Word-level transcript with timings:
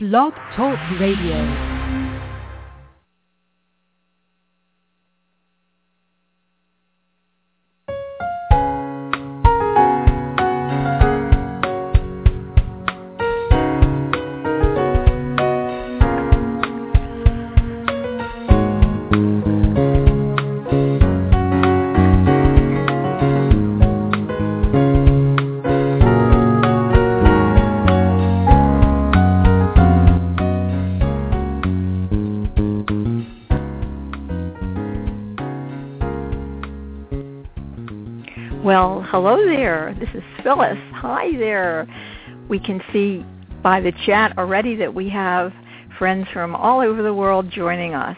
Blog 0.00 0.32
Talk 0.56 0.78
Radio. 0.98 1.79
Hello 39.22 39.36
there. 39.44 39.94
This 40.00 40.08
is 40.14 40.22
Phyllis. 40.42 40.78
Hi 40.94 41.36
there. 41.36 41.86
We 42.48 42.58
can 42.58 42.80
see 42.90 43.22
by 43.62 43.78
the 43.78 43.92
chat 44.06 44.38
already 44.38 44.76
that 44.76 44.94
we 44.94 45.10
have 45.10 45.52
friends 45.98 46.26
from 46.32 46.56
all 46.56 46.80
over 46.80 47.02
the 47.02 47.12
world 47.12 47.50
joining 47.50 47.94
us. 47.94 48.16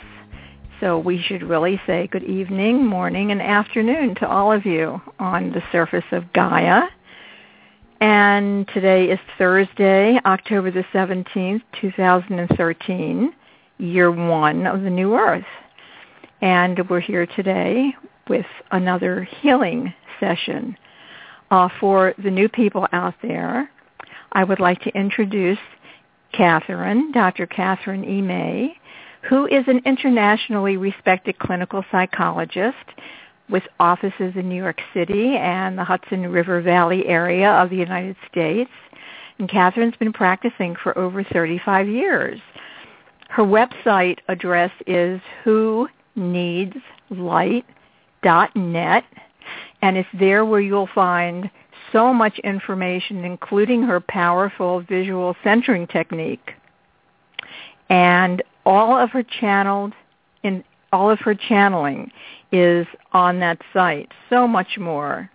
So 0.79 1.01
we 1.01 1.21
should 1.21 1.43
really 1.43 1.81
say 1.89 2.07
good 2.07 2.23
evening, 2.23 2.87
morning, 2.87 3.33
and 3.33 3.43
afternoon 3.43 4.15
to 4.21 4.29
all 4.29 4.53
of 4.53 4.65
you 4.65 5.03
on 5.19 5.51
the 5.51 5.61
surface 5.73 6.05
of 6.13 6.33
Gaia. 6.35 6.83
And 8.01 8.69
today 8.69 9.07
is 9.07 9.19
Thursday, 9.39 10.21
October 10.25 10.71
the 10.71 10.85
17th, 10.95 11.63
2013, 11.81 13.33
year 13.79 14.13
one 14.13 14.69
of 14.69 14.83
the 14.83 14.91
new 14.91 15.17
earth. 15.17 15.43
And 16.43 16.89
we're 16.89 17.01
here 17.01 17.27
today 17.27 17.93
with 18.29 18.47
another 18.71 19.25
healing 19.41 19.93
session. 20.21 20.77
Uh, 21.53 21.69
for 21.79 22.15
the 22.25 22.31
new 22.31 22.49
people 22.49 22.89
out 22.93 23.15
there, 23.21 23.71
I 24.33 24.43
would 24.43 24.59
like 24.59 24.81
to 24.85 24.91
introduce 24.97 25.59
Kathryn, 26.33 27.13
Dr. 27.13 27.47
Kathryn 27.47 28.09
E. 28.09 28.23
May, 28.23 28.75
who 29.29 29.45
is 29.47 29.63
an 29.67 29.83
internationally 29.85 30.79
respected 30.79 31.39
clinical 31.39 31.85
psychologist 31.93 32.79
with 33.51 33.65
offices 33.79 34.33
in 34.35 34.49
New 34.49 34.57
York 34.57 34.81
City 34.95 35.37
and 35.37 35.77
the 35.77 35.85
Hudson 35.85 36.33
River 36.33 36.63
Valley 36.63 37.07
area 37.07 37.51
of 37.51 37.69
the 37.69 37.77
United 37.77 38.17
States. 38.31 38.71
And 39.39 39.47
Kathryn's 39.47 39.99
been 39.99 40.15
practicing 40.15 40.75
for 40.83 40.97
over 40.97 41.23
35 41.23 41.87
years. 41.87 42.41
Her 43.29 43.45
website 43.45 44.21
address 44.27 44.71
is 44.87 45.21
who 45.45 45.87
needs 46.17 46.77
light.net 47.11 49.05
and 49.83 49.97
it's 49.97 50.09
there 50.19 50.45
where 50.45 50.61
you'll 50.61 50.89
find 50.95 51.51
so 51.91 52.15
much 52.15 52.39
information, 52.39 53.25
including 53.25 53.83
her 53.83 54.01
powerful 54.01 54.81
visual 54.81 55.37
centering 55.45 55.87
technique. 55.87 56.53
And 57.91 58.43
all 58.65 58.97
of 58.97 59.11
her 59.11 59.23
channeled 59.23 59.93
in 60.43 60.65
all 60.93 61.11
of 61.11 61.19
her 61.21 61.35
channeling 61.35 62.11
is 62.53 62.87
on 63.13 63.41
that 63.41 63.59
site. 63.73 64.11
So 64.31 64.47
much 64.47 64.79
more. 64.79 65.31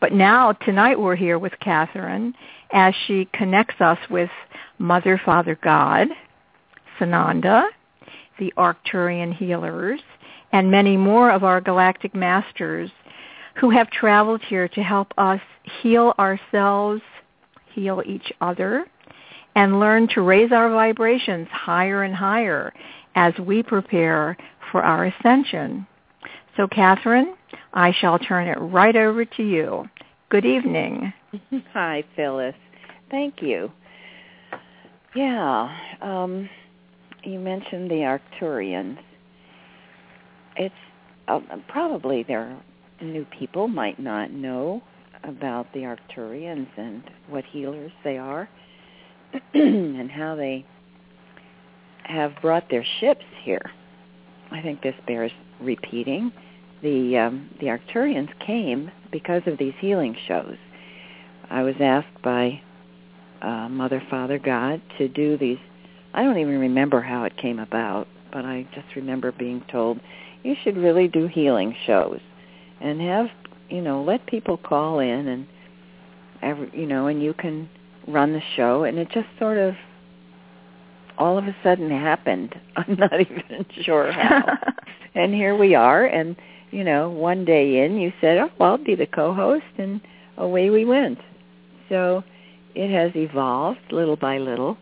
But 0.00 0.12
now, 0.12 0.52
tonight 0.52 0.98
we're 0.98 1.16
here 1.16 1.38
with 1.38 1.52
Kathryn 1.64 2.34
as 2.72 2.94
she 3.06 3.28
connects 3.32 3.80
us 3.80 3.98
with 4.10 4.30
Mother, 4.78 5.20
Father, 5.24 5.58
God, 5.62 6.08
Sananda, 6.98 7.68
the 8.38 8.52
Arcturian 8.56 9.34
healers, 9.34 10.00
and 10.54 10.70
many 10.70 10.96
more 10.96 11.32
of 11.32 11.42
our 11.42 11.60
galactic 11.60 12.14
masters 12.14 12.88
who 13.56 13.70
have 13.70 13.90
traveled 13.90 14.40
here 14.40 14.68
to 14.68 14.82
help 14.84 15.12
us 15.18 15.40
heal 15.82 16.14
ourselves, 16.16 17.02
heal 17.72 18.00
each 18.06 18.32
other, 18.40 18.86
and 19.56 19.80
learn 19.80 20.06
to 20.06 20.22
raise 20.22 20.52
our 20.52 20.70
vibrations 20.70 21.48
higher 21.50 22.04
and 22.04 22.14
higher 22.14 22.72
as 23.16 23.34
we 23.40 23.64
prepare 23.64 24.36
for 24.70 24.80
our 24.80 25.06
ascension. 25.06 25.88
So 26.56 26.68
Kathryn, 26.68 27.34
I 27.72 27.92
shall 27.92 28.20
turn 28.20 28.46
it 28.46 28.58
right 28.60 28.94
over 28.94 29.24
to 29.24 29.42
you. 29.42 29.88
Good 30.28 30.44
evening. 30.44 31.12
Hi, 31.72 32.04
Phyllis. 32.14 32.54
Thank 33.10 33.42
you. 33.42 33.72
Yeah, 35.16 35.76
um, 36.00 36.48
you 37.24 37.40
mentioned 37.40 37.90
the 37.90 38.18
Arcturians 38.40 38.98
it's 40.56 40.74
uh, 41.28 41.40
probably 41.68 42.22
their 42.22 42.58
new 43.00 43.24
people 43.38 43.68
might 43.68 43.98
not 43.98 44.30
know 44.30 44.82
about 45.24 45.72
the 45.72 45.80
Arcturians 45.80 46.68
and 46.76 47.02
what 47.28 47.44
healers 47.44 47.92
they 48.02 48.18
are 48.18 48.48
and 49.54 50.10
how 50.10 50.34
they 50.36 50.64
have 52.04 52.32
brought 52.42 52.68
their 52.70 52.84
ships 53.00 53.24
here. 53.42 53.70
I 54.50 54.60
think 54.60 54.82
this 54.82 54.94
bears 55.06 55.32
repeating. 55.60 56.30
The 56.82 57.16
um, 57.16 57.50
the 57.60 57.66
Arcturians 57.66 58.28
came 58.46 58.90
because 59.10 59.42
of 59.46 59.58
these 59.58 59.72
healing 59.80 60.14
shows. 60.28 60.56
I 61.50 61.62
was 61.62 61.74
asked 61.80 62.22
by 62.22 62.60
uh, 63.42 63.68
Mother, 63.68 64.02
Father, 64.10 64.38
God 64.38 64.82
to 64.98 65.08
do 65.08 65.38
these. 65.38 65.58
I 66.12 66.22
don't 66.22 66.38
even 66.38 66.58
remember 66.58 67.00
how 67.00 67.24
it 67.24 67.36
came 67.36 67.58
about, 67.58 68.06
but 68.32 68.44
I 68.44 68.66
just 68.74 68.94
remember 68.96 69.32
being 69.32 69.64
told 69.70 69.98
you 70.44 70.54
should 70.62 70.76
really 70.76 71.08
do 71.08 71.26
healing 71.26 71.74
shows 71.86 72.20
and 72.80 73.00
have 73.00 73.26
you 73.68 73.80
know 73.80 74.02
let 74.02 74.24
people 74.26 74.56
call 74.56 75.00
in 75.00 75.26
and 75.26 75.46
every, 76.42 76.70
you 76.72 76.86
know 76.86 77.08
and 77.08 77.22
you 77.22 77.34
can 77.34 77.68
run 78.06 78.32
the 78.32 78.42
show. 78.56 78.84
And 78.84 78.98
it 78.98 79.08
just 79.10 79.26
sort 79.38 79.58
of 79.58 79.74
all 81.16 81.38
of 81.38 81.44
a 81.44 81.56
sudden 81.62 81.90
happened. 81.90 82.54
I'm 82.76 82.96
not 82.96 83.20
even 83.20 83.66
sure 83.82 84.12
how. 84.12 84.58
And 85.16 85.32
here 85.32 85.56
we 85.56 85.76
are. 85.76 86.04
And 86.06 86.34
you 86.72 86.82
know 86.82 87.08
one 87.08 87.44
day 87.44 87.84
in 87.84 87.98
you 87.98 88.12
said 88.20 88.36
oh 88.38 88.50
well, 88.58 88.72
i'll 88.72 88.78
be 88.78 88.96
the 88.96 89.06
co-host 89.06 89.64
and 89.78 90.00
away 90.36 90.70
we 90.70 90.84
went. 90.84 91.18
So 91.88 92.24
it 92.74 92.90
has 92.90 93.12
evolved 93.14 93.92
little 93.92 94.16
by 94.16 94.38
little. 94.38 94.76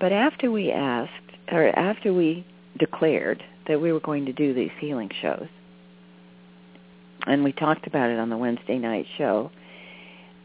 But 0.00 0.12
after 0.12 0.50
we 0.50 0.72
asked 0.72 1.10
or 1.52 1.68
after 1.78 2.14
we 2.14 2.46
declared 2.78 3.44
that 3.68 3.80
we 3.80 3.92
were 3.92 4.00
going 4.00 4.26
to 4.26 4.32
do 4.32 4.54
these 4.54 4.70
healing 4.78 5.10
shows. 5.20 5.48
And 7.26 7.42
we 7.42 7.52
talked 7.52 7.86
about 7.86 8.10
it 8.10 8.18
on 8.18 8.28
the 8.28 8.36
Wednesday 8.36 8.78
night 8.78 9.06
show. 9.16 9.50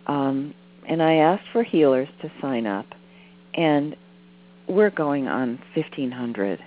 Um, 0.07 0.53
and 0.88 1.03
I 1.03 1.16
asked 1.16 1.46
for 1.52 1.63
healers 1.63 2.08
to 2.22 2.31
sign 2.41 2.66
up. 2.66 2.85
And 3.53 3.96
we're 4.68 4.91
going 4.91 5.28
on 5.28 5.59
1,500 5.75 6.59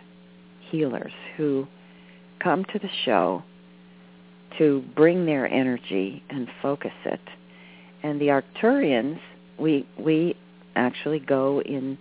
healers 0.71 1.13
who 1.37 1.67
come 2.43 2.65
to 2.65 2.79
the 2.79 2.91
show 3.05 3.43
to 4.59 4.85
bring 4.95 5.25
their 5.25 5.47
energy 5.47 6.23
and 6.29 6.49
focus 6.61 6.93
it. 7.05 7.21
And 8.03 8.21
the 8.21 8.27
Arcturians, 8.27 9.21
we 9.59 9.87
we 9.99 10.37
actually 10.75 11.21
go 11.21 11.63
in 11.63 11.97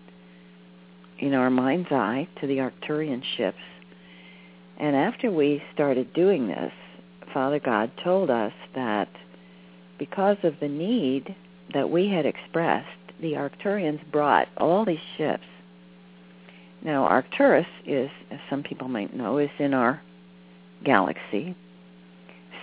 in 1.20 1.34
our 1.34 1.50
mind's 1.50 1.92
eye 1.92 2.28
to 2.42 2.48
the 2.48 2.58
Arcturian 2.58 3.22
ships 3.38 3.60
and 4.80 4.96
after 4.96 5.32
we 5.32 5.62
started 5.74 6.14
doing 6.14 6.48
this, 6.48 6.72
Father 7.34 7.60
God 7.60 7.92
told 8.04 8.30
us 8.30 8.54
that 8.76 9.10
because 10.00 10.38
of 10.44 10.56
the 10.60 10.68
need 10.68 11.36
that 11.74 11.90
we 11.90 12.10
had 12.10 12.26
expressed, 12.26 12.88
the 13.22 13.34
Arcturians 13.34 14.00
brought 14.12 14.48
all 14.58 14.84
these 14.84 15.00
ships. 15.18 15.44
Now, 16.84 17.06
Arcturus 17.06 17.68
is, 17.86 18.10
as 18.32 18.40
some 18.50 18.64
people 18.64 18.88
might 18.88 19.16
know, 19.16 19.38
is 19.38 19.52
in 19.60 19.74
our 19.74 20.02
galaxy. 20.84 21.56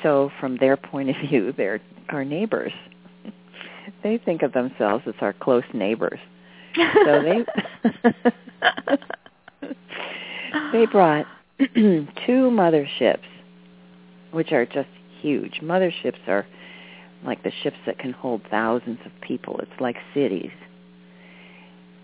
So 0.03 0.31
from 0.41 0.57
their 0.57 0.77
point 0.77 1.11
of 1.11 1.17
view, 1.29 1.53
they're 1.57 1.81
our 2.09 2.25
neighbors. 2.25 2.73
they 4.03 4.19
think 4.19 4.43
of 4.43 4.53
themselves 4.53 5.05
as 5.07 5.15
our 5.21 5.33
close 5.33 5.65
neighbors. 5.73 6.19
So 6.75 7.23
they 7.23 7.45
they 10.73 10.87
brought 10.87 11.27
two 11.75 12.51
motherships, 12.51 13.19
which 14.31 14.53
are 14.53 14.67
just 14.67 14.89
huge. 15.21 15.61
Motherships 15.63 16.27
are 16.27 16.47
like 17.25 17.43
the 17.43 17.53
ships 17.63 17.77
that 17.87 17.99
can 17.99 18.13
hold 18.13 18.43
thousands 18.51 19.01
of 19.05 19.13
people. 19.21 19.59
It's 19.61 19.81
like 19.81 19.97
cities. 20.15 20.53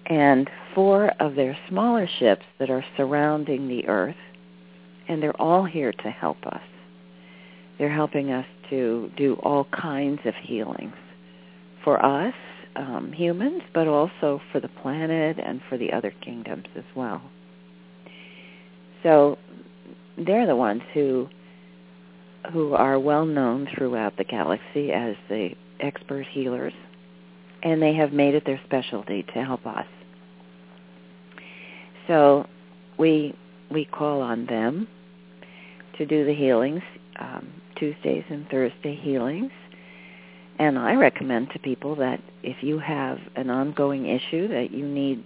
And 0.07 0.51
four 0.75 1.13
of 1.21 1.35
their 1.35 1.57
smaller 1.69 2.09
ships 2.19 2.45
that 2.59 2.69
are 2.69 2.85
surrounding 2.97 3.69
the 3.69 3.87
Earth, 3.87 4.17
and 5.09 5.23
they're 5.23 5.41
all 5.41 5.65
here 5.65 5.93
to 5.93 6.11
help 6.11 6.45
us. 6.47 6.63
They're 7.79 7.93
helping 7.93 8.31
us 8.33 8.47
to 8.71 9.11
do 9.17 9.35
all 9.43 9.65
kinds 9.65 10.21
of 10.25 10.35
healings 10.35 10.95
for 11.85 12.05
us 12.05 12.35
um, 12.77 13.13
humans, 13.13 13.63
but 13.73 13.87
also 13.87 14.41
for 14.51 14.61
the 14.61 14.69
planet 14.69 15.39
and 15.45 15.61
for 15.69 15.79
the 15.79 15.93
other 15.93 16.13
kingdoms 16.23 16.67
as 16.77 16.85
well. 16.95 17.23
So 19.05 19.39
they're 20.17 20.47
the 20.47 20.57
ones 20.57 20.83
who 20.93 21.29
who 22.53 22.75
are 22.75 22.99
well 22.99 23.25
known 23.25 23.69
throughout 23.75 24.17
the 24.17 24.25
galaxy 24.25 24.93
as 24.93 25.15
the 25.29 25.51
expert 25.81 26.27
healers, 26.27 26.75
and 27.63 27.81
they 27.81 27.95
have 27.95 28.13
made 28.13 28.35
it 28.35 28.45
their 28.45 28.61
specialty 28.65 29.23
to 29.35 29.45
help 29.45 29.67
us. 29.67 29.87
So 32.07 32.47
we 32.99 33.35
we 33.71 33.85
call 33.85 34.21
on 34.21 34.47
them 34.47 34.89
to 35.99 36.07
do 36.07 36.25
the 36.25 36.35
healings, 36.35 36.83
um, 37.19 37.49
Tuesdays 37.77 38.25
and 38.29 38.49
Thursday 38.49 38.97
healings. 38.97 39.53
And 40.59 40.79
I 40.79 40.95
recommend 40.95 41.51
to 41.51 41.59
people 41.59 41.97
that 41.97 42.21
if 42.43 42.63
you 42.63 42.79
have 42.79 43.19
an 43.37 43.51
ongoing 43.51 44.07
issue 44.07 44.49
that 44.49 44.71
you 44.71 44.87
need 44.87 45.25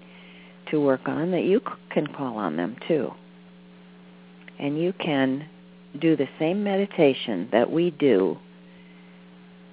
to 0.71 0.81
work 0.81 1.07
on, 1.07 1.31
that 1.33 1.45
you 1.45 1.61
can 1.91 2.07
call 2.07 2.37
on 2.37 2.57
them 2.57 2.77
too. 2.87 3.13
And 4.59 4.79
you 4.81 4.93
can 4.93 5.47
do 6.01 6.17
the 6.17 6.29
same 6.39 6.65
meditation 6.65 7.49
that 7.53 7.71
we 7.71 7.91
do 7.91 8.39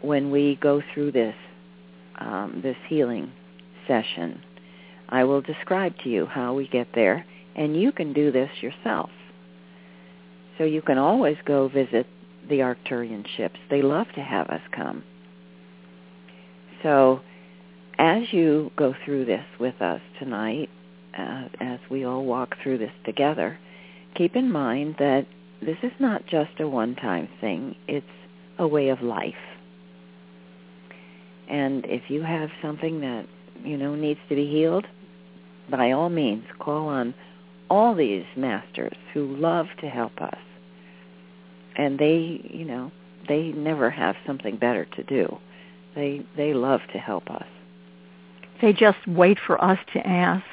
when 0.02 0.32
we 0.32 0.58
go 0.62 0.82
through 0.94 1.12
this 1.12 1.36
um, 2.20 2.62
this 2.64 2.78
healing 2.88 3.32
session. 3.88 4.42
I 5.10 5.24
will 5.26 5.42
describe 5.42 5.98
to 6.04 6.10
you 6.10 6.26
how 6.26 6.54
we 6.54 6.68
get 6.68 6.88
there, 6.96 7.26
and 7.56 7.80
you 7.80 7.92
can 7.92 8.14
do 8.14 8.32
this 8.32 8.50
yourself. 8.62 9.10
So 10.58 10.64
you 10.64 10.82
can 10.82 10.98
always 10.98 11.38
go 11.46 11.68
visit 11.68 12.08
the 12.48 12.60
Arcturian 12.60 13.26
ships. 13.36 13.60
They 13.70 13.82
love 13.82 14.08
to 14.16 14.22
have 14.22 14.48
us 14.48 14.62
come. 14.72 15.04
So 16.82 17.22
as 17.98 18.32
you 18.32 18.72
go 18.76 18.94
through 19.04 19.26
this 19.26 19.46
with 19.60 19.82
us 19.82 20.02
tonight, 20.20 20.70
uh, 21.18 21.48
as 21.60 21.80
we 21.90 22.06
all 22.06 22.24
walk 22.26 22.56
through 22.62 22.78
this 22.78 22.92
together, 23.06 23.58
keep 24.16 24.36
in 24.36 24.52
mind 24.52 24.96
that 25.00 25.26
this 25.62 25.78
is 25.84 25.92
not 26.00 26.26
just 26.26 26.60
a 26.60 26.68
one-time 26.68 27.30
thing. 27.42 27.76
It's 27.88 28.06
a 28.58 28.68
way 28.68 28.90
of 28.90 29.02
life. 29.02 29.34
And 31.50 31.86
if 31.86 32.10
you 32.10 32.24
have 32.24 32.50
something 32.62 33.02
that, 33.02 33.28
you 33.64 33.78
know, 33.78 33.96
needs 33.96 34.20
to 34.30 34.36
be 34.36 34.48
healed, 34.48 34.86
by 35.70 35.92
all 35.92 36.10
means, 36.10 36.46
call 36.60 36.88
on 36.88 37.14
all 37.70 37.96
these 37.96 38.26
masters 38.36 38.96
who 39.14 39.36
love 39.38 39.68
to 39.82 39.88
help 39.88 40.22
us. 40.22 40.38
And 41.76 42.00
they, 42.00 42.42
you 42.44 42.66
know, 42.66 42.92
they 43.28 43.52
never 43.52 43.90
have 43.90 44.16
something 44.26 44.58
better 44.58 44.86
to 44.86 45.04
do. 45.04 45.38
They 45.96 46.26
they 46.38 46.54
love 46.54 46.82
to 46.94 47.00
help 47.00 47.30
us. 47.30 47.48
They 48.62 48.74
just 48.74 48.98
wait 49.08 49.38
for 49.46 49.62
us 49.64 49.80
to 49.94 50.06
ask. 50.08 50.46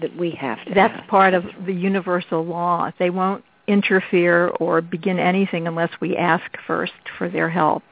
That 0.00 0.16
we 0.16 0.30
have 0.32 0.64
to. 0.66 0.74
That's 0.74 1.08
part 1.08 1.34
of 1.34 1.44
the 1.66 1.72
universal 1.72 2.44
law. 2.44 2.90
They 2.98 3.10
won't 3.10 3.44
interfere 3.66 4.48
or 4.48 4.80
begin 4.80 5.18
anything 5.18 5.66
unless 5.66 5.90
we 6.00 6.16
ask 6.16 6.44
first 6.66 6.92
for 7.16 7.28
their 7.28 7.50
help. 7.50 7.82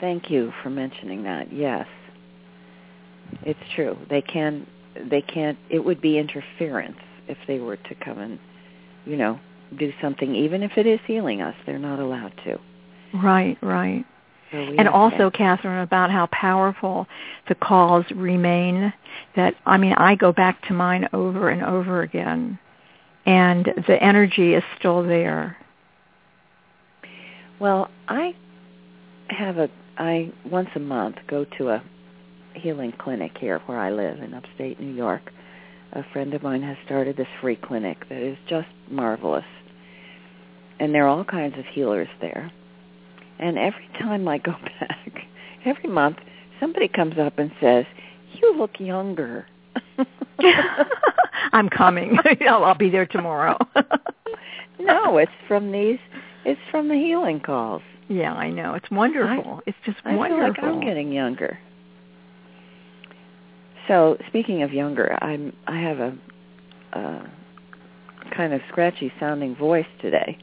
Thank 0.00 0.30
you 0.30 0.52
for 0.62 0.70
mentioning 0.70 1.22
that. 1.24 1.52
Yes. 1.52 1.86
It's 3.42 3.60
true. 3.74 3.96
They 4.08 4.22
can 4.22 4.66
they 5.10 5.22
can't 5.22 5.58
it 5.70 5.84
would 5.84 6.00
be 6.00 6.18
interference 6.18 6.98
if 7.28 7.38
they 7.46 7.58
were 7.58 7.76
to 7.76 7.94
come 7.96 8.18
and 8.18 8.38
you 9.04 9.16
know 9.16 9.38
do 9.78 9.92
something 10.00 10.34
even 10.34 10.62
if 10.62 10.72
it 10.76 10.86
is 10.86 11.00
healing 11.06 11.42
us 11.42 11.54
they're 11.66 11.78
not 11.78 11.98
allowed 11.98 12.32
to 12.44 12.58
right 13.14 13.58
right 13.62 14.04
and 14.52 14.88
also 14.88 15.30
kathryn 15.30 15.82
about 15.82 16.10
how 16.10 16.26
powerful 16.32 17.06
the 17.48 17.54
calls 17.54 18.04
remain 18.14 18.92
that 19.34 19.54
i 19.66 19.76
mean 19.76 19.92
i 19.94 20.14
go 20.14 20.32
back 20.32 20.60
to 20.66 20.72
mine 20.72 21.08
over 21.12 21.48
and 21.50 21.62
over 21.62 22.02
again 22.02 22.58
and 23.26 23.66
the 23.88 24.02
energy 24.02 24.54
is 24.54 24.62
still 24.78 25.02
there 25.02 25.56
well 27.58 27.90
i 28.08 28.34
have 29.28 29.58
a 29.58 29.68
i 29.98 30.30
once 30.44 30.68
a 30.76 30.80
month 30.80 31.16
go 31.26 31.44
to 31.58 31.68
a 31.68 31.82
healing 32.56 32.92
clinic 32.98 33.36
here 33.38 33.60
where 33.66 33.78
I 33.78 33.90
live 33.90 34.20
in 34.20 34.34
upstate 34.34 34.80
New 34.80 34.94
York. 34.94 35.32
A 35.92 36.02
friend 36.12 36.34
of 36.34 36.42
mine 36.42 36.62
has 36.62 36.76
started 36.84 37.16
this 37.16 37.28
free 37.40 37.56
clinic 37.56 38.08
that 38.08 38.18
is 38.18 38.36
just 38.48 38.68
marvelous. 38.90 39.44
And 40.80 40.94
there 40.94 41.04
are 41.04 41.08
all 41.08 41.24
kinds 41.24 41.58
of 41.58 41.64
healers 41.72 42.08
there. 42.20 42.52
And 43.38 43.58
every 43.58 43.88
time 43.98 44.26
I 44.28 44.38
go 44.38 44.52
back, 44.80 45.26
every 45.64 45.90
month, 45.90 46.18
somebody 46.60 46.88
comes 46.88 47.18
up 47.18 47.38
and 47.38 47.50
says, 47.60 47.84
you 48.34 48.54
look 48.56 48.78
younger. 48.78 49.46
I'm 51.52 51.68
coming. 51.68 52.18
I'll 52.48 52.74
be 52.74 52.90
there 52.90 53.06
tomorrow. 53.06 53.58
no, 54.78 55.18
it's 55.18 55.32
from 55.48 55.72
these, 55.72 55.98
it's 56.44 56.60
from 56.70 56.88
the 56.88 56.94
healing 56.94 57.40
calls. 57.40 57.82
Yeah, 58.08 58.32
I 58.32 58.50
know. 58.50 58.74
It's 58.74 58.90
wonderful. 58.90 59.60
I, 59.66 59.70
it's 59.70 59.78
just 59.84 59.98
I 60.04 60.14
wonderful. 60.14 60.54
feel 60.54 60.64
like 60.64 60.74
I'm 60.74 60.80
getting 60.80 61.12
younger. 61.12 61.58
So 63.88 64.16
speaking 64.28 64.62
of 64.62 64.72
younger, 64.72 65.16
I'm 65.22 65.52
I 65.66 65.78
have 65.80 65.98
a, 65.98 66.18
a 66.92 67.30
kind 68.34 68.52
of 68.52 68.60
scratchy 68.68 69.12
sounding 69.18 69.56
voice 69.56 69.86
today. 70.00 70.38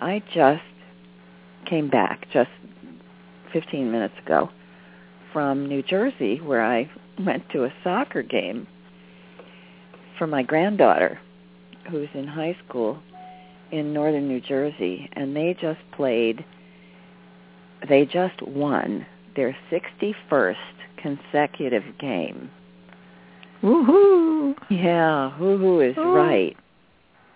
I 0.00 0.22
just 0.34 0.62
came 1.68 1.88
back 1.88 2.26
just 2.32 2.50
15 3.52 3.90
minutes 3.90 4.14
ago 4.24 4.50
from 5.32 5.66
New 5.66 5.82
Jersey 5.82 6.40
where 6.40 6.64
I 6.64 6.90
went 7.24 7.48
to 7.50 7.64
a 7.64 7.72
soccer 7.84 8.22
game 8.22 8.66
for 10.18 10.26
my 10.26 10.42
granddaughter 10.42 11.18
who's 11.90 12.08
in 12.14 12.26
high 12.26 12.56
school 12.66 12.98
in 13.70 13.92
northern 13.92 14.28
New 14.28 14.40
Jersey 14.40 15.08
and 15.12 15.36
they 15.36 15.56
just 15.60 15.80
played 15.92 16.44
they 17.88 18.04
just 18.04 18.42
won 18.42 19.06
their 19.36 19.56
61st 19.70 20.56
consecutive 20.96 21.84
game 21.98 22.50
Woohoo! 23.62 24.54
Yeah, 24.70 25.32
woohoo 25.38 25.90
is 25.90 25.98
Ooh. 25.98 26.12
right. 26.12 26.56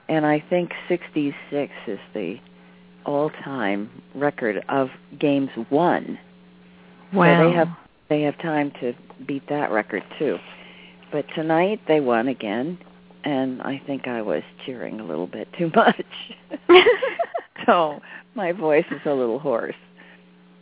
And 0.08 0.24
I 0.24 0.42
think 0.50 0.72
66 0.88 1.72
is 1.86 1.98
the 2.14 2.36
all-time 3.04 3.90
record 4.14 4.64
of 4.68 4.88
games 5.18 5.50
won. 5.70 6.18
Wow. 7.12 7.42
So 7.42 7.48
they 7.48 7.56
have 7.56 7.68
they 8.08 8.22
have 8.22 8.38
time 8.38 8.72
to 8.80 8.94
beat 9.26 9.48
that 9.48 9.70
record 9.70 10.02
too. 10.18 10.38
But 11.10 11.26
tonight 11.34 11.80
they 11.88 12.00
won 12.00 12.28
again, 12.28 12.78
and 13.24 13.62
I 13.62 13.80
think 13.86 14.08
I 14.08 14.22
was 14.22 14.42
cheering 14.64 15.00
a 15.00 15.04
little 15.04 15.26
bit 15.26 15.48
too 15.58 15.70
much. 15.76 16.04
so 17.66 18.00
my 18.34 18.52
voice 18.52 18.86
is 18.90 19.00
a 19.04 19.12
little 19.12 19.38
hoarse, 19.38 19.74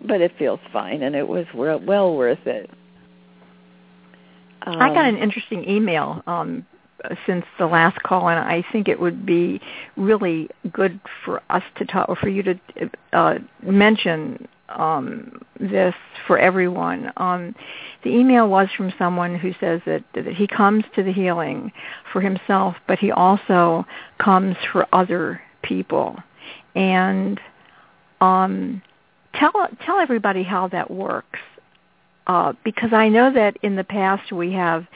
but 0.06 0.20
it 0.20 0.32
feels 0.38 0.60
fine, 0.72 1.02
and 1.02 1.14
it 1.14 1.26
was 1.26 1.46
well 1.54 2.14
worth 2.14 2.46
it. 2.46 2.70
Um, 4.62 4.76
I 4.78 4.92
got 4.92 5.06
an 5.06 5.16
interesting 5.16 5.68
email 5.68 6.22
um, 6.26 6.66
since 7.26 7.44
the 7.58 7.66
last 7.66 8.02
call, 8.02 8.28
and 8.28 8.38
I 8.38 8.64
think 8.72 8.88
it 8.88 9.00
would 9.00 9.24
be 9.24 9.60
really 9.96 10.48
good 10.72 11.00
for 11.24 11.42
us 11.50 11.62
to 11.76 11.84
talk, 11.84 12.08
or 12.08 12.16
for 12.16 12.28
you 12.28 12.42
to 12.42 12.60
uh, 13.12 13.38
mention 13.62 14.48
um, 14.68 15.42
this 15.58 15.94
for 16.26 16.38
everyone. 16.38 17.12
Um, 17.16 17.54
the 18.04 18.10
email 18.10 18.48
was 18.48 18.68
from 18.76 18.92
someone 18.98 19.36
who 19.36 19.52
says 19.60 19.80
that, 19.86 20.04
that 20.14 20.26
he 20.26 20.46
comes 20.46 20.84
to 20.94 21.02
the 21.02 21.12
healing 21.12 21.72
for 22.12 22.20
himself, 22.20 22.76
but 22.86 22.98
he 22.98 23.10
also 23.10 23.84
comes 24.18 24.56
for 24.72 24.86
other 24.92 25.40
people. 25.62 26.16
And 26.74 27.40
um, 28.20 28.82
tell 29.34 29.52
tell 29.84 29.98
everybody 29.98 30.42
how 30.42 30.68
that 30.68 30.90
works 30.90 31.38
uh, 32.26 32.52
because 32.64 32.92
I 32.92 33.08
know 33.08 33.32
that 33.32 33.56
in 33.62 33.76
the 33.76 33.84
past 33.84 34.30
we 34.32 34.52
have 34.52 34.86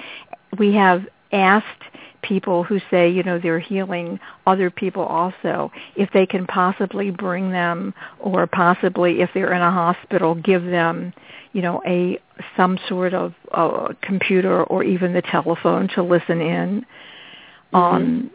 we 0.59 0.75
have 0.75 1.05
asked 1.35 1.83
people 2.23 2.65
who 2.65 2.81
say 2.91 3.11
you 3.11 3.23
know 3.23 3.39
they're 3.39 3.59
healing 3.59 4.19
other 4.47 4.71
people 4.71 5.03
also 5.03 5.71
if 5.95 6.11
they 6.13 6.25
can 6.25 6.47
possibly 6.47 7.11
bring 7.11 7.51
them 7.51 7.93
or 8.19 8.47
possibly 8.47 9.21
if 9.21 9.29
they're 9.35 9.53
in 9.53 9.61
a 9.61 9.71
hospital 9.71 10.35
give 10.35 10.65
them 10.65 11.13
you 11.53 11.61
know 11.61 11.83
a 11.87 12.19
some 12.57 12.79
sort 12.89 13.13
of 13.13 13.35
uh, 13.53 13.93
computer 14.01 14.65
or 14.65 14.83
even 14.83 15.13
the 15.13 15.21
telephone 15.21 15.87
to 15.89 16.03
listen 16.03 16.41
in 16.41 16.87
mm-hmm. 17.73 17.77
um 17.77 18.31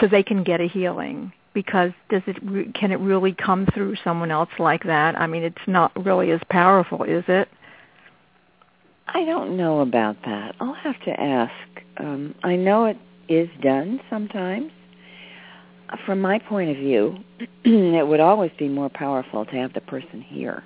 so 0.00 0.08
they 0.08 0.22
can 0.22 0.42
get 0.42 0.60
a 0.60 0.66
healing 0.66 1.30
because 1.52 1.92
does 2.08 2.22
it 2.26 2.74
can 2.74 2.92
it 2.92 2.98
really 2.98 3.34
come 3.34 3.66
through 3.74 3.94
someone 4.02 4.30
else 4.30 4.50
like 4.58 4.84
that 4.84 5.18
i 5.20 5.26
mean 5.26 5.42
it's 5.42 5.56
not 5.66 5.92
really 6.06 6.30
as 6.30 6.40
powerful 6.48 7.02
is 7.02 7.24
it 7.28 7.48
I 9.06 9.24
don't 9.24 9.56
know 9.56 9.80
about 9.80 10.16
that. 10.24 10.56
I'll 10.60 10.74
have 10.74 11.00
to 11.02 11.20
ask. 11.20 11.83
Um, 11.98 12.34
I 12.42 12.56
know 12.56 12.86
it 12.86 12.98
is 13.28 13.48
done 13.62 14.00
sometimes. 14.10 14.70
From 16.06 16.20
my 16.20 16.38
point 16.38 16.70
of 16.70 16.76
view, 16.76 17.16
it 17.64 18.06
would 18.06 18.20
always 18.20 18.50
be 18.58 18.68
more 18.68 18.88
powerful 18.88 19.44
to 19.44 19.52
have 19.52 19.72
the 19.74 19.80
person 19.82 20.20
here. 20.20 20.64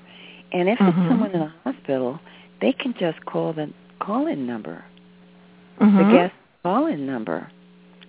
And 0.53 0.69
if 0.69 0.79
mm-hmm. 0.79 1.01
it's 1.01 1.11
someone 1.11 1.31
in 1.33 1.43
a 1.43 1.55
hospital, 1.65 2.19
they 2.61 2.73
can 2.73 2.95
just 2.99 3.25
call 3.27 3.53
the 3.53 3.71
call-in 4.01 4.47
number, 4.47 4.85
Mhm. 5.81 5.99
the 5.99 6.17
guest 6.17 6.35
call-in 6.63 7.07
number, 7.07 7.49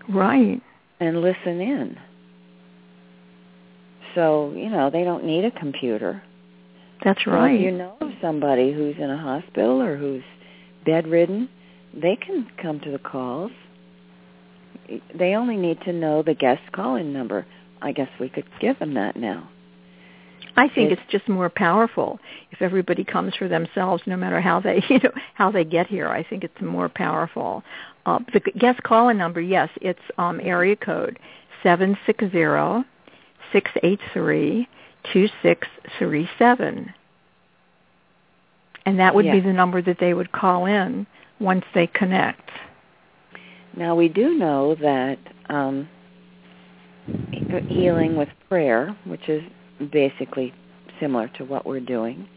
Right. 0.08 0.62
and 1.00 1.22
listen 1.22 1.60
in. 1.60 1.98
So 4.16 4.54
you 4.56 4.70
know 4.70 4.90
they 4.90 5.04
don't 5.04 5.26
need 5.26 5.46
a 5.46 5.52
computer. 5.52 6.22
That's 7.04 7.26
right. 7.28 7.56
if 7.56 7.62
you 7.62 7.72
know 7.72 7.96
of 8.02 8.12
somebody 8.22 8.74
who's 8.74 8.96
in 8.98 9.10
a 9.10 9.18
hospital 9.18 9.82
or 9.82 9.96
who's 9.96 10.24
bedridden, 10.86 11.48
they 11.94 12.16
can 12.16 12.48
come 12.62 12.80
to 12.82 12.92
the 12.92 13.00
calls. 13.00 13.52
They 15.14 15.36
only 15.36 15.58
need 15.58 15.82
to 15.82 15.94
know 15.94 16.24
the 16.24 16.34
guest 16.34 16.62
call-in 16.72 17.14
number. 17.14 17.46
I 17.82 17.92
guess 17.92 18.10
we 18.20 18.30
could 18.30 18.46
give 18.60 18.80
them 18.80 18.96
that 18.96 19.16
now. 19.16 19.50
I 20.58 20.68
think 20.68 20.92
It- 20.92 21.00
it's 21.00 21.12
just 21.12 21.30
more 21.30 21.50
powerful 21.50 22.20
if 22.52 22.62
everybody 22.62 23.04
comes 23.04 23.36
for 23.36 23.48
themselves, 23.48 24.04
no 24.06 24.18
matter 24.18 24.42
how 24.42 24.60
they, 24.60 24.84
you 24.90 25.00
know, 25.00 25.12
how 25.36 25.52
they 25.52 25.64
get 25.64 25.88
here. 25.88 26.10
I 26.10 26.24
think 26.24 26.44
it's 26.44 26.60
more 26.62 26.90
powerful. 26.90 27.64
Uh, 28.06 28.20
the 28.34 28.40
guest 28.40 28.82
call-in 28.84 29.18
number, 29.18 29.40
yes, 29.42 29.70
it's 29.82 30.00
um, 30.18 30.40
area 30.44 30.76
code 30.76 31.20
seven 31.64 31.98
six 32.06 32.24
zero 32.32 32.84
six 33.52 33.70
eight 33.84 34.00
three 34.14 34.68
two 35.14 35.28
six 35.42 35.68
three 35.98 36.30
seven, 36.38 36.94
and 38.86 39.00
that 39.00 39.14
would 39.14 39.26
be 39.34 39.40
the 39.40 39.54
number 39.54 39.82
that 39.82 40.00
they 40.00 40.14
would 40.14 40.32
call 40.32 40.66
in 40.66 41.06
once 41.40 41.66
they 41.74 41.88
connect. 41.88 42.50
Now 43.76 43.96
we 43.96 44.10
do 44.10 44.38
know 44.38 44.76
that 44.76 45.18
um, 45.50 45.88
healing 47.68 48.16
with 48.16 48.30
prayer, 48.50 48.96
which 49.06 49.30
is 49.30 49.44
basically 49.92 50.54
similar 51.00 51.28
to 51.30 51.46
what 51.46 51.66
we're 51.66 51.80
doing, 51.80 52.28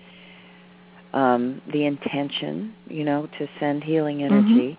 um, 1.12 1.61
the 1.73 1.85
intention, 1.85 2.75
you 2.88 3.04
know, 3.04 3.28
to 3.38 3.49
send 3.61 3.85
healing 3.85 4.23
energy 4.23 4.78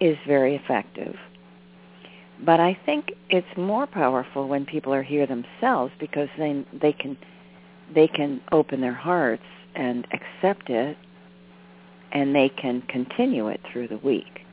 is 0.00 0.16
very 0.26 0.56
effective. 0.56 1.14
But 2.44 2.58
I 2.58 2.78
think 2.86 3.12
it's 3.28 3.56
more 3.56 3.86
powerful 3.86 4.48
when 4.48 4.64
people 4.64 4.94
are 4.94 5.02
here 5.02 5.26
themselves 5.26 5.92
because 6.00 6.28
then 6.38 6.66
they 6.72 6.92
can 6.92 7.16
they 7.94 8.08
can 8.08 8.40
open 8.52 8.80
their 8.80 8.94
hearts 8.94 9.42
and 9.74 10.06
accept 10.12 10.70
it 10.70 10.96
and 12.12 12.34
they 12.34 12.48
can 12.48 12.82
continue 12.82 13.48
it 13.48 13.60
through 13.70 13.88
the 13.88 13.98
week. 13.98 14.46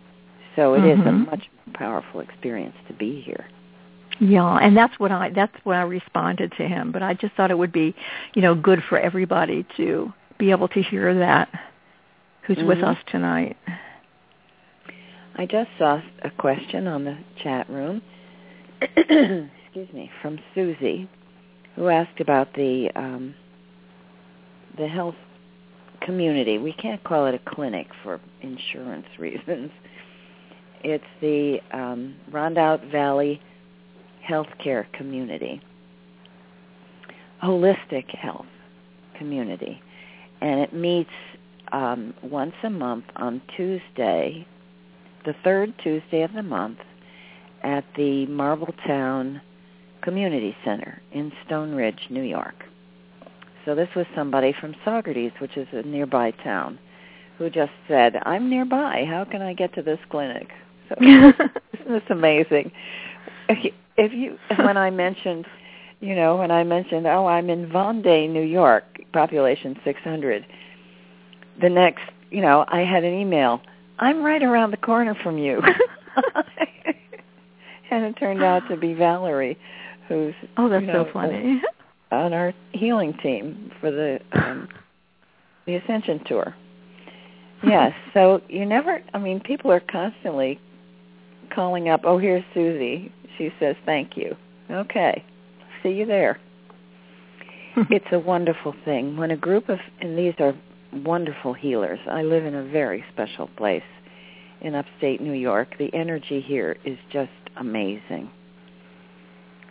So 0.55 0.73
it 0.73 0.83
is 0.85 0.99
a 0.99 1.11
Mhm. 1.11 1.25
much 1.25 1.49
more 1.65 1.73
powerful 1.73 2.19
experience 2.19 2.75
to 2.87 2.93
be 2.93 3.21
here. 3.21 3.45
Yeah, 4.19 4.55
and 4.55 4.75
that's 4.75 4.99
what 4.99 5.11
I 5.11 5.29
that's 5.29 5.55
what 5.63 5.75
I 5.75 5.83
responded 5.83 6.51
to 6.53 6.67
him. 6.67 6.91
But 6.91 7.03
I 7.03 7.13
just 7.13 7.35
thought 7.35 7.51
it 7.51 7.57
would 7.57 7.71
be, 7.71 7.93
you 8.33 8.41
know, 8.41 8.55
good 8.55 8.83
for 8.83 8.97
everybody 8.97 9.63
to 9.77 10.11
be 10.39 10.51
able 10.51 10.67
to 10.69 10.81
hear 10.81 11.13
that 11.15 11.49
who's 12.41 12.57
with 12.57 12.79
Mhm. 12.79 12.83
us 12.83 12.97
tonight. 13.05 13.57
I 15.35 15.45
just 15.45 15.69
saw 15.77 16.01
a 16.23 16.31
question 16.31 16.87
on 16.87 17.03
the 17.03 17.17
chat 17.35 17.69
room. 17.69 18.01
excuse 18.81 19.93
me, 19.93 20.09
from 20.21 20.39
Susie, 20.55 21.07
who 21.75 21.89
asked 21.89 22.19
about 22.19 22.53
the 22.53 22.89
um, 22.95 23.35
the 24.77 24.87
health 24.87 25.15
community. 26.01 26.57
We 26.57 26.73
can't 26.73 27.03
call 27.03 27.25
it 27.27 27.35
a 27.35 27.39
clinic 27.39 27.87
for 28.03 28.19
insurance 28.41 29.07
reasons. 29.19 29.71
It's 30.83 31.03
the 31.21 31.59
um, 31.71 32.15
Rondout 32.31 32.91
Valley 32.91 33.41
Healthcare 34.27 34.91
Community, 34.93 35.61
holistic 37.43 38.15
health 38.15 38.45
community, 39.17 39.81
and 40.41 40.59
it 40.59 40.73
meets 40.73 41.09
um, 41.71 42.13
once 42.21 42.53
a 42.63 42.69
month 42.69 43.05
on 43.15 43.41
Tuesday, 43.55 44.45
the 45.25 45.33
third 45.43 45.73
Tuesday 45.83 46.21
of 46.21 46.33
the 46.33 46.43
month, 46.43 46.79
at 47.63 47.83
the 47.95 48.27
Marbletown 48.27 49.41
Community 50.01 50.55
Center 50.63 51.01
in 51.11 51.31
Stone 51.45 51.73
Ridge, 51.73 52.07
New 52.09 52.21
York. 52.21 52.63
So 53.67 53.75
this 53.75 53.89
was 53.97 54.05
somebody 54.15 54.53
from 54.57 54.75
Saugerties, 54.85 55.37
which 55.41 55.57
is 55.57 55.67
a 55.73 55.81
nearby 55.81 56.31
town, 56.31 56.79
who 57.37 57.49
just 57.49 57.73
said, 57.85 58.15
"I'm 58.23 58.49
nearby. 58.49 59.03
How 59.05 59.25
can 59.25 59.41
I 59.41 59.53
get 59.53 59.73
to 59.73 59.81
this 59.81 59.99
clinic?" 60.09 60.47
So 60.87 60.95
isn't 61.01 61.89
this 61.89 62.09
amazing? 62.09 62.71
If 63.49 64.13
you, 64.13 64.37
when 64.55 64.77
I 64.77 64.89
mentioned, 64.89 65.47
you 65.99 66.15
know, 66.15 66.37
when 66.37 66.49
I 66.49 66.63
mentioned, 66.63 67.07
oh, 67.07 67.25
I'm 67.25 67.49
in 67.49 67.67
Vendée, 67.67 68.29
New 68.29 68.41
York, 68.41 68.85
population 69.11 69.77
600. 69.83 70.45
The 71.59 71.69
next, 71.69 72.03
you 72.31 72.39
know, 72.39 72.63
I 72.69 72.85
had 72.85 73.03
an 73.03 73.13
email. 73.13 73.59
I'm 73.99 74.23
right 74.23 74.43
around 74.43 74.71
the 74.71 74.77
corner 74.77 75.13
from 75.13 75.37
you. 75.37 75.61
and 77.91 78.05
it 78.05 78.13
turned 78.13 78.43
out 78.43 78.61
to 78.69 78.77
be 78.77 78.93
Valerie, 78.93 79.57
who's 80.07 80.35
oh, 80.55 80.69
that's 80.69 80.85
you 80.85 80.87
know, 80.87 81.03
so 81.03 81.11
funny. 81.11 81.61
On 82.11 82.33
our 82.33 82.53
healing 82.73 83.13
team 83.21 83.71
for 83.79 83.91
the 83.91 84.19
um, 84.33 84.67
the 85.65 85.75
Ascension 85.75 86.23
tour. 86.25 86.55
Yes, 87.63 87.93
so 88.13 88.41
you 88.47 88.65
never. 88.65 89.01
I 89.13 89.19
mean, 89.19 89.39
people 89.39 89.71
are 89.71 89.79
constantly 89.79 90.59
calling 91.53 91.89
up. 91.89 92.01
Oh, 92.03 92.17
here's 92.17 92.43
Susie. 92.53 93.11
She 93.37 93.51
says 93.59 93.75
thank 93.85 94.15
you. 94.15 94.35
Okay, 94.69 95.23
see 95.83 95.89
you 95.89 96.05
there. 96.05 96.39
it's 97.89 98.05
a 98.11 98.19
wonderful 98.19 98.75
thing 98.85 99.17
when 99.17 99.31
a 99.31 99.37
group 99.37 99.69
of 99.69 99.79
and 100.01 100.17
these 100.17 100.33
are 100.39 100.53
wonderful 100.93 101.53
healers. 101.53 101.99
I 102.09 102.23
live 102.23 102.45
in 102.45 102.55
a 102.55 102.63
very 102.63 103.03
special 103.13 103.47
place 103.57 103.83
in 104.61 104.75
upstate 104.75 105.21
New 105.21 105.33
York. 105.33 105.75
The 105.77 105.93
energy 105.93 106.41
here 106.41 106.77
is 106.85 106.97
just 107.11 107.31
amazing. 107.57 108.29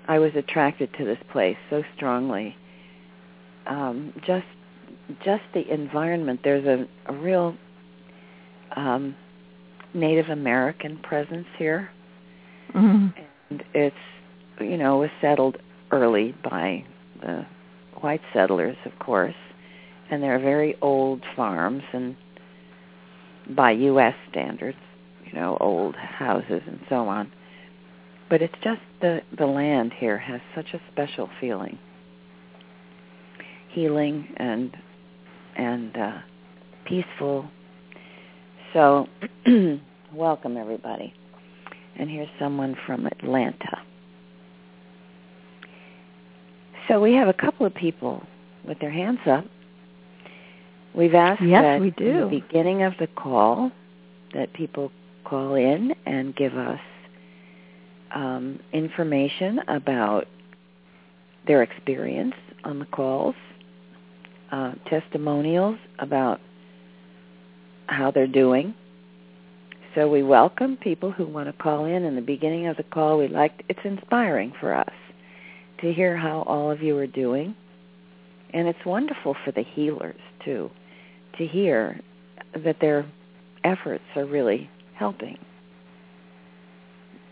I 0.09 0.19
was 0.19 0.33
attracted 0.37 0.91
to 0.99 1.05
this 1.05 1.19
place 1.33 1.57
so 1.71 1.83
strongly. 1.97 2.55
Um, 3.67 4.13
just 4.27 4.47
just 5.25 5.43
the 5.55 5.73
environment. 5.73 6.41
There's 6.45 6.65
a, 6.67 6.87
a 7.07 7.17
real 7.17 7.57
um, 8.77 9.15
Native 9.95 10.29
American 10.29 10.99
presence 10.99 11.47
here, 11.59 11.91
Mhm. 12.75 13.13
and 13.51 13.65
it's 13.75 13.97
you 14.61 14.77
know 14.77 14.99
was 14.99 15.11
settled 15.21 15.57
early 15.91 16.33
by 16.43 16.85
the 17.21 17.47
white 18.01 18.21
settlers, 18.33 18.77
of 18.85 18.99
course, 18.99 19.35
and 20.11 20.23
they're 20.23 20.39
very 20.39 20.77
old 20.83 21.23
farms 21.35 21.83
and 21.93 22.17
by 23.57 23.71
U.S. 23.71 24.15
standards, 24.31 24.79
you 25.25 25.33
know, 25.39 25.57
old 25.61 25.95
houses 25.97 26.63
and 26.67 26.81
so 26.89 27.09
on. 27.09 27.31
But 28.29 28.43
it's 28.43 28.55
just 28.63 28.81
the 29.01 29.23
the 29.39 29.47
land 29.47 29.93
here 29.97 30.19
has 30.19 30.41
such 30.55 30.67
a 30.75 30.81
special 30.93 31.29
feeling, 31.41 31.79
healing 33.69 34.35
and 34.37 34.77
and 35.57 35.97
uh, 35.97 36.19
peaceful. 36.87 37.49
So, 38.73 39.07
welcome 40.13 40.57
everybody. 40.57 41.15
And 41.99 42.11
here's 42.11 42.29
someone 42.39 42.77
from 42.87 43.07
Atlanta. 43.07 43.79
So 46.89 47.01
we 47.01 47.15
have 47.15 47.29
a 47.29 47.33
couple 47.33 47.65
of 47.65 47.75
people 47.75 48.23
with 48.67 48.79
their 48.81 48.91
hands 48.91 49.21
up. 49.27 49.45
We've 50.95 51.15
asked 51.15 51.43
Yes, 51.43 51.63
that 51.63 51.81
we 51.81 51.89
in 51.89 51.95
do. 51.97 52.21
the 52.31 52.41
beginning 52.41 52.83
of 52.83 52.95
the 52.99 53.07
call 53.09 53.71
that 54.35 54.53
people 54.53 54.91
call 55.25 55.55
in 55.55 55.95
and 56.07 56.35
give 56.37 56.55
us 56.57 56.81
um, 58.15 58.61
information 58.73 59.61
about 59.69 60.27
their 61.47 61.63
experience 61.63 62.35
on 62.65 62.79
the 62.79 62.87
calls, 62.87 63.35
uh, 64.51 64.73
testimonials 64.89 65.79
about 65.99 66.41
how 67.87 68.11
they're 68.11 68.27
doing. 68.27 68.75
So 69.95 70.09
we 70.09 70.23
welcome 70.23 70.77
people 70.77 71.11
who 71.11 71.27
want 71.27 71.49
to 71.49 71.63
call 71.63 71.85
in. 71.85 72.05
In 72.05 72.17
the 72.17 72.23
beginning 72.23 72.67
of 72.67 72.77
the 72.77 72.83
call, 72.83 73.19
we 73.19 73.29
like 73.29 73.65
it's 73.69 73.81
inspiring 73.85 74.53
for 74.61 74.75
us 74.75 74.93
to 75.81 75.93
hear 75.93 76.17
how 76.17 76.43
all 76.43 76.71
of 76.71 76.83
you 76.83 76.97
are 76.99 77.07
doing, 77.07 77.55
and 78.53 78.69
it's 78.69 78.85
wonderful 78.85 79.37
for 79.45 79.53
the 79.53 79.63
healers 79.63 80.21
too 80.45 80.71
to 81.39 81.47
hear 81.47 82.01
that 82.65 82.77
their 82.81 83.07
efforts 83.65 84.05
are 84.15 84.25
really 84.25 84.71
helping. 84.95 85.39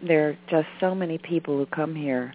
There 0.03 0.29
are 0.29 0.39
just 0.51 0.69
so 0.81 0.95
many 0.95 1.19
people 1.19 1.57
who 1.57 1.67
come 1.67 1.95
here 1.95 2.35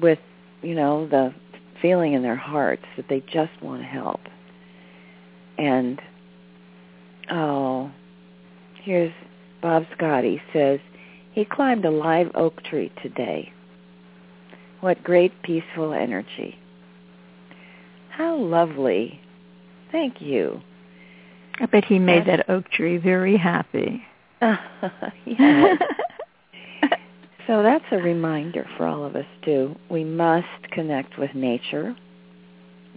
with, 0.00 0.18
you 0.62 0.74
know, 0.74 1.06
the 1.06 1.34
feeling 1.80 2.14
in 2.14 2.22
their 2.22 2.36
hearts 2.36 2.84
that 2.96 3.06
they 3.08 3.20
just 3.32 3.52
want 3.62 3.82
to 3.82 3.86
help. 3.86 4.20
And 5.58 6.00
oh, 7.30 7.90
here's 8.82 9.12
Bob 9.62 9.84
Scotty 9.96 10.40
says 10.52 10.80
he 11.32 11.44
climbed 11.44 11.84
a 11.84 11.90
live 11.90 12.30
oak 12.34 12.62
tree 12.64 12.92
today. 13.02 13.52
What 14.80 15.02
great 15.02 15.32
peaceful 15.42 15.92
energy. 15.92 16.58
How 18.10 18.36
lovely. 18.36 19.20
Thank 19.92 20.20
you. 20.20 20.60
I 21.60 21.66
bet 21.66 21.84
he 21.84 21.98
made 21.98 22.26
that 22.26 22.48
oak 22.48 22.68
tree 22.70 22.98
very 22.98 23.36
happy. 23.36 24.02
yes. 24.40 25.82
So 27.46 27.62
that's 27.62 27.84
a 27.92 27.96
reminder 27.96 28.66
for 28.76 28.86
all 28.86 29.04
of 29.04 29.16
us 29.16 29.26
too. 29.44 29.76
We 29.90 30.04
must 30.04 30.70
connect 30.72 31.18
with 31.18 31.34
nature. 31.34 31.96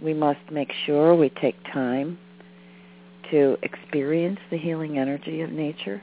We 0.02 0.14
must 0.14 0.40
make 0.50 0.72
sure 0.86 1.14
we 1.14 1.28
take 1.28 1.56
time 1.72 2.18
to 3.30 3.56
experience 3.62 4.40
the 4.50 4.58
healing 4.58 4.98
energy 4.98 5.40
of 5.42 5.50
nature. 5.50 6.02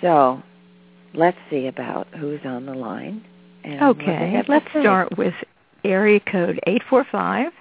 So, 0.00 0.42
let's 1.12 1.36
see 1.50 1.66
about 1.66 2.06
who's 2.18 2.40
on 2.44 2.66
the 2.66 2.74
line. 2.74 3.24
okay, 3.66 4.42
let's 4.48 4.70
start 4.70 5.18
with 5.18 5.34
area 5.84 6.20
code 6.20 6.58
845 6.66 7.52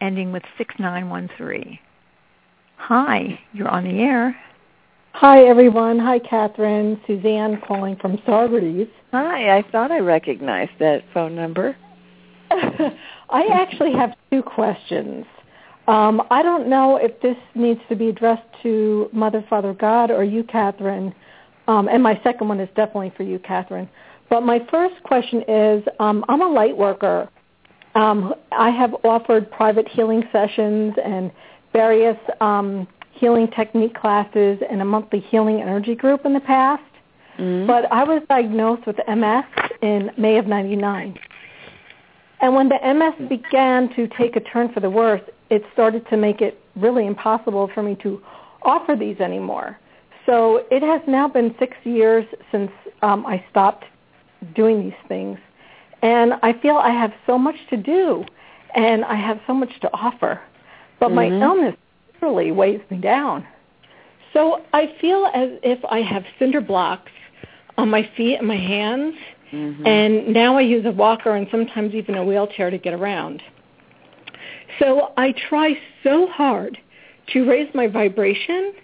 ending 0.00 0.32
with 0.32 0.42
6913. 0.56 1.78
Hi, 2.76 3.38
you're 3.52 3.68
on 3.68 3.84
the 3.84 4.00
air. 4.00 4.36
Hi, 5.12 5.42
everyone. 5.42 5.98
Hi, 5.98 6.18
Kathryn. 6.18 6.98
Suzanne 7.06 7.60
calling 7.66 7.96
from 7.96 8.16
Saugerties. 8.18 8.88
Hi, 9.10 9.58
I 9.58 9.62
thought 9.70 9.90
I 9.90 9.98
recognized 9.98 10.70
that 10.78 11.02
phone 11.12 11.34
number. 11.34 11.76
I 12.50 13.46
actually 13.52 13.92
have 13.92 14.14
two 14.30 14.42
questions. 14.42 15.26
Um, 15.88 16.22
I 16.30 16.42
don't 16.42 16.68
know 16.68 16.96
if 16.96 17.20
this 17.20 17.36
needs 17.54 17.80
to 17.88 17.96
be 17.96 18.08
addressed 18.08 18.46
to 18.62 19.10
Mother, 19.12 19.44
Father, 19.50 19.74
God, 19.74 20.10
or 20.10 20.24
you, 20.24 20.44
Kathryn. 20.44 21.12
Um, 21.66 21.88
and 21.88 22.02
my 22.02 22.18
second 22.22 22.48
one 22.48 22.60
is 22.60 22.68
definitely 22.76 23.12
for 23.16 23.24
you, 23.24 23.38
Kathryn. 23.40 23.88
But 24.30 24.42
my 24.42 24.64
first 24.70 25.02
question 25.02 25.42
is, 25.48 25.84
um, 25.98 26.24
I'm 26.28 26.40
a 26.40 26.48
light 26.48 26.76
worker. 26.76 27.28
Um, 27.96 28.32
I 28.52 28.70
have 28.70 28.94
offered 29.04 29.50
private 29.50 29.88
healing 29.88 30.22
sessions 30.32 30.94
and 31.04 31.32
various 31.72 32.16
um, 32.40 32.86
healing 33.20 33.48
technique 33.48 33.94
classes 33.94 34.58
and 34.68 34.80
a 34.80 34.84
monthly 34.84 35.20
healing 35.20 35.60
energy 35.60 35.94
group 35.94 36.24
in 36.24 36.32
the 36.32 36.40
past. 36.40 36.82
Mm-hmm. 37.38 37.66
But 37.66 37.90
I 37.92 38.02
was 38.02 38.22
diagnosed 38.28 38.86
with 38.86 38.96
MS 39.06 39.44
in 39.82 40.10
May 40.16 40.38
of 40.38 40.46
99. 40.46 41.18
And 42.40 42.54
when 42.54 42.70
the 42.70 42.78
MS 42.82 43.28
began 43.28 43.94
to 43.94 44.08
take 44.08 44.36
a 44.36 44.40
turn 44.40 44.72
for 44.72 44.80
the 44.80 44.88
worse, 44.88 45.20
it 45.50 45.62
started 45.72 46.08
to 46.08 46.16
make 46.16 46.40
it 46.40 46.58
really 46.76 47.06
impossible 47.06 47.70
for 47.74 47.82
me 47.82 47.94
to 48.02 48.22
offer 48.62 48.96
these 48.96 49.20
anymore. 49.20 49.78
So 50.24 50.64
it 50.70 50.82
has 50.82 51.02
now 51.06 51.28
been 51.28 51.54
six 51.58 51.76
years 51.84 52.24
since 52.50 52.70
um, 53.02 53.26
I 53.26 53.44
stopped 53.50 53.84
doing 54.54 54.82
these 54.82 54.98
things. 55.08 55.38
And 56.02 56.34
I 56.42 56.54
feel 56.54 56.76
I 56.76 56.90
have 56.90 57.12
so 57.26 57.36
much 57.36 57.56
to 57.68 57.76
do 57.76 58.24
and 58.74 59.04
I 59.04 59.16
have 59.16 59.40
so 59.46 59.52
much 59.52 59.80
to 59.80 59.92
offer. 59.92 60.40
But 60.98 61.08
mm-hmm. 61.08 61.38
my 61.38 61.46
illness 61.46 61.76
literally 62.20 62.52
weighs 62.52 62.80
me 62.90 62.98
down. 62.98 63.46
So 64.32 64.62
I 64.72 64.94
feel 65.00 65.26
as 65.34 65.50
if 65.62 65.78
I 65.90 66.00
have 66.00 66.24
cinder 66.38 66.60
blocks 66.60 67.10
on 67.76 67.88
my 67.88 68.08
feet 68.16 68.36
and 68.36 68.46
my 68.46 68.56
hands. 68.56 69.14
Mm-hmm. 69.52 69.86
And 69.86 70.32
now 70.32 70.56
I 70.56 70.60
use 70.60 70.84
a 70.86 70.92
walker 70.92 71.34
and 71.34 71.48
sometimes 71.50 71.94
even 71.94 72.14
a 72.14 72.24
wheelchair 72.24 72.70
to 72.70 72.78
get 72.78 72.94
around. 72.94 73.42
So 74.78 75.12
I 75.16 75.34
try 75.48 75.74
so 76.04 76.28
hard 76.28 76.78
to 77.32 77.48
raise 77.48 77.68
my 77.74 77.88
vibration 77.88 78.74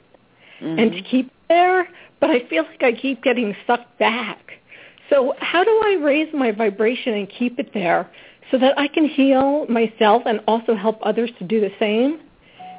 mm-hmm. 0.60 0.78
and 0.78 0.92
to 0.92 1.02
keep 1.02 1.30
there, 1.48 1.88
but 2.20 2.30
I 2.30 2.46
feel 2.48 2.64
like 2.64 2.82
I 2.82 2.92
keep 2.92 3.22
getting 3.22 3.54
sucked 3.66 3.98
back. 3.98 4.38
So 5.08 5.34
how 5.38 5.62
do 5.62 5.70
I 5.70 5.98
raise 6.02 6.32
my 6.34 6.50
vibration 6.50 7.14
and 7.14 7.30
keep 7.30 7.60
it 7.60 7.72
there 7.72 8.10
so 8.50 8.58
that 8.58 8.76
I 8.76 8.88
can 8.88 9.08
heal 9.08 9.66
myself 9.68 10.24
and 10.26 10.40
also 10.48 10.74
help 10.74 10.98
others 11.02 11.30
to 11.38 11.44
do 11.44 11.60
the 11.60 11.70
same? 11.78 12.20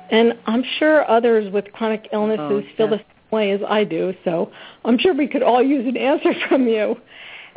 And 0.09 0.33
I'm 0.45 0.63
sure 0.79 1.09
others 1.09 1.51
with 1.51 1.71
chronic 1.73 2.09
illnesses 2.13 2.63
oh, 2.67 2.75
feel 2.77 2.87
the 2.89 2.97
same 2.97 3.31
way 3.31 3.51
as 3.51 3.61
I 3.67 3.83
do, 3.83 4.13
so 4.23 4.51
I'm 4.85 4.97
sure 4.97 5.13
we 5.13 5.27
could 5.27 5.43
all 5.43 5.61
use 5.61 5.87
an 5.87 5.97
answer 5.97 6.33
from 6.47 6.67
you. 6.67 6.95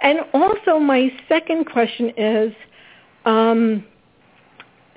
And 0.03 0.21
also 0.33 0.79
my 0.79 1.11
second 1.29 1.67
question 1.67 2.13
is, 2.17 2.53
um, 3.25 3.85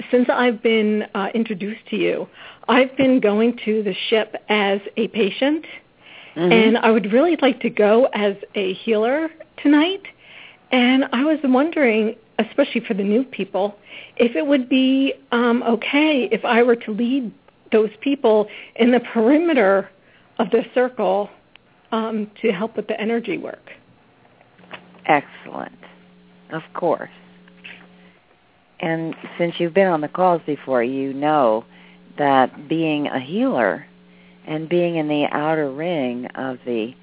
since 0.10 0.30
I've 0.32 0.62
been 0.64 1.04
uh, 1.14 1.28
introduced 1.34 1.86
to 1.90 1.96
you, 1.96 2.28
I've 2.68 2.96
been 2.98 3.20
going 3.20 3.60
to 3.66 3.84
the 3.84 3.94
ship 4.10 4.36
as 4.50 4.80
a 4.98 5.08
patient, 5.10 5.66
mm-hmm. 6.36 6.52
and 6.52 6.78
I 6.78 6.92
would 6.92 7.12
really 7.12 7.38
like 7.42 7.60
to 7.62 7.70
go 7.70 8.06
as 8.14 8.36
a 8.56 8.74
healer 8.74 9.30
tonight. 9.62 10.04
And 10.72 11.06
I 11.12 11.24
was 11.26 11.40
wondering, 11.44 12.16
especially 12.40 12.82
for 12.82 12.94
the 12.94 13.04
new 13.04 13.24
people, 13.24 13.76
if 14.18 14.36
it 14.36 14.46
would 14.46 14.70
be 14.70 15.14
um, 15.32 15.64
okay 15.64 16.30
if 16.32 16.46
I 16.46 16.64
were 16.64 16.76
to 16.78 16.92
lead 16.92 17.32
those 17.74 17.90
people 18.00 18.48
in 18.78 18.92
the 18.92 19.02
perimeter 19.14 19.90
of 20.40 20.50
the 20.52 20.64
circle 20.74 21.30
um, 21.92 22.32
to 22.42 22.52
help 22.52 22.78
with 22.78 22.88
the 22.88 23.00
energy 23.00 23.38
work. 23.38 23.70
Excellent. 25.06 25.78
Of 26.52 26.62
course. 26.74 27.10
And 28.80 29.16
since 29.38 29.56
you've 29.60 29.74
been 29.74 29.88
on 29.88 30.02
the 30.02 30.08
calls 30.08 30.42
before, 30.46 30.84
you 30.84 31.14
know 31.14 31.66
that 32.18 32.68
being 32.70 33.08
a 33.08 33.20
healer 33.20 33.86
and 34.46 34.70
being 34.70 34.98
in 34.98 35.08
the 35.08 35.26
outer 35.32 35.72
ring 35.72 36.28
of 36.36 36.58
the 36.66 36.94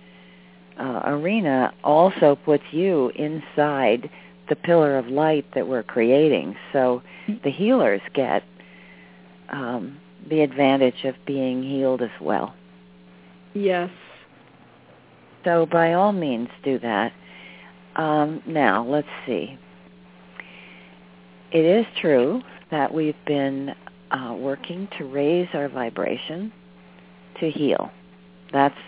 uh, 0.79 1.03
arena 1.07 1.73
also 1.83 2.39
puts 2.45 2.65
you 2.71 3.11
inside 3.11 4.11
the 4.49 4.57
pillar 4.57 4.99
of 4.99 5.07
light 5.07 5.47
that 5.55 5.67
we're 5.67 5.83
creating. 5.83 6.57
So 6.73 7.03
the 7.45 7.51
healers 7.51 8.01
get 8.15 8.43
um, 9.49 9.99
the 10.29 10.41
advantage 10.43 11.05
of 11.05 11.15
being 11.27 11.63
healed 11.63 12.03
as 12.03 12.11
well. 12.21 12.55
Yes. 13.55 13.91
So 15.45 15.67
by 15.67 15.95
all 15.95 16.13
means 16.13 16.49
do 16.63 16.79
that. 16.81 17.13
Um, 17.97 18.43
now, 18.47 18.85
let's 18.85 19.09
see. 19.27 19.59
It 21.53 21.65
is 21.65 21.87
true 22.01 22.43
that 22.71 22.93
we've 22.93 23.17
been 23.27 23.75
uh, 24.11 24.35
working 24.39 24.89
to 24.99 25.05
raise 25.05 25.49
our 25.55 25.69
vibration 25.69 26.53
to 27.41 27.51
heal. 27.51 27.91
That's 28.53 28.79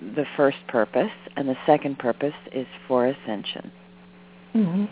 the 0.00 0.24
first 0.36 0.58
purpose, 0.68 1.10
and 1.36 1.48
the 1.48 1.56
second 1.66 1.98
purpose 1.98 2.34
is 2.52 2.66
for 2.86 3.06
ascension. 3.06 3.72
Mm-hmm. 4.54 4.84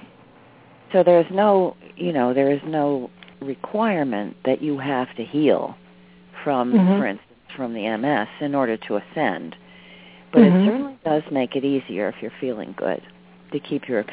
So 0.92 1.02
there's 1.02 1.26
no, 1.30 1.76
you 1.96 2.12
know, 2.12 2.34
there 2.34 2.50
is 2.50 2.60
no 2.66 3.10
requirement 3.40 4.36
that 4.44 4.62
you 4.62 4.78
have 4.78 5.14
to 5.16 5.24
heal 5.24 5.76
from, 6.44 6.72
mm-hmm. 6.72 6.98
for 6.98 7.06
instance, 7.06 7.28
from 7.56 7.74
the 7.74 7.96
MS 7.96 8.28
in 8.40 8.54
order 8.54 8.76
to 8.76 8.96
ascend. 8.96 9.56
But 10.32 10.40
mm-hmm. 10.40 10.56
it 10.56 10.66
certainly 10.66 10.98
does 11.04 11.22
make 11.30 11.56
it 11.56 11.64
easier 11.64 12.08
if 12.08 12.16
you're 12.20 12.32
feeling 12.40 12.74
good 12.76 13.02
to 13.52 13.60
keep 13.60 13.88
your 13.88 14.04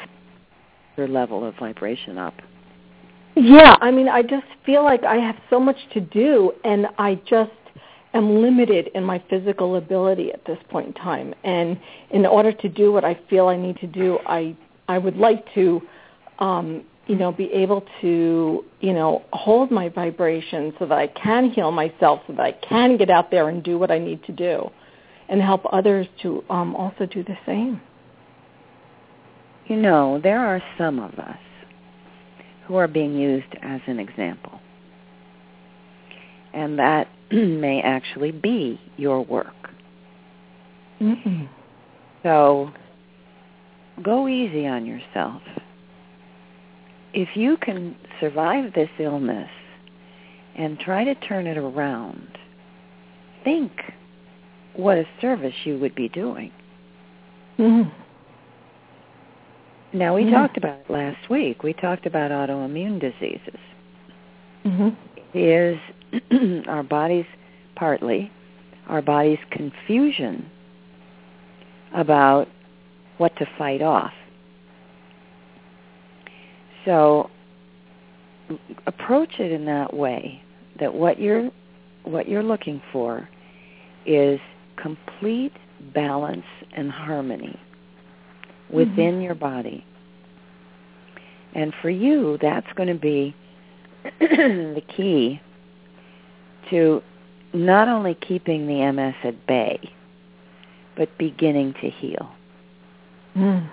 your 0.96 1.08
level 1.08 1.44
of 1.44 1.54
vibration 1.58 2.16
up. 2.16 2.34
Yeah, 3.34 3.76
I 3.82 3.90
mean, 3.90 4.08
I 4.08 4.22
just 4.22 4.46
feel 4.64 4.82
like 4.82 5.04
I 5.04 5.16
have 5.16 5.36
so 5.50 5.60
much 5.60 5.76
to 5.92 6.00
do, 6.00 6.52
and 6.64 6.86
I 6.96 7.20
just 7.28 7.50
am 8.14 8.40
limited 8.40 8.88
in 8.94 9.04
my 9.04 9.22
physical 9.28 9.76
ability 9.76 10.32
at 10.32 10.42
this 10.46 10.58
point 10.70 10.86
in 10.86 10.92
time. 10.94 11.34
And 11.44 11.78
in 12.10 12.24
order 12.24 12.50
to 12.50 12.68
do 12.68 12.92
what 12.92 13.04
I 13.04 13.18
feel 13.28 13.48
I 13.48 13.56
need 13.56 13.76
to 13.80 13.86
do, 13.86 14.18
I 14.26 14.56
I 14.88 14.96
would 14.98 15.16
like 15.16 15.44
to 15.54 15.82
um, 16.38 16.84
you 17.06 17.14
know, 17.14 17.30
be 17.30 17.52
able 17.52 17.84
to, 18.00 18.64
you 18.80 18.92
know, 18.92 19.22
hold 19.32 19.70
my 19.70 19.88
vibration 19.88 20.74
so 20.78 20.86
that 20.86 20.98
I 20.98 21.06
can 21.06 21.50
heal 21.50 21.70
myself, 21.70 22.20
so 22.26 22.32
that 22.32 22.42
I 22.42 22.52
can 22.52 22.96
get 22.96 23.10
out 23.10 23.30
there 23.30 23.48
and 23.48 23.62
do 23.62 23.78
what 23.78 23.90
I 23.90 23.98
need 23.98 24.24
to 24.24 24.32
do, 24.32 24.68
and 25.28 25.40
help 25.40 25.62
others 25.72 26.06
to 26.22 26.42
um, 26.50 26.74
also 26.74 27.06
do 27.06 27.22
the 27.22 27.36
same. 27.46 27.80
You 29.66 29.76
know, 29.76 30.20
there 30.22 30.40
are 30.40 30.62
some 30.78 30.98
of 30.98 31.14
us 31.18 31.38
who 32.66 32.74
are 32.76 32.88
being 32.88 33.14
used 33.14 33.54
as 33.62 33.80
an 33.86 34.00
example, 34.00 34.60
and 36.52 36.78
that 36.78 37.08
may 37.30 37.82
actually 37.82 38.32
be 38.32 38.80
your 38.96 39.22
work. 39.24 39.54
Mm-hmm. 41.00 41.44
So 42.24 42.72
go 44.02 44.26
easy 44.26 44.66
on 44.66 44.86
yourself 44.86 45.42
if 47.16 47.34
you 47.34 47.56
can 47.56 47.96
survive 48.20 48.74
this 48.74 48.90
illness 48.98 49.48
and 50.54 50.78
try 50.78 51.02
to 51.02 51.14
turn 51.14 51.46
it 51.46 51.56
around, 51.56 52.38
think 53.42 53.72
what 54.74 54.98
a 54.98 55.06
service 55.20 55.54
you 55.64 55.78
would 55.78 55.94
be 55.94 56.10
doing. 56.10 56.52
Mm-hmm. 57.58 57.88
Now, 59.96 60.14
we 60.14 60.30
talked 60.30 60.58
about 60.58 60.80
it 60.80 60.90
last 60.90 61.30
week. 61.30 61.62
We 61.62 61.72
talked 61.72 62.04
about 62.04 62.30
autoimmune 62.30 63.00
diseases. 63.00 63.60
Mm-hmm. 64.66 64.88
It 65.32 65.78
is 66.30 66.66
our 66.68 66.82
body's, 66.82 67.24
partly, 67.76 68.30
our 68.88 69.00
body's 69.00 69.38
confusion 69.50 70.50
about 71.94 72.46
what 73.16 73.34
to 73.36 73.46
fight 73.56 73.80
off. 73.80 74.12
So 76.86 77.28
approach 78.86 79.38
it 79.38 79.52
in 79.52 79.66
that 79.66 79.92
way, 79.92 80.42
that 80.80 80.94
what 80.94 81.20
you're 81.20 81.50
what 82.04 82.28
you're 82.28 82.42
looking 82.42 82.80
for 82.92 83.28
is 84.06 84.40
complete 84.80 85.52
balance 85.92 86.46
and 86.72 86.90
harmony 86.90 87.58
within 88.70 89.14
mm-hmm. 89.14 89.22
your 89.22 89.34
body. 89.34 89.84
And 91.54 91.74
for 91.82 91.90
you, 91.90 92.38
that's 92.40 92.70
going 92.74 92.88
to 92.88 92.94
be 92.94 93.34
the 94.20 94.82
key 94.96 95.40
to 96.70 97.02
not 97.52 97.88
only 97.88 98.14
keeping 98.14 98.66
the 98.66 98.92
MS 98.92 99.14
at 99.24 99.46
bay, 99.46 99.80
but 100.96 101.08
beginning 101.18 101.74
to 101.80 101.90
heal. 101.90 102.30
Mm. 103.36 103.68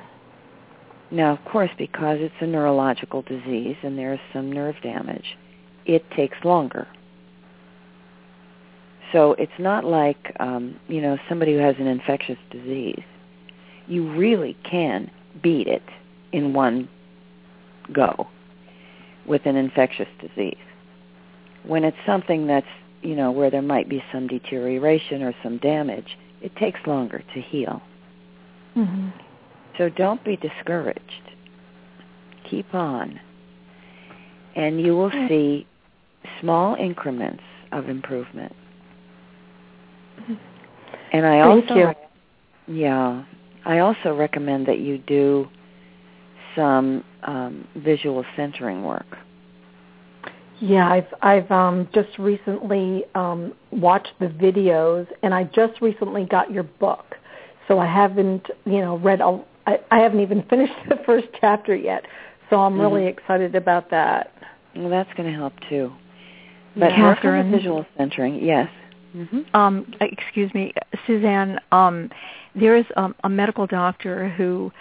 Now, 1.13 1.31
of 1.33 1.45
course, 1.45 1.69
because 1.77 2.17
it's 2.19 2.33
a 2.41 2.47
neurological 2.47 3.21
disease 3.21 3.75
and 3.83 3.99
there 3.99 4.13
is 4.13 4.19
some 4.33 4.51
nerve 4.51 4.75
damage, 4.81 5.37
it 5.85 6.03
takes 6.09 6.35
longer. 6.43 6.87
So 9.11 9.33
it's 9.33 9.51
not 9.59 9.85
like, 9.85 10.35
um, 10.39 10.79
you 10.87 11.01
know, 11.01 11.19
somebody 11.29 11.53
who 11.53 11.59
has 11.59 11.75
an 11.77 11.85
infectious 11.85 12.39
disease. 12.49 13.03
You 13.87 14.11
really 14.13 14.57
can 14.63 15.11
beat 15.43 15.67
it 15.67 15.83
in 16.31 16.53
one 16.53 16.89
go 17.91 18.27
with 19.27 19.45
an 19.45 19.55
infectious 19.55 20.09
disease. 20.19 20.57
When 21.63 21.83
it's 21.83 21.97
something 22.07 22.47
that's, 22.47 22.65
you 23.03 23.15
know, 23.15 23.29
where 23.31 23.51
there 23.51 23.61
might 23.61 23.87
be 23.87 24.03
some 24.11 24.25
deterioration 24.25 25.21
or 25.21 25.35
some 25.43 25.59
damage, 25.59 26.17
it 26.41 26.55
takes 26.55 26.79
longer 26.87 27.23
to 27.35 27.41
heal. 27.41 27.83
Mm-hmm. 28.75 29.09
So 29.77 29.89
don't 29.89 30.23
be 30.23 30.37
discouraged. 30.37 31.01
Keep 32.49 32.73
on. 32.73 33.19
And 34.55 34.79
you 34.79 34.95
will 34.95 35.11
see 35.27 35.65
small 36.39 36.75
increments 36.75 37.43
of 37.71 37.89
improvement. 37.89 38.53
And 41.11 41.25
I 41.25 41.41
Thank 41.41 41.71
also 41.71 41.95
you. 42.67 42.75
yeah, 42.75 43.23
I 43.65 43.79
also 43.79 44.15
recommend 44.15 44.67
that 44.67 44.79
you 44.79 44.97
do 44.99 45.47
some 46.55 47.03
um, 47.23 47.67
visual 47.75 48.23
centering 48.35 48.83
work. 48.83 49.17
Yeah, 50.59 50.89
I've 50.89 51.13
I've 51.21 51.51
um, 51.51 51.89
just 51.93 52.17
recently 52.17 53.03
um, 53.15 53.53
watched 53.71 54.13
the 54.19 54.27
videos, 54.27 55.07
and 55.21 55.33
I 55.33 55.43
just 55.45 55.81
recently 55.81 56.25
got 56.25 56.51
your 56.51 56.63
book, 56.63 57.15
so 57.67 57.79
I 57.79 57.85
haven't 57.85 58.47
you 58.65 58.79
know 58.79 58.97
read 58.97 59.21
all. 59.21 59.45
I, 59.65 59.79
I 59.91 59.99
haven't 59.99 60.19
even 60.19 60.43
finished 60.49 60.73
the 60.89 60.97
first 61.05 61.27
chapter 61.39 61.75
yet, 61.75 62.05
so 62.49 62.57
I'm 62.57 62.79
really 62.79 63.01
mm-hmm. 63.01 63.19
excited 63.19 63.55
about 63.55 63.89
that. 63.91 64.31
Well, 64.75 64.89
that's 64.89 65.11
going 65.15 65.31
to 65.31 65.37
help 65.37 65.53
too. 65.69 65.91
But 66.75 66.91
Kathryn, 66.91 67.51
visual 67.51 67.85
centering, 67.97 68.43
yes. 68.43 68.69
Mm-hmm. 69.15 69.55
Um, 69.55 69.93
excuse 70.01 70.51
me, 70.55 70.73
Suzanne. 71.05 71.59
Um, 71.71 72.09
there 72.55 72.75
is 72.75 72.85
um, 72.97 73.15
a 73.23 73.29
medical 73.29 73.67
doctor 73.67 74.29
who, 74.29 74.71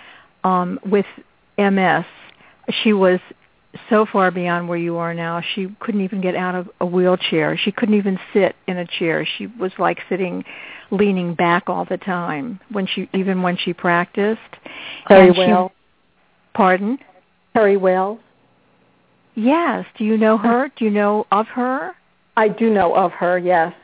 um, 0.43 0.79
with 0.87 1.05
MS, 1.59 2.05
she 2.83 2.95
was 2.95 3.21
so 3.89 4.07
far 4.11 4.31
beyond 4.31 4.69
where 4.69 4.79
you 4.79 4.97
are 4.97 5.15
now. 5.15 5.43
She 5.55 5.75
couldn't 5.81 6.03
even 6.03 6.21
get 6.21 6.35
out 6.35 6.55
of 6.55 6.69
a 6.81 6.87
wheelchair. 6.87 7.57
She 7.57 7.73
couldn't 7.73 7.95
even 7.95 8.19
sit 8.33 8.55
in 8.67 8.79
a 8.79 8.87
chair. 8.87 9.27
She 9.39 9.47
was 9.47 9.73
like 9.79 9.99
sitting, 10.09 10.45
leaning 10.91 11.35
back 11.35 11.69
all 11.69 11.85
the 11.85 11.97
time 11.97 12.61
when 12.71 12.87
she, 12.87 13.09
even 13.15 13.43
when 13.43 13.57
she 13.57 13.73
practiced. 13.73 14.41
Very 15.09 15.29
and 15.29 15.37
well. 15.37 15.69
She, 15.69 15.75
pardon? 16.55 16.99
Very 17.55 17.77
well. 17.77 18.21
Yes. 19.35 19.87
Do 19.97 20.05
you 20.05 20.19
know 20.19 20.37
her? 20.37 20.71
Do 20.77 20.85
you 20.85 20.91
know 20.91 21.27
of 21.33 21.47
her? 21.49 21.93
I 22.37 22.49
do 22.49 22.71
know 22.71 22.95
of 22.95 23.13
her. 23.13 23.39
Yes. 23.39 23.75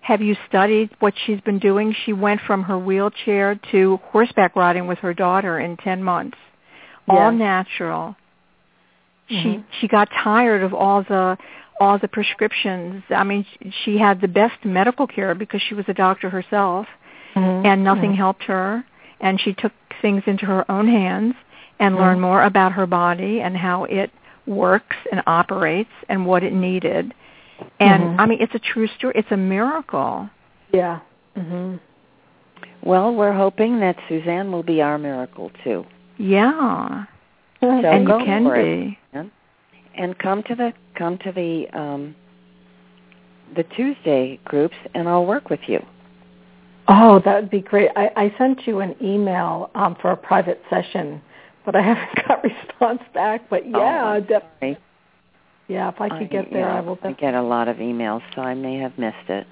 Have 0.00 0.20
you 0.20 0.36
studied 0.48 0.90
what 0.98 1.14
she's 1.24 1.40
been 1.42 1.58
doing? 1.58 1.94
She 2.04 2.12
went 2.12 2.40
from 2.46 2.64
her 2.64 2.78
wheelchair 2.78 3.60
to 3.70 4.00
horseback 4.10 4.56
riding 4.56 4.86
with 4.88 4.98
her 4.98 5.14
daughter 5.14 5.60
in 5.60 5.76
10 5.76 6.02
months. 6.02 6.36
All 7.08 7.30
natural. 7.30 8.16
Mm-hmm. 9.30 9.42
She 9.42 9.64
she 9.80 9.88
got 9.88 10.08
tired 10.10 10.62
of 10.62 10.74
all 10.74 11.02
the 11.02 11.38
all 11.80 11.98
the 11.98 12.08
prescriptions. 12.08 13.02
I 13.10 13.24
mean, 13.24 13.44
she 13.84 13.98
had 13.98 14.20
the 14.20 14.28
best 14.28 14.64
medical 14.64 15.06
care 15.06 15.34
because 15.34 15.60
she 15.68 15.74
was 15.74 15.84
a 15.88 15.94
doctor 15.94 16.30
herself, 16.30 16.86
mm-hmm. 17.34 17.66
and 17.66 17.82
nothing 17.82 18.10
mm-hmm. 18.10 18.14
helped 18.14 18.44
her. 18.44 18.84
And 19.20 19.40
she 19.40 19.54
took 19.54 19.72
things 20.00 20.22
into 20.26 20.46
her 20.46 20.68
own 20.70 20.88
hands 20.88 21.34
and 21.78 21.94
learned 21.96 22.18
Mm-hmm. 22.18 22.22
more 22.22 22.42
about 22.42 22.72
her 22.72 22.86
body 22.86 23.40
and 23.40 23.56
how 23.56 23.84
it 23.84 24.10
works 24.46 24.96
and 25.10 25.22
operates 25.26 25.90
and 26.08 26.26
what 26.26 26.42
it 26.42 26.52
needed. 26.52 27.14
And 27.78 28.02
Mhm. 28.02 28.16
I 28.18 28.26
mean, 28.26 28.38
it's 28.40 28.54
a 28.54 28.58
true 28.58 28.88
story. 28.88 29.14
It's 29.16 29.30
a 29.30 29.36
miracle. 29.36 30.28
Yeah. 30.72 30.98
Mhm. 31.36 31.78
Well, 32.82 33.14
we're 33.14 33.32
hoping 33.32 33.78
that 33.80 33.96
Suzanne 34.08 34.50
will 34.50 34.64
be 34.64 34.82
our 34.82 34.98
miracle 34.98 35.50
too. 35.62 35.86
Yeah. 36.18 37.04
So 37.62 37.70
and 37.70 38.08
you 38.08 38.18
can 38.24 38.44
be. 38.52 38.98
It. 39.12 39.30
And 39.94 40.18
come 40.18 40.42
to 40.44 40.54
the 40.54 40.72
come 40.96 41.18
to 41.18 41.32
the 41.32 41.66
um, 41.78 42.16
the 43.54 43.62
Tuesday 43.62 44.40
groups, 44.44 44.74
and 44.94 45.08
I'll 45.08 45.26
work 45.26 45.48
with 45.48 45.60
you. 45.66 45.84
Oh, 46.88 47.20
that 47.24 47.40
would 47.40 47.50
be 47.50 47.60
great. 47.60 47.90
I, 47.94 48.10
I 48.16 48.34
sent 48.38 48.66
you 48.66 48.80
an 48.80 48.96
email 49.00 49.70
um, 49.74 49.96
for 50.00 50.10
a 50.10 50.16
private 50.16 50.60
session, 50.70 51.20
but 51.64 51.76
I 51.76 51.82
haven't 51.94 52.26
got 52.26 52.42
response 52.42 53.02
back. 53.14 53.48
But 53.48 53.68
yeah, 53.68 54.16
oh, 54.16 54.20
def- 54.20 54.78
yeah, 55.68 55.88
if 55.88 56.00
I 56.00 56.08
could 56.08 56.22
I, 56.22 56.24
get 56.24 56.50
there, 56.50 56.60
yeah, 56.60 56.78
I 56.78 56.80
will. 56.80 56.98
I 57.02 57.12
get 57.12 57.34
a 57.34 57.42
lot 57.42 57.68
of 57.68 57.76
emails, 57.76 58.22
so 58.34 58.40
I 58.40 58.54
may 58.54 58.78
have 58.78 58.96
missed 58.98 59.28
it. 59.28 59.46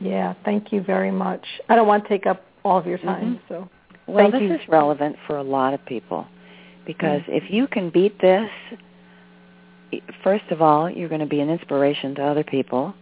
Yeah, 0.00 0.34
thank 0.44 0.72
you 0.72 0.82
very 0.82 1.12
much. 1.12 1.44
I 1.68 1.76
don't 1.76 1.86
want 1.86 2.04
to 2.04 2.08
take 2.08 2.26
up 2.26 2.42
all 2.64 2.78
of 2.78 2.86
your 2.86 2.98
time, 2.98 3.36
mm-hmm. 3.36 3.54
so 3.54 3.68
well, 4.08 4.16
thank 4.16 4.32
this 4.32 4.42
you. 4.42 4.54
is 4.54 4.60
relevant 4.68 5.16
for 5.26 5.36
a 5.36 5.42
lot 5.42 5.74
of 5.74 5.84
people 5.86 6.26
because 6.88 7.20
mm-hmm. 7.20 7.32
if 7.34 7.44
you 7.50 7.68
can 7.68 7.90
beat 7.90 8.18
this, 8.18 8.50
first 10.24 10.46
of 10.50 10.62
all, 10.62 10.90
you're 10.90 11.10
going 11.10 11.20
to 11.20 11.26
be 11.26 11.40
an 11.40 11.50
inspiration 11.50 12.14
to 12.14 12.22
other 12.22 12.42
people, 12.42 12.94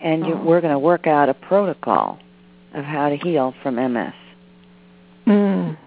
and 0.00 0.22
oh. 0.24 0.44
we're 0.44 0.60
going 0.60 0.74
to 0.74 0.78
work 0.78 1.06
out 1.06 1.30
a 1.30 1.34
protocol 1.34 2.18
of 2.74 2.84
how 2.84 3.08
to 3.08 3.16
heal 3.16 3.54
from 3.62 3.76
MS. 3.76 4.12
Mm. 5.26 5.78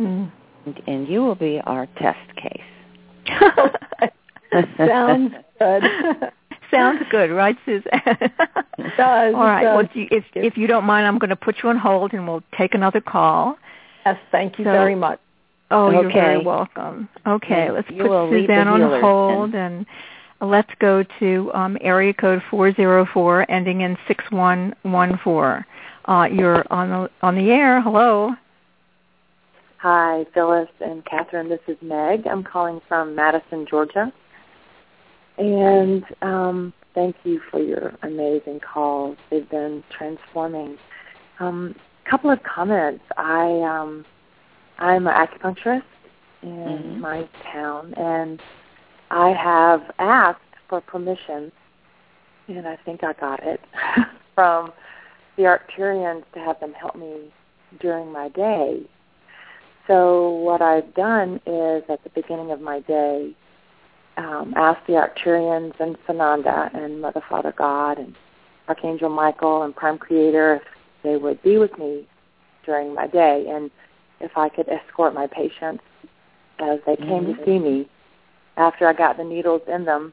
Mm. 0.00 0.32
And, 0.66 0.82
and 0.88 1.08
you 1.08 1.22
will 1.22 1.36
be 1.36 1.60
our 1.64 1.86
test 1.98 2.18
case. 2.36 2.60
Sounds 4.76 5.34
good. 5.60 5.82
Sounds 6.72 7.02
good, 7.12 7.30
right, 7.30 7.56
Suzanne? 7.64 7.84
It 7.94 8.32
does. 8.96 9.34
All 9.34 9.44
right. 9.44 9.62
Does. 9.62 9.76
Well, 9.76 9.88
you, 9.94 10.08
if 10.10 10.24
if 10.34 10.56
you 10.56 10.66
don't 10.66 10.84
mind, 10.84 11.06
I'm 11.06 11.18
going 11.18 11.30
to 11.30 11.36
put 11.36 11.56
you 11.62 11.68
on 11.68 11.76
hold, 11.76 12.12
and 12.12 12.26
we'll 12.26 12.42
take 12.58 12.74
another 12.74 13.00
call. 13.00 13.56
Yes, 14.04 14.18
thank 14.32 14.58
you 14.58 14.64
So- 14.64 14.72
very 14.72 14.96
much. 14.96 15.20
Oh, 15.70 15.90
you're 15.90 16.12
very 16.12 16.44
welcome. 16.44 17.08
Okay, 17.26 17.70
let's 17.70 17.88
you 17.90 18.02
put 18.02 18.10
will 18.10 18.30
Suzanne 18.30 18.68
on 18.68 18.80
healers 18.80 19.00
hold, 19.02 19.54
and 19.54 19.86
let's 20.40 20.70
go 20.78 21.04
to 21.20 21.50
um, 21.54 21.78
area 21.80 22.12
code 22.12 22.42
404, 22.50 23.50
ending 23.50 23.80
in 23.80 23.96
6114. 24.06 25.64
Uh, 26.06 26.24
you're 26.26 26.64
on 26.70 26.90
the 26.90 27.10
on 27.22 27.34
the 27.34 27.50
air. 27.50 27.80
Hello. 27.80 28.34
Hi, 29.78 30.24
Phyllis 30.32 30.68
and 30.80 31.04
Kathryn. 31.04 31.48
This 31.48 31.60
is 31.66 31.76
Meg. 31.82 32.26
I'm 32.26 32.42
calling 32.42 32.80
from 32.88 33.14
Madison, 33.14 33.66
Georgia. 33.68 34.12
And 35.36 36.04
um, 36.22 36.72
thank 36.94 37.16
you 37.24 37.40
for 37.50 37.60
your 37.60 37.92
amazing 38.02 38.60
calls. 38.60 39.16
They've 39.30 39.48
been 39.48 39.82
transforming. 39.90 40.78
A 41.40 41.44
um, 41.44 41.74
couple 42.08 42.30
of 42.30 42.42
comments. 42.42 43.04
I 43.16 43.60
um, 43.60 44.04
I'm 44.78 45.06
an 45.06 45.14
acupuncturist 45.14 45.82
in 46.42 46.50
Mhm. 46.50 47.00
my 47.00 47.28
town, 47.52 47.94
and 47.96 48.42
I 49.10 49.30
have 49.30 49.90
asked 49.98 50.40
for 50.68 50.80
permission, 50.80 51.52
and 52.48 52.66
I 52.66 52.76
think 52.76 53.04
I 53.04 53.12
got 53.14 53.42
it 53.42 53.60
from 54.34 54.72
the 55.36 55.44
Arcturians 55.44 56.24
to 56.32 56.40
have 56.40 56.58
them 56.60 56.72
help 56.72 56.94
me 56.94 57.32
during 57.80 58.10
my 58.12 58.28
day. 58.28 58.82
So 59.86 60.30
what 60.30 60.62
I've 60.62 60.94
done 60.94 61.40
is 61.46 61.84
at 61.88 62.02
the 62.04 62.10
beginning 62.10 62.50
of 62.50 62.60
my 62.60 62.80
day, 62.80 63.34
um, 64.16 64.54
ask 64.56 64.84
the 64.86 64.94
Arcturians 64.94 65.78
and 65.80 65.96
Sananda 66.06 66.72
and 66.74 67.00
Mother 67.00 67.20
Father 67.28 67.52
God 67.52 67.98
and 67.98 68.14
Archangel 68.68 69.10
Michael 69.10 69.62
and 69.62 69.74
Prime 69.74 69.98
Creator 69.98 70.54
if 70.56 70.62
they 71.02 71.16
would 71.16 71.42
be 71.42 71.58
with 71.58 71.76
me 71.78 72.06
during 72.64 72.94
my 72.94 73.06
day 73.06 73.46
and 73.48 73.70
if 74.20 74.36
I 74.36 74.48
could 74.48 74.68
escort 74.68 75.14
my 75.14 75.26
patients 75.26 75.82
as 76.58 76.80
they 76.86 76.96
came 76.96 77.26
Mhm. 77.26 77.38
to 77.38 77.44
see 77.44 77.58
me 77.58 77.88
after 78.56 78.86
I 78.86 78.92
got 78.92 79.16
the 79.16 79.24
needles 79.24 79.62
in 79.66 79.84
them 79.84 80.12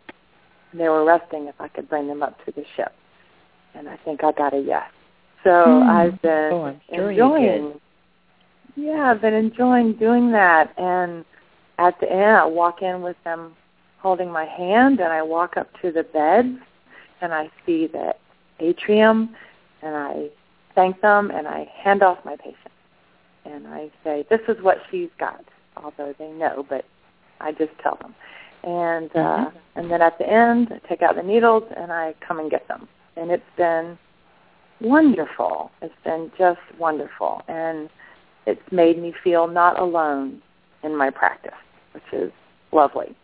and 0.71 0.81
they 0.81 0.89
were 0.89 1.03
resting 1.03 1.47
if 1.47 1.59
I 1.59 1.67
could 1.67 1.89
bring 1.89 2.07
them 2.07 2.23
up 2.23 2.43
to 2.45 2.51
the 2.51 2.65
ship. 2.75 2.93
And 3.75 3.87
I 3.89 3.97
think 3.97 4.23
I 4.23 4.31
got 4.31 4.53
a 4.53 4.59
yes. 4.59 4.89
So 5.43 5.81
Hmm. 5.81 5.89
I've 5.89 6.21
been 6.21 6.53
Oh, 6.53 6.75
sure 6.93 7.11
enjoying 7.11 7.79
yeah, 8.75 9.11
I've 9.11 9.21
been 9.21 9.33
enjoying 9.33 9.93
doing 9.93 10.31
that. 10.31 10.71
And 10.77 11.25
at 11.77 11.99
the 11.99 12.11
end, 12.11 12.37
I 12.37 12.45
walk 12.45 12.81
in 12.81 13.01
with 13.01 13.21
them 13.23 13.55
holding 13.99 14.31
my 14.31 14.45
hand, 14.45 14.99
and 14.99 15.11
I 15.11 15.21
walk 15.21 15.57
up 15.57 15.67
to 15.81 15.91
the 15.91 16.03
beds, 16.03 16.57
and 17.21 17.33
I 17.33 17.49
see 17.65 17.87
the 17.87 18.15
atrium, 18.59 19.35
and 19.81 19.95
I 19.95 20.29
thank 20.73 21.01
them, 21.01 21.31
and 21.31 21.47
I 21.47 21.65
hand 21.65 22.01
off 22.01 22.23
my 22.23 22.35
patient. 22.35 22.70
And 23.45 23.67
I 23.67 23.89
say, 24.03 24.25
this 24.29 24.41
is 24.47 24.61
what 24.61 24.77
she's 24.89 25.09
got, 25.19 25.43
although 25.77 26.13
they 26.17 26.31
know, 26.31 26.65
but 26.69 26.85
I 27.39 27.51
just 27.51 27.71
tell 27.81 27.97
them. 28.01 28.13
And 28.63 29.09
uh, 29.15 29.17
mm-hmm. 29.17 29.79
and 29.79 29.91
then 29.91 30.01
at 30.01 30.17
the 30.19 30.29
end, 30.29 30.71
I 30.71 30.87
take 30.87 31.01
out 31.01 31.15
the 31.15 31.23
needles 31.23 31.63
and 31.75 31.91
I 31.91 32.13
come 32.25 32.39
and 32.39 32.51
get 32.51 32.67
them. 32.67 32.87
And 33.17 33.31
it's 33.31 33.43
been 33.57 33.97
wonderful. 34.79 35.71
It's 35.81 35.93
been 36.03 36.31
just 36.37 36.59
wonderful, 36.77 37.41
and 37.47 37.89
it's 38.45 38.61
made 38.71 39.01
me 39.01 39.13
feel 39.23 39.47
not 39.47 39.79
alone 39.79 40.41
in 40.83 40.95
my 40.95 41.09
practice, 41.09 41.51
which 41.93 42.03
is 42.13 42.31
lovely. 42.71 43.15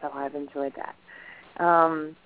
So 0.00 0.10
I've 0.12 0.34
enjoyed 0.34 0.74
that. 0.76 1.64
Um, 1.64 2.16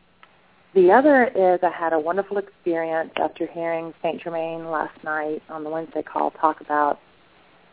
the 0.75 0.93
other 0.93 1.25
is 1.25 1.61
I 1.63 1.71
had 1.71 1.93
a 1.93 1.99
wonderful 1.99 2.39
experience 2.39 3.11
after 3.17 3.47
hearing 3.47 3.95
St. 4.03 4.23
Germain 4.23 4.71
last 4.71 5.03
night 5.03 5.43
on 5.49 5.65
the 5.65 5.71
Wednesday 5.71 6.03
call 6.03 6.31
talk 6.33 6.61
about 6.61 6.99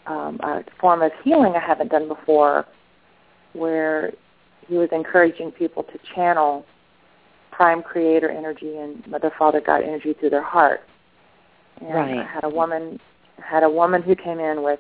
um, 0.08 0.40
a 0.42 0.64
form 0.80 1.02
of 1.02 1.12
healing 1.24 1.54
I 1.56 1.60
haven't 1.60 1.92
done 1.92 2.08
before 2.08 2.66
where 3.54 4.14
he 4.68 4.76
was 4.76 4.90
encouraging 4.92 5.52
people 5.52 5.84
to 5.84 6.00
channel 6.14 6.66
prime 7.52 7.82
creator 7.82 8.30
energy 8.30 8.78
and 8.78 9.06
mother 9.08 9.32
father 9.38 9.62
god 9.62 9.82
energy 9.82 10.14
through 10.20 10.30
their 10.30 10.44
heart 10.44 10.82
and 11.80 11.94
right. 11.94 12.18
i 12.20 12.24
had 12.26 12.44
a 12.44 12.50
woman 12.50 13.00
had 13.38 13.64
a 13.64 13.70
woman 13.70 14.02
who 14.02 14.14
came 14.14 14.40
in 14.40 14.62
with 14.62 14.80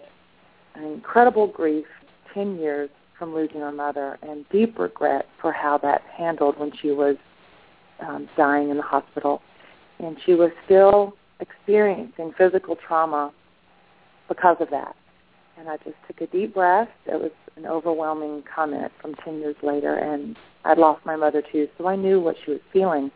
an 0.75 0.83
incredible 0.83 1.47
grief 1.47 1.85
ten 2.33 2.57
years 2.57 2.89
from 3.17 3.33
losing 3.33 3.61
her 3.61 3.71
mother 3.71 4.17
and 4.23 4.45
deep 4.49 4.77
regret 4.77 5.25
for 5.39 5.53
how 5.53 5.77
that 5.77 6.01
handled 6.17 6.59
when 6.59 6.71
she 6.81 6.91
was 6.91 7.15
um, 8.01 8.29
dying 8.37 8.69
in 8.69 8.77
the 8.77 8.83
hospital 8.83 9.41
and 9.99 10.17
she 10.25 10.33
was 10.33 10.51
still 10.65 11.13
experiencing 11.39 12.33
physical 12.37 12.75
trauma 12.75 13.31
because 14.27 14.57
of 14.59 14.69
that 14.69 14.95
and 15.57 15.69
I 15.69 15.77
just 15.77 15.95
took 16.07 16.21
a 16.21 16.27
deep 16.27 16.53
breath. 16.53 16.89
It 17.05 17.19
was 17.19 17.31
an 17.55 17.65
overwhelming 17.65 18.43
comment 18.53 18.91
from 19.01 19.15
10 19.15 19.39
years 19.39 19.55
later, 19.63 19.95
and 19.95 20.35
I'd 20.65 20.77
lost 20.77 21.05
my 21.05 21.15
mother 21.15 21.41
too, 21.51 21.67
so 21.77 21.87
I 21.87 21.95
knew 21.95 22.19
what 22.19 22.35
she 22.43 22.51
was 22.51 22.59
feeling. 22.73 23.11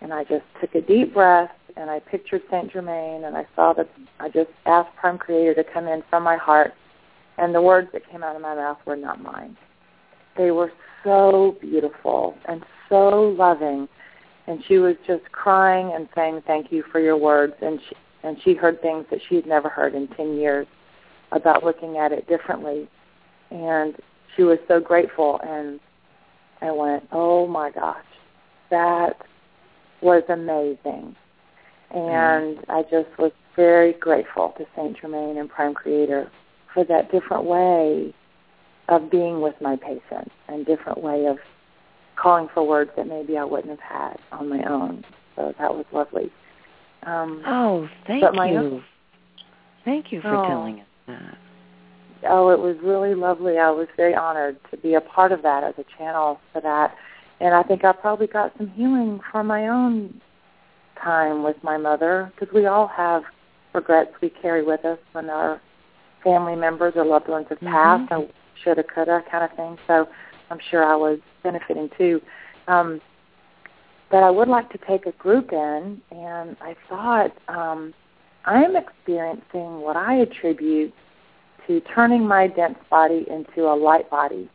And 0.00 0.12
I 0.14 0.24
just 0.24 0.44
took 0.60 0.74
a 0.74 0.80
deep 0.80 1.12
breath, 1.14 1.50
and 1.76 1.90
I 1.90 2.00
pictured 2.00 2.42
Saint 2.50 2.72
Germain, 2.72 3.24
and 3.24 3.36
I 3.36 3.46
saw 3.54 3.72
that 3.74 3.88
I 4.18 4.28
just 4.28 4.50
asked 4.66 4.94
Prime 4.96 5.18
Creator 5.18 5.62
to 5.62 5.64
come 5.72 5.86
in 5.86 6.02
from 6.08 6.22
my 6.22 6.36
heart, 6.36 6.72
and 7.38 7.54
the 7.54 7.62
words 7.62 7.88
that 7.92 8.08
came 8.10 8.22
out 8.22 8.34
of 8.34 8.42
my 8.42 8.54
mouth 8.54 8.78
were 8.86 8.96
not 8.96 9.22
mine. 9.22 9.56
They 10.36 10.50
were 10.50 10.72
so 11.04 11.56
beautiful 11.60 12.34
and 12.46 12.64
so 12.88 13.34
loving, 13.38 13.88
and 14.50 14.64
she 14.66 14.78
was 14.78 14.96
just 15.06 15.22
crying 15.30 15.92
and 15.94 16.08
saying 16.12 16.42
thank 16.44 16.72
you 16.72 16.82
for 16.90 16.98
your 16.98 17.16
words, 17.16 17.54
and 17.62 17.78
she, 17.88 17.96
and 18.24 18.36
she 18.42 18.54
heard 18.54 18.82
things 18.82 19.06
that 19.10 19.20
she 19.28 19.36
had 19.36 19.46
never 19.46 19.68
heard 19.68 19.94
in 19.94 20.08
10 20.08 20.36
years 20.36 20.66
about 21.30 21.62
looking 21.62 21.98
at 21.98 22.10
it 22.10 22.26
differently. 22.26 22.88
And 23.52 23.94
she 24.36 24.42
was 24.42 24.58
so 24.66 24.80
grateful. 24.80 25.40
And 25.44 25.78
I 26.60 26.72
went, 26.72 27.06
oh 27.12 27.46
my 27.46 27.70
gosh, 27.70 28.04
that 28.70 29.24
was 30.02 30.24
amazing. 30.28 31.14
And 31.92 32.58
mm 32.58 32.64
I 32.68 32.82
just 32.82 33.16
was 33.18 33.32
very 33.54 33.92
grateful 33.94 34.54
to 34.58 34.66
Saint 34.74 34.96
Germain 35.00 35.38
and 35.38 35.48
Prime 35.48 35.74
Creator 35.74 36.30
for 36.74 36.84
that 36.84 37.12
different 37.12 37.44
way 37.44 38.12
of 38.88 39.10
being 39.10 39.40
with 39.40 39.54
my 39.60 39.76
patients 39.76 40.32
and 40.48 40.66
different 40.66 41.02
way 41.02 41.26
of 41.26 41.38
calling 42.20 42.48
for 42.52 42.66
words 42.66 42.90
that 42.96 43.06
maybe 43.06 43.36
I 43.36 43.44
wouldn't 43.44 43.78
have 43.80 43.80
had 43.80 44.16
on 44.32 44.48
my 44.48 44.62
own. 44.68 45.04
So 45.36 45.54
that 45.58 45.74
was 45.74 45.86
lovely. 45.92 46.30
Um, 47.04 47.42
oh, 47.46 47.88
thank 48.06 48.22
you. 48.22 48.82
Thank 49.84 50.12
you 50.12 50.20
for 50.20 50.34
oh, 50.34 50.46
telling 50.46 50.80
us 50.80 50.86
that? 51.06 51.38
Oh, 52.28 52.50
it 52.50 52.58
was 52.58 52.76
really 52.82 53.14
lovely. 53.14 53.56
I 53.56 53.70
was 53.70 53.88
very 53.96 54.14
honored 54.14 54.58
to 54.70 54.76
be 54.76 54.94
a 54.94 55.00
part 55.00 55.32
of 55.32 55.42
that 55.42 55.64
as 55.64 55.74
a 55.78 55.84
channel 55.96 56.38
for 56.52 56.60
that. 56.60 56.94
And 57.40 57.54
I 57.54 57.62
think 57.62 57.84
I 57.84 57.92
probably 57.92 58.26
got 58.26 58.52
some 58.58 58.68
healing 58.68 59.20
from 59.32 59.46
my 59.46 59.68
own 59.68 60.20
time 61.02 61.42
with 61.42 61.56
my 61.62 61.78
mother 61.78 62.30
because 62.34 62.52
we 62.54 62.66
all 62.66 62.86
have 62.88 63.22
regrets 63.72 64.10
we 64.20 64.28
carry 64.28 64.62
with 64.62 64.84
us 64.84 64.98
when 65.12 65.30
our 65.30 65.60
family 66.22 66.56
members 66.56 66.92
or 66.96 67.06
loved 67.06 67.28
ones 67.28 67.46
have 67.48 67.58
mm-hmm. 67.58 67.68
passed. 67.68 68.12
I 68.12 68.28
shoulda, 68.62 68.82
coulda 68.82 69.22
kind 69.30 69.44
of 69.44 69.56
thing. 69.56 69.78
So 69.86 70.06
I'm 70.50 70.58
sure 70.70 70.84
I 70.84 70.96
was 70.96 71.18
benefiting 71.42 71.90
too. 71.96 72.20
Um, 72.68 73.00
but 74.10 74.24
I 74.24 74.30
would 74.30 74.48
like 74.48 74.70
to 74.70 74.78
take 74.78 75.06
a 75.06 75.12
group 75.12 75.52
in, 75.52 76.00
and 76.10 76.56
I 76.60 76.74
thought 76.88 77.32
um, 77.48 77.94
I'm 78.44 78.74
experiencing 78.74 79.80
what 79.80 79.96
I 79.96 80.16
attribute 80.16 80.92
to 81.66 81.80
turning 81.94 82.26
my 82.26 82.48
dense 82.48 82.78
body 82.90 83.24
into 83.30 83.68
a 83.68 83.74
light 83.76 84.10
body. 84.10 84.50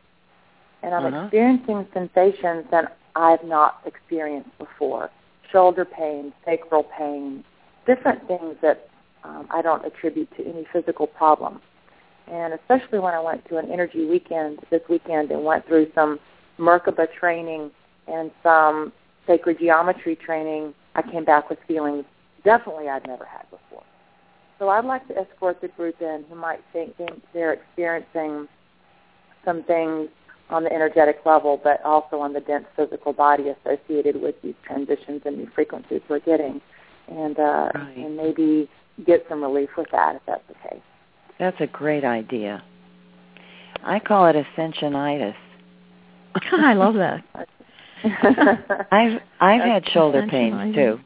And 0.84 0.94
I'm 0.94 1.06
uh-huh. 1.06 1.24
experiencing 1.24 1.88
sensations 1.94 2.66
that 2.72 2.98
I've 3.16 3.44
not 3.46 3.82
experienced 3.86 4.56
before. 4.58 5.10
Shoulder 5.52 5.86
pain, 5.86 6.34
sacral 6.46 6.84
pain, 6.98 7.44
different 7.88 8.28
things 8.28 8.58
that 8.62 8.90
um, 9.24 9.48
I 9.50 9.62
don't 9.62 9.86
attribute 9.86 10.30
to 10.38 10.44
any 10.44 10.68
physical 10.74 11.08
problem. 11.08 11.62
And 12.32 12.54
especially 12.54 13.00
when 13.00 13.14
I 13.14 13.20
went 13.20 13.48
to 13.50 13.58
an 13.58 13.72
energy 13.72 14.06
weekend 14.06 14.60
this 14.72 14.82
weekend 14.90 15.32
and 15.32 15.44
went 15.44 15.68
through 15.68 15.92
some 15.94 16.20
Merkaba 16.58 17.08
training 17.14 17.72
and 18.08 18.32
some 18.42 18.92
sacred 19.28 19.60
geometry 19.60 20.16
training, 20.16 20.74
I 20.96 21.02
came 21.02 21.26
back 21.26 21.50
with 21.50 21.60
feelings 21.68 22.06
definitely 22.46 22.88
I'd 22.88 23.06
never 23.08 23.26
had 23.26 23.50
before. 23.50 23.84
So 24.60 24.70
I'd 24.70 24.86
like 24.86 25.06
to 25.10 25.18
escort 25.18 25.60
the 25.60 25.68
group 25.68 26.02
in 26.02 26.24
who 26.30 26.36
might 26.36 26.62
think 26.72 26.96
they're 27.34 27.54
experiencing 27.54 28.48
some 29.44 29.64
things 29.64 30.10
on 30.50 30.64
the 30.64 30.72
energetic 30.72 31.18
level, 31.26 31.60
but 31.62 31.84
also 31.84 32.20
on 32.20 32.32
the 32.32 32.40
dense 32.40 32.66
physical 32.76 33.12
body 33.12 33.46
associated 33.50 34.22
with 34.22 34.36
these 34.42 34.54
transitions 34.64 35.24
and 35.26 35.38
new 35.38 35.50
frequencies 35.54 36.02
we're 36.08 36.20
getting, 36.20 36.62
and 37.10 37.38
uh, 37.38 37.70
right. 37.74 37.98
and 37.98 38.16
maybe 38.16 38.70
get 39.06 39.26
some 39.28 39.42
relief 39.42 39.70
with 39.76 39.88
that 39.92 40.16
if 40.16 40.22
that's 40.28 40.44
the 40.48 40.70
case. 40.70 40.82
That's 41.40 41.58
a 41.60 41.68
great 41.68 42.04
idea. 42.04 42.64
I 43.84 44.00
call 44.00 44.26
it 44.28 44.36
ascensionitis. 44.36 45.36
I 46.52 46.74
love 46.74 46.96
that. 46.96 47.24
I've 48.92 49.22
I've 49.40 49.62
had 49.62 49.90
shoulder 49.90 50.28
pains 50.28 50.76
too, 50.76 51.00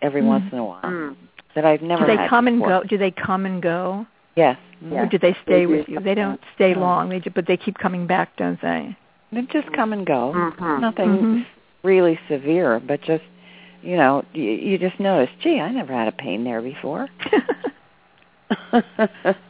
every 0.00 0.22
mm. 0.22 0.26
once 0.26 0.44
in 0.52 0.58
a 0.58 0.64
while. 0.64 0.82
Mm 0.82 1.16
that 1.54 1.64
I've 1.64 1.82
never. 1.82 2.06
Do 2.06 2.06
they 2.06 2.16
had 2.16 2.30
come 2.30 2.46
before. 2.46 2.72
and 2.72 2.82
go? 2.82 2.88
Do 2.88 2.98
they 2.98 3.10
come 3.10 3.46
and 3.46 3.62
go? 3.62 4.06
Yes. 4.36 4.58
Or 4.92 5.06
do 5.06 5.18
they 5.18 5.36
stay 5.42 5.60
they 5.60 5.66
with 5.66 5.88
you? 5.88 6.00
They 6.00 6.14
don't 6.14 6.40
stay 6.54 6.74
long. 6.74 7.10
They 7.10 7.18
but 7.18 7.46
they 7.46 7.58
keep 7.58 7.76
coming 7.78 8.06
back, 8.06 8.36
don't 8.36 8.60
they? 8.62 8.96
They 9.32 9.42
just 9.42 9.70
come 9.74 9.92
and 9.92 10.06
go. 10.06 10.32
Mm-hmm. 10.34 10.80
Nothing 10.80 11.08
mm-hmm. 11.08 11.40
really 11.86 12.18
severe, 12.28 12.80
but 12.80 13.02
just 13.02 13.24
you 13.82 13.96
know, 13.96 14.24
you, 14.32 14.44
you 14.44 14.78
just 14.78 14.98
notice, 15.00 15.30
gee, 15.42 15.58
I 15.58 15.70
never 15.70 15.92
had 15.92 16.08
a 16.08 16.12
pain 16.12 16.44
there 16.44 16.62
before. 16.62 17.08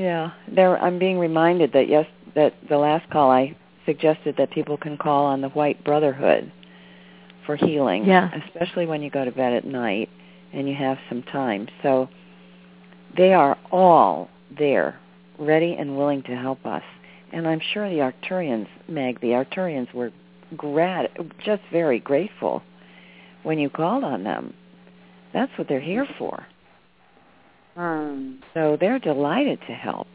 yeah, 0.00 0.30
there. 0.48 0.78
I'm 0.78 0.98
being 0.98 1.18
reminded 1.18 1.72
that 1.74 1.88
yes, 1.88 2.06
that 2.34 2.54
the 2.68 2.78
last 2.78 3.08
call 3.10 3.30
I 3.30 3.54
suggested 3.84 4.34
that 4.38 4.50
people 4.50 4.78
can 4.78 4.96
call 4.96 5.26
on 5.26 5.42
the 5.42 5.50
White 5.50 5.84
Brotherhood 5.84 6.50
for 7.44 7.56
healing, 7.56 8.06
yeah. 8.06 8.30
especially 8.46 8.86
when 8.86 9.02
you 9.02 9.10
go 9.10 9.24
to 9.24 9.30
bed 9.30 9.52
at 9.52 9.66
night 9.66 10.08
and 10.54 10.66
you 10.66 10.74
have 10.74 10.96
some 11.08 11.22
time. 11.24 11.68
So 11.82 12.08
they 13.14 13.34
are 13.34 13.58
all 13.70 14.30
there, 14.56 14.98
ready 15.38 15.76
and 15.78 15.96
willing 15.96 16.22
to 16.24 16.36
help 16.36 16.64
us. 16.64 16.82
And 17.32 17.46
I'm 17.46 17.60
sure 17.72 17.90
the 17.90 17.96
Arcturians, 17.96 18.68
Meg, 18.88 19.20
the 19.20 19.28
Arcturians 19.28 19.92
were 19.92 20.12
grat- 20.56 21.10
just 21.44 21.62
very 21.70 22.00
grateful 22.00 22.62
when 23.42 23.58
you 23.58 23.68
called 23.68 24.04
on 24.04 24.24
them. 24.24 24.54
That's 25.34 25.52
what 25.58 25.68
they're 25.68 25.78
here 25.78 26.06
for. 26.18 26.46
Mm. 27.76 28.38
So 28.54 28.76
they're 28.80 28.98
delighted 28.98 29.60
to 29.66 29.72
help. 29.72 30.08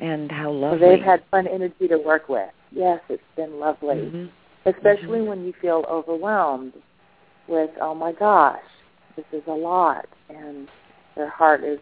And 0.00 0.30
how 0.30 0.50
lovely. 0.50 0.80
So 0.80 0.88
they've 0.88 1.04
had 1.04 1.22
fun 1.30 1.46
energy 1.46 1.88
to 1.88 1.98
work 1.98 2.28
with. 2.28 2.50
Yes, 2.72 3.00
it's 3.08 3.22
been 3.36 3.58
lovely. 3.60 3.96
Mm-hmm. 3.96 4.26
Especially 4.66 5.18
mm-hmm. 5.18 5.26
when 5.26 5.44
you 5.44 5.52
feel 5.60 5.84
overwhelmed 5.90 6.72
with, 7.48 7.70
oh 7.80 7.94
my 7.94 8.12
gosh, 8.12 8.60
this 9.16 9.24
is 9.32 9.42
a 9.46 9.52
lot, 9.52 10.06
and 10.28 10.68
their 11.16 11.28
heart 11.28 11.64
is 11.64 11.78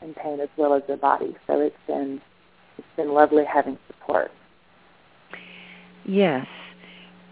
in 0.00 0.14
pain 0.14 0.40
as 0.40 0.48
well 0.56 0.74
as 0.74 0.82
their 0.86 0.96
body. 0.96 1.36
So 1.46 1.60
it's 1.60 1.76
been 1.86 2.20
it's 2.78 2.86
been 2.96 3.12
lovely 3.12 3.44
having 3.44 3.78
support. 3.86 4.30
Yes, 6.04 6.46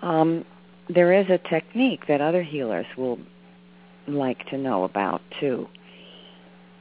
um, 0.02 0.44
there 0.88 1.12
is 1.12 1.26
a 1.28 1.38
technique 1.48 2.06
that 2.08 2.20
other 2.20 2.42
healers 2.42 2.86
will 2.96 3.18
like 4.06 4.46
to 4.48 4.58
know 4.58 4.84
about 4.84 5.22
too. 5.40 5.68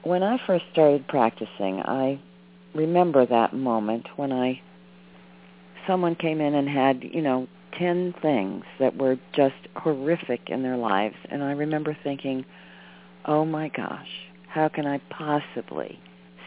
When 0.03 0.23
I 0.23 0.39
first 0.45 0.65
started 0.71 1.07
practicing, 1.07 1.81
I 1.81 2.19
remember 2.73 3.25
that 3.25 3.53
moment 3.53 4.07
when 4.15 4.31
I 4.31 4.61
someone 5.87 6.15
came 6.15 6.41
in 6.41 6.53
and 6.53 6.69
had, 6.69 7.03
you 7.03 7.21
know, 7.21 7.47
10 7.77 8.13
things 8.21 8.63
that 8.79 8.95
were 8.97 9.17
just 9.33 9.55
horrific 9.75 10.41
in 10.49 10.63
their 10.63 10.77
lives. 10.77 11.15
And 11.29 11.43
I 11.43 11.51
remember 11.51 11.97
thinking, 12.03 12.45
oh 13.25 13.45
my 13.45 13.69
gosh, 13.69 14.09
how 14.47 14.67
can 14.67 14.85
I 14.85 14.99
possibly 15.09 15.99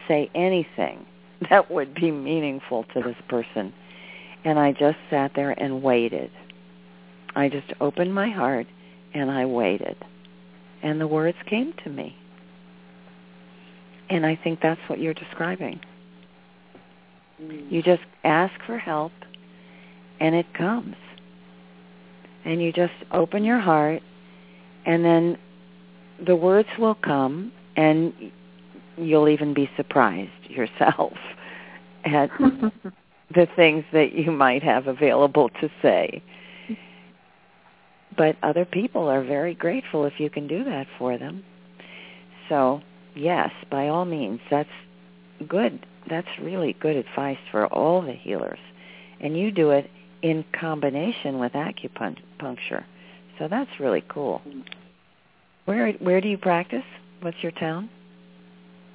say 0.07 0.29
anything 0.35 1.05
that 1.49 1.71
would 1.71 1.93
be 1.93 2.11
meaningful 2.11 2.85
to 2.93 3.01
this 3.01 3.17
person? 3.27 3.73
And 4.43 4.59
I 4.59 4.71
just 4.71 4.97
sat 5.09 5.31
there 5.35 5.51
and 5.51 5.81
waited. 5.81 6.31
I 7.35 7.49
just 7.49 7.73
opened 7.81 8.13
my 8.13 8.29
heart 8.29 8.67
and 9.13 9.31
I 9.31 9.45
waited. 9.45 9.97
And 10.85 11.01
the 11.01 11.07
words 11.07 11.37
came 11.47 11.73
to 11.83 11.89
me. 11.89 12.15
And 14.07 14.23
I 14.23 14.39
think 14.41 14.59
that's 14.61 14.79
what 14.87 14.99
you're 14.99 15.15
describing. 15.15 15.79
Mm. 17.41 17.71
You 17.71 17.81
just 17.81 18.03
ask 18.23 18.53
for 18.67 18.77
help 18.77 19.11
and 20.19 20.35
it 20.35 20.45
comes. 20.53 20.95
And 22.45 22.61
you 22.61 22.71
just 22.71 22.93
open 23.11 23.43
your 23.43 23.59
heart 23.59 24.03
and 24.85 25.03
then 25.03 25.39
the 26.23 26.35
words 26.35 26.69
will 26.77 26.93
come 26.93 27.51
and 27.75 28.13
you'll 28.95 29.27
even 29.27 29.55
be 29.55 29.67
surprised 29.75 30.29
yourself 30.47 31.13
at 32.05 32.29
the 33.33 33.47
things 33.55 33.83
that 33.91 34.13
you 34.13 34.31
might 34.31 34.61
have 34.61 34.85
available 34.85 35.49
to 35.61 35.69
say. 35.81 36.21
But 38.17 38.37
other 38.43 38.65
people 38.65 39.07
are 39.09 39.23
very 39.23 39.53
grateful 39.53 40.05
if 40.05 40.13
you 40.19 40.29
can 40.29 40.47
do 40.47 40.63
that 40.63 40.87
for 40.97 41.17
them. 41.17 41.43
So, 42.49 42.81
yes, 43.15 43.49
by 43.69 43.87
all 43.87 44.05
means, 44.05 44.39
that's 44.49 44.69
good. 45.47 45.85
That's 46.09 46.27
really 46.41 46.73
good 46.79 46.95
advice 46.95 47.37
for 47.51 47.67
all 47.67 48.01
the 48.01 48.13
healers. 48.13 48.59
And 49.19 49.37
you 49.37 49.51
do 49.51 49.71
it 49.71 49.89
in 50.21 50.45
combination 50.59 51.39
with 51.39 51.53
acupuncture. 51.53 52.83
So 53.37 53.47
that's 53.49 53.69
really 53.79 54.03
cool. 54.07 54.41
Where 55.65 55.91
where 55.93 56.21
do 56.21 56.27
you 56.27 56.37
practice? 56.37 56.83
What's 57.21 57.37
your 57.41 57.51
town? 57.53 57.89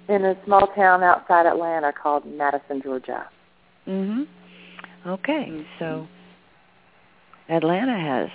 In 0.08 0.24
a 0.24 0.34
small 0.44 0.68
town 0.74 1.02
outside 1.02 1.46
Atlanta 1.46 1.92
called 1.92 2.24
Madison, 2.26 2.80
Georgia. 2.82 3.28
Mhm. 3.86 4.26
Okay. 5.06 5.46
Mhm. 5.50 5.64
So 5.78 6.08
Atlanta 7.48 7.98
has 7.98 8.30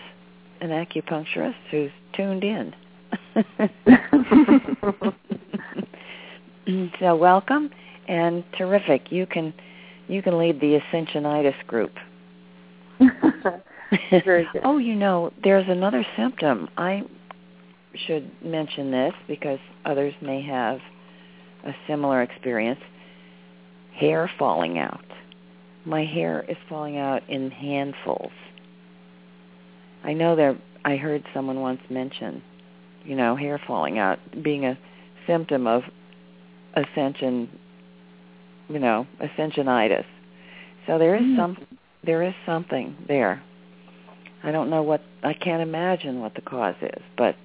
an 0.61 0.69
acupuncturist 0.69 1.55
who's 1.71 1.91
tuned 2.15 2.43
in. 2.43 2.73
so 6.99 7.15
welcome 7.15 7.69
and 8.07 8.43
terrific. 8.57 9.11
You 9.11 9.25
can 9.25 9.53
you 10.07 10.21
can 10.21 10.37
lead 10.37 10.61
the 10.61 10.79
Ascensionitis 10.79 11.65
group. 11.67 11.91
Oh, 14.63 14.79
you 14.79 14.95
know, 14.95 15.31
there's 15.43 15.69
another 15.69 16.03
symptom. 16.17 16.67
I 16.75 17.03
should 18.07 18.29
mention 18.43 18.91
this 18.91 19.13
because 19.27 19.59
others 19.85 20.13
may 20.21 20.41
have 20.41 20.79
a 21.65 21.71
similar 21.87 22.23
experience. 22.23 22.79
Hair 23.93 24.29
falling 24.37 24.79
out. 24.79 25.05
My 25.85 26.03
hair 26.03 26.43
is 26.49 26.57
falling 26.67 26.97
out 26.97 27.21
in 27.29 27.51
handfuls. 27.51 28.31
I 30.05 30.13
know 30.13 30.35
there 30.35 30.57
I 30.85 30.97
heard 30.97 31.23
someone 31.33 31.59
once 31.61 31.81
mention, 31.89 32.43
you 33.03 33.15
know, 33.15 33.35
hair 33.35 33.59
falling 33.67 33.97
out 33.97 34.19
being 34.43 34.65
a 34.65 34.77
symptom 35.25 35.65
of 35.65 35.81
ascension, 36.75 37.49
you 38.69 38.79
know, 38.79 39.07
ascensionitis. 39.19 40.05
So 40.85 40.99
there 40.99 41.15
is 41.15 41.23
Mm. 41.23 41.35
some 41.35 41.57
there 42.03 42.21
is 42.21 42.35
something 42.45 42.95
there. 43.07 43.41
I 44.43 44.51
don't 44.51 44.69
know 44.69 44.83
what 44.83 45.01
I 45.23 45.33
can't 45.33 45.63
imagine 45.63 46.21
what 46.21 46.35
the 46.35 46.41
cause 46.41 46.75
is, 46.81 47.01
but 47.17 47.35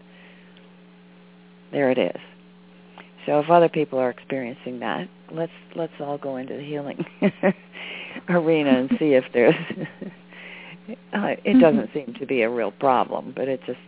there 1.73 1.91
it 1.91 1.97
is. 1.97 2.21
So 3.25 3.41
if 3.41 3.49
other 3.49 3.71
people 3.71 3.99
are 3.99 4.11
experiencing 4.11 4.81
that, 4.81 5.09
let's 5.31 5.53
let's 5.75 5.99
all 5.99 6.19
go 6.19 6.37
into 6.37 6.55
the 6.55 6.63
healing 6.63 7.07
arena 8.29 8.81
and 8.81 8.91
see 8.99 9.15
if 9.15 9.25
there's 9.33 9.55
uh, 11.13 11.35
it 11.45 11.61
doesn't 11.61 11.91
seem 11.93 12.15
to 12.19 12.27
be 12.27 12.43
a 12.43 12.51
real 12.51 12.73
problem, 12.73 13.33
but 13.35 13.49
it 13.49 13.61
just 13.67 13.79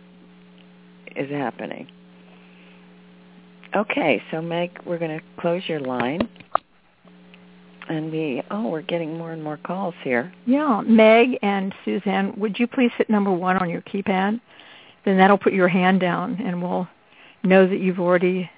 is 1.15 1.29
happening. 1.29 1.87
Okay, 3.75 4.21
so 4.29 4.41
Meg, 4.41 4.79
we're 4.85 4.99
going 4.99 5.17
to 5.17 5.25
close 5.39 5.63
your 5.67 5.79
line. 5.79 6.27
And 7.89 8.11
we, 8.11 8.41
oh, 8.49 8.69
we're 8.69 8.81
getting 8.81 9.17
more 9.17 9.31
and 9.31 9.43
more 9.43 9.57
calls 9.57 9.95
here. 10.03 10.31
Yeah, 10.45 10.81
Meg 10.85 11.37
and 11.41 11.73
Suzanne, 11.83 12.33
would 12.37 12.57
you 12.57 12.67
please 12.67 12.91
hit 12.97 13.09
number 13.09 13.31
one 13.31 13.57
on 13.57 13.69
your 13.69 13.81
keypad? 13.81 14.39
Then 15.05 15.17
that'll 15.17 15.37
put 15.37 15.53
your 15.53 15.67
hand 15.67 15.99
down, 15.99 16.39
and 16.45 16.61
we'll 16.61 16.87
know 17.43 17.67
that 17.67 17.79
you've 17.79 17.99
already 17.99 18.49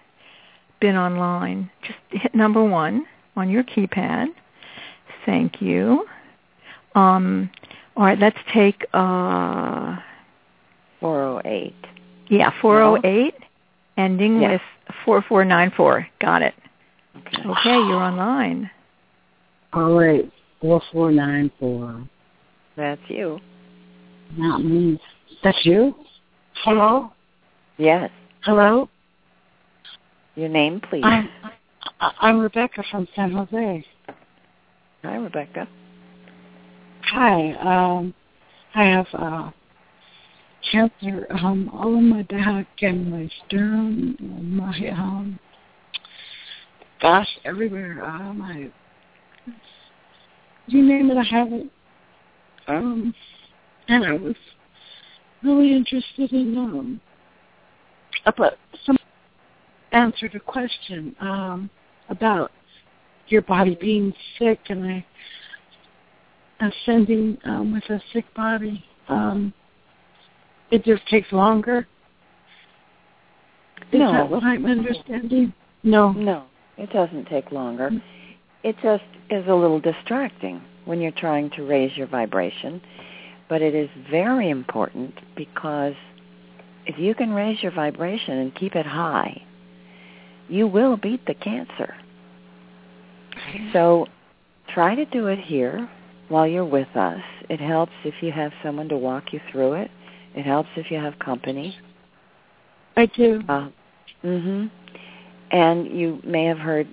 been 0.79 0.95
online. 0.95 1.71
Just 1.81 1.97
hit 2.11 2.35
number 2.35 2.63
one 2.63 3.05
on 3.35 3.49
your 3.49 3.63
keypad. 3.63 4.27
Thank 5.25 5.59
you. 5.59 6.05
Um, 6.93 7.49
all 7.95 8.03
right, 8.05 8.19
let's 8.19 8.37
take, 8.53 8.85
uh, 8.93 9.97
408. 10.99 11.73
yeah, 12.29 12.49
408, 12.61 13.35
ending 13.97 14.41
Yeah. 14.41 14.51
with 14.53 14.61
4494. 15.05 16.07
Got 16.19 16.41
it. 16.41 16.53
Okay. 17.17 17.43
Okay, 17.49 17.75
you're 17.75 18.01
online. 18.01 18.69
All 19.73 19.93
right, 19.99 20.29
four 20.61 20.81
four 20.91 21.11
nine 21.11 21.49
four. 21.59 22.01
That's 22.75 23.01
you. 23.09 23.39
Not 24.37 24.63
me. 24.63 24.99
That's 25.43 25.65
you. 25.65 25.95
Hello. 26.63 27.11
Yes. 27.77 28.09
Hello. 28.41 28.89
Your 30.35 30.49
name, 30.49 30.81
please. 30.81 31.03
I'm 31.05 31.29
I'm 31.99 32.39
Rebecca 32.39 32.83
from 32.89 33.07
San 33.15 33.31
Jose. 33.31 33.85
Hi, 35.03 35.15
Rebecca. 35.15 35.67
Hi. 37.11 37.51
Um, 37.53 38.13
I 38.73 38.83
have 38.85 39.07
uh, 39.13 39.51
cancer 40.71 41.27
um, 41.29 41.69
all 41.71 41.95
in 41.97 42.09
my 42.09 42.23
back 42.23 42.67
and 42.81 43.11
my 43.11 43.29
sternum 43.45 44.15
and 44.19 44.57
my 44.57 44.89
um, 44.89 45.39
gosh, 46.99 47.27
everywhere. 47.45 48.03
Uh, 48.03 48.33
my 48.33 48.71
you 50.67 50.81
name 50.81 51.11
it, 51.11 51.17
I 51.17 51.23
have 51.23 51.53
it. 51.53 51.67
Um, 52.67 53.13
and 53.87 54.03
I 54.03 54.13
was 54.13 54.35
really 55.43 55.75
interested 55.75 56.31
in 56.31 56.57
um, 56.57 57.01
about 58.25 58.53
some 58.83 58.97
answered 59.91 60.33
a 60.33 60.39
question 60.39 61.15
um, 61.19 61.69
about 62.09 62.51
your 63.27 63.43
body 63.43 63.77
being 63.79 64.11
sick, 64.39 64.59
and 64.69 64.83
I 64.85 65.05
ascending 66.59 67.37
um, 67.45 67.73
with 67.73 67.83
a 67.89 68.01
sick 68.13 68.25
body. 68.35 68.83
Um, 69.07 69.53
it 70.71 70.83
just 70.83 71.05
takes 71.07 71.31
longer. 71.31 71.87
Is 73.91 73.99
No. 73.99 74.11
that 74.11 74.29
what 74.29 74.43
I'm 74.43 74.65
understanding? 74.65 75.53
No. 75.83 76.11
No, 76.11 76.43
it 76.77 76.91
doesn't 76.91 77.25
take 77.25 77.51
longer. 77.51 77.91
It 78.63 78.75
just 78.81 79.03
is 79.29 79.45
a 79.47 79.53
little 79.53 79.79
distracting 79.79 80.61
when 80.85 80.99
you're 81.01 81.11
trying 81.11 81.49
to 81.51 81.63
raise 81.63 81.95
your 81.95 82.07
vibration. 82.07 82.81
But 83.47 83.61
it 83.61 83.75
is 83.75 83.89
very 84.09 84.49
important 84.49 85.13
because 85.35 85.93
if 86.87 86.97
you 86.97 87.13
can 87.13 87.31
raise 87.31 87.61
your 87.61 87.71
vibration 87.71 88.39
and 88.39 88.55
keep 88.55 88.75
it 88.75 88.85
high, 88.85 89.43
you 90.49 90.67
will 90.67 90.97
beat 90.97 91.25
the 91.27 91.35
cancer. 91.35 91.93
So 93.73 94.07
try 94.73 94.95
to 94.95 95.05
do 95.05 95.27
it 95.27 95.39
here 95.39 95.87
while 96.29 96.47
you're 96.47 96.65
with 96.65 96.93
us. 96.95 97.21
It 97.49 97.59
helps 97.59 97.93
if 98.03 98.15
you 98.21 98.31
have 98.31 98.51
someone 98.63 98.89
to 98.89 98.97
walk 98.97 99.33
you 99.33 99.39
through 99.51 99.73
it. 99.73 99.91
It 100.35 100.45
helps 100.45 100.69
if 100.75 100.91
you 100.91 100.97
have 100.97 101.17
company. 101.19 101.75
I 102.97 103.05
do. 103.07 103.41
Uh, 103.47 103.69
mhm. 104.23 104.69
And 105.51 105.87
you 105.87 106.19
may 106.23 106.45
have 106.45 106.57
heard 106.57 106.87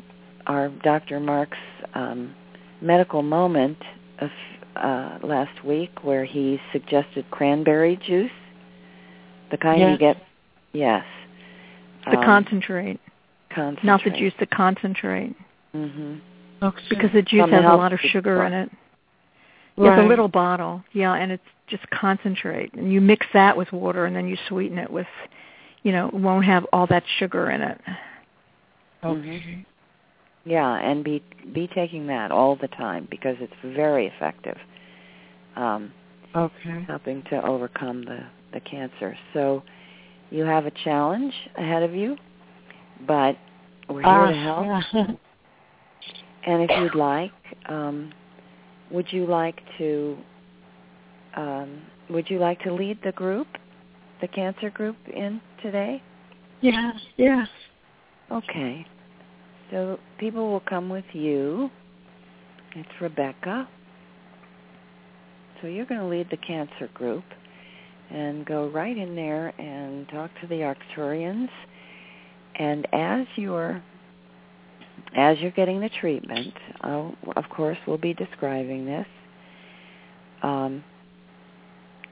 our 0.46 0.68
Dr. 0.68 1.20
Mark's 1.20 1.56
um, 1.94 2.34
medical 2.80 3.22
moment 3.22 3.78
of 4.20 4.30
uh, 4.76 5.18
last 5.22 5.64
week 5.64 5.90
where 6.02 6.24
he 6.24 6.60
suggested 6.72 7.24
cranberry 7.30 7.96
juice, 7.96 8.30
the 9.50 9.56
kind 9.56 9.80
you 9.80 9.98
get. 9.98 10.16
Yes. 10.72 11.04
The 12.06 12.18
Um, 12.18 12.24
concentrate, 12.24 13.00
concentrate. 13.50 13.86
not 13.86 14.02
the 14.04 14.10
juice, 14.10 14.34
the 14.40 14.46
concentrate. 14.46 15.36
Mhm. 15.74 16.20
Okay. 16.62 16.82
Because 16.88 17.12
the 17.12 17.22
juice 17.22 17.42
From 17.42 17.50
the 17.50 17.56
has 17.56 17.64
a 17.64 17.76
lot 17.76 17.92
of 17.92 18.00
sugar 18.00 18.44
in 18.44 18.52
it. 18.52 18.70
It's 19.76 19.98
a 20.04 20.08
little 20.08 20.28
bottle, 20.28 20.84
yeah, 20.92 21.14
and 21.14 21.32
it's 21.32 21.42
just 21.66 21.88
concentrate. 21.90 22.72
And 22.74 22.92
you 22.92 23.00
mix 23.00 23.26
that 23.32 23.56
with 23.56 23.72
water, 23.72 24.06
and 24.06 24.14
then 24.14 24.28
you 24.28 24.36
sweeten 24.48 24.78
it 24.78 24.90
with, 24.90 25.06
you 25.82 25.92
know, 25.92 26.10
won't 26.12 26.44
have 26.44 26.66
all 26.72 26.86
that 26.88 27.02
sugar 27.18 27.50
in 27.50 27.62
it. 27.62 27.80
Okay. 29.02 29.66
Yeah, 30.44 30.74
and 30.74 31.02
be 31.04 31.22
be 31.52 31.68
taking 31.68 32.06
that 32.08 32.30
all 32.30 32.56
the 32.56 32.68
time 32.68 33.06
because 33.10 33.36
it's 33.40 33.52
very 33.64 34.06
effective. 34.06 34.58
um, 35.56 35.92
Okay. 36.34 36.82
helping 36.88 37.22
to 37.24 37.44
overcome 37.46 38.04
the 38.04 38.24
the 38.52 38.60
cancer. 38.60 39.16
So 39.34 39.62
you 40.30 40.44
have 40.44 40.66
a 40.66 40.70
challenge 40.70 41.34
ahead 41.56 41.82
of 41.82 41.94
you, 41.94 42.16
but 43.06 43.36
we're 43.88 44.02
here 44.02 44.26
to 44.30 44.34
help. 44.34 44.66
Ah, 44.66 44.88
yeah. 44.92 45.06
And 46.44 46.62
if 46.68 46.70
you'd 46.80 46.96
like, 46.96 47.30
um, 47.66 48.12
would 48.92 49.12
you 49.12 49.26
like 49.26 49.60
to 49.78 50.16
um, 51.36 51.82
would 52.10 52.28
you 52.28 52.38
like 52.38 52.60
to 52.60 52.72
lead 52.72 52.98
the 53.02 53.12
group, 53.12 53.46
the 54.20 54.28
cancer 54.28 54.70
group, 54.70 54.96
in 55.06 55.40
today? 55.62 56.02
Yes, 56.60 56.94
yeah. 57.16 57.46
Okay. 58.30 58.86
So 59.70 59.98
people 60.18 60.50
will 60.50 60.60
come 60.60 60.90
with 60.90 61.04
you. 61.12 61.70
It's 62.76 62.88
Rebecca. 63.00 63.68
So 65.60 65.68
you're 65.68 65.86
going 65.86 66.00
to 66.00 66.06
lead 66.06 66.28
the 66.30 66.36
cancer 66.36 66.90
group 66.92 67.24
and 68.10 68.44
go 68.44 68.68
right 68.68 68.96
in 68.96 69.16
there 69.16 69.48
and 69.58 70.08
talk 70.08 70.30
to 70.42 70.46
the 70.46 70.56
Arcturians. 70.56 71.48
And 72.56 72.86
as 72.92 73.26
you're 73.36 73.82
as 75.14 75.38
you're 75.40 75.50
getting 75.50 75.80
the 75.80 75.90
treatment, 76.00 76.54
I'll, 76.80 77.14
of 77.36 77.48
course, 77.50 77.78
we'll 77.86 77.98
be 77.98 78.14
describing 78.14 78.86
this. 78.86 79.06
Um, 80.42 80.84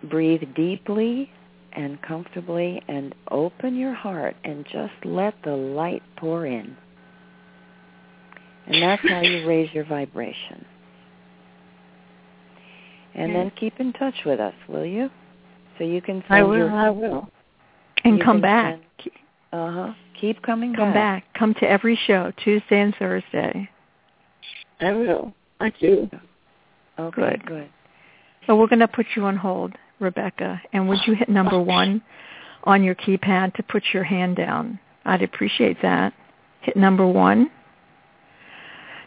breathe 0.09 0.43
deeply 0.55 1.31
and 1.73 2.01
comfortably 2.03 2.83
and 2.89 3.15
open 3.31 3.77
your 3.77 3.95
heart 3.95 4.37
and 4.45 4.65
just 4.73 4.93
let 5.05 5.35
the 5.45 5.55
light 5.55 6.03
pour 6.17 6.47
in. 6.47 6.77
And 8.67 8.83
that's 8.83 9.03
how 9.09 9.21
you 9.21 9.47
raise 9.47 9.73
your 9.73 9.85
vibration. 9.85 10.65
And 13.15 13.35
then 13.35 13.53
keep 13.59 13.79
in 13.81 13.93
touch 13.95 14.15
with 14.25 14.41
us, 14.41 14.55
will 14.69 14.87
you? 14.87 15.11
So 15.79 15.85
you 15.85 16.01
can 16.01 16.23
send 16.29 16.41
I 16.41 16.43
will. 16.43 16.57
your 16.57 16.71
I 16.71 16.91
will. 16.91 17.29
And 18.05 18.19
You 18.19 18.25
come 18.25 18.41
back. 18.41 18.75
send- 18.75 19.15
uh-huh. 19.53 19.93
Keep 20.21 20.43
coming 20.43 20.75
Come 20.75 20.93
back. 20.93 21.25
Come 21.35 21.55
to 21.55 21.69
every 21.69 21.99
show, 22.07 22.33
Tuesday 22.45 22.81
and 22.81 22.95
Thursday. 22.99 23.69
I 24.81 24.93
will. 24.93 25.33
I 25.59 25.71
do. 25.81 26.09
Okay, 26.99 27.21
Good. 27.21 27.47
good. 27.47 27.69
So 28.47 28.57
we're 28.57 28.67
going 28.67 28.81
to 28.81 28.89
put 28.89 29.07
you 29.17 29.25
on 29.25 29.37
hold, 29.37 29.75
Rebecca. 29.99 30.61
And 30.73 30.89
would 30.89 30.99
you 31.07 31.15
hit 31.15 31.29
number 31.29 31.61
one 31.61 32.03
on 32.65 32.83
your 32.83 32.95
keypad 32.95 33.55
to 33.55 33.63
put 33.63 33.83
your 33.93 34.05
hand 34.05 34.37
down? 34.37 34.79
I'd 35.05 35.23
appreciate 35.23 35.81
that. 35.83 36.13
Hit 36.61 36.77
number 36.77 37.07
one. 37.07 37.51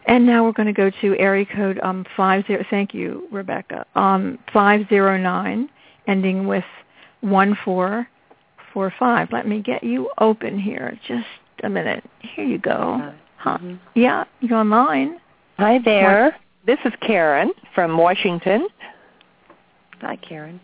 And 0.06 0.26
now 0.26 0.44
we're 0.44 0.52
going 0.52 0.68
to 0.68 0.74
go 0.74 0.92
to 1.02 1.18
area 1.18 1.46
code 1.46 1.80
um, 1.82 2.06
five 2.18 2.46
zero. 2.48 2.66
Thank 2.70 2.94
you, 2.94 3.28
Rebecca. 3.32 3.86
Um, 3.96 4.38
five 4.52 4.88
zero 4.90 5.18
nine, 5.18 5.70
ending 6.08 6.46
with 6.48 6.66
one 7.22 7.58
four 7.64 8.08
four 8.74 8.94
five. 9.00 9.32
Let 9.32 9.48
me 9.48 9.62
get 9.62 9.84
you 9.84 10.10
open 10.18 10.60
here. 10.60 10.98
Just 11.08 11.28
a 11.64 11.70
minute. 11.70 12.04
Here 12.20 12.46
you 12.46 12.58
go. 12.58 13.14
Huh. 13.38 13.58
Mhm. 13.58 13.80
Yeah, 13.96 14.24
you're 14.42 14.58
online. 14.58 15.20
Hi 15.60 15.80
there. 15.80 16.36
This 16.66 16.80
is 16.86 16.94
Karen 17.02 17.52
from 17.76 17.98
Washington. 17.98 18.68
Hi, 20.02 20.16
Karen. 20.18 20.60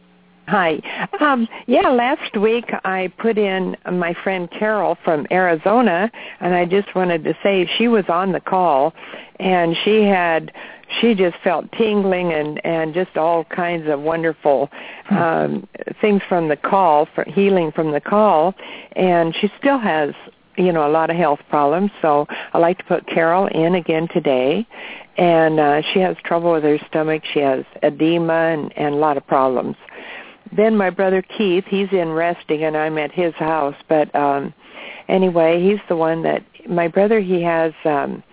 Hi. 0.47 0.79
Um, 1.19 1.47
yeah, 1.67 1.89
last 1.89 2.35
week 2.35 2.65
I 2.83 3.11
put 3.19 3.37
in 3.37 3.77
my 3.91 4.15
friend 4.23 4.49
Carol 4.49 4.97
from 5.03 5.27
Arizona, 5.29 6.09
and 6.39 6.55
I 6.55 6.65
just 6.65 6.95
wanted 6.95 7.23
to 7.25 7.35
say 7.43 7.69
she 7.77 7.87
was 7.87 8.05
on 8.09 8.31
the 8.31 8.39
call, 8.39 8.93
and 9.39 9.75
she 9.83 10.03
had 10.03 10.51
she 10.99 11.15
just 11.15 11.37
felt 11.43 11.71
tingling 11.73 12.33
and 12.33 12.63
and 12.65 12.93
just 12.93 13.17
all 13.17 13.43
kinds 13.45 13.89
of 13.89 13.99
wonderful 13.99 14.69
um, 15.11 15.67
things 16.01 16.21
from 16.27 16.47
the 16.49 16.57
call, 16.57 17.07
for 17.15 17.23
healing 17.25 17.71
from 17.71 17.91
the 17.91 18.01
call, 18.01 18.53
and 18.93 19.35
she 19.39 19.51
still 19.59 19.79
has 19.79 20.13
you 20.57 20.71
know 20.71 20.87
a 20.87 20.91
lot 20.91 21.09
of 21.09 21.15
health 21.15 21.39
problems. 21.49 21.91
So 22.01 22.25
I 22.53 22.57
like 22.57 22.77
to 22.79 22.83
put 22.85 23.07
Carol 23.07 23.47
in 23.47 23.75
again 23.75 24.07
today, 24.11 24.67
and 25.17 25.59
uh, 25.59 25.81
she 25.93 25.99
has 25.99 26.17
trouble 26.23 26.53
with 26.53 26.63
her 26.63 26.79
stomach. 26.87 27.23
She 27.33 27.39
has 27.39 27.65
edema 27.83 28.33
and, 28.33 28.73
and 28.77 28.95
a 28.95 28.97
lot 28.97 29.17
of 29.17 29.25
problems 29.27 29.75
then 30.55 30.75
my 30.75 30.89
brother 30.89 31.21
Keith, 31.21 31.65
he's 31.67 31.89
in 31.91 32.09
resting 32.09 32.63
and 32.63 32.75
I'm 32.75 32.97
at 32.97 33.11
his 33.11 33.33
house. 33.35 33.75
But 33.87 34.13
um 34.15 34.53
anyway, 35.07 35.61
he's 35.61 35.79
the 35.87 35.95
one 35.95 36.23
that 36.23 36.43
my 36.67 36.87
brother 36.87 37.19
he 37.19 37.41
has 37.43 37.73
um 37.85 38.23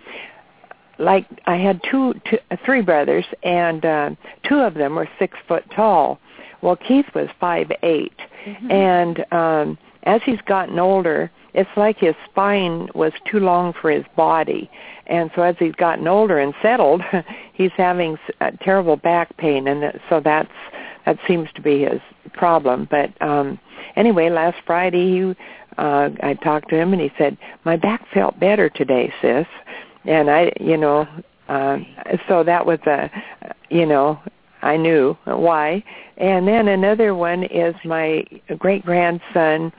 like 0.99 1.25
I 1.45 1.55
had 1.55 1.81
two, 1.89 2.13
two 2.29 2.37
three 2.65 2.81
brothers 2.81 3.25
and 3.43 3.85
uh 3.85 4.09
two 4.47 4.59
of 4.59 4.73
them 4.73 4.95
were 4.95 5.09
six 5.19 5.37
foot 5.47 5.63
tall. 5.75 6.19
Well 6.61 6.75
Keith 6.75 7.05
was 7.13 7.29
five 7.39 7.71
eight 7.83 8.19
and 8.69 9.25
um 9.31 9.77
as 10.03 10.21
he's 10.25 10.41
gotten 10.41 10.79
older 10.79 11.31
it's 11.53 11.69
like 11.75 11.97
his 11.97 12.15
spine 12.29 12.87
was 12.93 13.11
too 13.29 13.39
long 13.39 13.73
for 13.81 13.91
his 13.91 14.05
body 14.15 14.69
and 15.07 15.31
so 15.35 15.41
as 15.41 15.55
he's 15.59 15.75
gotten 15.75 16.07
older 16.07 16.39
and 16.39 16.53
settled 16.61 17.01
he's 17.53 17.71
having 17.75 18.17
uh, 18.41 18.51
terrible 18.61 18.95
back 18.95 19.35
pain 19.37 19.67
and 19.67 19.83
that, 19.83 19.99
so 20.09 20.21
that's 20.23 20.51
that 21.05 21.17
seems 21.25 21.47
to 21.55 21.61
be 21.61 21.83
his 21.83 22.01
problem. 22.33 22.87
But 22.89 23.19
um 23.21 23.59
anyway, 23.95 24.29
last 24.29 24.57
Friday 24.65 25.11
he 25.11 25.35
uh 25.77 26.09
I 26.21 26.33
talked 26.43 26.69
to 26.69 26.75
him 26.75 26.93
and 26.93 27.01
he 27.01 27.11
said, 27.17 27.37
My 27.65 27.75
back 27.75 28.05
felt 28.13 28.39
better 28.39 28.69
today, 28.69 29.13
sis. 29.21 29.47
And 30.07 30.29
I 30.29 30.51
you 30.59 30.77
know, 30.77 31.07
uh 31.49 31.77
so 32.27 32.43
that 32.43 32.65
was 32.65 32.79
a 32.87 33.09
you 33.69 33.85
know, 33.85 34.19
I 34.61 34.77
knew 34.77 35.17
why. 35.25 35.83
And 36.17 36.47
then 36.47 36.67
another 36.67 37.13
one 37.13 37.43
is 37.43 37.75
my 37.85 38.25
great 38.57 38.83
grandson 38.85 39.71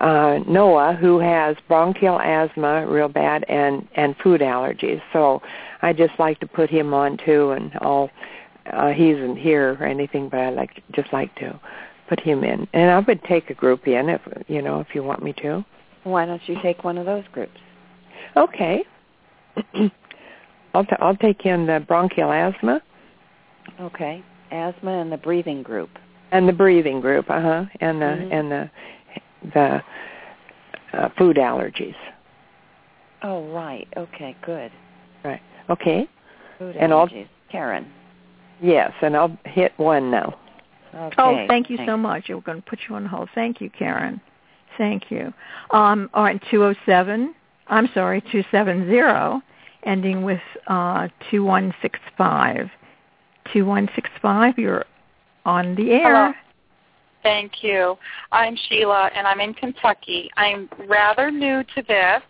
uh 0.00 0.40
Noah 0.48 0.94
who 0.94 1.18
has 1.18 1.56
bronchial 1.68 2.20
asthma 2.20 2.86
real 2.86 3.08
bad 3.08 3.44
and 3.48 3.86
and 3.94 4.16
food 4.22 4.40
allergies. 4.40 5.02
So 5.12 5.42
I 5.82 5.92
just 5.92 6.18
like 6.18 6.40
to 6.40 6.46
put 6.46 6.70
him 6.70 6.94
on 6.94 7.18
too 7.18 7.50
and 7.50 7.76
all 7.78 8.10
uh, 8.72 8.90
he 8.90 9.10
isn't 9.10 9.36
here 9.36 9.76
or 9.80 9.86
anything, 9.86 10.28
but 10.28 10.38
I 10.38 10.50
like 10.50 10.82
just 10.92 11.12
like 11.12 11.34
to 11.36 11.58
put 12.08 12.20
him 12.20 12.44
in. 12.44 12.68
And 12.72 12.90
I 12.90 13.00
would 13.00 13.22
take 13.24 13.50
a 13.50 13.54
group 13.54 13.88
in 13.88 14.08
if 14.08 14.20
you 14.48 14.62
know 14.62 14.80
if 14.80 14.94
you 14.94 15.02
want 15.02 15.22
me 15.22 15.32
to. 15.34 15.64
Why 16.04 16.26
don't 16.26 16.46
you 16.48 16.60
take 16.62 16.84
one 16.84 16.98
of 16.98 17.06
those 17.06 17.24
groups? 17.32 17.58
Okay. 18.36 18.84
I'll 20.74 20.84
t- 20.84 20.96
I'll 21.00 21.16
take 21.16 21.44
in 21.46 21.66
the 21.66 21.80
bronchial 21.86 22.32
asthma 22.32 22.80
Okay. 23.80 24.22
Asthma 24.50 24.90
and 25.00 25.10
the 25.12 25.16
breathing 25.16 25.62
group. 25.62 25.90
and 26.30 26.48
the 26.48 26.52
breathing 26.52 27.00
group, 27.00 27.28
uh 27.30 27.40
huh, 27.40 27.64
and 27.80 28.00
the 28.00 28.06
Mhm. 28.06 28.32
and 28.32 28.50
the 28.52 28.70
the 29.54 29.82
uh, 30.98 31.08
food 31.18 31.36
allergies. 31.36 31.94
Oh, 33.22 33.44
right. 33.52 33.86
Okay, 33.96 34.34
good. 34.42 34.70
Right. 35.24 35.40
Okay. 35.70 36.08
Food 36.58 36.76
And 36.76 36.92
I'll- 36.92 37.06
allergies. 37.08 37.28
Karen. 37.50 37.86
Yes, 38.60 38.92
and 39.02 39.16
I'll 39.16 39.36
hit 39.44 39.72
one 39.78 40.10
now. 40.10 40.34
Okay. 40.94 41.14
Oh, 41.18 41.44
thank 41.48 41.68
you 41.70 41.76
thanks. 41.76 41.90
so 41.90 41.96
much. 41.96 42.28
We're 42.28 42.40
going 42.40 42.62
to 42.62 42.68
put 42.68 42.80
you 42.88 42.94
on 42.94 43.04
hold. 43.06 43.28
Thank 43.34 43.60
you, 43.60 43.68
Karen. 43.70 44.20
Thank 44.78 45.10
you. 45.10 45.32
Um, 45.70 46.08
all 46.14 46.22
right, 46.24 46.40
207, 46.50 47.34
I'm 47.68 47.88
sorry, 47.94 48.20
270, 48.20 49.42
ending 49.84 50.22
with 50.24 50.40
uh, 50.66 51.08
2165. 51.30 52.70
2165, 53.52 54.58
you're 54.58 54.84
on 55.44 55.74
the 55.74 55.90
air. 55.90 56.26
Hello. 56.26 56.32
Thank 57.22 57.62
you. 57.62 57.96
I'm 58.32 58.56
Sheila, 58.68 59.10
and 59.14 59.26
I'm 59.26 59.40
in 59.40 59.54
Kentucky. 59.54 60.28
I'm 60.36 60.68
rather 60.88 61.30
new 61.30 61.62
to 61.74 61.82
this, 61.86 62.22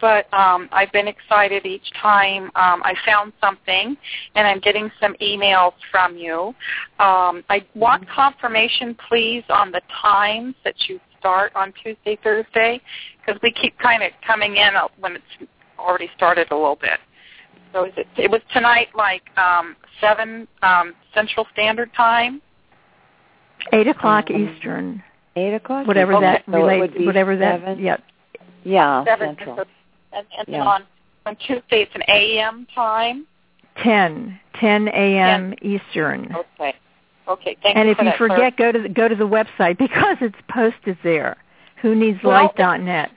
but 0.00 0.32
um, 0.32 0.68
I've 0.70 0.92
been 0.92 1.08
excited 1.08 1.66
each 1.66 1.90
time 2.00 2.44
um, 2.54 2.82
I 2.84 2.94
found 3.04 3.32
something, 3.40 3.96
and 4.36 4.46
I'm 4.46 4.60
getting 4.60 4.90
some 5.00 5.14
emails 5.20 5.72
from 5.90 6.16
you. 6.16 6.54
Um, 7.00 7.42
I 7.48 7.66
want 7.74 8.08
confirmation, 8.08 8.96
please, 9.08 9.42
on 9.48 9.72
the 9.72 9.82
times 10.00 10.54
that 10.64 10.74
you 10.88 11.00
start 11.18 11.52
on 11.54 11.72
Tuesday, 11.82 12.18
Thursday, 12.22 12.80
because 13.18 13.40
we 13.42 13.52
keep 13.52 13.78
kind 13.78 14.02
of 14.02 14.12
coming 14.26 14.56
in 14.56 14.72
when 15.00 15.16
it's 15.16 15.50
already 15.78 16.10
started 16.16 16.50
a 16.50 16.54
little 16.54 16.76
bit. 16.80 16.98
So 17.72 17.84
is 17.84 17.92
it, 17.96 18.06
it 18.16 18.30
was 18.30 18.40
tonight, 18.52 18.88
like 18.94 19.22
um, 19.38 19.76
seven 20.00 20.48
um, 20.62 20.94
Central 21.14 21.46
Standard 21.52 21.92
Time. 21.94 22.40
8 23.72 23.88
o'clock 23.88 24.30
Um, 24.30 24.48
Eastern, 24.48 25.02
Eight 25.36 25.52
o'clock. 25.54 25.86
whatever 25.86 26.14
Okay, 26.14 26.24
that 26.24 26.44
so 26.46 26.52
relates, 26.52 26.80
would 26.80 26.94
be 26.98 27.06
whatever 27.06 27.36
that, 27.36 27.60
seven. 27.60 27.78
yeah, 27.78 27.96
Yeah, 28.64 29.04
seven 29.04 29.36
central. 29.36 29.58
and, 30.12 30.26
and 30.38 30.48
Yeah. 30.48 30.58
then 30.58 30.66
on 30.66 30.82
on 31.26 31.36
Tuesday 31.36 31.82
it's 31.82 31.94
an 31.94 32.02
AM 32.08 32.66
time. 32.74 33.26
10, 33.82 34.40
10 34.54 34.88
a.m. 34.88 35.54
Eastern. 35.60 36.34
Okay. 36.34 36.74
Okay. 37.28 37.56
Thank 37.62 37.76
and 37.76 37.86
you 37.86 37.92
if 37.92 37.98
for 37.98 38.04
you 38.04 38.10
that 38.10 38.18
forget, 38.18 38.56
go 38.56 38.72
to 38.72 38.82
the, 38.82 38.88
go 38.88 39.08
to 39.08 39.14
the 39.14 39.26
website 39.28 39.78
because 39.86 40.16
it's 40.20 40.36
posted 40.50 40.96
there. 41.02 41.36
Who 41.82 41.94
needs 41.94 42.18
Well, 42.24 42.50
light.net? 42.56 43.10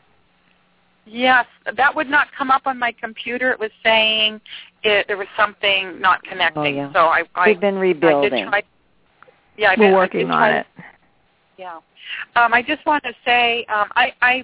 Yes, 1.07 1.45
that 1.76 1.95
would 1.95 2.09
not 2.09 2.28
come 2.38 2.51
up 2.51 2.64
on 2.68 2.78
my 2.78 2.91
computer. 2.91 3.51
It 3.51 3.59
was 3.59 3.72
saying 3.84 4.39
it, 4.84 5.07
there 5.07 5.18
was 5.18 5.28
something 5.36 5.99
not 5.99 6.22
connecting. 6.24 6.62
Oh, 6.62 6.64
yeah. 6.66 6.93
So 6.93 6.99
I, 6.99 7.24
I, 7.36 7.47
We've 7.49 7.59
been 7.59 7.78
I 7.78 7.80
rebuilding. 7.80 8.30
did 8.32 8.47
try. 8.49 8.64
yeah, 9.57 9.72
I've 9.72 9.80
we're 9.80 9.88
been- 9.88 9.95
working 9.95 10.28
I've 10.28 10.32
on 10.32 10.38
trying- 10.39 10.55
it. 10.59 10.66
Yeah. 11.57 11.76
Um, 12.36 12.53
I 12.53 12.62
just 12.62 12.86
want 12.86 13.03
to 13.03 13.14
say, 13.26 13.66
um, 13.66 13.88
I, 13.95 14.14
I 14.22 14.43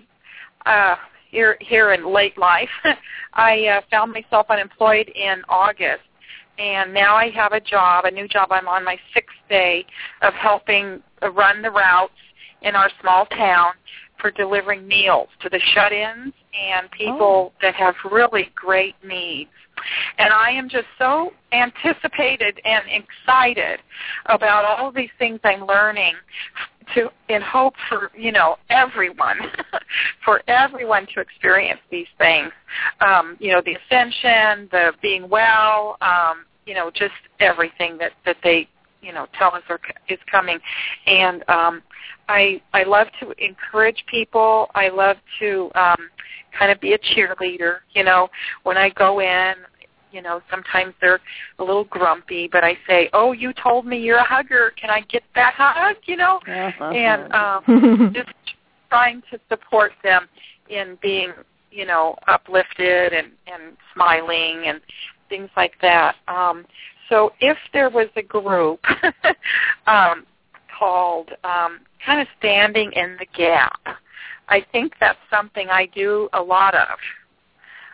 uh, 0.69 0.95
here 1.31 1.57
here 1.59 1.93
in 1.93 2.05
late 2.13 2.37
life, 2.37 2.69
I 3.33 3.65
uh, 3.67 3.81
found 3.89 4.11
myself 4.11 4.47
unemployed 4.49 5.09
in 5.09 5.41
August, 5.49 6.03
and 6.57 6.93
now 6.93 7.15
I 7.15 7.29
have 7.29 7.51
a 7.53 7.59
job, 7.59 8.05
a 8.05 8.11
new 8.11 8.27
job. 8.27 8.51
I'm 8.51 8.67
on 8.67 8.83
my 8.83 8.97
sixth 9.13 9.35
day 9.49 9.85
of 10.21 10.33
helping 10.33 11.01
run 11.33 11.61
the 11.61 11.71
routes 11.71 12.13
in 12.61 12.75
our 12.75 12.89
small 13.01 13.25
town 13.27 13.71
for 14.19 14.31
delivering 14.31 14.87
meals 14.87 15.29
to 15.41 15.49
the 15.49 15.59
shut-ins 15.73 16.33
and 16.59 16.89
people 16.91 17.53
that 17.61 17.75
have 17.75 17.95
really 18.11 18.51
great 18.55 18.95
needs. 19.03 19.49
And 20.17 20.33
I 20.33 20.51
am 20.51 20.69
just 20.69 20.87
so 20.97 21.33
anticipated 21.51 22.59
and 22.65 22.83
excited 22.87 23.79
about 24.25 24.65
all 24.65 24.89
of 24.89 24.95
these 24.95 25.09
things 25.19 25.39
I'm 25.43 25.65
learning 25.65 26.15
to 26.95 27.09
in 27.29 27.41
hope 27.41 27.73
for 27.89 28.11
you 28.17 28.31
know 28.31 28.55
everyone 28.69 29.37
for 30.25 30.41
everyone 30.47 31.05
to 31.13 31.21
experience 31.21 31.79
these 31.91 32.07
things. 32.17 32.51
Um 33.01 33.37
you 33.39 33.51
know 33.51 33.61
the 33.63 33.75
ascension 33.75 34.69
the 34.71 34.93
being 35.01 35.29
well 35.29 35.97
um 36.01 36.45
you 36.65 36.73
know 36.73 36.89
just 36.93 37.13
everything 37.39 37.97
that 37.97 38.13
that 38.25 38.37
they 38.43 38.67
you 39.01 39.13
know 39.13 39.27
tell 39.37 39.53
us 39.53 39.63
are, 39.69 39.79
is 40.09 40.19
coming. 40.31 40.59
And 41.05 41.43
um 41.49 41.81
i 42.29 42.61
i 42.73 42.83
love 42.83 43.07
to 43.19 43.33
encourage 43.43 44.03
people. 44.07 44.69
I 44.75 44.89
love 44.89 45.17
to 45.39 45.69
um 45.75 46.09
kind 46.57 46.71
of 46.71 46.79
be 46.79 46.93
a 46.93 46.97
cheerleader 46.99 47.77
you 47.93 48.03
know. 48.03 48.29
When 48.63 48.77
i 48.77 48.89
go 48.89 49.19
in 49.21 49.55
you 50.11 50.21
know 50.21 50.41
sometimes 50.49 50.93
they're 51.01 51.19
a 51.59 51.63
little 51.63 51.83
grumpy 51.85 52.47
but 52.51 52.63
i 52.63 52.77
say 52.87 53.09
oh 53.13 53.33
you 53.33 53.53
told 53.53 53.85
me 53.85 53.97
you're 53.99 54.17
a 54.17 54.23
hugger. 54.23 54.71
Can 54.79 54.89
i 54.89 55.01
get 55.01 55.23
that 55.35 55.53
hug? 55.55 55.97
You 56.05 56.17
know? 56.17 56.39
And 56.95 57.33
um 57.33 58.11
just 58.15 58.29
trying 58.89 59.21
to 59.31 59.39
support 59.49 59.91
them 60.03 60.27
in 60.69 60.97
being 61.01 61.31
you 61.71 61.85
know 61.85 62.15
uplifted 62.27 63.13
and 63.13 63.27
and 63.47 63.77
smiling 63.93 64.63
and 64.65 64.81
things 65.29 65.49
like 65.57 65.73
that. 65.81 66.15
Um 66.27 66.65
so 67.09 67.31
if 67.39 67.57
there 67.73 67.89
was 67.89 68.07
a 68.15 68.21
group 68.21 68.79
um 69.87 70.25
called 70.77 71.31
um 71.43 71.79
kind 72.05 72.21
of 72.21 72.27
standing 72.37 72.91
in 72.93 73.17
the 73.19 73.25
gap 73.37 73.79
i 74.49 74.63
think 74.71 74.93
that's 74.99 75.19
something 75.29 75.69
i 75.69 75.85
do 75.87 76.29
a 76.33 76.41
lot 76.41 76.73
of 76.75 76.97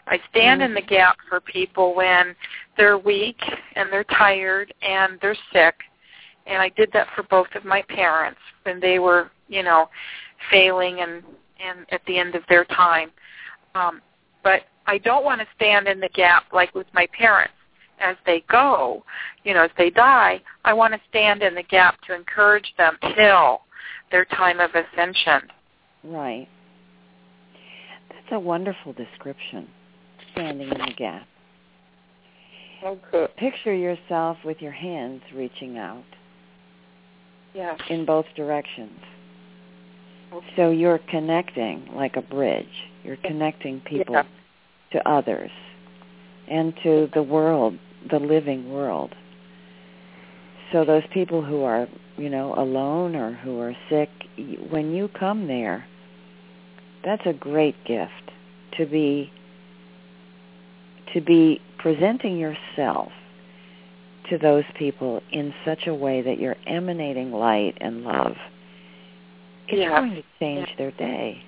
I 0.07 0.19
stand 0.29 0.61
in 0.61 0.73
the 0.73 0.81
gap 0.81 1.17
for 1.29 1.39
people 1.39 1.95
when 1.95 2.35
they're 2.77 2.97
weak 2.97 3.39
and 3.75 3.91
they're 3.91 4.03
tired 4.03 4.73
and 4.81 5.17
they're 5.21 5.37
sick. 5.53 5.75
And 6.45 6.61
I 6.61 6.69
did 6.69 6.91
that 6.93 7.07
for 7.15 7.23
both 7.23 7.47
of 7.55 7.63
my 7.63 7.81
parents 7.83 8.39
when 8.63 8.79
they 8.79 8.99
were, 8.99 9.31
you 9.47 9.63
know, 9.63 9.89
failing 10.51 10.99
and 10.99 11.23
and 11.63 11.85
at 11.91 12.01
the 12.05 12.17
end 12.17 12.35
of 12.35 12.43
their 12.49 12.65
time. 12.65 13.11
Um, 13.75 14.01
but 14.43 14.63
I 14.85 14.97
don't 14.97 15.23
want 15.23 15.39
to 15.39 15.47
stand 15.55 15.87
in 15.87 16.01
the 16.01 16.09
gap 16.09 16.43
like 16.51 16.75
with 16.75 16.87
my 16.93 17.07
parents 17.17 17.53
as 17.99 18.17
they 18.25 18.43
go, 18.49 19.05
you 19.45 19.53
know, 19.53 19.63
as 19.63 19.71
they 19.77 19.89
die. 19.89 20.41
I 20.65 20.73
want 20.73 20.93
to 20.93 20.99
stand 21.09 21.41
in 21.41 21.55
the 21.55 21.63
gap 21.63 22.01
to 22.07 22.15
encourage 22.15 22.73
them 22.77 22.97
till 23.15 23.61
their 24.11 24.25
time 24.25 24.59
of 24.59 24.71
ascension. 24.71 25.49
Right. 26.03 26.47
That's 28.09 28.31
a 28.31 28.39
wonderful 28.39 28.93
description 28.93 29.67
standing 30.33 30.67
in 30.69 30.77
the 30.77 30.93
gap. 30.97 31.27
Good. 33.11 33.35
Picture 33.37 33.73
yourself 33.73 34.37
with 34.43 34.61
your 34.61 34.71
hands 34.71 35.21
reaching 35.33 35.77
out 35.77 36.03
Yes. 37.53 37.79
in 37.89 38.03
both 38.05 38.25
directions. 38.35 38.99
Okay. 40.33 40.45
So 40.55 40.71
you're 40.71 40.99
connecting 41.09 41.87
like 41.93 42.17
a 42.17 42.21
bridge. 42.21 42.89
You're 43.03 43.17
connecting 43.17 43.79
people 43.81 44.15
Yeah. 44.15 44.25
to 44.91 45.07
others 45.07 45.51
and 46.47 46.75
to 46.83 47.07
the 47.13 47.23
world, 47.23 47.77
the 48.09 48.19
living 48.19 48.71
world. 48.73 49.15
So 50.71 50.83
those 50.83 51.05
people 51.07 51.41
who 51.41 51.63
are, 51.63 51.87
you 52.17 52.29
know, 52.29 52.53
alone 52.55 53.15
or 53.15 53.31
who 53.31 53.61
are 53.61 53.75
sick, 53.89 54.09
when 54.69 54.93
you 54.93 55.07
come 55.07 55.47
there, 55.47 55.85
that's 57.03 57.25
a 57.25 57.33
great 57.33 57.75
gift 57.85 58.31
to 58.77 58.85
be 58.85 59.31
to 61.13 61.21
be 61.21 61.61
presenting 61.77 62.37
yourself 62.37 63.11
to 64.29 64.37
those 64.37 64.63
people 64.75 65.21
in 65.31 65.53
such 65.65 65.85
a 65.87 65.93
way 65.93 66.21
that 66.21 66.39
you're 66.39 66.55
emanating 66.65 67.31
light 67.31 67.77
and 67.81 68.03
love. 68.03 68.35
It's 69.67 69.79
Yeah. 69.79 69.99
going 69.99 70.15
to 70.15 70.23
change 70.39 70.69
Yeah. 70.69 70.75
their 70.77 70.91
day. 70.91 71.43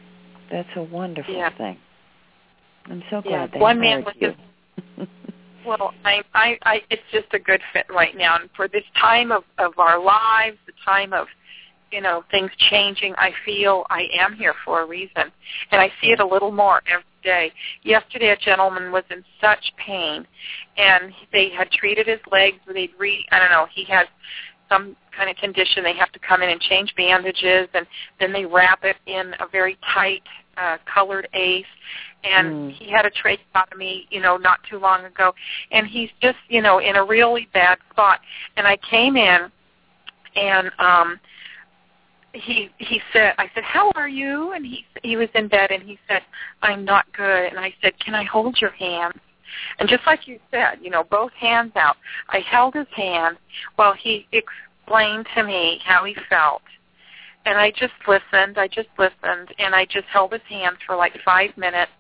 That's 0.52 0.70
a 0.76 0.84
wonderful 0.84 1.34
Yeah. 1.34 1.50
thing. 1.50 1.80
I'm 2.90 3.04
so 3.10 3.22
glad 3.22 3.52
they 3.52 3.60
One 3.60 3.80
man 3.80 4.04
was 4.04 4.14
you. 4.20 4.36
Well, 5.66 5.96
I, 6.04 6.24
I, 6.36 6.60
I, 6.64 6.84
it's 6.92 7.02
just 7.12 7.34
a 7.34 7.40
good 7.40 7.62
fit 7.74 7.88
right 7.90 8.16
now, 8.16 8.36
and 8.36 8.50
for 8.56 8.68
this 8.68 8.84
time 8.96 9.32
of 9.32 9.44
of 9.58 9.80
our 9.80 9.98
lives, 9.98 10.58
the 10.68 10.74
time 10.86 11.12
of, 11.12 11.28
you 11.96 12.02
know, 12.02 12.26
things 12.30 12.52
changing, 12.70 13.16
I 13.18 13.32
feel 13.46 13.86
I 13.90 14.08
am 14.20 14.36
here 14.36 14.54
for 14.66 14.82
a 14.82 14.86
reason, 14.86 15.32
and 15.72 15.80
I 15.80 15.90
see 16.02 16.08
it 16.08 16.20
a 16.20 16.26
little 16.28 16.52
more 16.52 16.82
every 16.92 17.06
day. 17.24 17.54
Yesterday, 17.84 18.32
a 18.32 18.38
gentleman 18.38 18.92
was 18.92 19.06
in 19.10 19.24
such 19.40 19.72
pain, 19.78 20.28
and 20.76 21.14
they 21.32 21.50
had 21.58 21.72
treated 21.72 22.06
his 22.06 22.20
legs. 22.30 22.58
They'd 22.68 22.92
re, 23.00 23.26
I 23.32 23.40
don't 23.40 23.50
know, 23.50 23.68
he 23.74 23.86
has 23.86 24.08
some 24.68 24.98
kind 25.16 25.30
of 25.30 25.38
condition. 25.38 25.86
They 25.86 25.96
have 25.96 26.12
to 26.12 26.20
come 26.20 26.42
in 26.42 26.50
and 26.50 26.60
change 26.60 26.94
bandages, 26.98 27.70
and 27.74 27.88
then 28.20 28.34
they 28.34 28.46
wrap 28.46 28.84
it 28.84 28.98
in 29.06 29.34
a 29.40 29.48
very 29.50 29.78
tight 29.94 30.24
uh, 30.58 30.78
colored 30.94 31.30
ace. 31.34 31.66
And 32.26 32.48
Mm. 32.48 32.72
he 32.74 32.92
had 32.92 33.06
a 33.06 33.12
tracheotomy, 33.12 34.08
you 34.10 34.20
know, 34.20 34.36
not 34.36 34.60
too 34.70 34.80
long 34.80 35.06
ago, 35.06 35.34
and 35.72 35.88
he's 35.88 36.10
just, 36.22 36.40
you 36.50 36.62
know, 36.62 36.80
in 36.80 36.98
a 36.98 37.04
really 37.06 37.48
bad 37.54 37.78
spot. 37.90 38.20
And 38.58 38.68
I 38.68 38.76
came 38.78 39.16
in, 39.16 39.50
and 40.36 40.72
um, 40.80 41.20
he 42.36 42.70
he 42.78 43.02
said, 43.14 43.34
I 43.38 43.50
said, 43.54 43.64
how 43.64 43.92
are 43.96 44.10
you? 44.10 44.52
And 44.54 44.66
he 44.66 44.86
he 45.04 45.16
was 45.16 45.30
in 45.36 45.48
bed, 45.48 45.72
and 45.72 45.84
he 45.84 45.98
said, 46.08 46.22
I'm 46.62 46.86
not 46.86 47.06
good. 47.14 47.46
And 47.46 47.60
I 47.60 47.74
said, 47.82 47.98
can 48.00 48.14
I 48.14 48.24
hold 48.24 48.60
your 48.60 48.72
hand? 48.72 49.14
And 49.80 49.88
just 49.88 50.06
like 50.06 50.28
you 50.28 50.40
said, 50.52 50.80
you 50.82 50.90
know, 50.90 51.04
both 51.04 51.32
hands 51.34 51.72
out. 51.76 51.96
I 52.30 52.40
held 52.40 52.74
his 52.74 52.88
hand 52.94 53.38
while 53.78 53.94
he 53.94 54.28
explained 54.32 55.28
to 55.36 55.44
me 55.44 55.80
how 55.84 56.04
he 56.04 56.16
felt. 56.30 56.62
And 57.46 57.58
I 57.58 57.72
just 57.72 57.94
listened. 58.08 58.58
I 58.58 58.68
just 58.68 58.90
listened. 58.98 59.54
And 59.60 59.76
I 59.76 59.86
just 59.86 60.08
held 60.08 60.34
his 60.34 60.42
hand 60.50 60.78
for 60.86 60.96
like 60.96 61.14
five 61.24 61.56
minutes. 61.58 61.92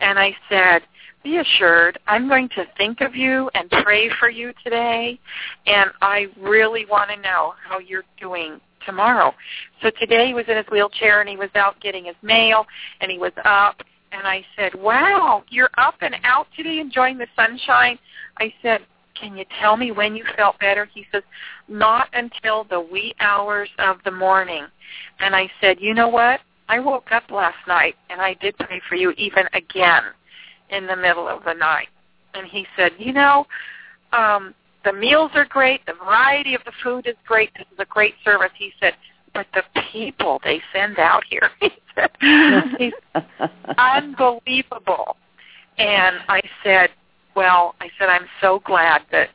And 0.00 0.18
I 0.18 0.36
said, 0.48 0.82
be 1.24 1.38
assured, 1.38 1.98
I'm 2.06 2.28
going 2.28 2.48
to 2.50 2.66
think 2.76 3.00
of 3.00 3.14
you 3.14 3.48
and 3.54 3.70
pray 3.82 4.10
for 4.20 4.28
you 4.28 4.52
today. 4.62 5.18
And 5.66 5.90
I 6.02 6.26
really 6.38 6.84
want 6.84 7.10
to 7.10 7.16
know 7.16 7.54
how 7.62 7.78
you're 7.78 8.04
doing 8.20 8.60
tomorrow. 8.86 9.34
So 9.82 9.90
today 9.90 10.26
he 10.28 10.34
was 10.34 10.44
in 10.48 10.56
his 10.56 10.66
wheelchair 10.70 11.20
and 11.20 11.28
he 11.28 11.36
was 11.36 11.50
out 11.54 11.80
getting 11.80 12.04
his 12.04 12.16
mail 12.22 12.66
and 13.00 13.10
he 13.10 13.18
was 13.18 13.32
up 13.44 13.82
and 14.12 14.26
I 14.26 14.44
said, 14.56 14.74
"Wow, 14.74 15.42
you're 15.48 15.70
up 15.78 15.96
and 16.02 16.14
out 16.24 16.46
today 16.54 16.78
enjoying 16.78 17.18
the 17.18 17.26
sunshine." 17.34 17.98
I 18.38 18.52
said, 18.62 18.82
"Can 19.14 19.36
you 19.36 19.44
tell 19.58 19.76
me 19.76 19.90
when 19.90 20.14
you 20.14 20.24
felt 20.36 20.58
better?" 20.58 20.84
He 20.84 21.06
says, 21.10 21.22
"Not 21.66 22.08
until 22.12 22.64
the 22.64 22.80
wee 22.80 23.14
hours 23.20 23.70
of 23.78 24.02
the 24.04 24.10
morning." 24.10 24.66
And 25.18 25.34
I 25.34 25.50
said, 25.60 25.80
"You 25.80 25.94
know 25.94 26.08
what? 26.08 26.40
I 26.68 26.78
woke 26.78 27.10
up 27.10 27.30
last 27.30 27.66
night 27.66 27.96
and 28.10 28.20
I 28.20 28.34
did 28.34 28.56
pray 28.58 28.80
for 28.88 28.94
you 28.96 29.12
even 29.12 29.48
again 29.54 30.04
in 30.70 30.86
the 30.86 30.96
middle 30.96 31.28
of 31.28 31.44
the 31.44 31.54
night." 31.54 31.88
And 32.34 32.46
he 32.46 32.66
said, 32.76 32.92
"You 32.98 33.12
know, 33.12 33.46
um 34.12 34.54
the 34.84 34.92
meals 34.92 35.30
are 35.34 35.44
great, 35.44 35.84
the 35.86 35.94
variety 35.94 36.54
of 36.54 36.62
the 36.64 36.72
food 36.82 37.06
is 37.06 37.16
great. 37.26 37.50
This 37.56 37.66
is 37.72 37.78
a 37.78 37.84
great 37.86 38.14
service." 38.24 38.50
He 38.54 38.72
said, 38.80 38.94
"But 39.34 39.46
the 39.54 39.62
people 39.92 40.40
they 40.44 40.60
send 40.72 40.98
out 40.98 41.24
here." 41.28 41.50
He 41.60 41.70
said, 42.00 42.10
he's 42.78 42.92
unbelievable. 43.76 45.16
And 45.78 46.16
I 46.28 46.40
said, 46.64 46.90
well, 47.34 47.74
I 47.80 47.88
said, 47.98 48.08
I'm 48.08 48.26
so 48.40 48.60
glad 48.64 49.02
that, 49.10 49.28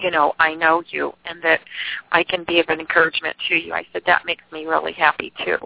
you 0.00 0.10
know, 0.10 0.34
I 0.40 0.54
know 0.54 0.82
you 0.88 1.12
and 1.24 1.40
that 1.42 1.60
I 2.10 2.24
can 2.24 2.44
be 2.44 2.58
of 2.58 2.66
an 2.68 2.80
encouragement 2.80 3.36
to 3.48 3.54
you. 3.54 3.72
I 3.72 3.86
said, 3.92 4.02
that 4.06 4.24
makes 4.26 4.44
me 4.52 4.66
really 4.66 4.92
happy 4.92 5.32
too. 5.44 5.58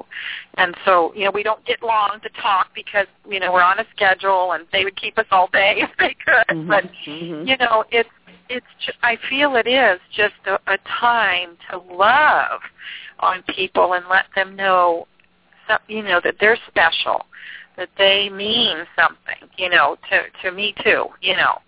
And 0.54 0.76
so, 0.84 1.12
you 1.14 1.24
know, 1.24 1.30
we 1.30 1.42
don't 1.42 1.64
get 1.64 1.82
long 1.82 2.18
to 2.22 2.28
talk 2.40 2.68
because, 2.74 3.06
you 3.28 3.40
know, 3.40 3.52
we're 3.52 3.62
on 3.62 3.78
a 3.78 3.86
schedule 3.94 4.52
and 4.52 4.66
they 4.72 4.84
would 4.84 4.96
keep 4.96 5.18
us 5.18 5.26
all 5.30 5.48
day 5.52 5.76
if 5.78 5.90
they 5.98 6.14
could. 6.24 6.56
Mhm, 6.56 6.68
But, 6.68 6.84
mhm. 7.06 7.48
you 7.48 7.56
know, 7.56 7.84
it's, 7.90 8.08
it's, 8.48 8.66
I 9.02 9.16
feel 9.28 9.56
it 9.56 9.66
is 9.66 10.00
just 10.14 10.34
a, 10.46 10.54
a 10.72 10.78
time 11.00 11.56
to 11.70 11.78
love 11.78 12.60
on 13.20 13.42
people 13.42 13.94
and 13.94 14.04
let 14.08 14.26
them 14.34 14.56
know 14.56 15.06
some, 15.68 15.78
you 15.88 16.02
know, 16.02 16.20
that 16.24 16.36
they're 16.40 16.58
special, 16.68 17.26
that 17.76 17.88
they 17.98 18.28
mean 18.28 18.78
something, 18.96 19.48
you 19.56 19.68
know, 19.70 19.96
to 20.10 20.22
to 20.42 20.52
me 20.54 20.74
too, 20.84 21.06
you 21.20 21.36
know. 21.36 21.58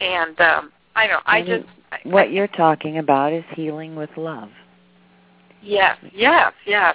And 0.00 0.38
um 0.40 0.72
I 0.94 1.06
don't 1.06 1.22
I 1.26 1.38
And 1.38 1.46
just 1.46 1.66
I, 1.92 1.98
what 2.04 2.28
I, 2.28 2.30
you're 2.30 2.48
talking 2.48 2.98
about 2.98 3.32
is 3.32 3.44
healing 3.54 3.96
with 3.96 4.10
love. 4.16 4.50
Yes, 5.62 5.96
yes, 6.14 6.52
yes. 6.66 6.94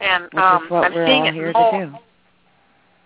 And 0.00 0.24
Which 0.24 0.42
um, 0.42 0.64
is 0.64 0.70
what 0.70 0.84
I'm 0.84 0.94
we're 0.94 1.06
seeing 1.06 1.22
all 1.22 1.28
it 1.28 1.34
here 1.34 1.52
more. 1.52 1.72
to 1.72 1.86
do. 1.90 1.98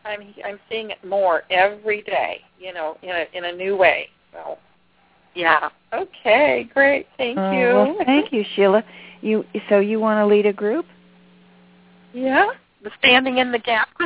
I'm 0.05 0.35
I'm 0.45 0.59
seeing 0.68 0.91
it 0.91 1.05
more 1.05 1.43
every 1.51 2.03
day. 2.03 2.41
You 2.59 2.73
know, 2.75 2.97
in 3.03 3.11
a 3.11 3.25
in 3.33 3.45
a 3.45 3.53
new 3.53 3.77
way. 3.77 4.09
So, 4.33 4.59
yeah. 5.35 5.68
Okay, 5.93 6.68
great. 6.72 7.07
Thank 7.16 7.39
Oh, 7.39 7.51
you. 7.53 7.66
Well, 7.74 7.97
thank 8.05 8.33
you, 8.33 8.45
Sheila. 8.55 8.83
You 9.20 9.45
so 9.68 9.78
you 9.78 10.01
want 10.01 10.18
to 10.18 10.26
lead 10.26 10.47
a 10.47 10.53
group? 10.53 10.87
Yeah, 12.12 12.51
the 12.83 12.91
standing 12.99 13.39
in 13.39 13.53
the 13.53 13.59
gap. 13.59 13.89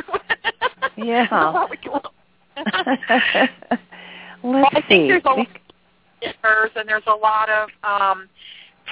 Yeah. 0.97 1.27
What 1.53 1.69
we 1.69 1.77
want. 1.89 2.05
Let's 2.57 3.51
Well, 4.43 4.65
I 4.71 4.81
see. 4.81 4.87
think 4.87 5.07
there's 5.09 5.21
a 5.25 5.29
lot 5.29 5.39
of 5.39 5.47
givers 6.21 6.71
and 6.75 6.89
there's 6.89 7.03
a 7.07 7.15
lot 7.15 7.49
of 7.49 7.69
um, 7.83 8.27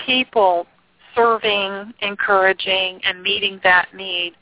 people 0.05 0.67
serving, 1.15 1.93
encouraging, 2.01 2.99
and 3.03 3.21
meeting 3.23 3.59
that 3.63 3.87
need. 3.95 4.33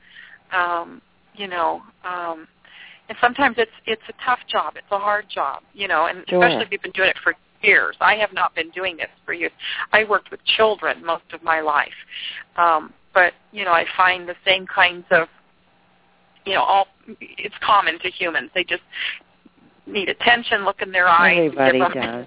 Um, 0.52 1.02
you 1.36 1.48
know, 1.48 1.82
um, 2.04 2.48
and 3.10 3.18
sometimes 3.22 3.56
it's 3.58 3.72
it's 3.86 4.02
a 4.10 4.14
tough 4.26 4.40
job. 4.48 4.74
It's 4.76 4.86
a 4.92 5.00
hard 5.00 5.26
job. 5.30 5.64
You 5.74 5.88
know, 5.88 6.08
and 6.08 6.24
Sure. 6.28 6.44
especially 6.44 6.66
if 6.66 6.72
you've 6.72 6.82
been 6.82 6.92
doing 6.92 7.10
it 7.10 7.18
for 7.24 7.34
years. 7.64 7.96
I 8.02 8.16
have 8.16 8.34
not 8.34 8.54
been 8.56 8.70
doing 8.72 8.98
this 8.98 9.08
for 9.26 9.34
years. 9.34 9.52
I 9.92 10.04
worked 10.04 10.32
with 10.32 10.44
children 10.46 11.04
most 11.06 11.24
of 11.34 11.42
my 11.44 11.62
life, 11.62 11.94
um, 12.58 12.94
but 13.14 13.34
you 13.52 13.64
know, 13.66 13.72
I 13.72 13.86
find 13.96 14.28
the 14.28 14.36
same 14.46 14.66
kinds 14.68 15.06
of 15.12 15.28
you 16.46 16.54
know, 16.54 16.62
all 16.64 16.88
it's 17.22 17.56
common 17.62 18.00
to 18.00 18.10
humans. 18.10 18.50
They 18.54 18.64
just 18.66 18.84
need 19.88 20.10
attention, 20.10 20.66
look 20.66 20.82
in 20.82 20.92
their 20.92 21.08
eyes. 21.08 21.38
Everybody 21.54 21.80
them- 21.80 21.92
does. 21.94 22.26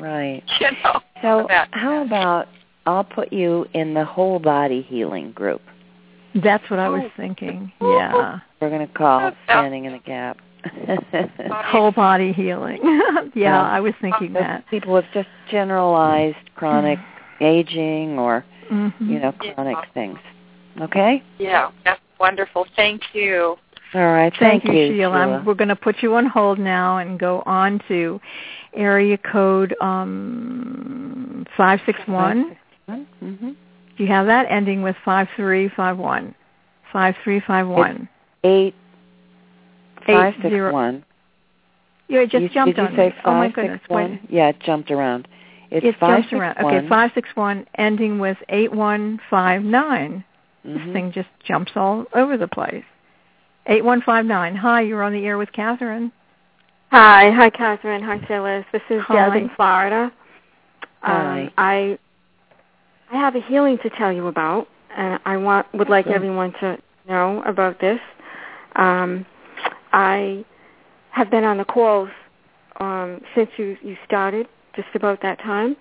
Right. 0.00 0.42
You 0.60 0.70
know. 0.84 1.00
So 1.22 1.46
that. 1.48 1.68
how 1.72 2.04
about 2.04 2.48
I'll 2.84 3.04
put 3.04 3.32
you 3.32 3.66
in 3.72 3.94
the 3.94 4.04
whole 4.04 4.38
body 4.38 4.82
healing 4.82 5.32
group. 5.32 5.62
That's 6.44 6.68
what 6.70 6.78
I 6.78 6.90
was 6.90 7.00
Oh. 7.06 7.10
thinking. 7.16 7.72
Yeah. 7.80 8.40
We're 8.60 8.68
going 8.68 8.86
to 8.86 8.92
call 8.92 9.20
That 9.20 9.36
sounds- 9.46 9.60
standing 9.64 9.86
in 9.86 9.92
the 9.92 9.98
gap. 10.00 10.36
Whole 11.66 11.92
body 11.92 12.32
healing. 12.32 12.78
yeah, 12.82 13.20
Yeah. 13.34 13.62
I 13.62 13.80
was 13.80 13.94
thinking 14.00 14.32
that. 14.34 14.66
people 14.68 14.92
with 14.94 15.04
just 15.14 15.28
generalized 15.50 16.36
chronic 16.54 16.98
aging 17.40 18.18
or 18.18 18.44
hmm 18.68 18.88
you 19.00 19.18
know 19.18 19.32
Yeah. 19.42 19.54
chronic 19.54 19.76
things. 19.94 20.18
Okay. 20.80 21.22
Yeah, 21.38 21.70
that's 21.84 22.00
wonderful. 22.20 22.66
Thank 22.76 23.02
you. 23.14 23.56
All 23.94 24.00
right. 24.12 24.32
Thank, 24.38 24.64
Thank, 24.64 24.76
you, 24.76 24.94
Sheila. 24.96 25.16
I'm- 25.16 25.44
We're 25.44 25.54
going 25.54 25.68
to 25.68 25.76
put 25.76 26.02
you 26.02 26.14
on 26.16 26.26
hold 26.26 26.58
now 26.58 26.98
and 26.98 27.18
go 27.18 27.42
on 27.46 27.80
to 27.88 28.20
area 28.74 29.16
code 29.16 29.74
um, 29.80 31.46
561. 31.56 32.56
Mm-hmm. 32.88 33.48
Do 33.48 34.04
you 34.04 34.06
have 34.08 34.26
that? 34.26 34.46
Ending 34.50 34.82
with 34.82 34.96
5351. 35.04 36.34
5351. 36.92 38.08
Eight 38.44 38.50
Eight 38.50 38.74
five 40.14 40.34
six 40.36 40.48
zero- 40.48 40.72
one. 40.72 41.04
You 42.08 42.24
just 42.26 42.42
you, 42.42 42.48
jumped 42.48 42.76
did 42.76 42.82
you 42.82 42.88
on 42.88 42.96
say 42.96 43.08
me. 43.08 43.14
oh 43.24 43.34
my 43.34 43.48
goodness. 43.48 43.80
six, 43.80 43.90
one? 43.90 44.10
Wait. 44.12 44.20
Yeah, 44.30 44.48
it 44.48 44.60
jumped 44.60 44.90
around. 44.90 45.26
It's 45.70 45.84
it 45.84 45.96
five, 45.98 46.20
jumps 46.22 46.32
around. 46.32 46.58
Okay, 46.58 46.88
561 46.88 47.66
ending 47.76 48.18
with 48.20 48.36
8159. 48.48 50.24
This 50.64 50.78
Mhm. 50.78 50.92
thing 50.92 51.12
just 51.12 51.28
jumps 51.44 51.72
all 51.76 52.06
over 52.12 52.36
the 52.36 52.46
place. 52.48 52.84
8159. 53.66 54.54
Hi, 54.56 54.80
you're 54.82 55.02
on 55.02 55.12
the 55.12 55.26
air 55.26 55.38
with 55.38 55.50
Kathryn. 55.52 56.12
Hi, 56.92 57.30
hi, 57.30 57.50
Kathryn. 57.50 58.02
Hi, 58.02 58.18
Phyllis. 58.26 58.64
This 58.72 58.82
is 58.90 59.02
Hi. 59.02 59.14
Deb 59.28 59.34
in 59.42 59.48
Florida. 59.50 60.12
Hi. 61.02 61.42
Um, 61.42 61.50
I 61.58 61.98
I 63.12 63.16
have 63.18 63.34
a 63.36 63.40
healing 63.40 63.78
to 63.78 63.90
tell 63.90 64.12
you 64.12 64.26
about, 64.28 64.68
and 64.96 65.18
I 65.24 65.36
want 65.36 65.72
would 65.74 65.88
like 65.88 66.06
Sure. 66.06 66.14
everyone 66.14 66.52
to 66.60 66.78
know 67.08 67.42
about 67.44 67.78
this. 67.80 68.00
Um, 68.76 69.24
I 69.96 70.44
have 71.10 71.30
been 71.30 71.44
on 71.44 71.56
the 71.56 71.64
calls 71.64 72.10
um, 72.78 73.22
since 73.34 73.48
you 73.56 73.78
you 73.82 73.96
started, 74.04 74.46
just 74.74 74.88
about 74.94 75.22
that 75.22 75.38
time, 75.40 75.74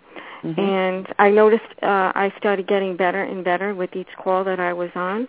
Mhm. 0.43 0.57
and 0.57 1.13
I 1.19 1.29
noticed 1.29 1.69
uh, 1.83 2.13
I 2.15 2.31
started 2.37 2.65
getting 2.65 2.95
better 2.95 3.21
and 3.21 3.43
better 3.43 3.75
with 3.75 3.93
each 3.93 4.07
call 4.23 4.45
that 4.45 4.59
I 4.59 4.71
was 4.73 4.89
on. 4.95 5.27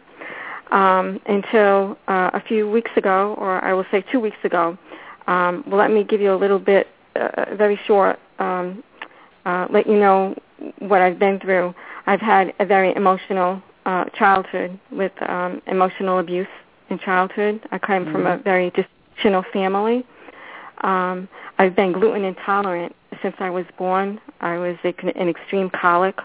Um, 0.70 1.20
until 1.26 1.96
uh, 2.08 2.30
a 2.32 2.40
few 2.40 2.68
weeks 2.68 2.90
ago, 2.96 3.36
or 3.38 3.64
I 3.64 3.72
will 3.72 3.86
say 3.92 4.02
two 4.12 4.18
weeks 4.18 4.42
ago. 4.42 4.76
Um, 5.28 5.62
well, 5.66 5.78
let 5.78 5.92
me 5.92 6.02
give 6.02 6.20
you 6.20 6.32
a 6.32 6.40
little 6.44 6.58
bit, 6.58 6.88
uh, 7.14 7.54
very 7.54 7.78
short, 7.86 8.18
um, 8.40 8.82
uh, 9.44 9.68
let 9.70 9.86
you 9.86 9.96
know 9.96 10.34
what 10.80 11.02
I've 11.02 11.20
been 11.20 11.38
through. 11.38 11.72
I've 12.08 12.20
had 12.20 12.52
a 12.58 12.64
very 12.66 12.92
emotional 12.96 13.62
uh, 13.84 14.04
childhood 14.18 14.76
with 14.90 15.12
um, 15.28 15.62
emotional 15.68 16.18
abuse 16.18 16.54
in 16.90 16.98
childhood. 16.98 17.60
I 17.70 17.78
come 17.78 18.10
from 18.10 18.26
a 18.26 18.38
very 18.38 18.70
dysfunctional 18.72 19.44
family. 19.52 20.04
Um, 20.82 21.28
I've 21.58 21.74
been 21.74 21.92
gluten 21.92 22.24
intolerant 22.24 22.94
since 23.22 23.34
I 23.38 23.50
was 23.50 23.64
born. 23.78 24.20
I 24.40 24.58
was 24.58 24.76
a, 24.84 24.94
an 25.18 25.28
extreme 25.28 25.70
colic, 25.70 26.16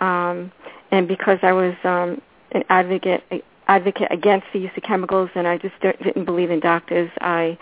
um, 0.00 0.52
and 0.90 1.08
because 1.08 1.38
I 1.42 1.52
was 1.52 1.74
um, 1.84 2.20
an 2.52 2.62
advocate 2.68 3.24
advocate 3.68 4.08
against 4.10 4.46
the 4.52 4.58
use 4.58 4.70
of 4.76 4.82
chemicals, 4.82 5.30
and 5.34 5.46
I 5.46 5.58
just 5.58 5.74
didn't 5.80 6.24
believe 6.24 6.50
in 6.50 6.60
doctors. 6.60 7.10
I 7.20 7.58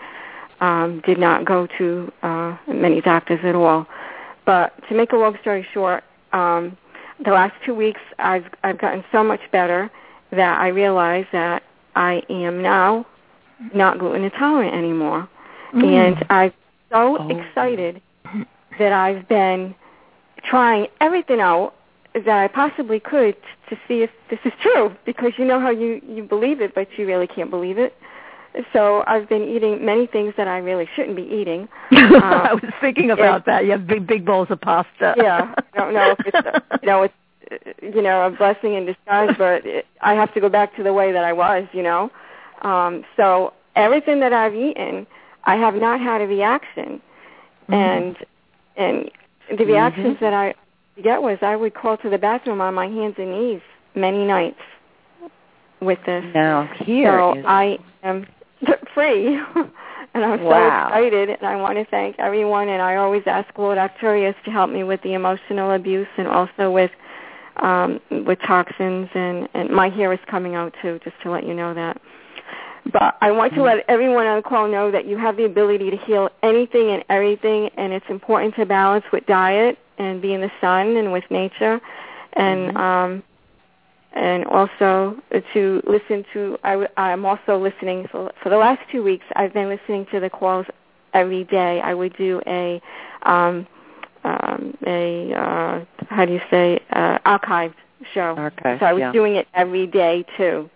um, 0.59 1.01
did 1.05 1.17
not 1.17 1.45
go 1.45 1.67
to 1.77 2.11
uh, 2.21 2.57
many 2.67 3.01
doctors 3.01 3.39
at 3.43 3.55
all. 3.55 3.87
But 4.45 4.73
to 4.89 4.95
make 4.95 5.11
a 5.11 5.15
long 5.15 5.37
story 5.41 5.65
short, 5.73 6.03
um, 6.33 6.77
the 7.23 7.31
last 7.31 7.53
two 7.65 7.73
weeks 7.73 8.01
I've 8.19 8.45
I've 8.63 8.79
gotten 8.79 9.03
so 9.11 9.23
much 9.23 9.41
better 9.51 9.91
that 10.31 10.59
I 10.59 10.69
realize 10.69 11.25
that 11.31 11.63
I 11.95 12.23
am 12.29 12.61
now 12.61 13.05
not 13.73 13.99
gluten 13.99 14.23
intolerant 14.23 14.73
anymore, 14.73 15.27
mm. 15.73 15.83
and 15.85 16.25
I'm 16.29 16.53
so 16.91 17.17
Oh. 17.19 17.29
excited 17.29 18.01
that 18.79 18.91
I've 18.91 19.27
been 19.27 19.75
trying 20.43 20.87
everything 20.99 21.39
out 21.39 21.73
that 22.13 22.27
I 22.27 22.47
possibly 22.47 22.99
could 22.99 23.35
to 23.69 23.77
see 23.87 24.01
if 24.01 24.09
this 24.29 24.39
is 24.43 24.51
true 24.61 24.93
because 25.05 25.31
you 25.37 25.45
know 25.45 25.59
how 25.59 25.69
you 25.69 26.01
you 26.05 26.23
believe 26.23 26.59
it 26.61 26.75
but 26.75 26.87
you 26.97 27.05
really 27.07 27.27
can't 27.27 27.49
believe 27.49 27.77
it. 27.77 27.95
So 28.73 29.03
I've 29.07 29.29
been 29.29 29.43
eating 29.43 29.85
many 29.85 30.07
things 30.07 30.33
that 30.35 30.47
I 30.47 30.57
really 30.57 30.87
shouldn't 30.93 31.15
be 31.15 31.23
eating. 31.23 31.69
I 31.91 32.49
um, 32.51 32.59
was 32.61 32.73
thinking 32.81 33.11
about 33.11 33.45
that. 33.45 33.63
You 33.63 33.71
have 33.71 33.87
big, 33.87 34.05
big 34.05 34.25
bowls 34.25 34.47
of 34.49 34.59
pasta. 34.59 35.13
yeah, 35.15 35.55
I 35.57 35.77
don't 35.77 35.93
know 35.93 36.15
if 36.19 36.25
it's 36.25 36.65
you 36.83 36.87
know 36.87 37.03
it's 37.03 37.13
you 37.81 38.01
know 38.01 38.25
a 38.25 38.29
blessing 38.31 38.73
in 38.75 38.85
disguise, 38.85 39.29
but 39.37 39.65
it, 39.65 39.85
I 40.01 40.13
have 40.13 40.33
to 40.33 40.39
go 40.41 40.49
back 40.49 40.75
to 40.77 40.83
the 40.83 40.93
way 40.93 41.11
that 41.11 41.23
I 41.23 41.33
was, 41.33 41.67
you 41.73 41.83
know. 41.83 42.09
Um, 42.61 43.03
so 43.17 43.53
everything 43.75 44.19
that 44.21 44.33
I've 44.33 44.55
eaten, 44.55 45.07
I 45.45 45.55
have 45.55 45.75
not 45.75 45.99
had 45.99 46.21
a 46.21 46.27
reaction, 46.27 47.01
Mm-hmm. 47.69 47.73
and 47.73 48.15
and 48.77 49.11
the 49.59 49.65
reactions 49.65 50.17
that 50.21 50.33
I 50.33 50.53
get 51.03 51.21
was 51.21 51.37
I 51.41 51.55
would 51.55 51.73
crawl 51.73 51.97
to 51.97 52.09
the 52.09 52.17
bathroom 52.17 52.59
on 52.61 52.73
my 52.73 52.87
hands 52.87 53.15
and 53.17 53.31
knees 53.31 53.61
many 53.95 54.25
nights 54.25 54.59
with 55.81 55.99
this. 56.05 56.23
Now 56.33 56.69
here 56.85 57.17
so 57.17 57.37
is- 57.37 57.45
I 57.47 57.77
am 58.03 58.25
free, 58.93 59.27
and 60.13 60.25
I'm 60.25 60.43
Wow. 60.43 60.89
so 60.89 60.97
excited. 60.97 61.29
And 61.29 61.43
I 61.47 61.55
want 61.55 61.77
to 61.77 61.85
thank 61.85 62.17
everyone. 62.19 62.69
And 62.69 62.81
I 62.81 62.95
always 62.97 63.23
ask 63.25 63.47
Lord 63.57 63.77
Arcturus 63.77 64.35
to 64.45 64.51
help 64.51 64.69
me 64.69 64.83
with 64.83 65.01
the 65.03 65.13
emotional 65.13 65.71
abuse 65.71 66.07
and 66.17 66.27
also 66.27 66.71
with 66.71 66.91
um, 67.57 67.99
with 68.25 68.39
toxins. 68.41 69.09
And 69.13 69.47
and 69.53 69.69
my 69.69 69.89
hair 69.89 70.11
is 70.13 70.19
coming 70.29 70.55
out 70.55 70.73
too, 70.81 70.99
just 71.03 71.15
to 71.23 71.31
let 71.31 71.45
you 71.45 71.53
know 71.53 71.73
that. 71.73 72.01
But 72.91 73.15
I 73.21 73.31
want 73.31 73.53
to 73.53 73.61
let 73.61 73.85
everyone 73.87 74.25
on 74.25 74.37
the 74.37 74.41
call 74.41 74.67
know 74.67 74.89
that 74.91 75.05
you 75.05 75.17
have 75.17 75.37
the 75.37 75.45
ability 75.45 75.91
to 75.91 75.97
heal 75.97 76.29
anything 76.41 76.89
and 76.89 77.03
everything, 77.09 77.69
and 77.77 77.93
it's 77.93 78.05
important 78.09 78.55
to 78.55 78.65
balance 78.65 79.05
with 79.13 79.25
diet 79.27 79.77
and 79.99 80.21
be 80.21 80.33
in 80.33 80.41
the 80.41 80.51
sun 80.59 80.97
and 80.97 81.11
with 81.11 81.23
nature, 81.29 81.79
and 82.33 82.75
um, 82.75 83.23
and 84.13 84.45
also 84.45 85.15
to 85.53 85.81
listen 85.85 86.25
to. 86.33 86.57
I, 86.63 86.87
I'm 86.97 87.23
also 87.23 87.61
listening 87.61 88.07
for, 88.11 88.31
for 88.41 88.49
the 88.49 88.57
last 88.57 88.81
two 88.91 89.03
weeks. 89.03 89.25
I've 89.35 89.53
been 89.53 89.69
listening 89.69 90.07
to 90.11 90.19
the 90.19 90.29
calls 90.29 90.65
every 91.13 91.43
day. 91.43 91.81
I 91.81 91.93
would 91.93 92.17
do 92.17 92.41
a 92.47 92.81
um, 93.23 93.67
um, 94.23 94.77
a 94.85 95.33
uh, 95.33 95.85
how 96.09 96.25
do 96.25 96.33
you 96.33 96.41
say 96.49 96.79
uh, 96.91 97.17
archived 97.25 97.75
show. 98.13 98.35
Archive, 98.37 98.79
so 98.79 98.85
I 98.85 98.93
was 98.93 99.01
yeah. 99.01 99.11
doing 99.11 99.35
it 99.35 99.47
every 99.53 99.87
day 99.87 100.25
too. 100.37 100.69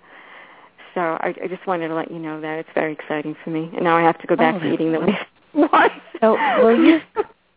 So 0.93 1.01
I, 1.01 1.35
I 1.43 1.47
just 1.47 1.67
wanted 1.67 1.89
to 1.89 1.95
let 1.95 2.09
you 2.09 2.19
know 2.19 2.39
that 2.39 2.59
it's 2.59 2.69
very 2.73 2.93
exciting 2.93 3.35
for 3.43 3.49
me, 3.49 3.69
and 3.73 3.83
now 3.83 3.97
I 3.97 4.01
have 4.01 4.17
to 4.19 4.27
go 4.27 4.35
back 4.35 4.55
Oh, 4.55 4.59
to 4.59 4.73
eating 4.73 4.91
the 4.91 4.99
way. 5.01 5.17
So 6.21 6.37
will 6.61 6.77
you 6.77 6.99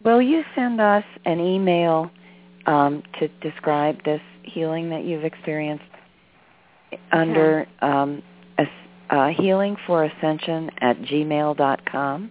will 0.05 0.23
you 0.23 0.45
send 0.55 0.81
us 0.81 1.05
an 1.25 1.41
email 1.41 2.11
um, 2.67 3.03
to 3.19 3.29
describe 3.41 4.05
this 4.05 4.21
healing 4.43 4.91
that 4.91 5.05
you've 5.05 5.25
experienced 5.25 5.85
under 7.13 7.67
um, 7.83 8.23
as, 8.57 8.67
uh, 9.11 9.29
healing 9.29 9.77
for 9.87 10.05
ascension 10.05 10.71
at 10.81 11.01
gmail 11.03 11.57
dot 11.57 11.85
com? 11.91 12.31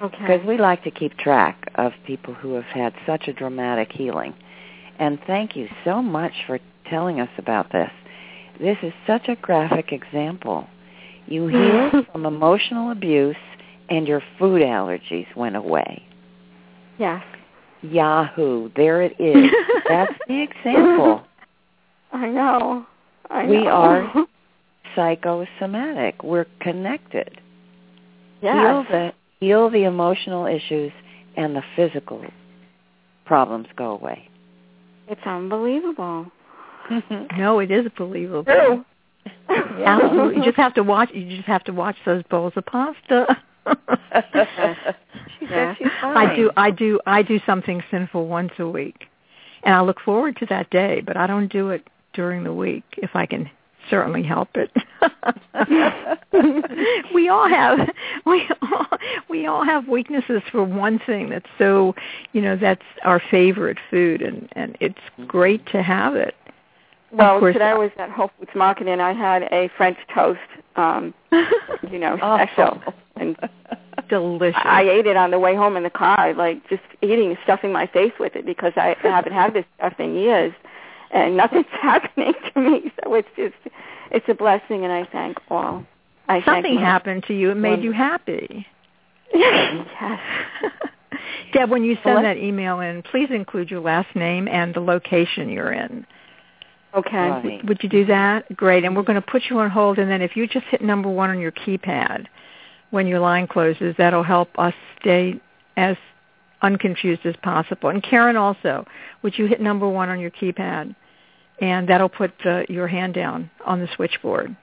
Okay. 0.00 0.16
Because 0.20 0.46
we 0.46 0.58
like 0.58 0.84
to 0.84 0.90
keep 0.90 1.16
track 1.18 1.70
of 1.74 1.92
people 2.06 2.34
who 2.34 2.54
have 2.54 2.64
had 2.64 2.94
such 3.06 3.26
a 3.28 3.32
dramatic 3.32 3.90
healing. 3.92 4.34
And 4.98 5.18
thank 5.26 5.56
you 5.56 5.68
so 5.84 6.02
much 6.02 6.32
for 6.46 6.58
telling 6.88 7.20
us 7.20 7.30
about 7.38 7.72
this. 7.72 7.90
This 8.60 8.76
is 8.82 8.92
such 9.06 9.28
a 9.28 9.36
graphic 9.36 9.92
example. 9.92 10.66
You 11.26 11.46
healed 11.48 12.06
from 12.12 12.26
emotional 12.26 12.90
abuse 12.90 13.36
and 13.88 14.06
your 14.06 14.22
food 14.38 14.62
allergies 14.62 15.26
went 15.36 15.56
away. 15.56 16.02
Yes. 16.98 17.22
Yahoo! 17.82 18.70
There 18.76 19.02
it 19.02 19.14
is. 19.20 19.50
That's 19.88 20.12
the 20.26 20.42
example. 20.42 21.22
I 22.12 22.26
know. 22.26 22.86
I 23.30 23.46
we 23.46 23.66
are 23.66 24.12
psychosomatic. 24.96 26.22
We're 26.24 26.46
connected. 26.60 27.40
Yes. 28.42 28.54
Heal 28.54 28.84
the 28.90 29.12
heal 29.40 29.70
the 29.70 29.84
emotional 29.84 30.46
issues 30.46 30.92
and 31.36 31.54
the 31.54 31.62
physical 31.76 32.24
problems 33.24 33.66
go 33.76 33.92
away. 33.92 34.28
It's 35.08 35.20
unbelievable. 35.24 36.30
No, 37.36 37.58
it 37.58 37.70
is 37.70 37.86
believable. 37.98 38.44
True. 38.44 38.82
Absolutely. 39.50 40.36
You 40.38 40.42
just 40.42 40.56
have 40.56 40.72
to 40.74 40.82
watch. 40.82 41.10
You 41.12 41.36
just 41.36 41.46
have 41.46 41.62
to 41.64 41.72
watch 41.72 41.96
those 42.06 42.22
bowls 42.30 42.54
of 42.56 42.64
pasta. 42.64 43.26
She 45.38 45.44
Yeah. 45.44 45.74
said 45.74 45.76
she's 45.78 45.92
fine. 46.00 46.16
I 46.16 46.34
do. 46.34 46.50
I 46.56 46.70
do. 46.70 46.98
I 47.06 47.22
do 47.22 47.38
something 47.44 47.82
sinful 47.90 48.26
once 48.26 48.52
a 48.58 48.66
week, 48.66 49.04
and 49.62 49.74
I 49.74 49.82
look 49.82 50.00
forward 50.00 50.36
to 50.38 50.46
that 50.46 50.70
day. 50.70 51.02
But 51.06 51.18
I 51.18 51.26
don't 51.26 51.48
do 51.52 51.68
it 51.70 51.86
during 52.14 52.42
the 52.42 52.52
week 52.54 52.84
if 52.96 53.10
I 53.14 53.26
can 53.26 53.50
certainly 53.90 54.22
help 54.22 54.48
it. 54.54 54.70
we 57.14 57.28
all 57.28 57.48
have 57.48 57.78
we 58.26 58.48
all 58.62 58.86
we 59.28 59.46
all 59.46 59.64
have 59.64 59.88
weaknesses 59.88 60.42
for 60.50 60.64
one 60.64 60.98
thing 61.06 61.30
that's 61.30 61.46
so 61.58 61.94
you 62.32 62.40
know 62.40 62.56
that's 62.56 62.82
our 63.04 63.20
favorite 63.30 63.78
food 63.90 64.22
and 64.22 64.48
and 64.52 64.76
it's 64.80 64.98
great 65.26 65.64
to 65.66 65.82
have 65.82 66.16
it. 66.16 66.34
Well, 67.10 67.38
course, 67.38 67.54
today 67.54 67.70
I 67.70 67.74
was 67.74 67.90
at 67.98 68.10
Whole 68.10 68.30
Foods 68.38 68.50
Market 68.54 68.86
and 68.86 69.00
I 69.00 69.14
had 69.14 69.44
a 69.44 69.70
French 69.76 69.96
toast, 70.14 70.38
um, 70.76 71.14
you 71.90 71.98
know, 71.98 72.18
Oh. 72.20 72.36
special. 72.36 72.82
And 73.16 73.36
delicious. 74.10 74.60
I 74.62 74.82
ate 74.82 75.06
it 75.06 75.16
on 75.16 75.30
the 75.30 75.38
way 75.38 75.56
home 75.56 75.76
in 75.76 75.82
the 75.82 75.90
car, 75.90 76.34
like 76.34 76.68
just 76.68 76.82
eating, 77.02 77.36
stuffing 77.44 77.72
my 77.72 77.86
face 77.86 78.12
with 78.20 78.36
it 78.36 78.44
because 78.44 78.72
I 78.76 78.94
haven't 79.02 79.32
had 79.32 79.54
this 79.54 79.64
stuff 79.76 79.94
in 79.98 80.14
years, 80.16 80.52
and 81.10 81.36
nothing's 81.36 81.66
happening 81.82 82.34
to 82.54 82.60
me. 82.60 82.92
So 83.02 83.14
it's 83.14 83.28
just, 83.36 83.54
it's 84.10 84.26
a 84.28 84.34
blessing, 84.34 84.84
and 84.84 84.92
I 84.92 85.06
thank 85.10 85.38
all. 85.50 85.84
I 86.28 86.42
Something 86.44 86.74
thank 86.74 86.80
happened 86.80 87.24
to 87.28 87.34
you. 87.34 87.50
It 87.50 87.56
made 87.56 87.82
you 87.82 87.92
happy. 87.92 88.66
yes. 89.34 89.86
Deb, 91.52 91.70
when 91.70 91.84
you 91.84 91.96
send 92.04 92.16
Well, 92.16 92.22
that 92.22 92.36
email 92.36 92.80
in, 92.80 93.02
please 93.02 93.28
include 93.30 93.70
your 93.70 93.80
last 93.80 94.14
name 94.14 94.46
and 94.48 94.74
the 94.74 94.80
location 94.80 95.48
you're 95.48 95.72
in. 95.72 96.06
Okay. 96.94 97.16
Right. 97.16 97.64
Would 97.66 97.82
you 97.82 97.88
do 97.88 98.04
that? 98.06 98.54
Great. 98.56 98.84
And 98.84 98.94
we're 98.94 99.02
going 99.02 99.20
to 99.20 99.26
put 99.26 99.42
you 99.48 99.58
on 99.58 99.70
hold, 99.70 99.98
and 99.98 100.10
then 100.10 100.22
if 100.22 100.36
you 100.36 100.46
just 100.46 100.66
hit 100.66 100.82
number 100.82 101.08
one 101.08 101.30
on 101.30 101.38
your 101.40 101.52
keypad 101.52 102.26
when 102.90 103.06
your 103.06 103.20
line 103.20 103.46
closes, 103.46 103.94
that'll 103.98 104.22
help 104.22 104.50
us 104.58 104.74
stay 105.00 105.40
as 105.76 105.96
unconfused 106.62 107.24
as 107.24 107.34
possible. 107.42 107.88
And 107.90 108.02
Karen 108.02 108.36
also, 108.36 108.84
would 109.22 109.38
you 109.38 109.46
hit 109.46 109.60
number 109.60 109.88
one 109.88 110.08
on 110.08 110.20
your 110.20 110.30
keypad? 110.30 110.94
And 111.60 111.88
that'll 111.88 112.08
put 112.08 112.32
uh, 112.46 112.62
your 112.68 112.86
hand 112.86 113.14
down 113.14 113.50
on 113.66 113.80
the 113.80 113.88
switchboard. 113.96 114.56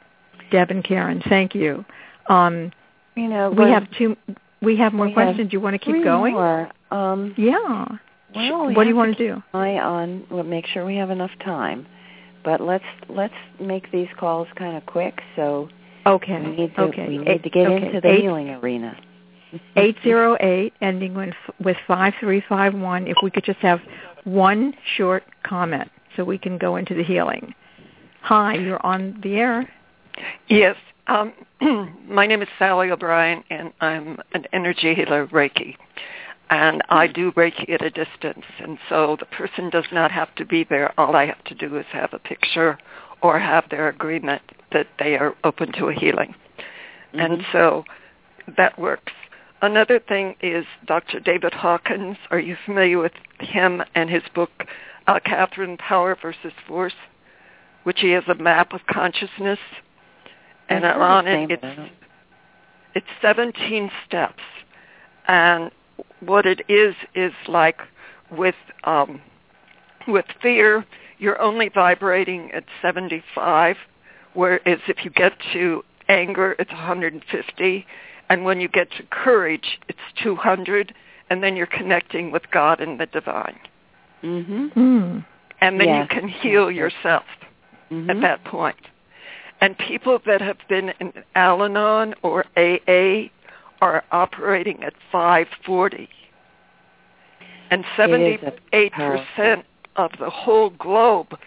Deb 0.51 0.71
and 0.71 0.83
Karen, 0.83 1.21
thank 1.27 1.53
you. 1.53 1.83
Um, 2.29 2.71
You 3.15 3.27
know, 3.27 3.49
we 3.51 3.69
have 3.69 3.87
two. 3.97 4.15
We 4.61 4.77
have 4.77 4.93
more 4.93 5.07
we 5.07 5.11
have 5.13 5.15
questions. 5.27 5.51
you 5.53 5.59
want 5.59 5.73
to 5.73 5.79
keep 5.79 6.03
going? 6.03 6.33
more. 6.33 6.69
Um, 6.91 7.33
Yeah. 7.37 7.85
well, 8.35 8.65
we 8.67 8.73
what 8.73 8.83
do 8.83 8.89
you 8.89 8.95
want 8.95 9.17
to 9.17 9.27
do? 9.27 9.43
eye 9.53 9.77
on. 9.77 10.25
We'll 10.31 10.43
make 10.43 10.65
sure 10.67 10.85
we 10.85 10.95
have 10.97 11.09
enough 11.09 11.31
time. 11.43 11.85
But 12.43 12.61
let's 12.61 12.85
let's 13.09 13.33
make 13.59 13.91
these 13.91 14.07
calls 14.19 14.47
kind 14.55 14.77
of 14.77 14.85
quick. 14.85 15.21
So 15.35 15.67
Okay. 16.05 16.39
we 16.39 16.55
need 16.55 16.75
to 16.75 16.81
okay. 16.83 17.07
we 17.07 17.17
need 17.17 17.43
to 17.43 17.49
get 17.49 17.67
okay. 17.67 17.85
into 17.87 18.01
the 18.01 18.09
Eight- 18.11 18.21
healing 18.21 18.49
arena. 18.51 18.95
808 19.75 20.73
ending 20.81 21.13
with, 21.13 21.33
with 21.59 21.77
5351 21.87 23.07
if 23.07 23.17
we 23.23 23.31
could 23.31 23.43
just 23.43 23.59
have 23.59 23.79
one 24.23 24.73
short 24.95 25.23
comment 25.43 25.89
so 26.15 26.23
we 26.23 26.37
can 26.37 26.57
go 26.57 26.75
into 26.75 26.93
the 26.93 27.03
healing. 27.03 27.53
Hi, 28.21 28.55
you're 28.55 28.83
on 28.85 29.19
the 29.21 29.35
air. 29.35 29.69
Yes. 30.47 30.75
Um, 31.07 31.33
my 32.07 32.25
name 32.25 32.41
is 32.41 32.47
Sally 32.57 32.89
O'Brien, 32.89 33.43
and 33.49 33.71
I'm 33.81 34.17
an 34.33 34.45
energy 34.53 34.95
healer, 34.95 35.27
Reiki. 35.27 35.75
And 36.49 36.81
I 36.89 37.07
do 37.07 37.31
Reiki 37.33 37.69
at 37.71 37.83
a 37.83 37.89
distance, 37.89 38.45
and 38.59 38.77
so 38.87 39.17
the 39.19 39.25
person 39.25 39.69
does 39.69 39.85
not 39.91 40.11
have 40.11 40.33
to 40.35 40.45
be 40.45 40.63
there. 40.63 40.97
All 40.99 41.15
I 41.15 41.25
have 41.25 41.43
to 41.45 41.55
do 41.55 41.77
is 41.77 41.85
have 41.91 42.13
a 42.13 42.19
picture 42.19 42.77
or 43.21 43.39
have 43.39 43.65
their 43.69 43.87
agreement 43.89 44.41
that 44.71 44.87
they 44.99 45.17
are 45.17 45.35
open 45.43 45.71
to 45.73 45.87
a 45.87 45.93
healing. 45.93 46.35
And 47.13 47.43
so 47.51 47.83
that 48.57 48.77
works. 48.77 49.13
Another 49.61 49.99
thing 49.99 50.35
is 50.41 50.65
Dr. 50.85 51.19
David 51.19 51.53
Hawkins. 51.53 52.17
Are 52.29 52.39
you 52.39 52.55
familiar 52.65 52.99
with 52.99 53.13
him 53.39 53.81
and 53.95 54.09
his 54.09 54.23
book, 54.33 54.65
uh, 55.07 55.19
Kathryn 55.19 55.77
Power 55.77 56.15
versus 56.21 56.53
Force, 56.67 56.93
which 57.83 57.99
he 58.01 58.11
has 58.11 58.23
a 58.27 58.35
map 58.35 58.73
of 58.73 58.81
consciousness? 58.87 59.59
And 60.69 60.83
on 60.85 61.27
it, 61.27 61.51
it's 61.51 61.61
but 61.61 61.69
I 61.69 61.75
don't- 61.75 61.91
it's 62.95 63.07
17 63.21 63.91
steps. 64.05 64.43
And 65.27 65.71
what 66.19 66.45
it 66.45 66.61
is 66.69 66.95
is 67.13 67.33
like 67.47 67.81
with 68.31 68.55
um, 68.83 69.21
with 70.07 70.25
fear, 70.41 70.85
you're 71.17 71.41
only 71.41 71.69
vibrating 71.69 72.51
at 72.51 72.63
75, 72.81 73.77
whereas 74.33 74.79
if 74.87 75.03
you 75.03 75.09
get 75.09 75.33
to 75.53 75.83
anger, 76.07 76.55
it's 76.59 76.71
150, 76.71 77.87
and 78.29 78.43
when 78.43 78.59
you 78.59 78.67
get 78.67 78.91
to 78.91 79.03
courage, 79.03 79.79
it's 79.87 79.99
200, 80.23 80.93
and 81.29 81.43
then 81.43 81.55
you're 81.55 81.65
connecting 81.67 82.31
with 82.31 82.49
God 82.51 82.79
and 82.79 82.99
the 82.99 83.05
divine. 83.05 83.59
Mhm. 84.23 84.73
Mm. 84.73 85.25
And 85.61 85.79
then 85.79 85.87
Yes. 85.87 86.01
you 86.01 86.07
can 86.07 86.27
heal 86.27 86.71
yourself 86.71 87.25
Mhm. 87.91 88.09
at 88.09 88.21
that 88.21 88.43
point. 88.43 88.89
And 89.61 89.77
people 89.77 90.19
that 90.25 90.41
have 90.41 90.57
been 90.67 90.93
in 90.99 91.13
Al-Anon 91.35 92.15
or 92.21 92.45
AA 92.57 93.31
are 93.81 94.03
operating 94.11 94.83
at 94.83 94.93
540. 95.11 96.09
And 97.71 97.81
It 97.81 97.87
is 97.87 97.93
a 97.93 97.95
78% 97.95 99.65
of 99.95 100.11
the 100.17 100.29
whole 100.29 100.71
globe 100.71 101.39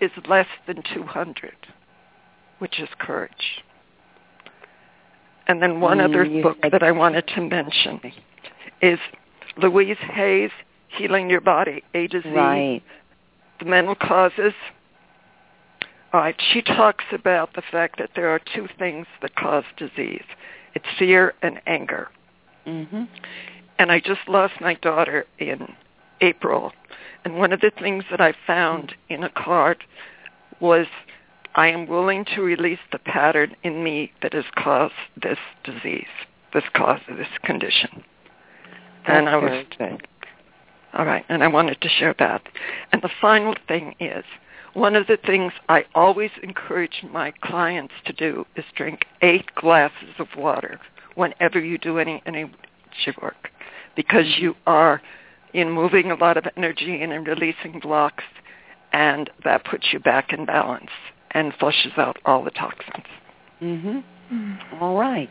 is 0.00 0.10
less 0.26 0.48
than 0.66 0.82
200, 0.82 1.56
which 2.58 2.78
is 2.78 2.88
courage. 2.98 3.62
And 5.46 5.60
then 5.62 5.80
one 5.80 5.98
Mm, 5.98 6.04
other 6.04 6.42
book 6.42 6.58
that 6.70 6.82
I 6.82 6.90
wanted 6.92 7.26
to 7.28 7.40
mention 7.42 8.00
is 8.80 8.98
Louise 9.56 9.98
Hay's, 9.98 10.50
Healing 10.88 11.28
Your 11.28 11.40
Body, 11.40 11.82
A 11.94 12.06
to 12.08 12.22
Z, 12.22 12.28
Right. 12.30 12.82
the 13.58 13.64
mental 13.66 13.94
causes. 13.94 14.54
All 16.12 16.20
right, 16.20 16.40
she 16.52 16.62
talks 16.62 17.04
about 17.12 17.54
the 17.54 17.62
fact 17.62 17.98
that 17.98 18.10
there 18.14 18.28
are 18.28 18.38
two 18.38 18.68
things 18.78 19.06
that 19.20 19.34
cause 19.34 19.64
disease. 19.76 20.24
It's 20.74 20.86
fear 20.98 21.34
and 21.42 21.60
anger. 21.66 22.08
Mm-hmm. 22.66 23.04
And 23.78 23.92
I 23.92 23.98
just 24.00 24.28
lost 24.28 24.60
my 24.60 24.74
daughter 24.74 25.26
in 25.38 25.74
April. 26.20 26.72
And 27.24 27.36
one 27.38 27.52
of 27.52 27.60
the 27.60 27.70
things 27.70 28.04
that 28.10 28.20
I 28.20 28.32
found 28.46 28.94
in 29.08 29.24
a 29.24 29.28
card 29.30 29.82
was 30.60 30.86
I 31.54 31.68
am 31.68 31.86
willing 31.86 32.24
to 32.34 32.42
release 32.42 32.80
the 32.90 32.98
pattern 32.98 33.54
in 33.62 33.84
me 33.84 34.12
that 34.22 34.32
has 34.32 34.44
caused 34.56 34.94
this 35.22 35.38
disease, 35.62 36.06
this 36.52 36.64
cause 36.74 37.00
of 37.08 37.16
this 37.16 37.28
condition. 37.44 38.02
and 39.06 39.28
I 39.28 39.36
was 39.36 39.64
good. 39.78 40.08
all 40.94 41.04
right, 41.04 41.24
and 41.28 41.44
I 41.44 41.48
wanted 41.48 41.80
to 41.80 41.88
share 41.88 42.14
that. 42.18 42.42
And 42.90 43.02
the 43.02 43.10
final 43.20 43.54
thing 43.68 43.94
is, 44.00 44.24
one 44.72 44.96
of 44.96 45.06
the 45.06 45.16
things 45.16 45.52
I 45.68 45.84
always 45.94 46.32
encourage 46.42 47.04
my 47.12 47.32
clients 47.42 47.94
to 48.06 48.12
do 48.12 48.44
is 48.56 48.64
drink 48.74 49.06
eight 49.22 49.54
glasses 49.54 50.14
of 50.18 50.26
water 50.36 50.80
whenever 51.14 51.60
you 51.60 51.78
do 51.78 51.98
any 51.98 52.20
energy 52.26 52.50
work, 53.22 53.50
because 53.94 54.38
you 54.38 54.56
are 54.66 55.00
in 55.52 55.70
moving 55.70 56.10
a 56.10 56.16
lot 56.16 56.36
of 56.36 56.46
energy 56.56 57.00
and 57.00 57.12
in 57.12 57.22
releasing 57.22 57.78
blocks, 57.78 58.24
and 58.92 59.30
that 59.44 59.64
puts 59.64 59.92
you 59.92 60.00
back 60.00 60.32
in 60.32 60.44
balance 60.44 60.90
and 61.34 61.52
flushes 61.58 61.92
out 61.96 62.18
all 62.24 62.42
the 62.42 62.50
toxins. 62.50 63.04
Mhm. 63.62 64.02
All 64.80 64.96
right. 64.98 65.30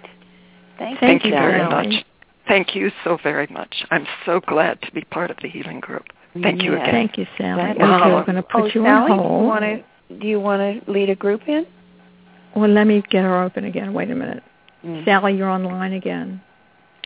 Thank, 0.77 0.99
Thank 0.99 1.25
you 1.25 1.31
very 1.31 1.59
Sally. 1.59 1.87
much. 1.87 2.05
Thank 2.47 2.75
you 2.75 2.91
so 3.03 3.17
very 3.23 3.47
much. 3.49 3.85
I'm 3.89 4.05
so 4.25 4.39
glad 4.41 4.81
to 4.81 4.91
be 4.91 5.01
part 5.01 5.31
of 5.31 5.37
the 5.41 5.47
healing 5.47 5.79
group. 5.79 6.05
Thank 6.41 6.63
you 6.63 6.73
again. 6.73 6.91
Thank 6.91 7.17
you, 7.17 7.25
Sally. 7.37 7.61
That 7.61 7.75
Okay, 7.77 7.83
is- 8.07 8.13
we're 8.13 8.23
going 8.23 8.35
to 8.35 8.41
put 8.43 8.61
oh, 8.63 8.65
you 8.65 8.83
Sally, 8.83 9.11
on 9.11 9.17
hold. 9.17 9.39
Do 9.41 9.43
you 9.43 9.47
want 9.47 9.61
to 9.63 9.83
do 10.19 10.27
you 10.27 10.39
want 10.39 10.85
to 10.85 10.91
lead 10.91 11.09
a 11.09 11.15
group 11.15 11.47
in? 11.47 11.65
Well, 12.55 12.69
let 12.69 12.85
me 12.85 13.01
get 13.09 13.23
her 13.23 13.41
open 13.43 13.63
again. 13.65 13.93
Wait 13.93 14.11
a 14.11 14.15
minute. 14.15 14.43
Mm. 14.85 15.05
Sally, 15.05 15.35
you're 15.35 15.49
on 15.49 15.63
the 15.63 15.69
line 15.69 15.93
again. 15.93 16.41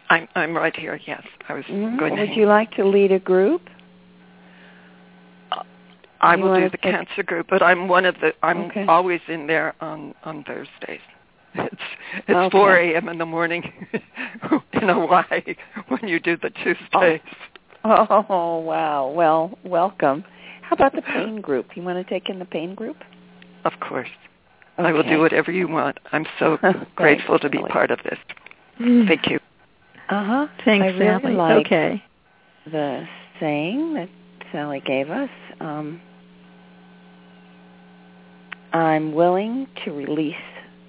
I'm 0.09 0.27
I'm 0.35 0.55
right 0.55 0.75
here. 0.75 0.99
Yes, 1.05 1.23
I 1.47 1.53
was 1.53 1.63
Mhm. 1.65 1.99
going 1.99 2.15
to. 2.15 2.21
Would 2.21 2.29
hang- 2.29 2.37
you 2.39 2.45
like 2.47 2.71
to 2.71 2.85
lead 2.85 3.11
a 3.11 3.19
group? 3.19 3.69
I 6.21 6.35
You 6.35 6.43
will 6.43 6.55
do 6.55 6.69
the 6.69 6.77
take- 6.77 6.81
cancer 6.93 7.23
group, 7.23 7.47
but 7.49 7.61
I'm 7.61 7.87
one 7.87 8.05
of 8.05 8.15
the. 8.21 8.33
I'm 8.43 8.65
Okay. 8.65 8.85
always 8.87 9.21
in 9.27 9.47
there 9.47 9.75
on 9.81 10.13
on 10.23 10.43
Thursdays. 10.43 11.01
It's 11.55 11.75
it's 12.27 12.29
Okay. 12.29 12.49
4 12.57 12.75
a.m. 12.77 13.09
in 13.09 13.17
the 13.17 13.25
morning 13.25 13.63
in 14.73 14.89
Hawaii 14.89 15.55
when 15.87 16.07
you 16.07 16.19
do 16.19 16.37
the 16.37 16.49
Tuesdays. 16.51 17.21
Oh 17.83 18.59
wow! 18.59 19.07
Well, 19.09 19.57
welcome. 19.63 20.23
How 20.61 20.73
about 20.73 20.93
the 20.93 21.01
pain 21.01 21.39
group? 21.41 21.75
You 21.75 21.83
want 21.83 22.05
to 22.05 22.09
take 22.13 22.29
in 22.29 22.37
the 22.39 22.45
pain 22.45 22.75
group? 22.75 22.97
Of 23.63 23.73
course, 23.79 24.09
I 24.77 24.91
will 24.91 25.03
do 25.03 25.19
whatever 25.19 25.51
you 25.51 25.67
want. 25.67 25.97
I'm 26.11 26.25
so 26.37 26.57
grateful 26.95 27.39
to 27.39 27.49
be 27.49 27.57
Sally. 27.59 27.69
part 27.71 27.89
of 27.91 27.99
this. 28.03 28.19
Thank 28.79 29.27
you. 29.29 29.39
Uh 30.09 30.23
huh. 30.25 30.47
Thanks, 30.65 30.83
I 30.83 30.87
really 30.97 31.21
Sally. 31.21 31.33
like 31.33 31.65
okay. 31.65 32.03
the 32.71 33.05
saying 33.39 33.93
that 33.95 34.09
Sally 34.51 34.81
gave 34.85 35.09
us. 35.09 35.29
Um, 35.59 36.01
I'm 38.73 39.13
willing 39.13 39.67
to 39.85 39.91
release 39.91 40.35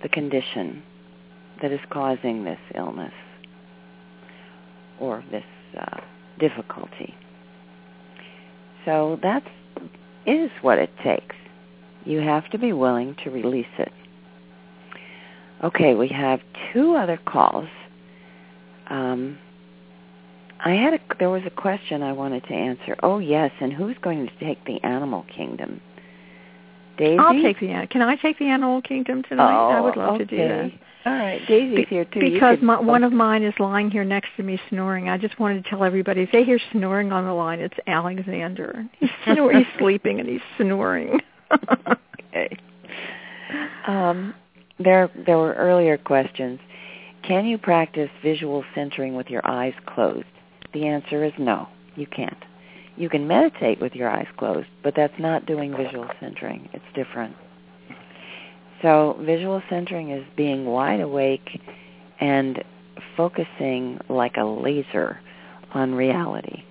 the 0.03 0.09
condition 0.09 0.83
that 1.63 1.73
is 1.73 1.81
causing 1.91 2.45
this 2.45 2.59
illness 2.75 3.13
or 5.01 5.25
this 5.31 5.45
uh, 5.79 6.01
difficulty. 6.39 7.15
So 8.85 9.19
that 9.23 9.43
is 10.27 10.51
what 10.63 10.79
it 10.79 10.91
takes. 11.03 11.37
You 12.05 12.21
have 12.21 12.49
to 12.51 12.59
be 12.59 12.73
willing 12.73 13.17
to 13.25 13.31
release 13.31 13.67
it. 13.79 13.93
Okay, 15.63 15.95
we 15.95 16.09
have 16.09 16.41
two 16.73 16.95
other 16.95 17.19
calls. 17.27 17.69
Um, 18.89 19.39
I 20.65 20.73
had 20.73 20.95
a 20.95 20.99
there 21.19 21.31
was 21.31 21.43
a 21.47 21.51
question 21.51 22.03
I 22.03 22.13
wanted 22.13 22.45
to 22.45 22.55
answer. 22.55 22.97
Oh 23.03 23.19
yes, 23.19 23.51
and 23.61 23.73
who's 23.73 23.97
going 24.01 24.27
to 24.27 24.45
take 24.45 24.65
the 24.65 24.83
animal 24.85 25.25
kingdom? 25.35 25.81
Daisy. 26.99 27.19
I'll 27.19 27.41
take 27.41 27.61
the 27.61 27.87
Can 27.91 28.03
I 28.03 28.17
take 28.17 28.39
the 28.39 28.47
animal 28.47 28.83
kingdom 28.83 29.23
tonight? 29.23 29.77
I 29.77 29.81
would 29.81 29.97
love 29.97 30.15
oh, 30.15 30.19
to 30.19 30.25
do 30.25 30.37
that. 30.37 30.73
All 31.07 31.13
right, 31.15 31.41
Daisy's 31.47 31.77
Be- 31.77 31.87
here 31.89 32.05
too. 32.05 32.21
Because 32.21 32.59
my, 32.61 32.79
one 32.79 33.05
of 33.05 33.13
mine 33.13 33.43
is 33.43 33.55
lying 33.59 33.91
here 33.91 34.05
next 34.05 34.29
to 34.37 34.43
me 34.43 34.61
snoring. 34.69 35.09
I 35.09 35.17
just 35.17 35.39
wanted 35.39 35.65
to 35.65 35.71
tell 35.71 35.85
everybody 35.85 36.23
if 36.23 36.33
they 36.33 36.45
hear 36.45 36.59
snoring 36.73 37.13
on 37.13 37.25
the 37.25 37.33
line, 37.33 37.61
it's 37.61 37.77
Alexander. 37.87 38.85
He's 38.99 39.11
snor- 39.25 39.57
he's 39.57 39.79
sleeping 39.79 40.21
and 40.21 40.29
he's 40.29 40.41
snoring. 40.59 41.21
okay. 42.19 42.59
Um, 43.87 44.35
there 44.79 45.11
there 45.27 45.39
were 45.39 45.55
earlier 45.55 45.97
questions. 45.97 46.61
Can 47.23 47.47
you 47.47 47.59
practice 47.59 48.11
visual 48.23 48.65
centering 48.75 49.15
with 49.15 49.29
your 49.29 49.47
eyes 49.47 49.75
closed? 49.87 50.27
The 50.75 50.87
answer 50.87 51.25
is 51.25 51.33
no. 51.39 51.69
You 51.97 52.07
can't. 52.07 52.37
You 52.99 53.09
can 53.09 53.29
meditate 53.29 53.81
with 53.81 53.95
your 53.95 54.11
eyes 54.11 54.27
closed, 54.37 54.67
but 54.83 54.95
that's 54.97 55.15
not 55.21 55.47
doing 55.47 55.77
visual 55.77 56.09
centering. 56.19 56.69
It's 56.73 56.85
different. 56.97 57.37
So 58.83 59.17
visual 59.21 59.63
centering 59.71 60.11
is 60.11 60.25
being 60.37 60.67
wide 60.67 60.99
awake 60.99 61.61
and 62.19 62.65
focusing 63.17 64.01
like 64.09 64.37
a 64.37 64.45
laser 64.45 65.21
on 65.73 65.95
reality, 65.95 66.65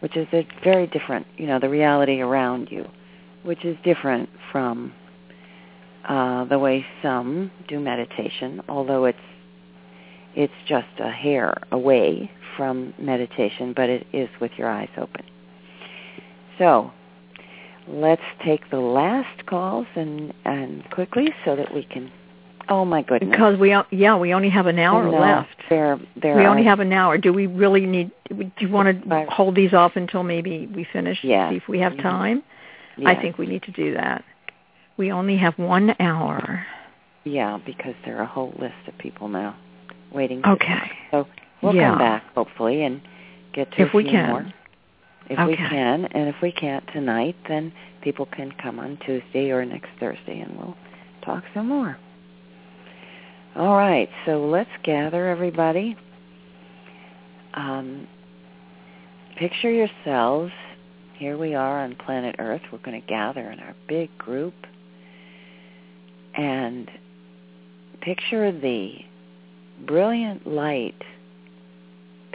which 0.00 0.16
is 0.16 0.26
a 0.32 0.46
very 0.62 0.86
different, 0.86 1.26
you 1.36 1.46
know, 1.46 1.58
the 1.58 1.68
reality 1.68 2.22
around 2.22 2.70
you, 2.70 2.88
which 3.42 3.62
is 3.62 3.76
different 3.84 4.30
from 4.50 4.94
uh, 6.08 6.46
the 6.46 6.58
way 6.58 6.84
some 7.02 7.50
do 7.68 7.78
meditation, 7.78 8.62
although 8.70 9.04
it's 9.04 9.18
it's 10.34 10.52
just 10.66 10.88
a 10.98 11.10
hair 11.10 11.54
away 11.72 12.30
from 12.56 12.94
meditation, 12.98 13.72
but 13.74 13.88
it 13.88 14.06
is 14.12 14.28
with 14.40 14.52
your 14.56 14.68
eyes 14.68 14.88
open. 14.96 15.24
So 16.58 16.92
let's 17.88 18.22
take 18.44 18.70
the 18.70 18.78
last 18.80 19.46
calls 19.46 19.86
and 19.96 20.32
and 20.44 20.88
quickly 20.90 21.28
so 21.44 21.56
that 21.56 21.74
we 21.74 21.84
can. 21.84 22.10
Oh 22.68 22.84
my 22.84 23.02
goodness! 23.02 23.30
because 23.30 23.58
we 23.58 23.76
yeah 23.90 24.16
we 24.16 24.32
only 24.32 24.48
have 24.48 24.66
an 24.66 24.78
hour 24.78 25.04
No, 25.04 25.18
left. 25.18 25.48
There, 25.68 25.98
there 26.20 26.36
we 26.36 26.44
are, 26.44 26.48
only 26.48 26.64
have 26.64 26.80
an 26.80 26.92
hour. 26.92 27.18
Do 27.18 27.32
we 27.32 27.46
really 27.46 27.84
need? 27.84 28.10
Do 28.28 28.50
you 28.58 28.68
want 28.70 29.08
to 29.08 29.26
hold 29.28 29.54
these 29.54 29.74
off 29.74 29.92
until 29.96 30.22
maybe 30.22 30.66
we 30.74 30.86
finish? 30.90 31.18
Yeah. 31.22 31.50
See 31.50 31.56
if 31.56 31.68
we 31.68 31.80
have 31.80 31.92
Mhm. 31.94 32.02
time. 32.02 32.42
I 33.04 33.16
think 33.16 33.38
we 33.38 33.46
need 33.46 33.64
to 33.64 33.72
do 33.72 33.94
that. 33.94 34.24
We 34.96 35.10
only 35.10 35.36
have 35.36 35.58
one 35.58 35.94
hour. 35.98 36.64
yeah, 37.24 37.58
because 37.66 37.94
there 38.04 38.18
are 38.18 38.22
a 38.22 38.26
whole 38.26 38.54
list 38.58 38.86
of 38.86 38.96
people 38.98 39.28
now 39.28 39.56
waiting. 40.12 40.44
Okay. 40.46 40.90
So 41.10 41.26
we'll 41.64 41.74
Yeah. 41.74 41.90
come 41.90 41.98
back 41.98 42.34
hopefully 42.34 42.84
and 42.84 43.00
get 43.52 43.70
to 43.72 43.82
If 43.82 43.94
a 43.94 43.96
we 43.96 44.02
few 44.04 44.12
can. 44.12 44.28
more. 44.30 44.46
If 45.30 45.38
we 45.38 45.54
Okay. 45.54 45.68
can, 45.68 46.04
and 46.06 46.28
if 46.28 46.40
we 46.42 46.52
can't 46.52 46.86
tonight, 46.88 47.34
then 47.48 47.72
people 48.02 48.26
can 48.26 48.52
come 48.52 48.78
on 48.78 48.98
Tuesday 48.98 49.50
or 49.50 49.64
next 49.64 49.88
Thursday, 49.98 50.40
and 50.40 50.54
we'll 50.58 50.76
talk 51.22 51.42
some 51.54 51.68
more. 51.68 51.96
All 53.56 53.76
right, 53.76 54.10
so 54.26 54.44
let's 54.46 54.70
gather 54.82 55.28
everybody. 55.28 55.96
Um, 57.54 58.06
picture 59.36 59.70
yourselves. 59.70 60.52
Here 61.14 61.38
we 61.38 61.54
are 61.54 61.80
on 61.80 61.94
planet 61.94 62.36
Earth. 62.38 62.60
We're 62.70 62.78
going 62.78 63.00
to 63.00 63.06
gather 63.06 63.50
in 63.50 63.60
our 63.60 63.74
big 63.88 64.16
group, 64.18 64.54
and 66.34 66.90
picture 68.02 68.52
the 68.52 69.04
brilliant 69.86 70.46
light, 70.46 71.00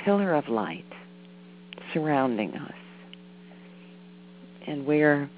pillar 0.04 0.34
of 0.34 0.48
light 0.48 0.86
surrounding 1.94 2.54
us. 2.54 2.74
And 4.68 4.86
we're 4.86 5.30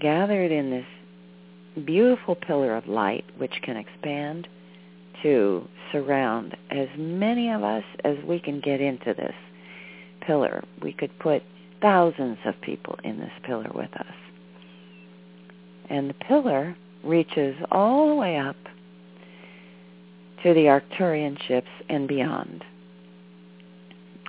gathered 0.00 0.52
in 0.52 0.70
this 0.70 1.84
beautiful 1.84 2.34
pillar 2.34 2.74
of 2.76 2.86
light 2.86 3.24
which 3.38 3.52
can 3.62 3.76
expand 3.76 4.48
to 5.22 5.66
surround 5.92 6.56
as 6.70 6.88
many 6.96 7.50
of 7.50 7.62
us 7.62 7.84
as 8.04 8.16
we 8.24 8.38
can 8.38 8.60
get 8.60 8.80
into 8.80 9.14
this 9.14 9.34
pillar. 10.20 10.62
We 10.82 10.92
could 10.92 11.16
put 11.18 11.42
thousands 11.80 12.38
of 12.44 12.60
people 12.60 12.98
in 13.04 13.18
this 13.18 13.32
pillar 13.44 13.70
with 13.74 13.92
us. 13.94 14.14
And 15.88 16.10
the 16.10 16.14
pillar 16.14 16.76
reaches 17.04 17.56
all 17.70 18.08
the 18.08 18.14
way 18.14 18.36
up 18.36 18.56
to 20.42 20.52
the 20.52 20.66
Arcturian 20.66 21.38
ships 21.46 21.70
and 21.88 22.08
beyond. 22.08 22.64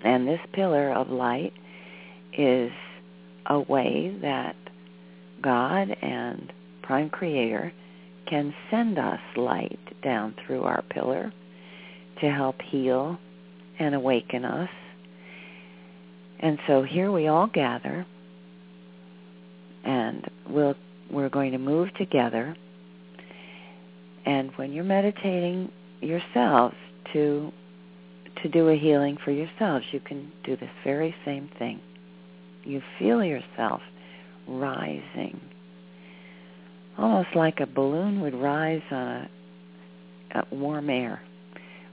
And 0.04 0.28
this 0.28 0.39
pillar 0.54 0.91
of 0.91 1.10
light 1.10 1.54
is 2.38 2.72
a 3.48 3.60
way 3.60 4.16
that 4.22 4.56
God 5.41 5.89
and 6.02 6.52
Prime 6.84 7.10
Creator 7.10 7.72
can 8.28 8.54
send 8.70 9.00
us 9.00 9.20
light 9.36 9.80
down 10.04 10.36
through 10.45 10.64
our 10.64 10.84
pillar 10.89 11.32
to 12.22 12.30
help 12.30 12.56
heal 12.62 13.18
and 13.80 13.95
awaken 13.95 14.45
us. 14.45 14.70
And 16.39 16.60
so 16.68 16.84
here 16.84 17.12
we 17.12 17.28
all 17.28 17.48
gather 17.48 18.06
and 19.84 20.26
we'll, 20.50 20.76
we're 21.10 21.30
going 21.30 21.54
to 21.54 21.58
move 21.58 21.93
together. 21.95 22.56
And 24.26 24.52
when 24.58 24.74
you're 24.74 24.84
meditating 24.84 25.72
yourselves 26.02 26.76
to 27.14 27.52
to 28.44 28.50
do 28.50 28.70
a 28.70 28.76
healing 28.76 29.18
for 29.24 29.32
yourselves, 29.32 29.86
you 29.92 30.00
can 30.00 30.32
do 30.44 30.56
this 30.56 30.70
very 30.84 31.16
same 31.26 31.50
thing. 31.58 31.80
You 32.64 32.82
feel 33.00 33.24
yourself 33.24 33.82
rising, 34.48 35.40
almost 36.98 37.30
like 37.36 37.60
a 37.60 37.66
balloon 37.66 38.22
would 38.22 38.36
rise 38.36 38.82
on 38.92 39.08
a, 39.08 39.30
a 40.40 40.56
warm 40.56 40.90
air. 40.90 41.22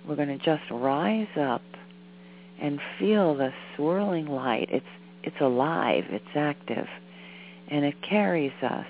We're 0.07 0.16
going 0.16 0.36
to 0.36 0.45
just 0.45 0.62
rise 0.70 1.28
up 1.38 1.62
and 2.61 2.80
feel 2.99 3.34
the 3.34 3.53
swirling 3.76 4.26
light. 4.26 4.68
It's 4.70 4.86
it's 5.22 5.40
alive, 5.40 6.05
it's 6.11 6.36
active, 6.36 6.86
and 7.68 7.84
it 7.84 7.95
carries 8.03 8.53
us. 8.62 8.86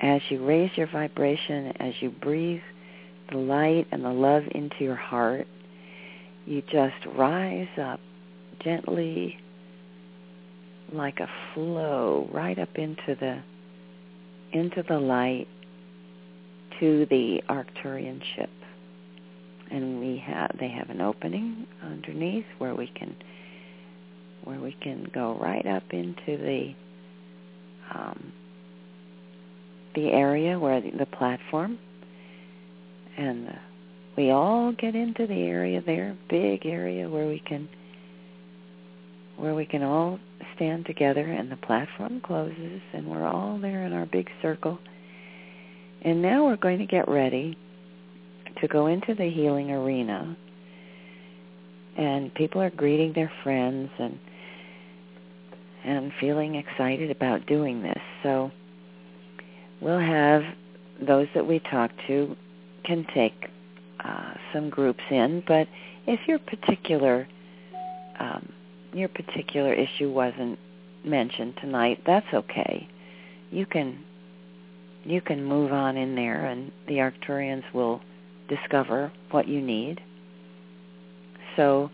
As 0.00 0.22
you 0.30 0.44
raise 0.44 0.70
your 0.76 0.86
vibration, 0.86 1.72
as 1.80 1.92
you 2.00 2.08
breathe 2.08 2.62
the 3.30 3.36
light 3.36 3.86
and 3.92 4.02
the 4.04 4.10
love 4.10 4.44
into 4.52 4.76
your 4.80 4.96
heart, 4.96 5.46
you 6.48 6.62
just 6.62 7.04
rise 7.14 7.68
up 7.78 8.00
gently 8.64 9.38
like 10.90 11.20
a 11.20 11.28
flow 11.52 12.26
right 12.32 12.58
up 12.58 12.74
into 12.76 13.14
the 13.20 13.42
into 14.58 14.82
the 14.88 14.98
light 14.98 15.46
to 16.80 17.06
the 17.10 17.42
Arcturian 17.50 18.22
ship. 18.34 18.48
And 19.70 20.00
we 20.00 20.16
have 20.26 20.50
they 20.58 20.68
have 20.68 20.88
an 20.88 21.02
opening 21.02 21.66
underneath 21.84 22.46
where 22.56 22.74
we 22.74 22.86
can 22.86 23.14
where 24.44 24.58
we 24.58 24.74
can 24.80 25.06
go 25.12 25.36
right 25.38 25.66
up 25.66 25.84
into 25.90 26.38
the 26.38 26.74
um, 27.94 28.32
the 29.94 30.12
area 30.12 30.58
where 30.58 30.80
the, 30.80 30.92
the 30.92 31.06
platform 31.06 31.78
and 33.18 33.48
the, 33.48 33.58
we 34.18 34.32
all 34.32 34.72
get 34.72 34.96
into 34.96 35.28
the 35.28 35.42
area 35.42 35.80
there, 35.86 36.16
big 36.28 36.66
area 36.66 37.08
where 37.08 37.28
we 37.28 37.38
can 37.38 37.68
where 39.36 39.54
we 39.54 39.64
can 39.64 39.84
all 39.84 40.18
stand 40.56 40.84
together 40.86 41.20
and 41.20 41.52
the 41.52 41.56
platform 41.56 42.20
closes 42.20 42.80
and 42.92 43.06
we're 43.06 43.24
all 43.24 43.60
there 43.60 43.86
in 43.86 43.92
our 43.92 44.06
big 44.06 44.28
circle. 44.42 44.76
And 46.02 46.20
now 46.20 46.46
we're 46.46 46.56
going 46.56 46.78
to 46.78 46.86
get 46.86 47.06
ready 47.06 47.56
to 48.60 48.66
go 48.66 48.88
into 48.88 49.14
the 49.14 49.30
healing 49.30 49.70
arena. 49.70 50.36
And 51.96 52.34
people 52.34 52.60
are 52.60 52.70
greeting 52.70 53.12
their 53.12 53.30
friends 53.44 53.88
and 54.00 54.18
and 55.84 56.10
feeling 56.20 56.56
excited 56.56 57.12
about 57.12 57.46
doing 57.46 57.82
this. 57.82 58.02
So 58.24 58.50
we'll 59.80 60.00
have 60.00 60.42
those 61.06 61.28
that 61.36 61.46
we 61.46 61.60
talk 61.60 61.92
to 62.08 62.34
can 62.84 63.06
take 63.14 63.48
uh, 64.04 64.34
some 64.52 64.70
groups 64.70 65.02
in, 65.10 65.42
but 65.46 65.68
if 66.06 66.20
your 66.26 66.38
particular 66.38 67.28
um, 68.18 68.52
your 68.92 69.08
particular 69.08 69.72
issue 69.72 70.10
wasn't 70.10 70.58
mentioned 71.04 71.54
tonight, 71.60 72.02
that's 72.06 72.26
okay. 72.32 72.88
You 73.50 73.66
can 73.66 74.04
you 75.04 75.20
can 75.20 75.44
move 75.44 75.72
on 75.72 75.96
in 75.96 76.14
there, 76.14 76.46
and 76.46 76.72
the 76.86 76.94
Arcturians 76.94 77.64
will 77.72 78.00
discover 78.48 79.12
what 79.30 79.46
you 79.46 79.60
need. 79.60 80.00
So 81.56 81.90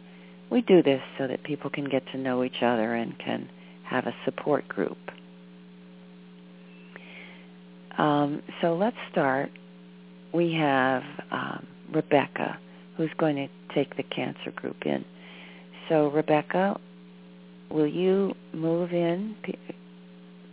we 0.50 0.62
do 0.62 0.82
this 0.82 1.02
so 1.18 1.26
that 1.26 1.42
people 1.42 1.70
can 1.70 1.84
get 1.84 2.06
to 2.12 2.18
know 2.18 2.44
each 2.44 2.62
other 2.62 2.94
and 2.94 3.18
can 3.18 3.48
have 3.84 4.06
a 4.06 4.14
support 4.24 4.66
group. 4.68 4.98
Um, 7.96 8.42
so 8.60 8.74
let's 8.76 8.96
start. 9.10 9.50
We 10.32 10.52
have 10.54 11.02
um, 11.30 11.66
Rebecca, 11.94 12.58
who's 12.96 13.10
going 13.18 13.36
to 13.36 13.74
take 13.74 13.96
the 13.96 14.02
cancer 14.02 14.50
group 14.54 14.84
in. 14.84 15.04
So 15.88 16.08
Rebecca, 16.08 16.78
will 17.70 17.86
you 17.86 18.34
move 18.52 18.92
in? 18.92 19.36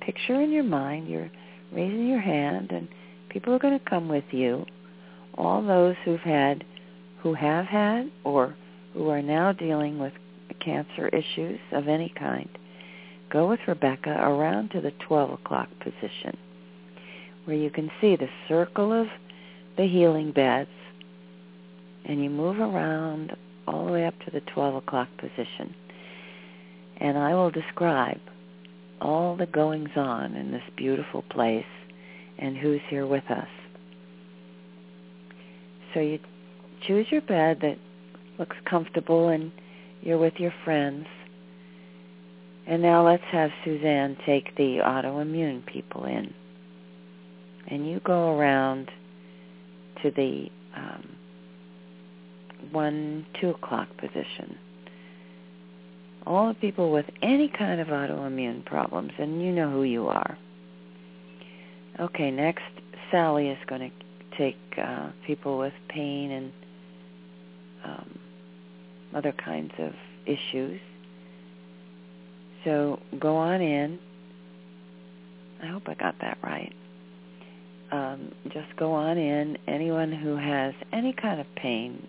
Picture 0.02 0.42
in 0.42 0.52
your 0.52 0.64
mind 0.64 1.08
you're 1.08 1.30
raising 1.72 2.08
your 2.08 2.20
hand, 2.20 2.72
and 2.72 2.88
people 3.30 3.54
are 3.54 3.60
going 3.60 3.78
to 3.78 3.89
come 3.89 4.08
with 4.08 4.26
you. 4.32 4.66
All 5.36 5.66
those 5.66 5.96
who've 6.04 6.20
had, 6.20 6.64
who 7.22 7.34
have 7.34 7.66
had, 7.66 8.12
or 8.24 8.56
who 8.94 9.10
are 9.10 9.22
now 9.22 9.54
dealing 9.54 10.00
with 10.00 10.14
cancer 10.60 11.08
issues 11.08 11.60
of 11.72 11.88
any 11.88 12.10
kind, 12.18 12.50
go 13.32 13.48
with 13.48 13.60
Rebecca 13.68 14.10
around 14.10 14.70
to 14.72 14.82
the 14.82 14.92
12 15.08 15.32
o'clock 15.32 15.70
position 15.80 16.38
where 17.46 17.56
you 17.56 17.70
can 17.70 17.89
see 18.00 18.16
the 18.16 18.30
circle 18.48 18.94
of 18.94 19.08
the 19.78 19.88
healing 19.88 20.32
beds 20.32 20.70
and 22.06 22.24
you 22.24 22.30
move 22.30 22.60
around 22.60 23.36
all 23.68 23.86
the 23.86 23.91
way 23.91 24.06
up 24.06 24.18
to 24.26 24.32
the 24.32 24.41
12 24.54 24.76
o'clock 24.76 25.08
position. 25.18 25.76
And 26.97 27.18
I 27.18 27.34
will 27.34 27.52
describe 27.52 28.20
all 28.99 29.36
the 29.36 29.45
goings 29.45 29.89
on 29.95 30.36
in 30.36 30.52
this 30.52 30.64
beautiful 30.76 31.24
place 31.24 31.66
and 32.38 32.58
who's 32.58 32.82
here 32.89 33.08
with 33.08 33.24
us. 33.30 33.47
So 35.93 35.99
you 35.99 36.20
choose 36.88 37.08
your 37.12 37.22
bed 37.22 37.60
that 37.62 37.78
looks 38.39 38.56
comfortable 38.70 39.30
and 39.30 39.52
you're 40.02 40.18
with 40.18 40.36
your 40.38 40.54
friends. 40.64 41.08
And 42.68 42.82
now 42.82 43.06
let's 43.06 43.24
have 43.32 43.49
Suzanne 43.66 44.18
take 44.26 44.56
the 44.56 44.78
autoimmune 44.84 45.66
people 45.66 46.06
in. 46.06 46.34
And 47.68 47.89
you 47.89 47.99
go 48.04 48.38
around 48.38 48.89
to 50.04 50.12
the 50.12 50.47
um, 50.76 51.16
1, 52.72 53.26
2 53.39 53.49
o'clock 53.49 53.88
position. 53.97 54.57
All 56.26 56.49
the 56.49 56.53
people 56.55 56.91
with 56.91 57.05
any 57.22 57.47
kind 57.49 57.82
of 57.82 57.88
autoimmune 57.88 58.64
problems, 58.66 59.12
and 59.18 59.41
you 59.41 59.51
know 59.51 59.72
who 59.72 59.84
you 59.84 60.07
are. 60.07 60.38
Okay, 61.99 62.32
next, 62.32 62.64
Sally 63.09 63.49
is 63.49 63.57
going 63.68 63.89
to 63.89 64.38
take 64.38 64.57
uh, 64.78 65.09
people 65.26 65.57
with 65.57 65.74
pain 65.89 66.32
and 66.32 66.51
um, 67.84 68.20
other 69.16 69.32
kinds 69.34 69.74
of 69.80 69.93
issues. 70.26 70.80
So 72.64 72.99
go 73.20 73.36
on 73.36 73.62
in. 73.62 73.99
I 75.64 75.68
hope 75.68 75.84
I 75.88 75.95
got 75.95 76.16
that 76.22 76.38
right. 76.43 76.74
Um, 77.91 78.32
just 78.45 78.76
go 78.78 78.93
on 78.93 79.18
in. 79.18 79.57
Anyone 79.68 80.12
who 80.12 80.36
has 80.38 80.74
any 80.93 81.14
kind 81.14 81.41
of 81.41 81.47
pain 81.55 82.07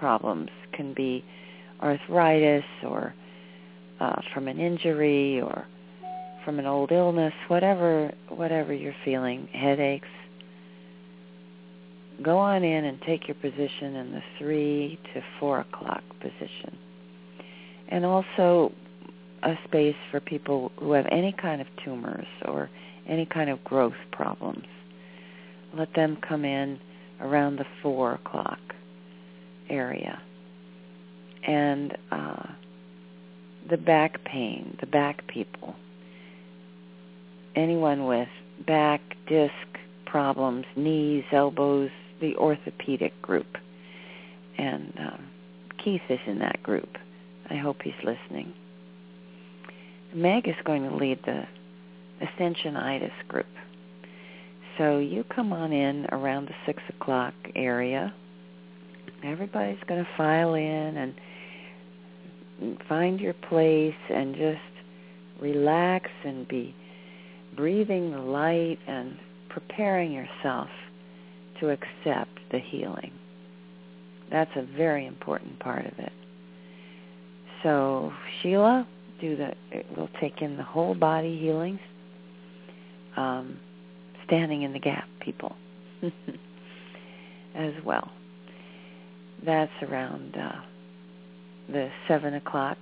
problems 0.00 0.48
can 0.72 0.94
be 0.94 1.22
arthritis 1.82 2.64
or 2.82 3.14
uh, 4.00 4.20
from 4.32 4.48
an 4.48 4.58
injury 4.58 5.40
or 5.40 5.66
from 6.44 6.58
an 6.58 6.64
old 6.64 6.90
illness, 6.90 7.34
whatever 7.48 8.10
whatever 8.28 8.72
you're 8.72 8.94
feeling, 9.04 9.46
headaches. 9.52 10.08
Go 12.22 12.38
on 12.38 12.64
in 12.64 12.86
and 12.86 13.00
take 13.02 13.28
your 13.28 13.34
position 13.36 13.96
in 13.96 14.12
the 14.12 14.22
three 14.38 14.98
to 15.14 15.22
four 15.38 15.60
o'clock 15.60 16.02
position, 16.20 16.76
and 17.88 18.04
also 18.04 18.72
a 19.42 19.54
space 19.66 19.96
for 20.10 20.20
people 20.20 20.72
who 20.78 20.92
have 20.92 21.06
any 21.10 21.32
kind 21.32 21.60
of 21.60 21.66
tumors 21.84 22.26
or 22.46 22.70
any 23.06 23.26
kind 23.26 23.50
of 23.50 23.62
growth 23.64 24.00
problems. 24.12 24.66
Let 25.76 25.94
them 25.94 26.18
come 26.26 26.44
in 26.44 26.78
around 27.20 27.56
the 27.56 27.66
four 27.82 28.14
o'clock 28.14 28.58
area. 29.70 30.20
And 31.46 31.96
uh, 32.10 32.46
the 33.68 33.76
back 33.76 34.24
pain, 34.24 34.76
the 34.80 34.86
back 34.86 35.26
people, 35.26 35.74
anyone 37.56 38.06
with 38.06 38.28
back, 38.66 39.00
disc 39.28 39.52
problems, 40.06 40.66
knees, 40.76 41.24
elbows, 41.32 41.90
the 42.20 42.36
orthopedic 42.36 43.20
group. 43.22 43.56
And 44.58 44.92
um, 44.98 45.26
Keith 45.82 46.02
is 46.10 46.18
in 46.26 46.38
that 46.40 46.62
group. 46.62 46.96
I 47.48 47.56
hope 47.56 47.82
he's 47.82 47.94
listening. 48.04 48.52
Meg 50.14 50.48
is 50.48 50.56
going 50.64 50.88
to 50.88 50.94
lead 50.94 51.20
the 51.24 51.44
Ascensionitis 52.20 53.12
group. 53.28 53.46
So 54.76 54.98
you 54.98 55.24
come 55.24 55.52
on 55.52 55.72
in 55.72 56.06
around 56.12 56.48
the 56.48 56.54
6 56.66 56.82
o'clock 56.88 57.34
area 57.54 58.12
Everybody's 59.24 59.78
going 59.86 60.02
to 60.02 60.10
file 60.16 60.54
in 60.54 60.96
and 60.96 62.78
find 62.88 63.20
your 63.20 63.34
place 63.34 63.94
and 64.08 64.34
just 64.34 64.60
relax 65.40 66.10
and 66.24 66.46
be 66.48 66.74
breathing 67.56 68.12
the 68.12 68.18
light 68.18 68.78
and 68.86 69.16
preparing 69.48 70.12
yourself 70.12 70.68
to 71.58 71.70
accept 71.70 72.38
the 72.52 72.58
healing. 72.58 73.12
That's 74.30 74.50
a 74.56 74.62
very 74.76 75.06
important 75.06 75.58
part 75.58 75.86
of 75.86 75.98
it. 75.98 76.12
So 77.62 78.12
Sheila, 78.40 78.86
do 79.20 79.36
the 79.36 79.52
we'll 79.96 80.08
take 80.20 80.40
in 80.40 80.56
the 80.56 80.62
whole 80.62 80.94
body 80.94 81.38
healings. 81.38 81.80
Um, 83.16 83.58
standing 84.24 84.62
in 84.62 84.72
the 84.72 84.78
gap, 84.78 85.08
people, 85.20 85.56
as 87.56 87.72
well 87.84 88.10
that's 89.44 89.72
around 89.82 90.36
uh, 90.36 90.60
the 91.68 91.90
7 92.08 92.34
o'clock 92.34 92.78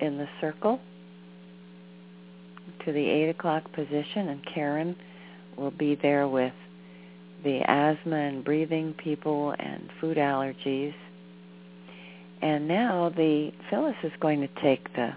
in 0.00 0.18
the 0.18 0.28
circle 0.40 0.80
to 2.84 2.92
the 2.92 3.10
8 3.10 3.28
o'clock 3.30 3.64
position, 3.72 4.28
and 4.28 4.40
Karen 4.54 4.96
will 5.56 5.70
be 5.70 5.98
there 6.00 6.28
with 6.28 6.52
the 7.42 7.60
asthma 7.66 8.16
and 8.16 8.44
breathing 8.44 8.94
people 8.94 9.54
and 9.58 9.90
food 10.00 10.16
allergies. 10.16 10.94
And 12.40 12.66
now 12.66 13.10
the 13.14 13.50
Phyllis 13.70 13.96
is 14.02 14.12
going 14.20 14.40
to 14.40 14.48
take 14.62 14.92
the 14.94 15.10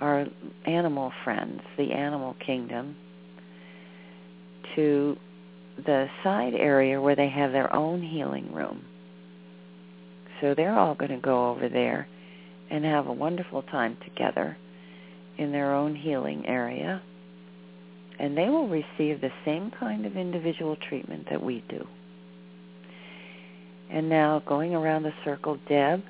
our 0.00 0.26
animal 0.64 1.12
friends, 1.24 1.60
the 1.76 1.92
animal 1.92 2.36
kingdom, 2.44 2.96
to 4.76 5.16
the 5.84 6.06
side 6.22 6.54
area 6.54 7.00
where 7.00 7.16
they 7.16 7.28
have 7.28 7.50
their 7.50 7.74
own 7.74 8.00
healing 8.00 8.52
room. 8.52 8.84
So 10.40 10.54
they're 10.54 10.78
all 10.78 10.94
going 10.94 11.10
to 11.10 11.18
go 11.18 11.50
over 11.50 11.68
there 11.68 12.08
and 12.70 12.84
have 12.84 13.06
a 13.06 13.12
wonderful 13.12 13.62
time 13.62 13.96
together 14.04 14.56
in 15.36 15.52
their 15.52 15.74
own 15.74 15.94
healing 15.94 16.46
area. 16.46 17.02
And 18.18 18.36
they 18.36 18.48
will 18.48 18.68
receive 18.68 19.20
the 19.20 19.30
same 19.44 19.70
kind 19.78 20.04
of 20.04 20.16
individual 20.16 20.76
treatment 20.88 21.28
that 21.30 21.42
we 21.42 21.64
do. 21.68 21.86
And 23.90 24.08
now 24.08 24.40
going 24.40 24.74
around 24.74 25.04
the 25.04 25.14
circle, 25.24 25.58
Deb 25.68 26.02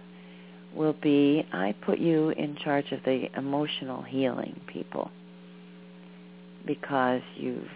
will 0.75 0.95
be, 0.95 1.47
I 1.53 1.75
put 1.85 1.99
you 1.99 2.31
in 2.31 2.57
charge 2.57 2.93
of 2.93 3.01
the 3.05 3.27
emotional 3.37 4.03
healing 4.03 4.61
people 4.67 5.11
because 6.67 7.23
you've 7.37 7.71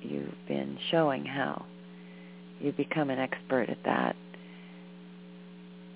you've 0.00 0.34
been 0.48 0.76
showing 0.90 1.24
how 1.24 1.64
you 2.60 2.72
become 2.72 3.08
an 3.08 3.18
expert 3.20 3.70
at 3.70 3.78
that 3.84 4.16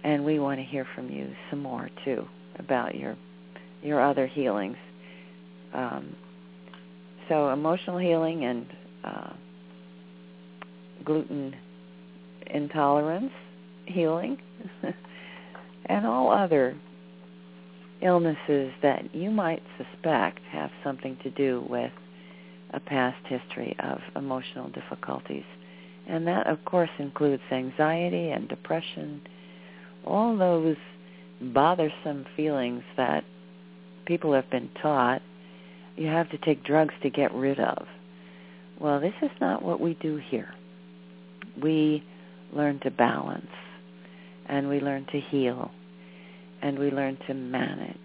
and 0.07 0.25
we 0.25 0.39
want 0.39 0.61
to 0.61 0.65
hear 0.65 0.87
from 0.95 1.11
you 1.11 1.35
some 1.51 1.61
more 1.61 1.91
too 2.05 2.25
about 2.61 2.95
your 2.95 3.17
your 3.83 4.01
other 4.01 4.27
healings. 4.27 4.77
Um, 5.75 6.15
so 7.29 7.49
emotional 7.51 7.99
healing 7.99 8.45
and 8.45 8.67
uh, 9.05 9.33
gluten 11.05 11.57
intolerance 12.47 13.33
healing 13.87 14.39
and 15.87 16.07
all 16.07 16.31
other 16.31 16.77
illnesses 18.01 18.73
that 18.83 19.13
you 19.13 19.31
might 19.31 19.63
suspect 19.77 20.39
have 20.53 20.71
something 20.85 21.17
to 21.25 21.31
do 21.31 21.67
with 21.69 21.91
a 22.75 22.81
past 22.81 23.19
history 23.27 23.77
of 23.81 23.99
emotional 24.15 24.69
difficulties. 24.69 25.45
And 26.09 26.27
that, 26.29 26.47
of 26.47 26.65
course, 26.65 26.91
includes 27.01 27.43
anxiety 27.51 28.31
and 28.31 28.49
depression, 28.49 29.23
all 30.07 30.37
those 30.37 30.77
bothersome 31.41 32.25
feelings 32.37 32.83
that 32.97 33.25
people 34.07 34.33
have 34.33 34.49
been 34.51 34.71
taught 34.81 35.21
you 35.97 36.07
have 36.09 36.31
to 36.31 36.39
take 36.39 36.63
drugs 36.63 36.95
to 37.03 37.11
get 37.11 37.33
rid 37.35 37.59
of. 37.59 37.87
Well, 38.79 39.01
this 39.01 39.15
is 39.23 39.31
not 39.41 39.63
what 39.63 39.81
we 39.81 39.95
do 39.95 40.17
here. 40.17 40.55
We 41.61 42.05
learn 42.53 42.81
to 42.81 42.91
balance, 42.91 43.51
and 44.47 44.69
we 44.69 44.81
learn 44.81 45.07
to 45.13 45.21
heal, 45.21 45.71
and 46.63 46.79
we 46.79 46.91
learn 46.91 47.17
to 47.27 47.35
manage 47.35 47.97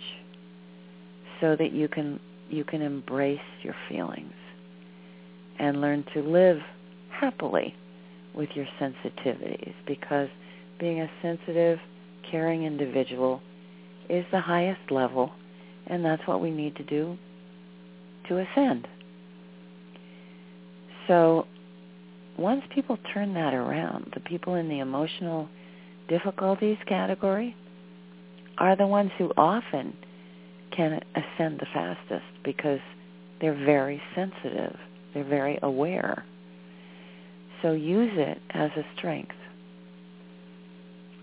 so 1.41 1.55
that 1.57 1.73
you 1.73 1.87
can 1.87 2.19
you 2.49 2.63
can 2.63 2.81
embrace 2.81 3.39
your 3.61 3.75
feelings 3.87 4.33
and 5.59 5.79
learn 5.79 6.03
to 6.13 6.21
live 6.21 6.57
happily 7.09 7.73
with 8.35 8.49
your 8.55 8.67
sensitivities 8.79 9.73
because 9.87 10.27
being 10.81 10.99
a 10.99 11.09
sensitive, 11.21 11.79
caring 12.29 12.63
individual 12.63 13.41
is 14.09 14.25
the 14.31 14.41
highest 14.41 14.91
level 14.91 15.31
and 15.87 16.03
that's 16.03 16.25
what 16.27 16.41
we 16.41 16.51
need 16.51 16.75
to 16.75 16.83
do 16.83 17.17
to 18.27 18.39
ascend. 18.39 18.87
So 21.07 21.45
once 22.37 22.63
people 22.73 22.97
turn 23.13 23.33
that 23.35 23.53
around, 23.53 24.11
the 24.13 24.19
people 24.21 24.55
in 24.55 24.69
the 24.69 24.79
emotional 24.79 25.47
difficulties 26.07 26.77
category 26.87 27.55
are 28.57 28.75
the 28.75 28.87
ones 28.87 29.11
who 29.17 29.31
often 29.37 29.95
can 30.75 30.99
ascend 31.15 31.59
the 31.59 31.67
fastest 31.73 32.25
because 32.43 32.79
they're 33.39 33.65
very 33.65 34.01
sensitive. 34.15 34.75
They're 35.13 35.23
very 35.23 35.59
aware. 35.61 36.25
So 37.61 37.73
use 37.73 38.11
it 38.13 38.39
as 38.51 38.71
a 38.77 38.83
strength 38.97 39.35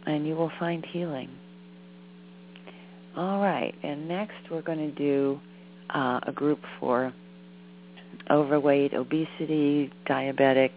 and 0.09 0.27
you 0.27 0.35
will 0.35 0.51
find 0.59 0.85
healing. 0.91 1.29
All 3.17 3.41
right, 3.41 3.75
and 3.83 4.09
next 4.09 4.51
we're 4.51 4.63
going 4.63 4.79
to 4.79 4.91
do 4.91 5.39
uh, 5.95 6.21
a 6.27 6.33
group 6.33 6.61
for 6.81 7.13
overweight, 8.31 8.95
obesity, 8.95 9.93
diabetic, 10.09 10.71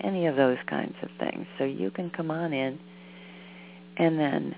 any 0.00 0.26
of 0.26 0.36
those 0.36 0.58
kinds 0.68 0.94
of 1.02 1.08
things. 1.18 1.46
So 1.58 1.64
you 1.64 1.90
can 1.90 2.10
come 2.10 2.30
on 2.30 2.52
in, 2.52 2.78
and 3.96 4.18
then, 4.18 4.54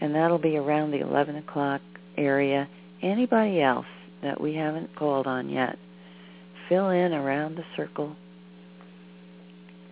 and 0.00 0.14
that'll 0.14 0.38
be 0.38 0.56
around 0.56 0.92
the 0.92 1.00
11 1.00 1.36
o'clock 1.36 1.82
area. 2.16 2.66
Anybody 3.02 3.60
else 3.60 3.86
that 4.22 4.40
we 4.40 4.54
haven't 4.54 4.96
called 4.96 5.26
on 5.26 5.50
yet, 5.50 5.76
fill 6.70 6.88
in 6.88 7.12
around 7.12 7.56
the 7.56 7.64
circle, 7.76 8.16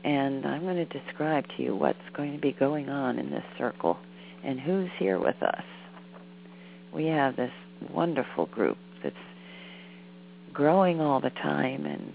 and 0.04 0.44
I'm 0.44 0.62
going 0.62 0.76
to 0.76 0.84
describe 1.00 1.46
to 1.56 1.62
you 1.62 1.74
what's 1.74 1.98
going 2.14 2.34
to 2.34 2.40
be 2.40 2.52
going 2.52 2.90
on 2.90 3.18
in 3.18 3.30
this 3.30 3.44
circle 3.58 3.96
and 4.44 4.60
who's 4.60 4.90
here 4.98 5.18
with 5.18 5.42
us. 5.42 5.64
We 6.94 7.06
have 7.06 7.36
this 7.36 7.50
wonderful 7.90 8.46
group 8.46 8.76
that's 9.02 9.16
growing 10.52 11.00
all 11.00 11.20
the 11.20 11.30
time 11.30 11.86
and 11.86 12.12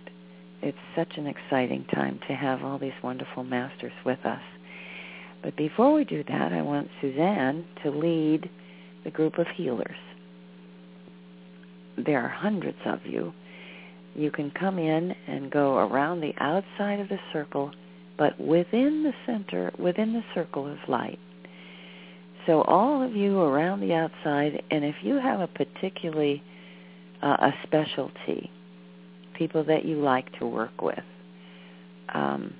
it's 0.61 0.77
such 0.95 1.17
an 1.17 1.25
exciting 1.25 1.85
time 1.85 2.19
to 2.27 2.35
have 2.35 2.63
all 2.63 2.77
these 2.77 2.93
wonderful 3.03 3.43
masters 3.43 3.93
with 4.05 4.23
us. 4.25 4.41
But 5.41 5.55
before 5.55 5.93
we 5.93 6.03
do 6.03 6.23
that, 6.25 6.51
I 6.53 6.61
want 6.61 6.89
Suzanne 7.01 7.65
to 7.83 7.89
lead 7.89 8.49
the 9.03 9.11
group 9.11 9.37
of 9.39 9.47
healers. 9.55 9.95
There 11.97 12.21
are 12.21 12.29
hundreds 12.29 12.77
of 12.85 12.99
you. 13.05 13.33
You 14.19 14.31
can 14.31 14.51
come 14.51 14.77
in 14.77 15.15
and 15.27 15.49
go 15.49 15.77
around 15.77 16.19
the 16.19 16.33
outside 16.41 16.99
of 16.99 17.07
the 17.07 17.19
circle, 17.31 17.71
but 18.17 18.37
within 18.37 19.01
the 19.01 19.13
center, 19.25 19.71
within 19.79 20.11
the 20.11 20.23
circle 20.35 20.67
is 20.67 20.77
light. 20.89 21.17
So 22.45 22.63
all 22.63 23.01
of 23.01 23.15
you 23.15 23.39
around 23.39 23.79
the 23.79 23.93
outside, 23.93 24.61
and 24.71 24.83
if 24.83 24.95
you 25.03 25.21
have 25.21 25.39
a 25.39 25.47
particularly 25.47 26.43
uh, 27.23 27.37
a 27.39 27.53
specialty, 27.63 28.51
people 29.35 29.63
that 29.63 29.85
you 29.85 30.01
like 30.01 30.37
to 30.39 30.45
work 30.45 30.81
with, 30.81 30.99
um, 32.13 32.53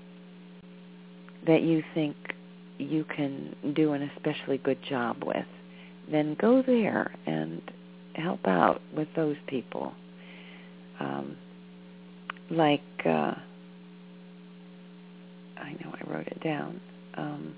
that 1.45 1.61
you 1.61 1.83
think 1.93 2.15
you 2.77 3.03
can 3.03 3.53
do 3.75 3.91
an 3.91 4.09
especially 4.15 4.59
good 4.59 4.79
job 4.87 5.25
with, 5.25 5.45
then 6.09 6.37
go 6.39 6.63
there 6.65 7.13
and 7.25 7.61
help 8.13 8.47
out 8.47 8.81
with 8.95 9.09
those 9.17 9.35
people. 9.45 9.91
Um, 11.01 11.35
like, 12.49 12.81
uh, 13.05 13.33
I 15.57 15.71
know 15.83 15.93
I 15.93 16.11
wrote 16.11 16.27
it 16.27 16.41
down. 16.43 16.79
Um, 17.15 17.55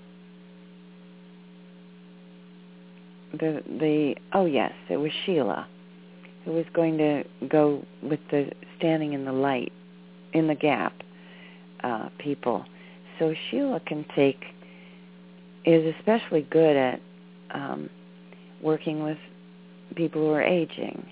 the 3.32 3.62
the 3.66 4.14
oh 4.32 4.44
yes, 4.44 4.72
it 4.90 4.96
was 4.98 5.10
Sheila 5.24 5.66
who 6.44 6.52
was 6.52 6.66
going 6.72 6.98
to 6.98 7.24
go 7.48 7.84
with 8.02 8.20
the 8.30 8.50
standing 8.76 9.12
in 9.12 9.24
the 9.24 9.32
light, 9.32 9.72
in 10.32 10.46
the 10.46 10.54
gap 10.54 10.92
uh, 11.84 12.08
people. 12.18 12.64
So 13.18 13.34
Sheila 13.50 13.80
can 13.80 14.04
take, 14.16 14.44
is 15.64 15.94
especially 15.98 16.42
good 16.50 16.76
at 16.76 17.00
um, 17.52 17.88
working 18.60 19.02
with 19.02 19.18
people 19.94 20.22
who 20.22 20.30
are 20.30 20.42
aging. 20.42 21.06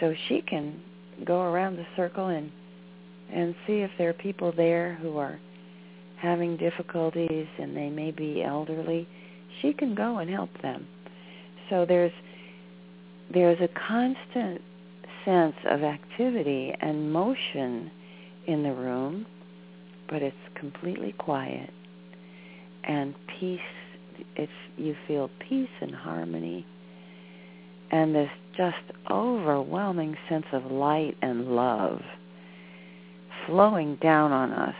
So 0.00 0.14
she 0.28 0.42
can 0.42 0.80
go 1.24 1.42
around 1.42 1.76
the 1.76 1.86
circle 1.96 2.28
and 2.28 2.50
and 3.32 3.54
see 3.66 3.78
if 3.78 3.90
there 3.98 4.10
are 4.10 4.14
people 4.14 4.52
there 4.56 4.94
who 5.02 5.18
are 5.18 5.38
having 6.20 6.56
difficulties 6.56 7.46
and 7.58 7.76
they 7.76 7.90
may 7.90 8.10
be 8.12 8.42
elderly. 8.42 9.08
She 9.60 9.72
can 9.72 9.94
go 9.94 10.18
and 10.18 10.30
help 10.30 10.50
them. 10.62 10.86
So 11.70 11.84
there's 11.84 12.12
there's 13.32 13.58
a 13.60 13.68
constant 13.88 14.60
sense 15.24 15.56
of 15.68 15.82
activity 15.82 16.72
and 16.80 17.12
motion 17.12 17.90
in 18.46 18.62
the 18.62 18.72
room, 18.72 19.26
but 20.08 20.22
it's 20.22 20.36
completely 20.54 21.12
quiet 21.18 21.70
and 22.84 23.14
peace. 23.40 23.60
It's 24.36 24.52
you 24.76 24.94
feel 25.08 25.28
peace 25.48 25.68
and 25.80 25.94
harmony, 25.94 26.64
and 27.90 28.14
this 28.14 28.30
just 28.56 28.76
overwhelming 29.10 30.16
sense 30.28 30.46
of 30.52 30.70
light 30.70 31.16
and 31.22 31.54
love 31.54 32.00
flowing 33.46 33.96
down 33.96 34.32
on 34.32 34.52
us, 34.52 34.74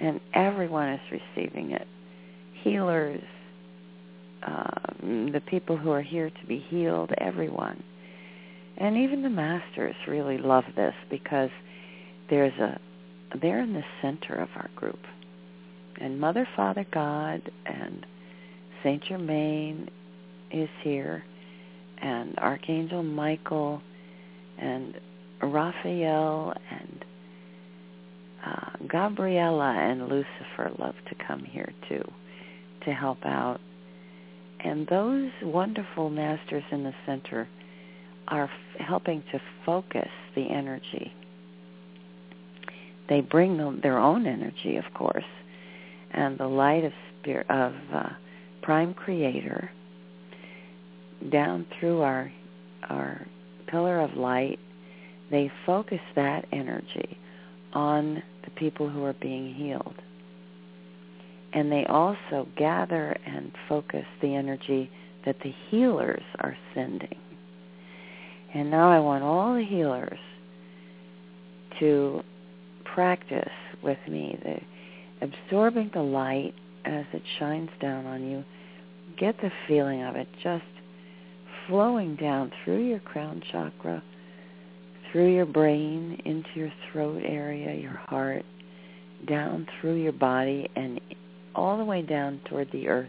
and 0.00 0.20
everyone 0.34 0.88
is 0.88 1.00
receiving 1.10 1.70
it. 1.70 1.86
Healers, 2.62 3.22
um, 4.46 5.30
the 5.32 5.40
people 5.40 5.76
who 5.76 5.90
are 5.90 6.02
here 6.02 6.30
to 6.30 6.46
be 6.46 6.64
healed, 6.68 7.10
everyone. 7.18 7.82
And 8.76 8.96
even 8.96 9.22
the 9.22 9.30
masters 9.30 9.94
really 10.08 10.38
love 10.38 10.64
this 10.76 10.94
because 11.10 11.50
there's 12.28 12.58
a 12.58 12.80
they're 13.40 13.60
in 13.60 13.72
the 13.72 13.84
center 14.00 14.34
of 14.34 14.48
our 14.54 14.70
group. 14.76 14.98
And 16.00 16.20
Mother, 16.20 16.46
Father, 16.54 16.86
God, 16.92 17.50
and 17.66 18.06
Saint 18.82 19.02
Germain 19.04 19.90
is 20.52 20.68
here, 20.82 21.24
and 22.04 22.38
Archangel 22.38 23.02
Michael, 23.02 23.82
and 24.58 24.94
Raphael, 25.42 26.54
and 26.70 27.04
uh, 28.46 28.86
Gabriella 28.86 29.74
and 29.76 30.02
Lucifer 30.02 30.70
love 30.78 30.94
to 31.08 31.14
come 31.26 31.44
here 31.44 31.72
too 31.88 32.04
to 32.84 32.92
help 32.92 33.24
out 33.24 33.58
and 34.64 34.86
those 34.86 35.30
wonderful 35.42 36.08
masters 36.08 36.64
in 36.72 36.84
the 36.84 36.94
center 37.04 37.46
are 38.28 38.44
f- 38.44 38.80
helping 38.80 39.22
to 39.30 39.40
focus 39.66 40.08
the 40.34 40.50
energy. 40.50 41.12
They 43.10 43.20
bring 43.20 43.58
the, 43.58 43.78
their 43.82 43.98
own 43.98 44.26
energy, 44.26 44.76
of 44.76 44.84
course, 44.94 45.24
and 46.12 46.38
the 46.38 46.46
light 46.46 46.84
of 46.84 46.92
spirit 47.20 47.48
of 47.50 47.74
uh, 47.92 48.08
Prime 48.62 48.94
Creator 48.94 49.70
down 51.30 51.66
through 51.78 52.02
our 52.02 52.32
our 52.88 53.26
pillar 53.66 54.00
of 54.00 54.14
light. 54.14 54.58
They 55.30 55.50
focus 55.66 56.00
that 56.16 56.46
energy 56.52 57.18
on 57.72 58.22
the 58.44 58.50
people 58.50 58.88
who 58.88 59.04
are 59.04 59.14
being 59.14 59.54
healed 59.54 59.94
and 61.54 61.70
they 61.70 61.86
also 61.86 62.48
gather 62.56 63.16
and 63.26 63.52
focus 63.68 64.04
the 64.20 64.34
energy 64.34 64.90
that 65.24 65.36
the 65.42 65.54
healers 65.70 66.22
are 66.40 66.56
sending 66.74 67.16
And 68.52 68.70
now 68.70 68.90
I 68.90 68.98
want 69.00 69.24
all 69.24 69.54
the 69.54 69.64
healers 69.64 70.18
to 71.80 72.22
practice 72.84 73.52
with 73.82 73.98
me 74.08 74.38
the 74.42 74.58
absorbing 75.26 75.90
the 75.94 76.02
light 76.02 76.54
as 76.84 77.04
it 77.12 77.22
shines 77.38 77.70
down 77.80 78.06
on 78.06 78.28
you. 78.28 78.44
Get 79.18 79.36
the 79.40 79.50
feeling 79.66 80.02
of 80.02 80.16
it 80.16 80.28
just 80.42 80.64
flowing 81.68 82.16
down 82.16 82.52
through 82.64 82.86
your 82.86 83.00
crown 83.00 83.42
chakra, 83.50 84.02
through 85.10 85.32
your 85.32 85.46
brain, 85.46 86.20
into 86.24 86.48
your 86.54 86.72
throat 86.90 87.22
area, 87.24 87.74
your 87.74 88.00
heart, 88.08 88.44
down 89.26 89.66
through 89.80 89.94
your 89.94 90.12
body, 90.12 90.68
and 90.76 91.00
all 91.54 91.78
the 91.78 91.84
way 91.84 92.02
down 92.02 92.40
toward 92.48 92.70
the 92.72 92.88
earth 92.88 93.08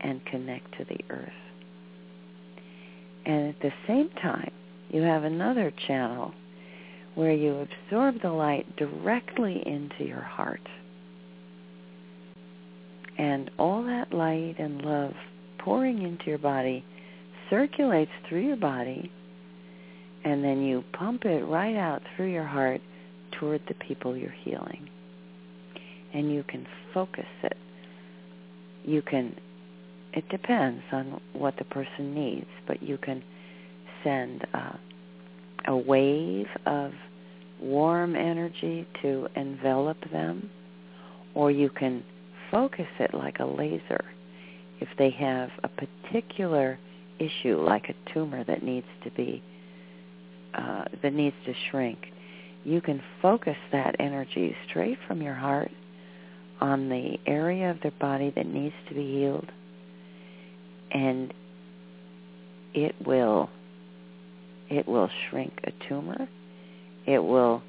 and 0.00 0.24
connect 0.26 0.76
to 0.78 0.84
the 0.84 0.98
earth. 1.10 1.32
And 3.26 3.48
at 3.48 3.60
the 3.60 3.72
same 3.86 4.10
time, 4.22 4.52
you 4.90 5.02
have 5.02 5.24
another 5.24 5.72
channel 5.86 6.32
where 7.14 7.32
you 7.32 7.66
absorb 7.88 8.20
the 8.20 8.30
light 8.30 8.76
directly 8.76 9.62
into 9.66 10.04
your 10.04 10.20
heart. 10.20 10.60
And 13.16 13.50
all 13.58 13.82
that 13.84 14.12
light 14.12 14.56
and 14.58 14.82
love 14.82 15.12
pouring 15.58 16.02
into 16.02 16.26
your 16.26 16.38
body 16.38 16.84
circulates 17.50 18.10
through 18.28 18.46
your 18.46 18.56
body, 18.56 19.10
and 20.24 20.42
then 20.42 20.62
you 20.62 20.84
pump 20.92 21.24
it 21.24 21.44
right 21.44 21.76
out 21.76 22.02
through 22.16 22.32
your 22.32 22.44
heart 22.46 22.80
toward 23.32 23.60
the 23.68 23.74
people 23.74 24.16
you're 24.16 24.30
healing. 24.30 24.88
And 26.12 26.32
you 26.32 26.44
can 26.44 26.66
focus 26.92 27.26
it. 27.42 27.56
You 28.84 29.02
can, 29.02 29.34
it 30.12 30.28
depends 30.28 30.82
on 30.92 31.20
what 31.32 31.56
the 31.58 31.64
person 31.64 32.14
needs, 32.14 32.46
but 32.66 32.82
you 32.82 32.98
can 32.98 33.22
send 34.02 34.46
uh, 34.54 34.76
a 35.66 35.76
wave 35.76 36.46
of 36.66 36.92
warm 37.60 38.14
energy 38.14 38.86
to 39.02 39.26
envelop 39.36 39.96
them, 40.12 40.50
or 41.34 41.50
you 41.50 41.70
can 41.70 42.04
focus 42.50 42.86
it 43.00 43.14
like 43.14 43.40
a 43.40 43.44
laser 43.44 44.04
if 44.80 44.88
they 44.98 45.10
have 45.10 45.50
a 45.62 45.68
particular 45.68 46.78
issue 47.18 47.62
like 47.62 47.88
a 47.88 48.12
tumor 48.12 48.44
that 48.44 48.62
needs 48.62 48.86
to 49.04 49.10
be 49.10 49.42
uh, 50.54 50.84
that 51.02 51.12
needs 51.12 51.34
to 51.46 51.54
shrink. 51.70 51.98
You 52.64 52.80
can 52.80 53.02
focus 53.20 53.56
that 53.72 53.96
energy 53.98 54.56
straight 54.68 54.98
from 55.06 55.20
your 55.20 55.34
heart 55.34 55.70
on 56.60 56.88
the 56.88 57.18
area 57.26 57.70
of 57.70 57.80
their 57.82 57.92
body 58.00 58.32
that 58.36 58.46
needs 58.46 58.74
to 58.88 58.94
be 58.94 59.18
healed 59.18 59.50
and 60.92 61.34
it 62.72 62.94
will 63.04 63.50
it 64.70 64.88
will 64.88 65.10
shrink 65.28 65.60
a 65.64 65.72
tumor. 65.88 66.28
It 67.06 67.18
will 67.18 67.62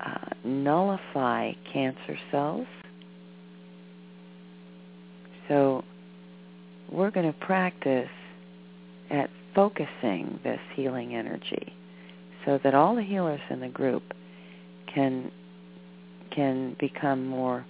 uh, 0.00 0.28
nullify 0.44 1.52
cancer 1.72 2.16
cells. 2.30 2.66
So 5.48 5.82
we're 6.90 7.10
going 7.10 7.30
to 7.30 7.38
practice 7.38 8.08
at 9.10 9.30
focusing 9.54 10.38
this 10.42 10.60
healing 10.74 11.14
energy 11.14 11.72
so 12.44 12.58
that 12.62 12.74
all 12.74 12.94
the 12.94 13.02
healers 13.02 13.40
in 13.50 13.60
the 13.60 13.68
group 13.68 14.02
can 14.92 15.30
can 16.30 16.76
become 16.80 17.26
more 17.26 17.64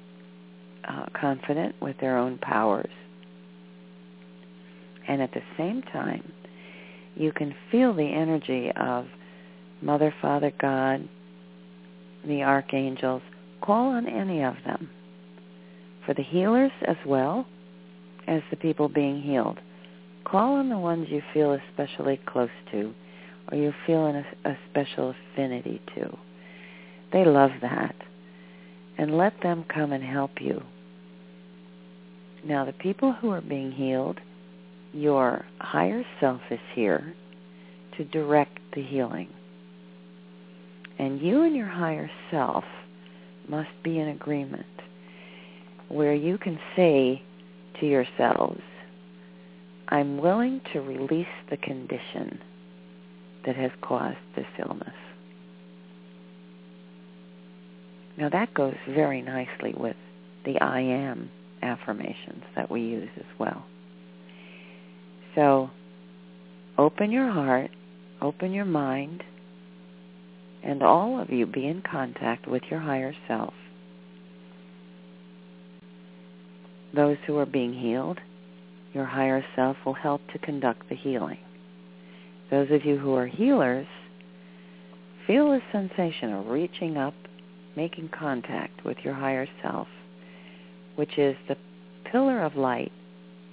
uh, 0.88 1.06
confident 1.18 1.74
with 1.82 1.96
their 2.00 2.16
own 2.16 2.38
powers. 2.38 2.90
And 5.06 5.20
at 5.20 5.32
the 5.32 5.42
same 5.58 5.82
time, 5.82 6.32
you 7.14 7.30
can 7.30 7.54
feel 7.70 7.92
the 7.92 8.04
energy 8.04 8.70
of 8.76 9.06
Mother, 9.82 10.14
Father, 10.22 10.50
God, 10.58 11.06
the 12.26 12.42
archangels. 12.42 13.22
Call 13.60 13.90
on 13.90 14.06
any 14.06 14.42
of 14.42 14.54
them. 14.64 14.88
For 16.06 16.14
the 16.14 16.22
healers 16.22 16.72
as 16.86 16.96
well, 17.06 17.46
as 18.26 18.42
the 18.50 18.56
people 18.56 18.88
being 18.88 19.20
healed. 19.22 19.58
Call 20.24 20.54
on 20.54 20.68
the 20.68 20.78
ones 20.78 21.08
you 21.10 21.22
feel 21.32 21.52
especially 21.52 22.20
close 22.26 22.50
to 22.72 22.94
or 23.50 23.58
you 23.58 23.72
feel 23.86 24.06
an, 24.06 24.24
a 24.44 24.56
special 24.70 25.14
affinity 25.32 25.80
to. 25.94 26.16
They 27.12 27.24
love 27.24 27.50
that. 27.60 27.94
And 28.96 29.18
let 29.18 29.34
them 29.42 29.64
come 29.72 29.92
and 29.92 30.04
help 30.04 30.40
you. 30.40 30.62
Now, 32.44 32.64
the 32.64 32.72
people 32.72 33.12
who 33.12 33.30
are 33.30 33.40
being 33.40 33.72
healed, 33.72 34.20
your 34.92 35.44
higher 35.58 36.04
self 36.20 36.40
is 36.50 36.60
here 36.74 37.14
to 37.96 38.04
direct 38.04 38.58
the 38.74 38.82
healing. 38.82 39.28
And 40.98 41.20
you 41.20 41.42
and 41.42 41.56
your 41.56 41.66
higher 41.66 42.10
self 42.30 42.64
must 43.48 43.70
be 43.82 43.98
in 43.98 44.08
agreement 44.08 44.66
where 45.88 46.14
you 46.14 46.38
can 46.38 46.58
say 46.76 47.22
to 47.80 47.86
yourselves, 47.86 48.60
I'm 49.88 50.18
willing 50.18 50.60
to 50.72 50.80
release 50.80 51.26
the 51.50 51.56
condition 51.56 52.40
that 53.46 53.56
has 53.56 53.70
caused 53.82 54.18
this 54.34 54.46
illness. 54.66 54.94
Now 58.16 58.28
that 58.30 58.54
goes 58.54 58.74
very 58.88 59.22
nicely 59.22 59.74
with 59.76 59.96
the 60.44 60.60
I 60.60 60.80
am 60.80 61.30
affirmations 61.62 62.44
that 62.54 62.70
we 62.70 62.80
use 62.80 63.10
as 63.16 63.38
well. 63.38 63.64
So 65.34 65.70
open 66.78 67.10
your 67.10 67.30
heart, 67.30 67.70
open 68.22 68.52
your 68.52 68.64
mind, 68.64 69.22
and 70.62 70.82
all 70.82 71.20
of 71.20 71.30
you 71.30 71.46
be 71.46 71.66
in 71.66 71.82
contact 71.82 72.46
with 72.46 72.62
your 72.70 72.80
higher 72.80 73.14
self 73.26 73.54
those 76.94 77.16
who 77.26 77.36
are 77.38 77.46
being 77.46 77.74
healed, 77.74 78.18
your 78.92 79.04
higher 79.04 79.44
self 79.56 79.76
will 79.84 79.94
help 79.94 80.20
to 80.32 80.38
conduct 80.38 80.88
the 80.88 80.94
healing. 80.94 81.38
Those 82.50 82.70
of 82.70 82.84
you 82.84 82.98
who 82.98 83.14
are 83.14 83.26
healers, 83.26 83.86
feel 85.26 85.52
a 85.52 85.60
sensation 85.72 86.32
of 86.32 86.46
reaching 86.46 86.96
up, 86.96 87.14
making 87.76 88.10
contact 88.10 88.84
with 88.84 88.98
your 89.02 89.14
higher 89.14 89.48
self, 89.62 89.88
which 90.96 91.18
is 91.18 91.36
the 91.48 91.56
pillar 92.10 92.42
of 92.42 92.54
light 92.56 92.92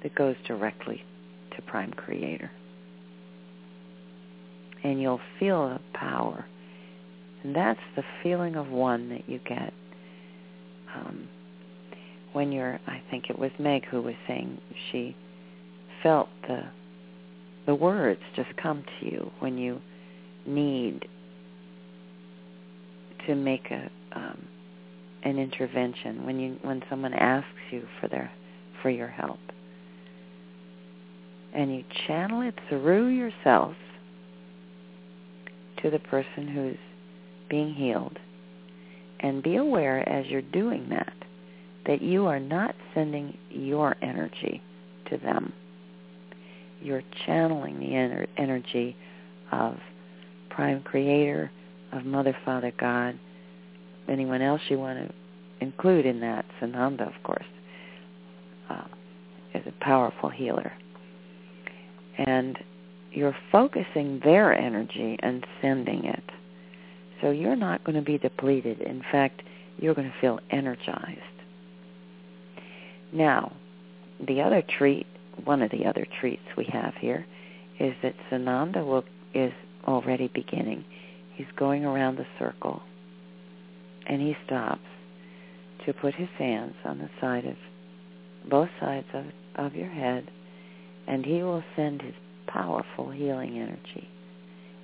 that 0.04 0.14
goes 0.16 0.36
directly 0.48 1.04
to 1.56 1.62
Prime 1.64 1.92
Creator. 1.94 2.52
And 4.84 5.02
you'll 5.02 5.22
feel 5.40 5.70
the 5.70 5.80
power. 5.94 6.46
And 7.44 7.56
that's 7.56 7.80
the 7.96 8.04
feeling 8.22 8.56
of 8.56 8.70
one 8.70 9.10
that 9.10 9.28
you 9.28 9.40
get. 9.40 9.74
Um, 10.96 11.28
when 12.34 12.52
you're 12.52 12.80
I 12.88 13.02
think 13.10 13.30
it 13.30 13.38
was 13.38 13.52
Meg 13.60 13.86
who 13.86 14.02
was 14.02 14.16
saying 14.28 14.60
she 14.92 15.16
felt 16.04 16.30
the 16.48 16.64
the 17.66 17.76
words 17.76 18.22
just 18.36 18.50
come 18.58 18.84
to 19.00 19.06
you 19.06 19.32
when 19.40 19.58
you 19.58 19.80
need 20.46 21.08
to 23.28 23.36
make 23.36 23.70
a 23.72 23.90
um, 24.16 24.48
an 25.24 25.38
intervention 25.38 26.26
when 26.26 26.40
you 26.40 26.58
when 26.64 26.82
someone 26.90 27.14
asks 27.14 27.48
you 27.72 27.86
for 28.00 28.08
their 28.08 28.32
for 28.82 28.90
your 28.90 29.08
help. 29.08 29.40
And 31.54 31.76
you 31.76 31.84
channel 32.08 32.42
it 32.42 32.56
through 32.70 33.08
yourself 33.08 33.76
to 35.82 35.90
the 35.90 36.00
person 36.00 36.48
who's 36.48 36.78
being 37.50 37.74
healed. 37.74 38.18
And 39.20 39.44
be 39.44 39.58
aware 39.58 40.08
as 40.08 40.26
you're 40.28 40.42
doing 40.42 40.88
that 40.90 41.14
that 41.86 42.02
you 42.02 42.26
are 42.26 42.40
not 42.40 42.76
sending 42.94 43.38
your 43.50 43.96
energy 44.02 44.62
to 45.10 45.18
them. 45.18 45.54
You're 46.82 47.04
channeling 47.26 47.80
the 47.80 47.88
ener- 47.88 48.28
energy 48.38 48.96
of 49.52 49.78
Prime 50.50 50.82
Creator, 50.84 51.52
of 51.92 52.06
Mother, 52.06 52.36
Father, 52.46 52.72
God, 52.78 53.20
anyone 54.08 54.42
else 54.42 54.62
you 54.70 54.78
want 54.78 55.08
to 55.08 55.14
include 55.64 56.06
in 56.06 56.20
that, 56.22 56.46
Sananda, 56.60 57.08
of 57.08 57.24
course, 57.24 57.46
uh, 58.70 58.88
is 59.54 59.64
a 59.66 59.84
powerful 59.84 60.30
healer. 60.30 60.72
And 62.18 62.58
you're 63.12 63.36
focusing 63.52 64.22
their 64.24 64.54
energy 64.54 65.18
and 65.22 65.46
sending 65.62 66.06
it. 66.06 66.24
So 67.22 67.32
you're 67.32 67.56
not 67.56 67.84
going 67.84 67.96
to 67.96 68.02
be 68.02 68.18
depleted. 68.18 68.82
In 68.82 69.04
fact, 69.12 69.44
you're 69.78 69.94
going 69.94 70.12
to 70.12 70.20
feel 70.20 70.40
energized. 70.50 71.20
Now, 73.14 73.54
the 74.26 74.42
other 74.42 74.64
treat, 74.78 75.08
one 75.44 75.62
of 75.62 75.72
the 75.72 75.86
other 75.86 76.06
treats 76.20 76.44
we 76.58 76.66
have 76.72 76.94
here, 76.96 77.26
is 77.80 77.94
that 78.04 78.16
Sananda 78.30 78.86
will, 78.86 79.04
is 79.34 79.54
already 79.88 80.30
beginning. 80.34 80.86
He's 81.36 81.48
going 81.56 81.84
around 81.86 82.18
the 82.18 82.28
circle, 82.38 82.82
and 84.08 84.22
he 84.22 84.36
stops 84.46 84.82
to 85.86 85.94
put 85.94 86.14
his 86.16 86.30
hands 86.38 86.76
on 86.86 87.00
the 87.00 87.10
side 87.20 87.46
of 87.46 87.56
both 88.50 88.70
sides 88.80 89.08
of, 89.14 89.26
of 89.56 89.76
your 89.76 89.90
head, 89.90 90.30
and 91.08 91.26
he 91.26 91.42
will 91.44 91.64
send 91.76 92.02
his 92.02 92.14
powerful 92.48 93.10
healing 93.10 93.58
energy. 93.58 94.08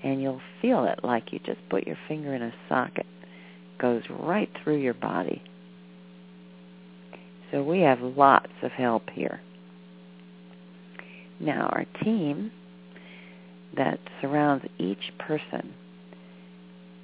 And 0.04 0.22
you'll 0.22 0.42
feel 0.62 0.86
it 0.86 1.04
like 1.04 1.32
you 1.32 1.40
just 1.40 1.60
put 1.70 1.88
your 1.88 1.98
finger 2.08 2.34
in 2.34 2.42
a 2.42 2.54
socket. 2.70 3.06
It 3.26 3.82
goes 3.82 4.04
right 4.10 4.50
through 4.64 4.78
your 4.78 4.94
body. 4.94 5.42
So 7.52 7.64
we 7.64 7.82
have 7.82 8.02
lots 8.02 8.52
of 8.62 8.72
help 8.72 9.10
here. 9.12 9.40
Now 11.40 11.70
our 11.72 11.86
team 12.04 12.52
that 13.76 14.00
surrounds 14.22 14.66
each 14.78 15.14
person 15.20 15.74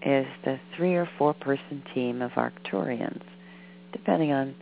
is 0.01 0.25
the 0.43 0.59
three 0.75 0.95
or 0.95 1.07
four 1.17 1.33
person 1.33 1.83
team 1.93 2.21
of 2.21 2.31
Arcturians, 2.31 3.21
depending 3.91 4.31
on 4.33 4.55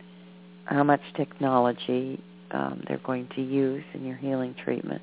how 0.66 0.84
much 0.84 1.00
technology 1.16 2.22
um, 2.52 2.84
they're 2.86 2.98
going 2.98 3.28
to 3.34 3.42
use 3.42 3.84
in 3.94 4.04
your 4.04 4.16
healing 4.16 4.54
treatment. 4.62 5.02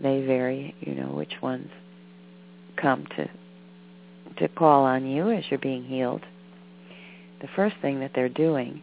They 0.00 0.24
vary, 0.24 0.74
you 0.80 0.94
know, 0.94 1.08
which 1.08 1.34
ones 1.42 1.68
come 2.80 3.06
to 3.16 3.28
to 4.38 4.48
call 4.48 4.84
on 4.84 5.06
you 5.06 5.30
as 5.30 5.44
you're 5.48 5.60
being 5.60 5.84
healed. 5.84 6.22
The 7.40 7.48
first 7.54 7.76
thing 7.82 8.00
that 8.00 8.12
they're 8.14 8.28
doing 8.28 8.82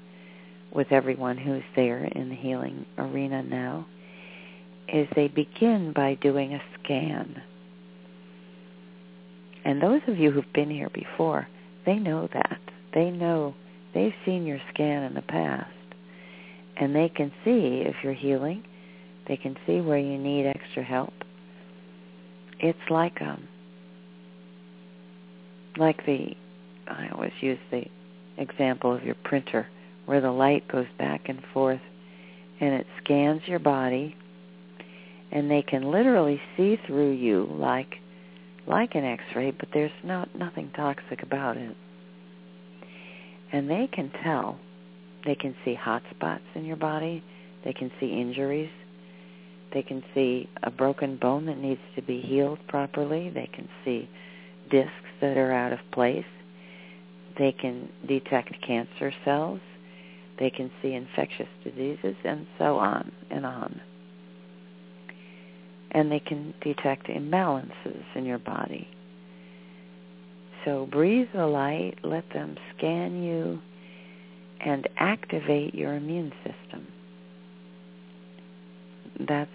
with 0.74 0.92
everyone 0.92 1.38
who's 1.38 1.64
there 1.76 2.06
in 2.06 2.30
the 2.30 2.36
healing 2.36 2.86
arena 2.98 3.44
now 3.44 3.86
is 4.88 5.08
they 5.16 5.28
begin 5.28 5.94
by 5.94 6.16
doing 6.16 6.54
a 6.54 6.62
scan. 6.76 7.42
And 9.64 9.82
those 9.82 10.02
of 10.08 10.18
you 10.18 10.32
who've 10.32 10.54
been 10.54 10.70
here 10.70 10.90
before, 10.94 11.48
they 11.86 11.96
know 11.96 12.28
that. 12.34 12.60
They 12.94 13.10
know 13.10 13.54
they've 13.94 14.14
seen 14.26 14.46
your 14.46 14.60
scan 14.74 15.04
in 15.04 15.14
the 15.14 15.22
past. 15.22 15.70
And 16.78 16.96
they 16.96 17.10
can 17.10 17.32
see 17.46 17.84
if 17.86 17.96
you're 18.04 18.14
healing. 18.14 18.64
They 19.28 19.38
can 19.38 19.56
see 19.68 19.82
where 19.82 20.00
you 20.00 20.18
need 20.18 20.48
extra 20.48 20.84
help. 20.84 21.14
It's 22.60 22.80
like 22.90 23.22
um 23.22 23.48
like 25.78 26.06
the 26.06 26.36
I 26.88 27.10
always 27.14 27.32
use 27.40 27.60
the 27.72 27.86
example 28.38 28.94
of 28.94 29.04
your 29.04 29.16
printer 29.24 29.68
where 30.06 30.22
the 30.22 30.32
light 30.32 30.68
goes 30.68 30.88
back 30.98 31.30
and 31.30 31.42
forth 31.54 31.82
and 32.60 32.74
it 32.74 32.86
scans 33.04 33.42
your 33.48 33.60
body 33.60 34.16
and 35.32 35.50
they 35.50 35.62
can 35.62 35.92
literally 35.92 36.40
see 36.58 36.78
through 36.86 37.12
you 37.12 37.48
like 37.52 37.96
like 38.68 38.96
an 38.96 39.04
x-ray 39.04 39.52
but 39.52 39.70
there's 39.74 39.92
not 40.04 40.34
nothing 40.36 40.72
toxic 40.76 41.24
about 41.24 41.58
it. 41.58 41.76
And 43.52 43.70
they 43.70 43.90
can 43.92 44.12
tell. 44.24 44.58
They 45.26 45.36
can 45.36 45.56
see 45.66 45.76
hot 45.76 46.04
spots 46.16 46.44
in 46.56 46.66
your 46.66 46.78
body. 46.78 47.24
They 47.66 47.74
can 47.74 47.92
see 48.00 48.08
injuries. 48.08 48.72
They 49.74 49.84
can 49.84 50.04
see 50.14 50.50
a 50.64 50.72
broken 50.72 51.18
bone 51.18 51.46
that 51.46 51.58
needs 51.58 51.82
to 51.96 52.02
be 52.02 52.22
healed 52.22 52.60
properly. 52.68 53.30
They 53.30 53.50
can 53.54 53.68
see 53.84 54.10
discs 54.70 54.92
that 55.22 55.38
are 55.38 55.52
out 55.52 55.74
of 55.74 55.80
place. 55.92 56.26
They 57.38 57.52
can 57.52 57.90
detect 58.08 58.56
cancer 58.66 59.14
cells 59.26 59.60
they 60.42 60.50
can 60.50 60.72
see 60.82 60.94
infectious 60.94 61.48
diseases 61.64 62.16
and 62.26 62.48
so 62.58 62.78
on 62.78 63.12
and 63.30 63.46
on. 63.46 63.80
And 65.92 66.12
they 66.12 66.20
can 66.20 66.56
detect 66.62 67.08
imbalances 67.08 68.04
in 68.16 68.26
your 68.26 68.40
body. 68.40 68.88
So 70.66 70.88
breathe 70.92 71.28
the 71.36 71.46
light, 71.46 71.96
let 72.04 72.24
them 72.34 72.56
scan 72.76 73.22
you, 73.22 73.60
and 74.66 74.90
activate 74.98 75.76
your 75.76 75.94
immune 75.94 76.34
system. 76.44 76.88
That's 79.28 79.52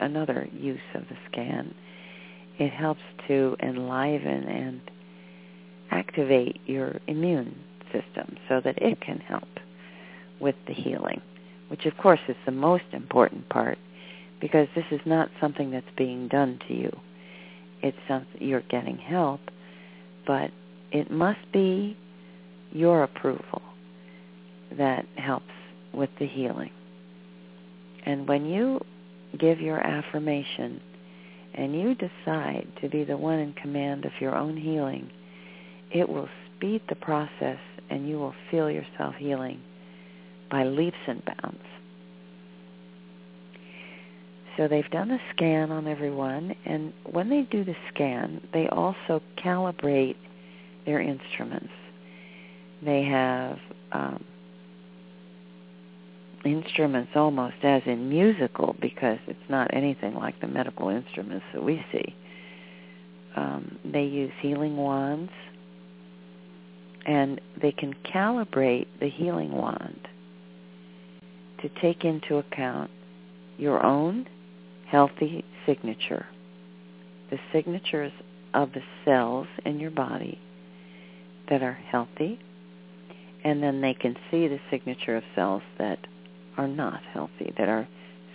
another 0.00 0.48
use 0.50 0.80
of 0.94 1.02
the 1.10 1.16
scan. 1.30 1.74
It 2.58 2.70
helps 2.70 3.02
to 3.28 3.56
enliven 3.62 4.44
and 4.44 4.80
activate 5.90 6.58
your 6.64 7.00
immune 7.06 7.54
system 7.92 8.36
so 8.48 8.62
that 8.64 8.80
it 8.80 8.98
can 9.02 9.18
help 9.18 9.44
with 10.42 10.56
the 10.66 10.74
healing, 10.74 11.22
which 11.68 11.86
of 11.86 11.96
course 11.96 12.20
is 12.28 12.36
the 12.44 12.52
most 12.52 12.84
important 12.92 13.48
part 13.48 13.78
because 14.40 14.66
this 14.74 14.84
is 14.90 15.00
not 15.06 15.30
something 15.40 15.70
that's 15.70 15.86
being 15.96 16.26
done 16.28 16.58
to 16.66 16.74
you. 16.74 17.00
It's 17.80 17.96
something 18.08 18.42
you're 18.42 18.60
getting 18.62 18.98
help, 18.98 19.40
but 20.26 20.50
it 20.90 21.10
must 21.10 21.40
be 21.52 21.96
your 22.72 23.04
approval 23.04 23.62
that 24.76 25.06
helps 25.16 25.46
with 25.94 26.10
the 26.18 26.26
healing. 26.26 26.72
And 28.04 28.26
when 28.26 28.46
you 28.46 28.80
give 29.38 29.60
your 29.60 29.78
affirmation 29.78 30.80
and 31.54 31.74
you 31.74 31.94
decide 31.94 32.66
to 32.80 32.88
be 32.88 33.04
the 33.04 33.16
one 33.16 33.38
in 33.38 33.52
command 33.52 34.04
of 34.04 34.12
your 34.20 34.34
own 34.34 34.56
healing, 34.56 35.08
it 35.92 36.08
will 36.08 36.28
speed 36.56 36.82
the 36.88 36.96
process 36.96 37.58
and 37.90 38.08
you 38.08 38.18
will 38.18 38.34
feel 38.50 38.70
yourself 38.70 39.14
healing 39.16 39.60
by 40.52 40.64
leaps 40.64 40.98
and 41.08 41.24
bounds. 41.24 41.64
So 44.56 44.68
they've 44.68 44.88
done 44.90 45.10
a 45.10 45.18
scan 45.34 45.72
on 45.72 45.88
everyone, 45.88 46.54
and 46.66 46.92
when 47.10 47.30
they 47.30 47.42
do 47.50 47.64
the 47.64 47.74
scan, 47.92 48.46
they 48.52 48.68
also 48.68 49.22
calibrate 49.42 50.16
their 50.84 51.00
instruments. 51.00 51.72
They 52.84 53.02
have 53.04 53.58
um, 53.92 54.22
instruments 56.44 57.12
almost 57.14 57.56
as 57.62 57.82
in 57.86 58.10
musical 58.10 58.76
because 58.78 59.18
it's 59.26 59.48
not 59.48 59.72
anything 59.72 60.14
like 60.14 60.38
the 60.42 60.48
medical 60.48 60.90
instruments 60.90 61.46
that 61.54 61.64
we 61.64 61.82
see. 61.90 62.14
Um, 63.36 63.78
they 63.90 64.04
use 64.04 64.32
healing 64.40 64.76
wands, 64.76 65.32
and 67.06 67.40
they 67.60 67.72
can 67.72 67.94
calibrate 68.04 68.86
the 69.00 69.08
healing 69.08 69.52
wand 69.52 70.08
to 71.62 71.68
take 71.80 72.04
into 72.04 72.36
account 72.36 72.90
your 73.56 73.84
own 73.84 74.26
healthy 74.88 75.44
signature, 75.64 76.26
the 77.30 77.38
signatures 77.52 78.12
of 78.52 78.72
the 78.72 78.82
cells 79.04 79.46
in 79.64 79.80
your 79.80 79.90
body 79.90 80.38
that 81.48 81.62
are 81.62 81.78
healthy, 81.90 82.38
and 83.44 83.62
then 83.62 83.80
they 83.80 83.94
can 83.94 84.16
see 84.30 84.48
the 84.48 84.60
signature 84.70 85.16
of 85.16 85.22
cells 85.34 85.62
that 85.78 85.98
are 86.56 86.68
not 86.68 87.00
healthy, 87.12 87.52
that 87.56 87.68
are 87.68 87.88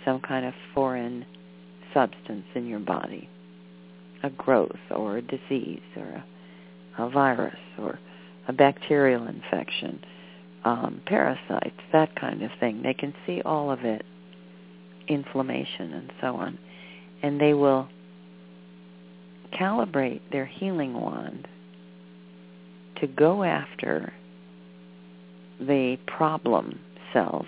some 0.04 0.20
kind 0.20 0.46
of 0.46 0.54
foreign 0.74 1.24
substance 1.94 2.44
in 2.54 2.66
your 2.66 2.80
body, 2.80 3.28
a 4.22 4.30
growth 4.30 4.78
or 4.90 5.18
a 5.18 5.22
disease 5.22 5.80
or 5.96 6.24
a, 6.98 7.04
a 7.04 7.10
virus 7.10 7.58
or 7.78 7.98
a 8.48 8.52
bacterial 8.52 9.26
infection 9.26 10.02
um, 10.64 11.00
parasites, 11.06 11.80
that 11.92 12.14
kind 12.16 12.42
of 12.42 12.50
thing. 12.60 12.82
They 12.82 12.94
can 12.94 13.14
see 13.26 13.42
all 13.44 13.70
of 13.70 13.84
it, 13.84 14.04
inflammation 15.08 15.92
and 15.92 16.12
so 16.20 16.36
on. 16.36 16.58
And 17.22 17.40
they 17.40 17.54
will 17.54 17.88
calibrate 19.52 20.20
their 20.30 20.46
healing 20.46 20.94
wand 20.94 21.48
to 23.00 23.06
go 23.06 23.42
after 23.42 24.12
the 25.60 25.96
problem 26.06 26.78
cells. 27.12 27.46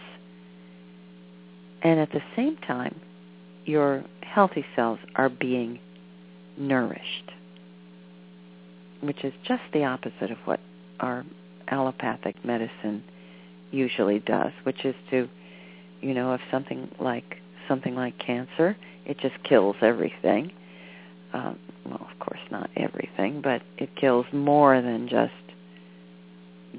And 1.82 2.00
at 2.00 2.10
the 2.12 2.22
same 2.36 2.56
time, 2.58 3.00
your 3.64 4.04
healthy 4.22 4.64
cells 4.76 4.98
are 5.14 5.28
being 5.28 5.78
nourished, 6.56 7.30
which 9.00 9.24
is 9.24 9.32
just 9.46 9.62
the 9.72 9.84
opposite 9.84 10.30
of 10.30 10.38
what 10.44 10.60
our 11.00 11.24
allopathic 11.70 12.44
medicine 12.44 13.02
usually 13.70 14.18
does, 14.20 14.52
which 14.64 14.84
is 14.84 14.94
to, 15.10 15.28
you 16.00 16.14
know, 16.14 16.34
if 16.34 16.40
something 16.50 16.88
like 17.00 17.36
something 17.68 17.94
like 17.94 18.18
cancer, 18.18 18.76
it 19.06 19.18
just 19.18 19.42
kills 19.44 19.76
everything. 19.80 20.52
Um, 21.32 21.58
well, 21.86 22.08
of 22.10 22.18
course, 22.18 22.40
not 22.50 22.68
everything, 22.76 23.40
but 23.42 23.62
it 23.78 23.94
kills 23.96 24.26
more 24.32 24.80
than 24.82 25.08
just 25.08 25.32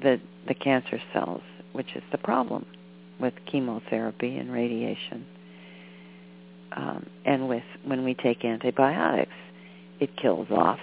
the 0.00 0.20
the 0.46 0.54
cancer 0.54 1.00
cells, 1.12 1.42
which 1.72 1.94
is 1.94 2.02
the 2.12 2.18
problem 2.18 2.66
with 3.20 3.34
chemotherapy 3.50 4.36
and 4.36 4.52
radiation. 4.52 5.24
Um, 6.76 7.06
and 7.24 7.48
with 7.48 7.64
when 7.84 8.04
we 8.04 8.14
take 8.14 8.44
antibiotics, 8.44 9.32
it 10.00 10.16
kills 10.16 10.48
off 10.50 10.80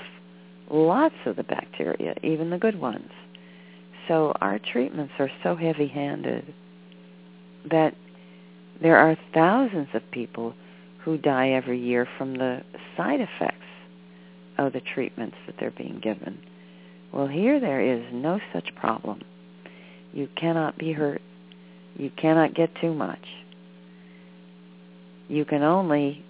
lots 0.70 1.16
of 1.26 1.36
the 1.36 1.44
bacteria, 1.44 2.16
even 2.24 2.50
the 2.50 2.58
good 2.58 2.80
ones. 2.80 3.10
So 4.10 4.34
our 4.42 4.58
treatments 4.60 5.14
are 5.20 5.30
so 5.44 5.56
heavy-handed 5.56 6.52
that 7.70 7.94
there 8.82 8.98
are 8.98 9.16
thousands 9.36 9.90
of 9.94 10.02
people 10.12 10.56
who 11.04 11.18
die 11.20 11.52
every 11.52 11.80
year 11.80 12.08
from 12.18 12.34
the 12.34 12.64
side 12.98 13.22
effects 13.22 13.56
of 14.58 14.74
the 14.74 14.82
treatments 14.82 15.38
that 15.46 15.56
they're 15.60 15.70
being 15.70 16.00
given. 16.02 16.40
Well, 17.14 17.28
here 17.28 17.60
there 17.60 17.82
is 17.82 18.04
no 18.12 18.40
such 18.52 18.74
problem. 18.76 19.22
You 20.12 20.28
cannot 20.36 20.78
be 20.80 20.92
hurt. 20.92 21.22
You 21.96 22.10
cannot 22.10 22.56
get 22.56 22.72
too 22.82 22.96
much. 22.96 23.26
You 25.28 25.46
can 25.46 25.62
only 25.62 26.26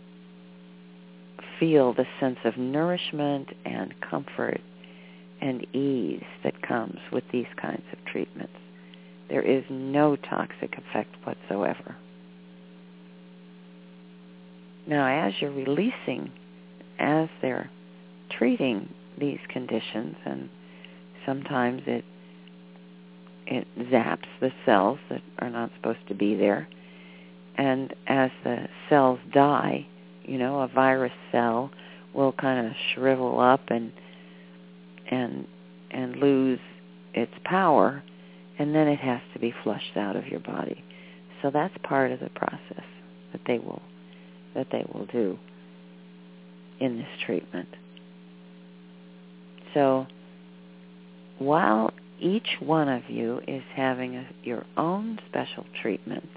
feel 1.59 1.93
the 1.93 2.05
sense 2.19 2.39
of 2.43 2.57
nourishment 2.57 3.49
and 3.63 3.93
comfort 4.01 4.59
and 5.41 5.65
ease 5.75 6.23
that 6.43 6.61
comes 6.61 6.99
with 7.11 7.23
these 7.31 7.47
kinds 7.61 7.83
of 7.91 8.03
treatments. 8.05 8.53
There 9.29 9.41
is 9.41 9.63
no 9.69 10.15
toxic 10.15 10.77
effect 10.77 11.15
whatsoever. 11.23 11.95
Now, 14.87 15.27
as 15.27 15.33
you're 15.39 15.51
releasing, 15.51 16.31
as 16.97 17.29
they're 17.41 17.69
treating 18.31 18.89
these 19.19 19.39
conditions, 19.49 20.15
and 20.25 20.49
sometimes 21.25 21.83
it 21.85 22.03
it 23.45 23.67
zaps 23.91 24.27
the 24.39 24.51
cells 24.65 24.99
that 25.09 25.21
are 25.39 25.49
not 25.49 25.71
supposed 25.75 26.07
to 26.07 26.13
be 26.13 26.35
there, 26.35 26.67
and 27.57 27.93
as 28.07 28.31
the 28.43 28.67
cells 28.89 29.19
die, 29.31 29.85
you 30.23 30.37
know, 30.37 30.61
a 30.61 30.67
virus 30.67 31.13
cell 31.31 31.71
will 32.13 32.31
kind 32.31 32.67
of 32.67 32.73
shrivel 32.93 33.39
up 33.39 33.61
and 33.69 33.91
and 35.09 35.47
and 35.91 36.17
lose 36.17 36.59
its 37.13 37.33
power 37.43 38.03
and 38.59 38.75
then 38.75 38.87
it 38.87 38.99
has 38.99 39.21
to 39.33 39.39
be 39.39 39.53
flushed 39.63 39.95
out 39.95 40.15
of 40.15 40.27
your 40.27 40.41
body. 40.41 40.83
So 41.41 41.49
that's 41.49 41.73
part 41.83 42.11
of 42.11 42.19
the 42.19 42.29
process 42.29 42.85
that 43.31 43.41
they 43.47 43.57
will 43.57 43.81
that 44.55 44.67
they 44.71 44.85
will 44.93 45.05
do 45.05 45.37
in 46.79 46.97
this 46.97 47.07
treatment. 47.25 47.69
So 49.73 50.07
while 51.37 51.91
each 52.19 52.57
one 52.59 52.89
of 52.89 53.09
you 53.09 53.41
is 53.47 53.63
having 53.75 54.15
a, 54.15 54.27
your 54.43 54.65
own 54.75 55.19
special 55.29 55.65
treatment, 55.81 56.29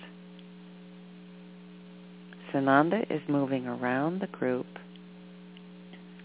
Sananda 2.53 3.11
is 3.11 3.23
moving 3.29 3.67
around 3.67 4.21
the 4.21 4.27
group. 4.27 4.67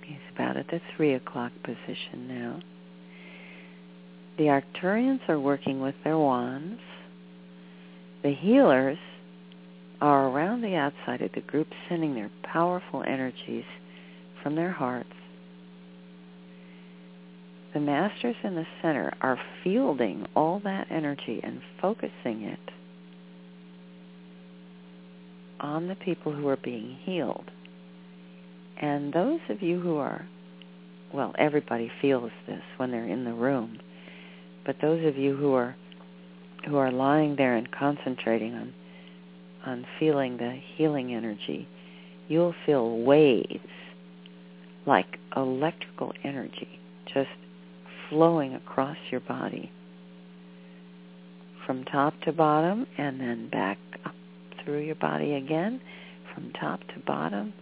He's 0.08 0.18
about 0.34 0.56
at 0.56 0.68
the 0.68 0.80
3 0.96 1.16
o'clock 1.16 1.52
position 1.64 2.30
now. 2.30 2.62
The 4.38 4.46
Arcturians 4.46 5.28
are 5.28 5.40
working 5.40 5.82
with 5.82 5.96
their 6.06 6.18
wands. 6.18 6.80
The 8.24 8.34
healers 8.34 8.98
are 10.00 10.30
around 10.30 10.62
the 10.62 10.76
outside 10.76 11.22
of 11.22 11.34
the 11.34 11.42
group 11.42 11.68
sending 11.90 12.16
their 12.16 12.32
powerful 12.44 13.04
energies 13.06 13.66
from 14.42 14.56
their 14.56 14.72
hearts. 14.72 15.10
The 17.74 17.82
masters 17.82 18.38
in 18.44 18.56
the 18.56 18.66
center 18.82 19.12
are 19.20 19.38
fielding 19.62 20.26
all 20.36 20.62
that 20.64 20.88
energy 20.90 21.42
and 21.44 21.62
focusing 21.82 22.44
it 22.44 22.60
on 25.60 25.88
the 25.88 25.96
people 25.96 26.32
who 26.32 26.48
are 26.48 26.58
being 26.58 26.98
healed. 27.04 27.52
And 28.82 29.12
those 29.14 29.40
of 29.50 29.62
you 29.62 29.80
who 29.80 29.98
are, 29.98 30.28
well, 31.14 31.34
everybody 31.38 31.92
feels 32.02 32.32
this 32.48 32.62
when 32.78 32.92
they're 32.92 33.08
in 33.08 33.24
the 33.26 33.34
room, 33.34 33.80
but 34.66 34.76
those 34.82 35.06
of 35.06 35.18
you 35.18 35.36
who 35.36 35.54
are 35.54 35.76
who 36.68 36.76
are 36.76 36.92
lying 36.92 37.36
there 37.38 37.56
and 37.56 37.72
concentrating 37.72 38.54
on 38.54 38.74
on 39.66 39.86
feeling 40.00 40.38
the 40.38 40.60
healing 40.76 41.14
energy, 41.14 41.68
you'll 42.28 42.56
feel 42.66 43.00
waves 43.00 43.60
like 44.86 45.18
electrical 45.36 46.14
energy 46.24 46.80
just 47.14 47.30
flowing 48.10 48.56
across 48.56 48.98
your 49.12 49.22
body. 49.22 49.72
From 51.66 51.84
top 51.84 52.14
to 52.22 52.32
bottom 52.32 52.86
and 52.98 53.20
then 53.20 53.50
back 53.50 53.78
up 54.06 54.16
through 54.64 54.80
your 54.80 54.96
body 54.96 55.34
again, 55.34 55.82
from 56.34 56.52
top 56.54 56.80
to 56.94 57.00
bottom, 57.06 57.54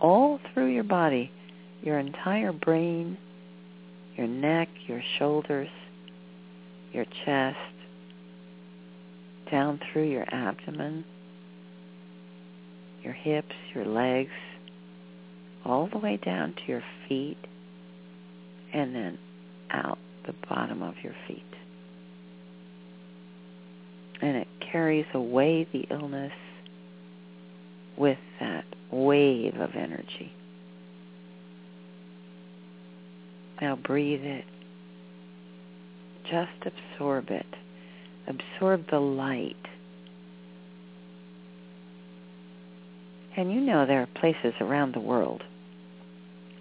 all 0.00 0.38
through 0.52 0.72
your 0.72 0.84
body, 0.84 1.30
your 1.82 1.98
entire 1.98 2.52
brain, 2.52 3.16
your 4.16 4.26
neck, 4.26 4.68
your 4.86 5.02
shoulders, 5.18 5.68
your 6.92 7.04
chest, 7.24 7.56
down 9.50 9.80
through 9.92 10.08
your 10.10 10.26
abdomen, 10.34 11.04
your 13.02 13.12
hips, 13.12 13.54
your 13.74 13.84
legs, 13.84 14.30
all 15.64 15.88
the 15.90 15.98
way 15.98 16.16
down 16.16 16.54
to 16.54 16.62
your 16.66 16.82
feet, 17.08 17.38
and 18.72 18.94
then 18.94 19.18
out 19.70 19.98
the 20.26 20.34
bottom 20.48 20.82
of 20.82 20.94
your 21.02 21.14
feet. 21.26 21.42
And 24.20 24.36
it 24.36 24.48
carries 24.72 25.06
away 25.14 25.66
the 25.72 25.86
illness 25.90 26.32
with 27.96 28.18
that 28.40 28.57
wave 28.90 29.54
of 29.56 29.70
energy. 29.74 30.32
Now 33.60 33.76
breathe 33.76 34.22
it. 34.22 34.44
Just 36.24 36.74
absorb 36.74 37.30
it. 37.30 37.46
Absorb 38.26 38.90
the 38.90 39.00
light. 39.00 39.56
And 43.36 43.52
you 43.52 43.60
know 43.60 43.86
there 43.86 44.02
are 44.02 44.20
places 44.20 44.52
around 44.60 44.94
the 44.94 45.00
world, 45.00 45.42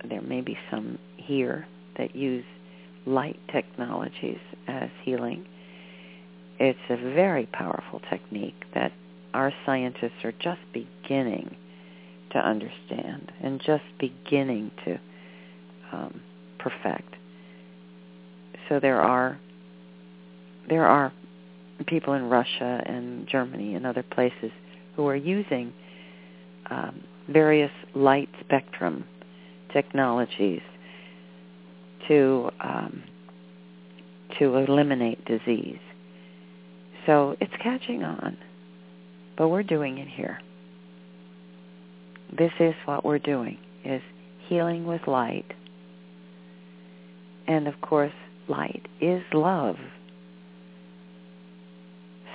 there 0.08 0.22
may 0.22 0.42
be 0.42 0.58
some 0.70 1.00
here 1.18 1.68
that 1.98 2.16
use 2.16 2.46
light 3.06 3.40
technologies 3.52 4.40
as 4.68 4.90
healing 5.04 5.46
it's 6.60 6.80
a 6.90 6.96
very 6.96 7.46
powerful 7.46 8.02
technique 8.10 8.66
that 8.74 8.92
our 9.34 9.54
scientists 9.66 10.24
are 10.24 10.32
just 10.32 10.60
beginning 10.74 11.56
to 12.32 12.40
understand 12.40 13.32
and 13.42 13.62
just 13.66 13.84
beginning 14.00 14.72
to 14.86 15.00
um, 15.92 16.22
perfect. 16.60 17.16
So 18.70 18.80
there 18.80 19.02
are 19.02 19.40
there 20.68 20.86
are 20.86 21.14
people 21.86 22.14
in 22.14 22.30
Russia 22.30 22.82
and 22.86 23.28
Germany 23.28 23.76
and 23.76 23.86
other 23.86 24.04
places 24.04 24.52
who 24.96 25.08
are 25.08 25.16
using 25.16 25.72
um, 26.70 27.02
various 27.30 27.72
light 27.96 28.30
spectrum 28.42 29.06
technologies 29.72 30.62
to 32.08 32.50
um, 32.60 33.04
to 34.40 34.56
eliminate 34.56 35.24
disease. 35.26 35.80
So 37.06 37.38
it's 37.40 37.54
catching 37.62 38.04
on, 38.04 38.38
but 39.38 39.48
we're 39.48 39.64
doing 39.64 39.98
it 39.98 40.08
here. 40.08 40.40
This 42.36 42.52
is 42.60 42.74
what 42.86 43.06
we're 43.06 43.20
doing, 43.20 43.58
is 43.86 44.02
healing 44.48 44.86
with 44.86 45.08
light. 45.08 45.46
And 47.48 47.68
of 47.68 47.80
course, 47.82 48.14
light 48.48 48.88
is 49.00 49.24
love. 49.34 49.78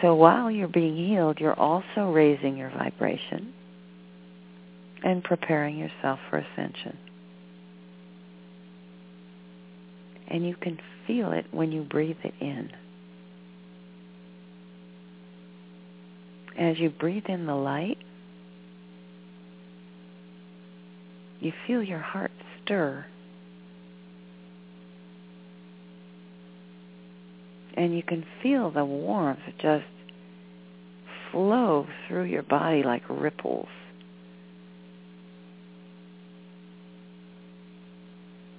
So 0.01 0.15
while 0.15 0.51
you're 0.51 0.69
being 0.69 0.97
healed, 0.97 1.39
you're 1.39 1.59
also 1.59 2.11
raising 2.11 2.57
your 2.57 2.71
vibration 2.71 3.53
and 5.05 5.23
preparing 5.23 5.79
yourself 5.79 6.19
for 6.29 6.39
ascension. 6.39 6.97
And 10.29 10.47
you 10.47 10.57
can 10.57 10.79
feel 11.07 11.33
it 11.33 11.47
when 11.51 11.73
you 11.73 11.83
breathe 11.83 12.17
it 12.25 12.35
in. 12.41 12.71
As 16.59 16.79
you 16.79 16.91
breathe 16.91 17.27
in 17.29 17.47
the 17.47 17.55
light, 17.55 17.99
you 21.45 21.53
feel 21.67 21.83
your 21.83 22.01
heart 22.01 22.31
stir. 22.63 23.07
And 27.75 27.95
you 27.97 28.03
can 28.03 28.25
feel 28.43 28.71
the 28.71 28.85
warmth 28.85 29.41
just 29.61 29.85
flow 31.31 31.87
through 32.07 32.25
your 32.25 32.43
body 32.43 32.83
like 32.83 33.03
ripples. 33.09 33.69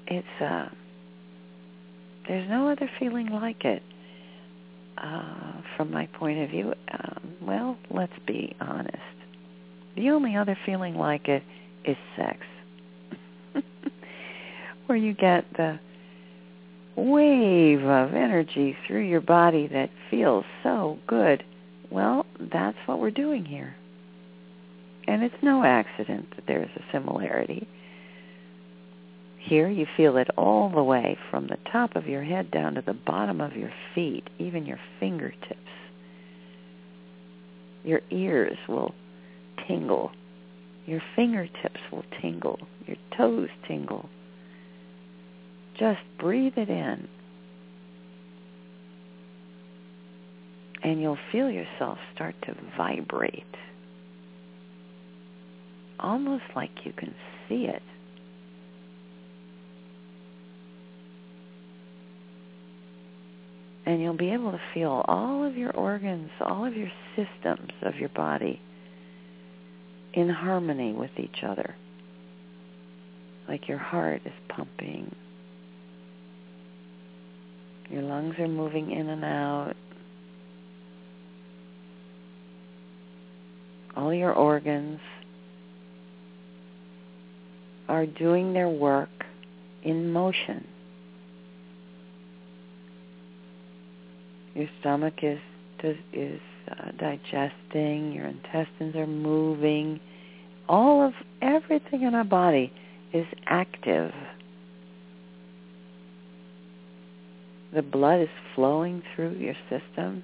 It's 0.08 0.42
uh 0.42 0.70
there's 2.28 2.50
no 2.50 2.70
other 2.70 2.90
feeling 3.00 3.28
like 3.28 3.66
it 3.66 3.84
uh, 4.98 5.62
from 5.76 5.92
my 5.92 6.08
point 6.18 6.40
of 6.40 6.50
view, 6.50 6.74
um, 6.92 7.34
well, 7.42 7.78
let's 7.90 8.14
be 8.26 8.56
honest. 8.62 8.98
The 9.96 10.10
only 10.10 10.36
other 10.36 10.58
feeling 10.66 10.96
like 10.96 11.28
it 11.28 11.44
is 11.86 11.98
sex, 12.16 12.40
where 14.94 15.02
you 15.02 15.16
get 15.16 15.44
the 15.58 15.80
wave 16.96 17.84
of 17.84 18.14
energy 18.14 18.78
through 18.86 19.02
your 19.02 19.22
body 19.22 19.66
that 19.66 19.90
feels 20.12 20.46
so 20.62 21.00
good. 21.08 21.44
Well, 21.90 22.28
that's 22.40 22.78
what 22.86 23.00
we're 23.00 23.10
doing 23.10 23.44
here. 23.44 23.76
And 25.08 25.24
it's 25.24 25.34
no 25.42 25.64
accident 25.64 26.28
that 26.36 26.46
there's 26.46 26.70
a 26.76 26.84
similarity. 26.92 27.68
Here 29.40 29.68
you 29.68 29.88
feel 29.98 30.16
it 30.18 30.28
all 30.38 30.70
the 30.70 30.84
way 30.84 31.18
from 31.32 31.48
the 31.48 31.58
top 31.72 31.96
of 31.96 32.06
your 32.06 32.24
head 32.24 32.52
down 32.52 32.76
to 32.76 32.84
the 32.84 32.94
bottom 32.94 33.42
of 33.42 33.56
your 33.56 33.74
feet, 33.96 34.30
even 34.38 34.64
your 34.68 34.80
fingertips. 35.00 35.58
Your 37.84 38.02
ears 38.12 38.60
will 38.70 38.94
tingle 39.68 40.12
Your 40.86 41.02
fingertips 41.16 41.80
will 41.92 42.06
tingle. 42.22 42.60
Your 42.86 42.98
toes 43.18 43.50
tingle. 43.68 44.08
Just 45.80 46.02
breathe 46.20 46.54
it 46.58 46.70
in. 46.70 47.08
And 50.84 51.02
you'll 51.02 51.18
feel 51.32 51.50
yourself 51.50 51.98
start 52.14 52.36
to 52.44 52.56
vibrate. 52.78 53.44
Almost 56.00 56.44
like 56.56 56.72
you 56.84 56.92
can 56.92 57.16
see 57.48 57.66
it. 57.66 57.82
And 63.86 64.02
you'll 64.02 64.18
be 64.18 64.32
able 64.32 64.52
to 64.52 64.62
feel 64.74 65.04
all 65.08 65.46
of 65.46 65.58
your 65.58 65.72
organs, 65.76 66.30
all 66.42 66.66
of 66.66 66.76
your 66.76 66.92
systems 67.16 67.72
of 67.82 67.96
your 67.96 68.10
body 68.10 68.62
in 70.14 70.30
harmony 70.30 70.94
with 70.94 71.12
each 71.18 71.44
other. 71.46 71.76
Like 73.48 73.68
your 73.68 73.78
heart 73.78 74.22
is 74.26 74.34
pumping. 74.50 75.14
Your 77.90 78.02
lungs 78.02 78.36
are 78.40 78.48
moving 78.48 78.92
in 78.92 79.10
and 79.10 79.24
out. 79.24 79.74
All 83.96 84.14
your 84.14 84.34
organs 84.34 85.00
are 87.88 88.06
doing 88.06 88.54
their 88.54 88.70
work 88.70 89.10
in 89.84 90.12
motion. 90.12 90.66
Your 94.56 94.68
stomach 94.80 95.16
is 95.22 95.40
is 96.14 96.40
uh, 96.72 96.92
digesting, 96.98 98.14
your 98.14 98.28
intestines 98.28 98.96
are 98.96 99.08
moving. 99.08 100.00
All 100.70 101.06
of 101.06 101.14
everything 101.42 102.04
in 102.04 102.16
our 102.16 102.24
body 102.24 102.72
is 103.14 103.26
active. 103.48 104.12
The 107.74 107.82
blood 107.82 108.22
is 108.22 108.30
flowing 108.54 109.02
through 109.16 109.38
your 109.38 109.56
system, 109.68 110.24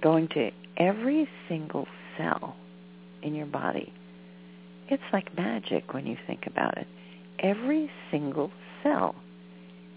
going 0.00 0.28
to 0.28 0.50
every 0.78 1.28
single 1.46 1.86
cell 2.16 2.56
in 3.22 3.34
your 3.34 3.46
body. 3.46 3.92
It's 4.88 5.02
like 5.12 5.36
magic 5.36 5.92
when 5.92 6.06
you 6.06 6.16
think 6.26 6.46
about 6.46 6.78
it. 6.78 6.86
Every 7.38 7.90
single 8.10 8.50
cell 8.82 9.14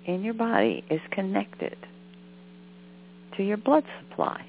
in 0.06 0.24
your 0.24 0.34
body 0.34 0.84
is 0.90 1.02
connected 1.12 1.78
to 3.38 3.44
your 3.44 3.58
blood 3.58 3.86
supply. 4.02 4.46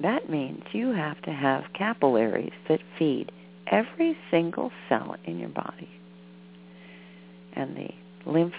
That 0.00 0.30
means 0.30 0.62
you 0.72 0.92
have 0.92 1.20
to 1.22 1.32
have 1.32 1.64
capillaries 1.74 2.52
that 2.68 2.80
feed 2.98 3.30
every 3.66 4.16
single 4.30 4.70
cell 4.88 5.16
in 5.24 5.38
your 5.38 5.50
body. 5.50 5.90
And 7.56 7.76
the 7.76 8.30
lymph 8.30 8.52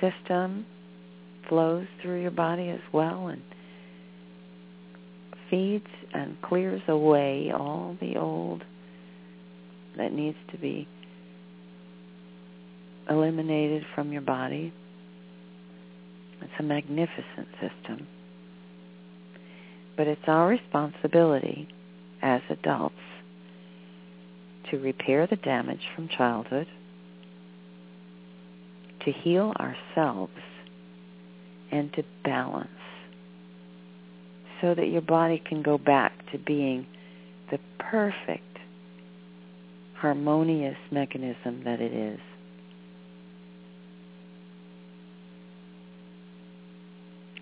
system 0.00 0.64
flows 1.48 1.86
through 2.00 2.22
your 2.22 2.30
body 2.30 2.68
as 2.68 2.80
well 2.92 3.26
and 3.26 3.42
feeds 5.50 5.86
and 6.14 6.40
clears 6.42 6.82
away 6.88 7.50
all 7.52 7.96
the 8.00 8.16
old 8.16 8.62
that 9.96 10.12
needs 10.12 10.38
to 10.52 10.58
be 10.58 10.86
eliminated 13.08 13.84
from 13.94 14.12
your 14.12 14.22
body. 14.22 14.72
It's 16.40 16.52
a 16.58 16.62
magnificent 16.62 17.48
system. 17.54 18.06
But 19.96 20.06
it's 20.06 20.22
our 20.26 20.48
responsibility 20.48 21.68
as 22.22 22.40
adults 22.48 22.94
to 24.70 24.78
repair 24.78 25.26
the 25.26 25.36
damage 25.36 25.82
from 25.94 26.08
childhood, 26.08 26.68
to 29.04 29.12
heal 29.12 29.52
ourselves, 29.58 30.32
and 31.72 31.92
to 31.94 32.04
balance 32.24 32.68
so 34.60 34.74
that 34.74 34.88
your 34.88 35.02
body 35.02 35.42
can 35.48 35.62
go 35.62 35.78
back 35.78 36.12
to 36.32 36.38
being 36.38 36.86
the 37.50 37.58
perfect 37.78 38.58
harmonious 39.96 40.76
mechanism 40.90 41.62
that 41.64 41.80
it 41.80 41.92
is. 41.92 42.20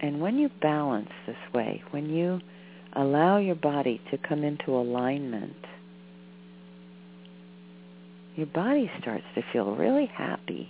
And 0.00 0.20
when 0.20 0.38
you 0.38 0.48
balance 0.60 1.10
this 1.26 1.36
way, 1.52 1.82
when 1.90 2.08
you 2.10 2.40
allow 2.92 3.38
your 3.38 3.56
body 3.56 4.00
to 4.10 4.18
come 4.18 4.44
into 4.44 4.70
alignment, 4.70 5.56
your 8.36 8.46
body 8.46 8.90
starts 9.00 9.24
to 9.34 9.42
feel 9.52 9.74
really 9.74 10.06
happy. 10.06 10.68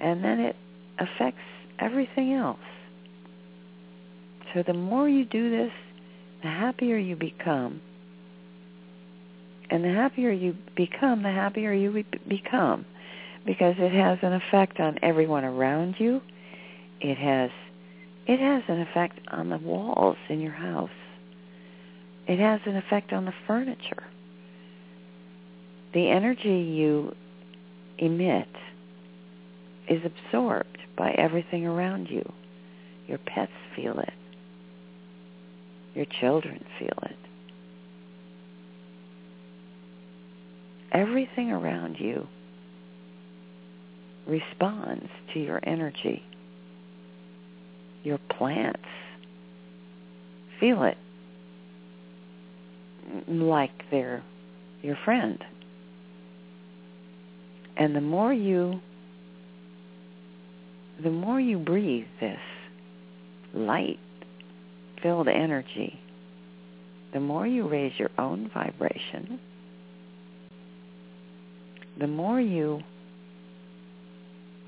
And 0.00 0.24
then 0.24 0.40
it 0.40 0.56
affects 0.98 1.42
everything 1.78 2.32
else. 2.32 2.58
So 4.54 4.62
the 4.66 4.74
more 4.74 5.08
you 5.08 5.24
do 5.24 5.50
this, 5.50 5.72
the 6.42 6.48
happier 6.48 6.96
you 6.96 7.16
become. 7.16 7.80
And 9.70 9.84
the 9.84 9.92
happier 9.92 10.32
you 10.32 10.56
become, 10.74 11.22
the 11.22 11.30
happier 11.30 11.72
you 11.72 12.04
become 12.28 12.84
because 13.46 13.74
it 13.78 13.92
has 13.92 14.18
an 14.22 14.32
effect 14.32 14.80
on 14.80 14.98
everyone 15.02 15.44
around 15.44 15.96
you. 15.98 16.20
It 17.00 17.16
has 17.16 17.50
it 18.26 18.38
has 18.38 18.62
an 18.68 18.80
effect 18.80 19.18
on 19.28 19.48
the 19.48 19.58
walls 19.58 20.18
in 20.28 20.40
your 20.40 20.52
house. 20.52 20.90
It 22.28 22.38
has 22.38 22.60
an 22.66 22.76
effect 22.76 23.12
on 23.12 23.24
the 23.24 23.32
furniture. 23.46 24.04
The 25.94 26.08
energy 26.08 26.48
you 26.48 27.14
emit 27.98 28.48
is 29.90 30.00
absorbed 30.04 30.78
by 30.96 31.10
everything 31.18 31.66
around 31.66 32.06
you. 32.08 32.24
Your 33.08 33.18
pets 33.18 33.52
feel 33.74 33.98
it. 33.98 34.12
Your 35.94 36.06
children 36.20 36.64
feel 36.78 36.98
it. 37.02 37.16
Everything 40.92 41.50
around 41.50 41.96
you 41.98 42.26
responds 44.26 45.08
to 45.34 45.40
your 45.40 45.60
energy. 45.64 46.22
Your 48.04 48.18
plants 48.38 48.78
feel 50.60 50.84
it 50.84 50.98
like 53.28 53.72
they're 53.90 54.22
your 54.82 54.96
friend. 55.04 55.42
And 57.76 57.96
the 57.96 58.00
more 58.00 58.32
you 58.32 58.80
the 61.02 61.10
more 61.10 61.40
you 61.40 61.58
breathe 61.58 62.06
this 62.20 62.40
light 63.54 63.98
filled 65.02 65.28
energy, 65.28 65.98
the 67.12 67.20
more 67.20 67.46
you 67.46 67.66
raise 67.68 67.92
your 67.98 68.10
own 68.18 68.50
vibration, 68.52 69.40
the 71.98 72.06
more 72.06 72.40
you 72.40 72.80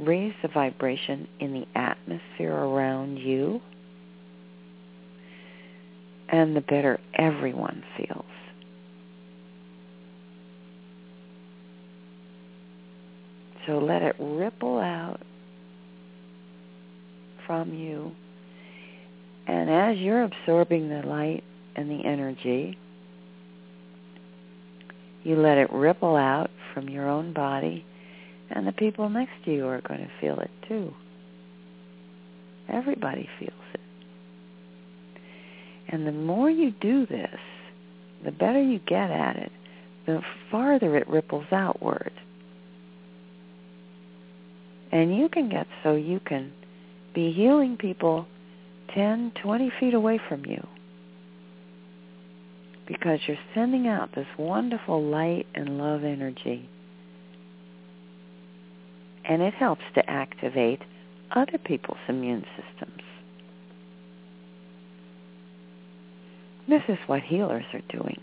raise 0.01 0.35
the 0.43 0.49
vibration 0.49 1.29
in 1.39 1.53
the 1.53 1.67
atmosphere 1.79 2.55
around 2.55 3.19
you, 3.19 3.61
and 6.29 6.57
the 6.57 6.61
better 6.63 6.99
everyone 7.15 7.85
feels. 7.97 8.25
So 13.67 13.79
let 13.79 14.03
it 14.03 14.17
ripple 14.19 14.79
out 14.79 15.21
from 17.47 17.75
you. 17.75 18.13
And 19.47 19.71
as 19.71 19.99
you're 19.99 20.23
absorbing 20.23 20.89
the 20.89 21.03
light 21.07 21.45
and 21.77 21.91
the 21.91 22.07
energy, 22.07 22.79
you 25.25 25.37
let 25.37 25.59
it 25.59 25.73
ripple 25.73 26.17
out 26.17 26.51
from 26.75 26.89
your 26.89 27.09
own 27.09 27.33
body 27.33 27.85
and 28.55 28.67
the 28.67 28.73
people 28.73 29.09
next 29.09 29.33
to 29.45 29.53
you 29.53 29.67
are 29.67 29.81
going 29.81 30.01
to 30.01 30.11
feel 30.21 30.39
it 30.39 30.51
too. 30.69 30.93
Everybody 32.69 33.29
feels 33.39 33.53
it. 33.73 33.81
And 35.89 36.07
the 36.07 36.13
more 36.13 36.51
you 36.51 36.71
do 36.71 37.07
this, 37.07 37.39
the 38.25 38.31
better 38.31 38.63
you 38.63 38.79
get 38.79 39.11
at 39.11 39.37
it, 39.37 39.53
the 40.07 40.21
farther 40.51 40.97
it 40.97 41.09
ripples 41.09 41.47
outward. 41.51 42.13
And 44.91 45.17
you 45.17 45.29
can 45.31 45.49
get 45.49 45.67
so 45.83 45.95
you 45.95 46.21
can 46.21 46.53
be 47.15 47.33
healing 47.33 47.77
people 47.77 48.27
10, 48.95 49.33
20 49.43 49.73
feet 49.81 49.95
away 49.95 50.21
from 50.29 50.45
you 50.47 50.67
because 52.87 53.21
you're 53.27 53.39
sending 53.55 53.87
out 53.87 54.15
this 54.15 54.27
wonderful 54.39 55.03
light 55.03 55.47
and 55.55 55.79
love 55.79 56.05
energy 56.05 56.69
and 59.25 59.43
it 59.43 59.55
helps 59.55 59.83
to 59.95 60.11
activate 60.11 60.81
other 61.31 61.59
people's 61.65 61.99
immune 62.09 62.45
systems. 62.57 63.03
This 66.69 66.83
is 66.89 66.99
what 67.07 67.23
healers 67.23 67.65
are 67.73 67.83
doing. 67.91 68.21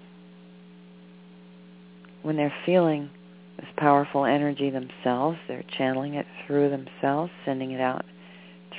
When 2.22 2.36
they're 2.36 2.54
feeling 2.66 3.10
this 3.58 3.70
powerful 3.78 4.26
energy 4.26 4.70
themselves, 4.70 5.38
they're 5.48 5.64
channeling 5.78 6.16
it 6.16 6.26
through 6.46 6.70
themselves, 6.70 7.32
sending 7.46 7.72
it 7.72 7.82
out 7.82 8.06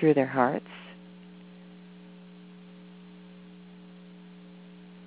through 0.00 0.14
their 0.14 0.26
hearts. 0.26 0.66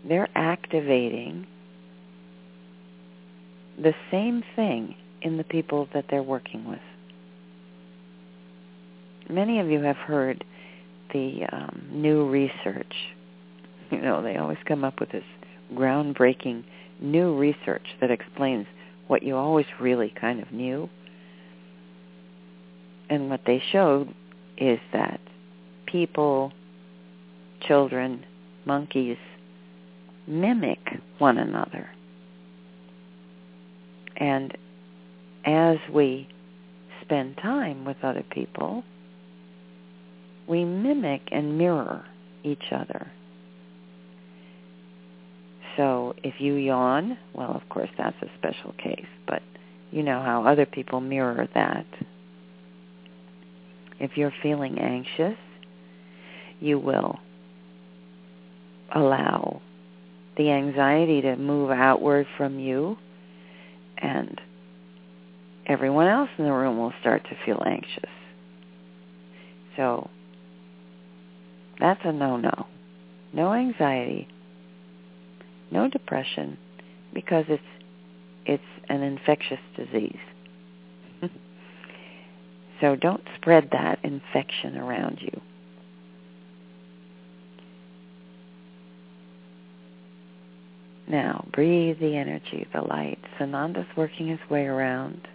They're 0.07 0.29
activating 0.35 1.47
the 3.81 3.93
same 4.11 4.43
thing 4.55 4.95
in 5.21 5.37
the 5.37 5.43
people 5.43 5.87
that 5.93 6.05
they're 6.09 6.21
working 6.21 6.69
with. 6.69 6.79
Many 9.29 9.59
of 9.59 9.69
you 9.69 9.81
have 9.81 9.95
heard 9.95 10.43
the 11.13 11.43
um, 11.51 11.87
new 11.91 12.29
research. 12.29 12.93
You 13.89 14.01
know, 14.01 14.21
they 14.21 14.37
always 14.37 14.57
come 14.65 14.83
up 14.83 14.99
with 14.99 15.11
this 15.11 15.23
groundbreaking 15.73 16.63
new 16.99 17.37
research 17.37 17.85
that 18.01 18.11
explains 18.11 18.67
what 19.07 19.23
you 19.23 19.35
always 19.35 19.65
really 19.79 20.13
kind 20.19 20.41
of 20.41 20.51
knew. 20.51 20.89
And 23.09 23.29
what 23.29 23.41
they 23.45 23.61
showed 23.71 24.13
is 24.57 24.79
that 24.91 25.19
people, 25.85 26.51
children, 27.67 28.25
monkeys 28.65 29.17
mimic 30.27 30.79
one 31.17 31.37
another. 31.37 31.89
And 34.15 34.55
as 35.45 35.77
we 35.91 36.27
spend 37.01 37.37
time 37.37 37.85
with 37.85 37.97
other 38.03 38.23
people, 38.29 38.83
we 40.47 40.63
mimic 40.63 41.21
and 41.31 41.57
mirror 41.57 42.05
each 42.43 42.71
other. 42.71 43.11
So 45.77 46.13
if 46.23 46.35
you 46.39 46.55
yawn, 46.55 47.17
well, 47.33 47.51
of 47.55 47.67
course, 47.69 47.89
that's 47.97 48.15
a 48.21 48.27
special 48.37 48.73
case, 48.73 49.07
but 49.27 49.41
you 49.91 50.03
know 50.03 50.21
how 50.21 50.45
other 50.45 50.65
people 50.65 51.01
mirror 51.01 51.47
that. 51.55 51.85
If 54.03 54.17
you're 54.17 54.33
feeling 54.43 54.79
anxious, 54.79 55.37
you 56.59 56.77
will 56.77 57.19
allow 58.93 59.61
the 60.35 60.51
anxiety 60.51 61.21
to 61.21 61.37
move 61.37 61.71
outward 61.71 62.27
from 62.35 62.59
you 62.59 62.97
and 63.97 64.41
everyone 65.65 66.07
else 66.07 66.29
in 66.37 66.43
the 66.43 66.51
room 66.51 66.77
will 66.77 66.91
start 66.99 67.23
to 67.29 67.37
feel 67.45 67.63
anxious. 67.65 68.09
So 69.77 70.09
that's 71.79 72.01
a 72.03 72.11
no-no. 72.11 72.67
No 73.31 73.53
anxiety, 73.53 74.27
no 75.71 75.89
depression, 75.89 76.57
because 77.13 77.45
it's 77.47 77.63
it's 78.45 78.63
an 78.89 79.01
infectious 79.01 79.61
disease. 79.77 80.19
So 82.83 82.97
don't 82.97 83.23
spread 83.37 83.69
that 83.71 83.97
infection 84.03 84.77
around 84.77 85.19
you. 85.21 85.41
Now, 91.07 91.45
breathe 91.53 92.01
the 92.01 92.17
energy, 92.17 92.67
the 92.73 92.81
light. 92.81 93.19
Sananda's 93.39 93.87
working 93.95 94.27
his 94.27 94.39
way 94.49 94.65
around. 94.65 95.29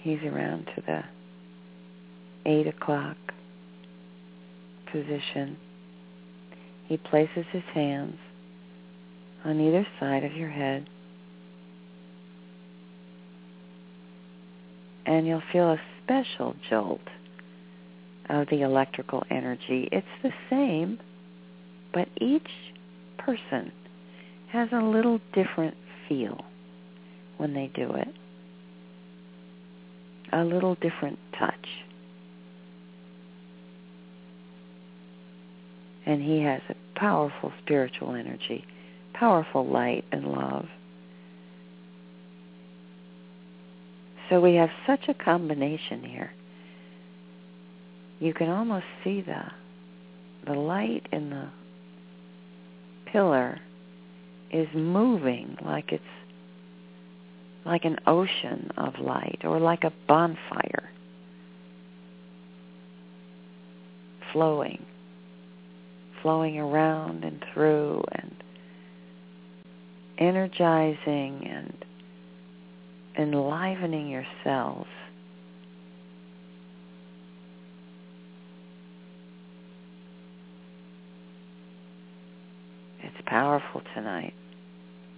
He's 0.00 0.22
around 0.22 0.66
to 0.76 0.82
the 0.86 1.02
8 2.48 2.68
o'clock 2.68 3.16
position. 4.92 5.56
He 6.86 6.96
places 6.96 7.44
his 7.50 7.64
hands 7.74 8.18
on 9.44 9.60
either 9.60 9.84
side 9.98 10.22
of 10.22 10.34
your 10.34 10.50
head. 10.50 10.88
And 15.10 15.26
you'll 15.26 15.42
feel 15.50 15.72
a 15.72 15.80
special 16.04 16.54
jolt 16.70 17.00
of 18.28 18.46
the 18.48 18.62
electrical 18.62 19.24
energy. 19.28 19.88
It's 19.90 20.06
the 20.22 20.30
same, 20.48 21.00
but 21.92 22.06
each 22.20 22.46
person 23.18 23.72
has 24.52 24.68
a 24.70 24.78
little 24.80 25.18
different 25.34 25.74
feel 26.08 26.44
when 27.38 27.54
they 27.54 27.72
do 27.74 27.92
it. 27.92 28.14
A 30.32 30.44
little 30.44 30.76
different 30.76 31.18
touch. 31.36 31.66
And 36.06 36.22
he 36.22 36.40
has 36.42 36.60
a 36.68 36.76
powerful 36.96 37.52
spiritual 37.64 38.14
energy, 38.14 38.64
powerful 39.14 39.66
light 39.66 40.04
and 40.12 40.28
love. 40.28 40.66
So 44.30 44.40
we 44.40 44.54
have 44.54 44.70
such 44.86 45.08
a 45.08 45.14
combination 45.14 46.04
here. 46.04 46.32
You 48.20 48.32
can 48.32 48.48
almost 48.48 48.86
see 49.02 49.22
the 49.22 49.42
the 50.46 50.54
light 50.54 51.06
in 51.12 51.30
the 51.30 51.48
pillar 53.06 53.58
is 54.50 54.68
moving 54.72 55.58
like 55.62 55.92
it's 55.92 56.02
like 57.66 57.84
an 57.84 57.98
ocean 58.06 58.70
of 58.78 58.98
light 58.98 59.40
or 59.44 59.58
like 59.60 59.84
a 59.84 59.92
bonfire 60.08 60.90
flowing 64.32 64.86
flowing 66.22 66.58
around 66.58 67.24
and 67.24 67.44
through 67.52 68.02
and 68.12 68.34
energizing 70.18 71.46
and 71.46 71.84
enlivening 73.18 74.08
yourselves 74.08 74.88
It's 83.02 83.26
powerful 83.26 83.82
tonight. 83.94 84.34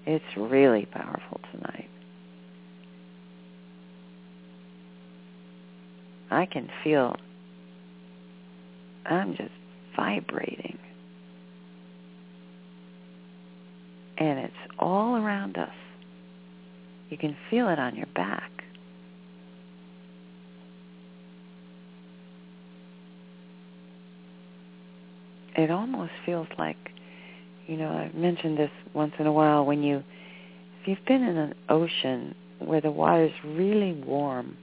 It's 0.07 0.25
really 0.37 0.87
powerful 0.87 1.41
tonight. 1.53 1.89
I 6.31 6.47
can 6.47 6.71
feel 6.83 7.17
I'm 9.05 9.37
just 9.37 9.51
vibrating. 9.97 10.79
And 14.17 14.39
it's 14.39 14.55
all 14.79 15.17
around 15.17 15.59
us. 15.59 15.75
You 17.13 17.19
can 17.19 17.37
feel 17.51 17.69
it 17.69 17.79
on 17.79 17.95
your 17.95 18.07
back. 18.15 18.51
It 25.55 25.71
almost 25.71 26.13
feels 26.25 26.49
like 26.57 26.79
you 27.67 27.77
know, 27.77 27.91
I've 27.91 28.15
mentioned 28.15 28.57
this 28.57 28.71
once 28.95 29.13
in 29.19 29.27
a 29.27 29.33
while 29.33 29.67
when 29.67 29.83
you 29.83 30.03
if 30.81 30.89
you've 30.89 31.05
been 31.05 31.23
in 31.23 31.37
an 31.37 31.53
ocean 31.69 32.35
where 32.61 32.81
the 32.81 32.91
water 32.91 33.25
is 33.25 33.45
really 33.45 33.93
warm 33.93 34.57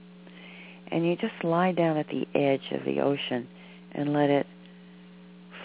and 0.88 1.06
you 1.06 1.14
just 1.14 1.44
lie 1.44 1.70
down 1.70 1.98
at 1.98 2.08
the 2.08 2.26
edge 2.34 2.72
of 2.72 2.84
the 2.84 2.98
ocean 2.98 3.46
and 3.92 4.12
let 4.12 4.28
it 4.28 4.46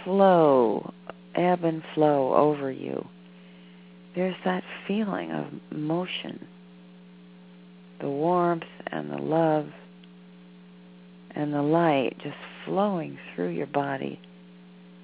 flow, 0.04 0.94
ebb 1.34 1.64
and 1.64 1.82
flow 1.96 2.36
over 2.36 2.72
you. 2.72 3.08
There's 4.14 4.36
that 4.46 4.64
feeling 4.88 5.32
of 5.32 5.48
motion, 5.76 6.48
the 8.00 8.10
warmth 8.10 8.64
and 8.88 9.12
the 9.12 9.18
love 9.18 9.68
and 11.32 11.54
the 11.54 11.62
light 11.62 12.18
just 12.24 12.38
flowing 12.66 13.18
through 13.34 13.50
your 13.50 13.68
body, 13.68 14.20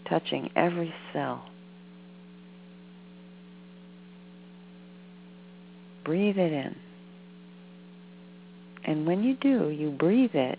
touching 0.10 0.50
every 0.56 0.94
cell. 1.14 1.46
Breathe 6.04 6.38
it 6.38 6.52
in. 6.52 6.76
And 8.84 9.06
when 9.06 9.24
you 9.24 9.36
do, 9.36 9.70
you 9.70 9.92
breathe 9.92 10.34
it 10.34 10.58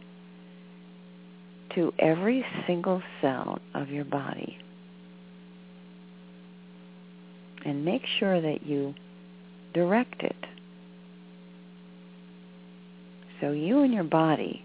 to 1.75 1.93
every 1.99 2.45
single 2.67 3.03
cell 3.21 3.59
of 3.75 3.89
your 3.89 4.05
body. 4.05 4.59
And 7.65 7.85
make 7.85 8.03
sure 8.19 8.41
that 8.41 8.65
you 8.65 8.95
direct 9.75 10.23
it. 10.23 10.42
So 13.43 13.51
you 13.51 13.83
and 13.83 13.93
your 13.93 14.05
body 14.05 14.65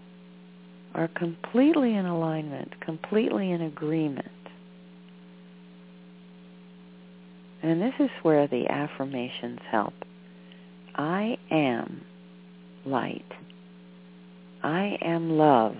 are 0.94 1.08
completely 1.08 1.96
in 1.96 2.06
alignment, 2.06 2.80
completely 2.80 3.50
in 3.50 3.62
agreement. 3.62 4.30
And 7.60 7.82
this 7.82 7.94
is 7.98 8.08
where 8.22 8.46
the 8.46 8.68
affirmations 8.68 9.58
help. 9.68 9.94
I 10.94 11.36
am 11.50 12.02
light. 12.86 13.26
I 14.62 14.96
am 15.02 15.30
love. 15.30 15.74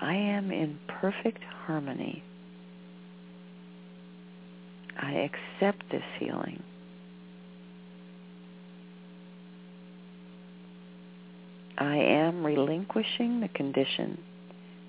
I 0.00 0.14
am 0.14 0.50
in 0.50 0.78
perfect 0.88 1.42
harmony. 1.66 2.22
I 4.98 5.28
accept 5.60 5.84
this 5.90 6.02
healing. 6.18 6.62
I 11.78 11.96
am 11.96 12.44
relinquishing 12.44 13.40
the 13.40 13.48
condition 13.48 14.18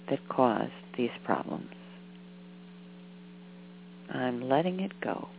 that 0.10 0.20
caused 0.30 0.72
these 0.98 1.12
problems. 1.24 1.72
I'm 4.14 4.48
letting 4.48 4.80
it 4.80 4.92
go. 5.02 5.30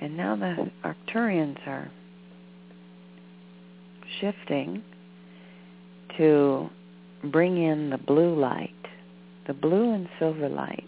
And 0.00 0.16
now 0.16 0.36
the 0.36 0.70
Arcturians 0.84 1.58
are 1.66 1.90
shifting 4.20 4.82
to 6.18 6.68
bring 7.24 7.62
in 7.62 7.90
the 7.90 7.98
blue 7.98 8.38
light, 8.38 8.70
the 9.46 9.54
blue 9.54 9.92
and 9.92 10.08
silver 10.18 10.48
light. 10.48 10.85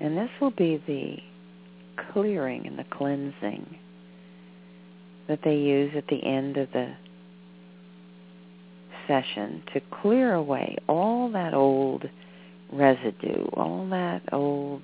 And 0.00 0.16
this 0.16 0.30
will 0.40 0.50
be 0.50 0.82
the 0.86 1.16
clearing 2.12 2.66
and 2.66 2.78
the 2.78 2.84
cleansing 2.84 3.78
that 5.28 5.40
they 5.42 5.56
use 5.56 5.92
at 5.96 6.06
the 6.08 6.22
end 6.24 6.56
of 6.56 6.70
the 6.72 6.94
session 9.08 9.62
to 9.72 9.80
clear 10.02 10.34
away 10.34 10.76
all 10.88 11.30
that 11.32 11.54
old 11.54 12.04
residue, 12.72 13.46
all 13.54 13.88
that 13.90 14.22
old 14.32 14.82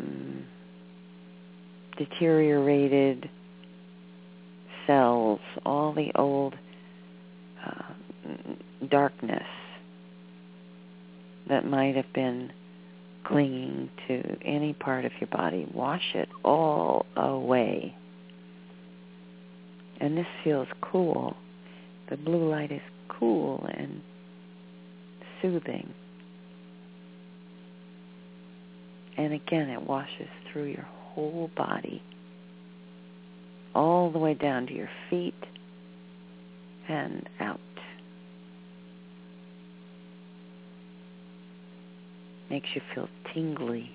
um, 0.00 0.44
deteriorated 1.98 3.28
cells, 4.86 5.40
all 5.64 5.92
the 5.92 6.10
old 6.14 6.54
uh, 7.64 7.92
darkness 8.90 9.46
that 11.48 11.64
might 11.66 11.96
have 11.96 12.12
been 12.14 12.50
clinging 13.24 13.90
to 14.08 14.36
any 14.44 14.72
part 14.74 15.04
of 15.04 15.12
your 15.20 15.28
body. 15.28 15.66
Wash 15.72 16.14
it 16.14 16.28
all 16.44 17.06
away. 17.16 17.94
And 20.00 20.16
this 20.16 20.26
feels 20.42 20.68
cool. 20.80 21.36
The 22.10 22.16
blue 22.16 22.50
light 22.50 22.72
is 22.72 22.80
cool 23.08 23.66
and 23.72 24.02
soothing. 25.40 25.92
And 29.16 29.32
again, 29.32 29.68
it 29.68 29.82
washes 29.82 30.28
through 30.50 30.66
your 30.66 30.88
whole 31.14 31.50
body, 31.56 32.02
all 33.74 34.10
the 34.10 34.18
way 34.18 34.34
down 34.34 34.66
to 34.66 34.72
your 34.72 34.88
feet 35.10 35.34
and 36.88 37.28
out. 37.38 37.60
Makes 42.52 42.68
you 42.74 42.82
feel 42.94 43.08
tingly. 43.34 43.90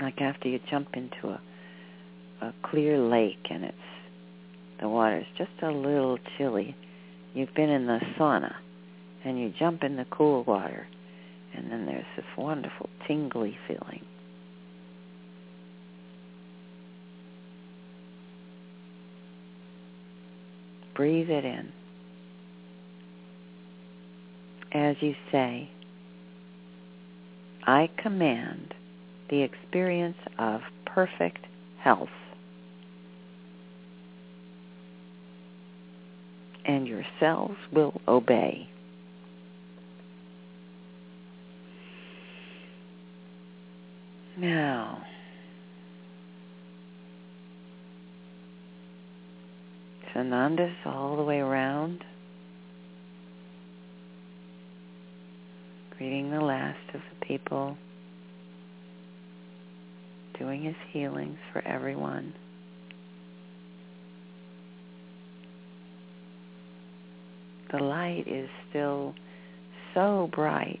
Like 0.00 0.20
after 0.20 0.48
you 0.48 0.58
jump 0.68 0.88
into 0.94 1.28
a 1.28 1.40
a 2.42 2.52
clear 2.64 2.98
lake 2.98 3.46
and 3.50 3.64
it's 3.64 3.76
the 4.80 4.88
water's 4.88 5.26
just 5.38 5.50
a 5.62 5.70
little 5.70 6.18
chilly. 6.36 6.74
You've 7.34 7.54
been 7.54 7.70
in 7.70 7.86
the 7.86 8.00
sauna 8.18 8.56
and 9.24 9.38
you 9.38 9.54
jump 9.56 9.84
in 9.84 9.94
the 9.96 10.06
cool 10.10 10.42
water 10.42 10.88
and 11.54 11.70
then 11.70 11.86
there's 11.86 12.04
this 12.16 12.26
wonderful 12.36 12.90
tingly 13.06 13.56
feeling. 13.68 14.04
Breathe 20.94 21.30
it 21.30 21.44
in. 21.44 21.72
As 24.72 24.96
you 25.00 25.14
say, 25.30 25.70
I 27.66 27.88
command 27.98 28.74
the 29.30 29.42
experience 29.42 30.16
of 30.38 30.60
perfect 30.86 31.46
health 31.78 32.08
and 36.64 36.86
your 36.86 37.04
cells 37.18 37.56
will 37.72 38.00
obey. 38.06 38.68
Now, 44.38 45.02
Sananda's 50.42 50.74
all 50.84 51.16
the 51.16 51.22
way 51.22 51.38
around, 51.38 52.04
greeting 55.96 56.30
the 56.30 56.40
last 56.40 56.78
of 56.94 57.00
the 57.00 57.26
people, 57.26 57.76
doing 60.38 60.64
his 60.64 60.74
healings 60.92 61.38
for 61.52 61.62
everyone. 61.66 62.34
the 67.70 67.78
light 67.78 68.24
is 68.28 68.50
still 68.68 69.14
so 69.94 70.28
bright. 70.30 70.78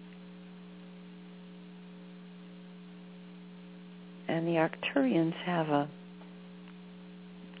And 4.28 4.46
the 4.46 4.56
Arcturians 4.56 5.32
have 5.46 5.68
a, 5.70 5.88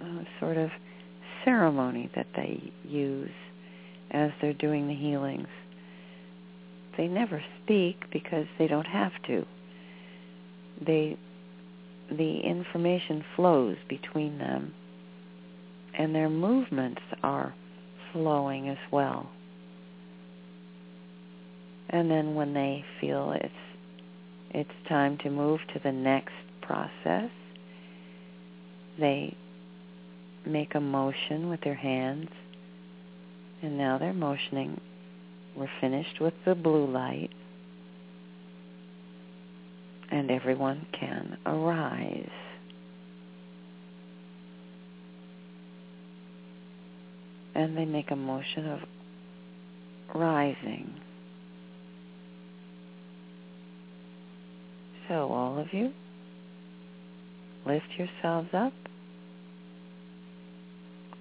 a 0.02 0.26
sort 0.38 0.58
of 0.58 0.68
ceremony 1.62 2.10
that 2.16 2.26
they 2.34 2.60
use 2.84 3.30
as 4.10 4.30
they're 4.40 4.52
doing 4.52 4.88
the 4.88 4.94
healings. 4.94 5.46
They 6.96 7.06
never 7.06 7.42
speak 7.62 7.96
because 8.12 8.46
they 8.58 8.66
don't 8.66 8.86
have 8.86 9.12
to. 9.28 9.46
They 10.84 11.16
the 12.10 12.40
information 12.40 13.24
flows 13.36 13.76
between 13.88 14.38
them 14.38 14.74
and 15.96 16.14
their 16.14 16.28
movements 16.28 17.00
are 17.22 17.54
flowing 18.12 18.68
as 18.68 18.76
well. 18.90 19.30
And 21.88 22.10
then 22.10 22.34
when 22.34 22.52
they 22.52 22.84
feel 23.00 23.32
it's 23.34 23.54
it's 24.50 24.88
time 24.88 25.16
to 25.18 25.30
move 25.30 25.60
to 25.72 25.80
the 25.82 25.92
next 25.92 26.34
process, 26.60 27.30
they 28.98 29.36
make 30.46 30.74
a 30.74 30.80
motion 30.80 31.48
with 31.48 31.60
their 31.62 31.74
hands. 31.74 32.28
And 33.62 33.78
now 33.78 33.98
they're 33.98 34.12
motioning. 34.12 34.80
We're 35.56 35.70
finished 35.80 36.20
with 36.20 36.34
the 36.44 36.54
blue 36.54 36.86
light. 36.86 37.30
And 40.10 40.30
everyone 40.30 40.86
can 40.92 41.38
arise. 41.46 42.30
and 47.54 47.76
they 47.76 47.84
make 47.84 48.10
a 48.10 48.16
motion 48.16 48.68
of 48.68 48.80
rising. 50.14 50.94
So 55.08 55.32
all 55.32 55.58
of 55.58 55.72
you, 55.72 55.92
lift 57.66 57.86
yourselves 57.98 58.48
up. 58.52 58.72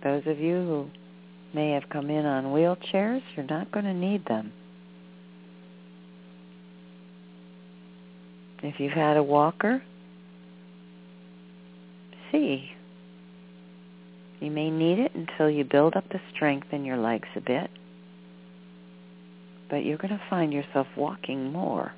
Those 0.04 0.24
of 0.26 0.40
you 0.40 0.56
who 0.56 0.90
may 1.54 1.72
have 1.72 1.90
come 1.90 2.10
in 2.10 2.26
on 2.26 2.46
wheelchairs, 2.46 3.22
you're 3.36 3.46
not 3.46 3.72
going 3.72 3.86
to 3.86 3.94
need 3.94 4.26
them. 4.26 4.52
If 8.64 8.80
you've 8.80 8.94
had 8.94 9.18
a 9.18 9.24
walker, 9.24 9.82
see 12.32 12.72
you 14.42 14.50
may 14.50 14.72
need 14.72 14.98
it 14.98 15.14
until 15.14 15.50
you 15.50 15.64
build 15.64 15.96
up 15.96 16.10
the 16.10 16.20
strength 16.34 16.68
in 16.72 16.84
your 16.84 16.98
legs 16.98 17.28
a 17.36 17.42
bit, 17.42 17.70
but 19.70 19.86
you're 19.86 19.98
going 19.98 20.18
to 20.18 20.22
find 20.32 20.52
yourself 20.52 20.88
walking 20.98 21.52
more. 21.52 21.94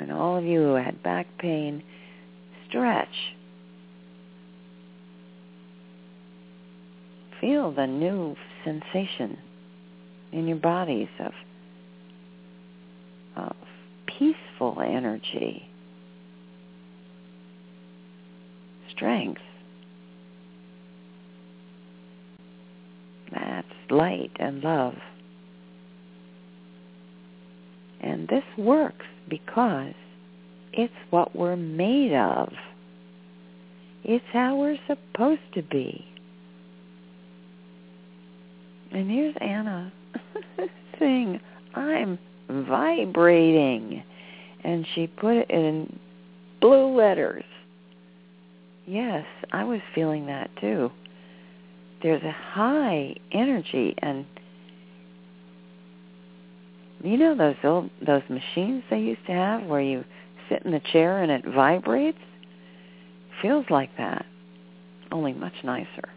And 0.00 0.12
all 0.12 0.36
of 0.36 0.44
you 0.44 0.60
who 0.60 0.74
had 0.74 1.00
back 1.02 1.26
pain, 1.38 1.82
stretch. 2.68 3.08
Feel 7.40 7.72
the 7.72 7.86
new 7.86 8.34
sensation 8.64 9.38
in 10.32 10.48
your 10.48 10.56
bodies 10.56 11.08
of, 11.20 11.32
of 13.36 13.56
peaceful 14.06 14.80
energy 14.84 15.68
strength. 18.90 19.40
That's 23.30 23.66
light 23.90 24.32
and 24.40 24.62
love. 24.64 24.94
And 28.00 28.26
this 28.28 28.44
works 28.56 29.06
because 29.28 29.94
it's 30.72 30.92
what 31.10 31.34
we're 31.36 31.56
made 31.56 32.14
of. 32.14 32.52
It's 34.04 34.24
how 34.32 34.56
we're 34.56 34.78
supposed 34.86 35.40
to 35.54 35.62
be. 35.62 36.04
And 38.92 39.10
here's 39.10 39.34
Anna 39.40 39.92
saying, 40.98 41.40
I'm 41.74 42.18
vibrating. 42.48 44.02
And 44.64 44.86
she 44.94 45.06
put 45.06 45.36
it 45.36 45.50
in 45.50 45.98
blue 46.60 46.96
letters. 46.96 47.44
Yes, 48.86 49.26
I 49.52 49.64
was 49.64 49.80
feeling 49.94 50.26
that 50.26 50.50
too. 50.60 50.90
There's 52.02 52.22
a 52.22 52.32
high 52.32 53.14
energy 53.32 53.94
and 53.98 54.24
you 57.04 57.16
know 57.16 57.36
those 57.36 57.56
old 57.62 57.90
those 58.04 58.22
machines 58.28 58.82
they 58.90 58.98
used 58.98 59.24
to 59.26 59.32
have 59.32 59.62
where 59.64 59.80
you 59.80 60.04
sit 60.48 60.62
in 60.64 60.72
the 60.72 60.80
chair 60.92 61.22
and 61.22 61.30
it 61.30 61.44
vibrates? 61.44 62.18
Feels 63.42 63.66
like 63.70 63.90
that. 63.98 64.26
Only 65.10 65.32
much 65.32 65.54
nicer. 65.64 66.08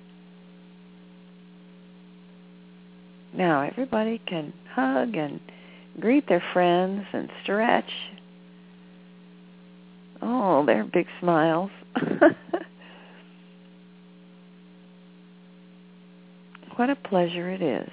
Now 3.34 3.62
everybody 3.62 4.22
can 4.28 4.52
hug 4.74 5.16
and 5.16 5.40
greet 6.00 6.28
their 6.28 6.44
friends 6.54 7.06
and 7.14 7.30
stretch. 7.44 7.90
Oh, 10.22 10.66
they're 10.66 10.84
big 10.84 11.08
smiles. 11.20 11.72
what 16.76 16.90
a 16.90 16.96
pleasure 16.96 17.50
it 17.50 17.62
is 17.62 17.90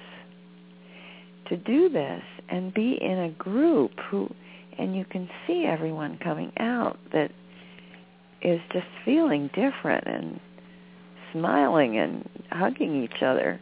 to 1.49 1.57
do 1.57 1.89
this 1.89 2.23
and 2.47 2.73
be 2.73 2.97
in 3.01 3.19
a 3.19 3.29
group 3.31 3.91
who 4.09 4.29
and 4.79 4.95
you 4.95 5.05
can 5.05 5.29
see 5.45 5.65
everyone 5.65 6.17
coming 6.23 6.51
out 6.57 6.97
that 7.11 7.31
is 8.41 8.61
just 8.71 8.87
feeling 9.03 9.49
different 9.53 10.07
and 10.07 10.39
smiling 11.33 11.97
and 11.97 12.27
hugging 12.49 13.03
each 13.03 13.21
other. 13.21 13.59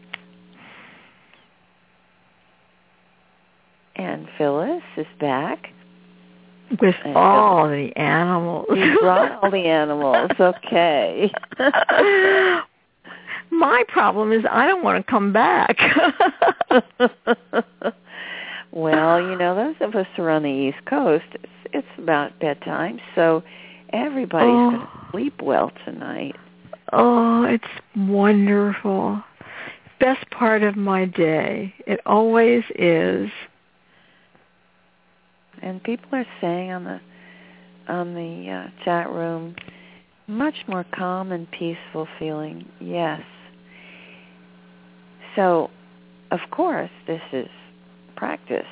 And 3.95 4.27
Phyllis 4.37 4.83
is 4.95 5.07
back. 5.19 5.69
With 6.79 6.95
and 7.03 7.15
all 7.15 7.67
the 7.67 7.91
animals. 7.95 8.67
You 8.69 8.99
brought 8.99 9.43
all 9.43 9.49
the 9.49 9.65
animals, 9.65 10.29
okay. 10.39 11.31
My 13.49 13.83
problem 13.87 14.31
is 14.33 14.43
I 14.51 14.67
don't 14.67 14.83
want 14.83 15.03
to 15.03 15.11
come 15.11 15.33
back. 15.33 15.77
well, 18.77 19.21
you 19.21 19.37
know, 19.37 19.55
those 19.55 19.75
of 19.81 19.95
us 19.95 20.07
who 20.15 20.23
are 20.23 20.31
on 20.31 20.43
the 20.43 20.49
East 20.49 20.85
Coast, 20.85 21.25
it's, 21.33 21.45
it's 21.73 21.87
about 21.97 22.39
bedtime, 22.39 22.99
so 23.15 23.43
everybody's 23.91 24.47
oh. 24.47 24.69
going 24.69 24.81
to 24.81 25.11
sleep 25.11 25.41
well 25.41 25.71
tonight. 25.85 26.35
Oh, 26.93 27.43
it's 27.43 27.63
wonderful. 27.95 29.21
Best 29.99 30.29
part 30.29 30.63
of 30.63 30.75
my 30.75 31.05
day. 31.05 31.73
It 31.85 31.99
always 32.05 32.63
is 32.75 33.29
and 35.61 35.83
people 35.83 36.09
are 36.13 36.25
saying 36.41 36.71
on 36.71 36.83
the 36.83 36.99
on 37.87 38.13
the 38.13 38.51
uh, 38.51 38.83
chat 38.83 39.09
room 39.09 39.55
much 40.27 40.55
more 40.67 40.85
calm 40.93 41.31
and 41.31 41.49
peaceful 41.51 42.07
feeling. 42.19 42.67
Yes. 42.81 43.21
So, 45.37 45.69
of 46.31 46.39
course, 46.51 46.89
this 47.05 47.21
is 47.31 47.47
practice. 48.17 48.65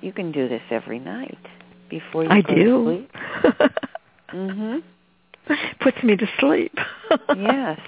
You 0.00 0.12
can 0.12 0.32
do 0.32 0.48
this 0.48 0.62
every 0.70 0.98
night 0.98 1.38
before 1.90 2.24
you 2.24 2.30
I 2.30 2.40
go 2.40 2.54
do. 2.54 2.64
to 2.64 2.84
sleep. 2.84 3.72
mhm. 4.32 4.82
Puts 5.80 6.02
me 6.02 6.16
to 6.16 6.26
sleep. 6.40 6.74
yes. 7.36 7.78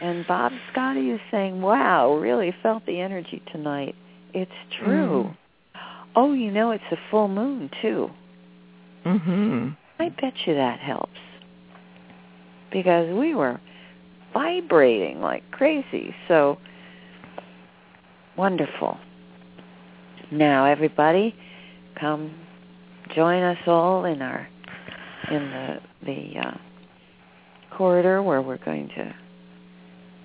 And 0.00 0.26
Bob 0.26 0.52
Scotty 0.72 1.10
is 1.10 1.20
saying, 1.30 1.60
"Wow, 1.60 2.16
really 2.16 2.54
felt 2.62 2.86
the 2.86 3.00
energy 3.00 3.42
tonight." 3.52 3.94
It's 4.32 4.50
true. 4.78 5.30
Mm. 5.30 5.36
Oh, 6.16 6.32
you 6.32 6.50
know, 6.50 6.70
it's 6.70 6.84
a 6.90 6.96
full 7.10 7.28
moon 7.28 7.70
too. 7.82 8.10
Mhm. 9.04 9.76
I 9.98 10.08
bet 10.08 10.34
you 10.46 10.54
that 10.54 10.80
helps. 10.80 11.20
Because 12.72 13.14
we 13.14 13.34
were 13.34 13.60
vibrating 14.32 15.20
like 15.20 15.42
crazy. 15.50 16.14
So 16.28 16.58
wonderful. 18.36 18.98
Now 20.30 20.66
everybody 20.66 21.34
come 21.98 22.34
join 23.14 23.42
us 23.42 23.58
all 23.66 24.04
in 24.04 24.22
our 24.22 24.48
in 25.30 25.50
the 25.50 25.76
the 26.04 26.40
uh, 26.40 26.56
corridor 27.76 28.22
where 28.22 28.42
we're 28.42 28.64
going 28.64 28.88
to 28.96 29.14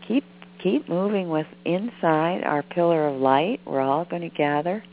keep 0.07 0.23
keep 0.63 0.87
moving 0.87 1.29
with 1.29 1.47
inside 1.65 2.43
our 2.43 2.63
pillar 2.63 3.07
of 3.07 3.19
light. 3.19 3.59
We're 3.65 3.81
all 3.81 4.05
going 4.05 4.21
to 4.21 4.35
gather 4.35 4.83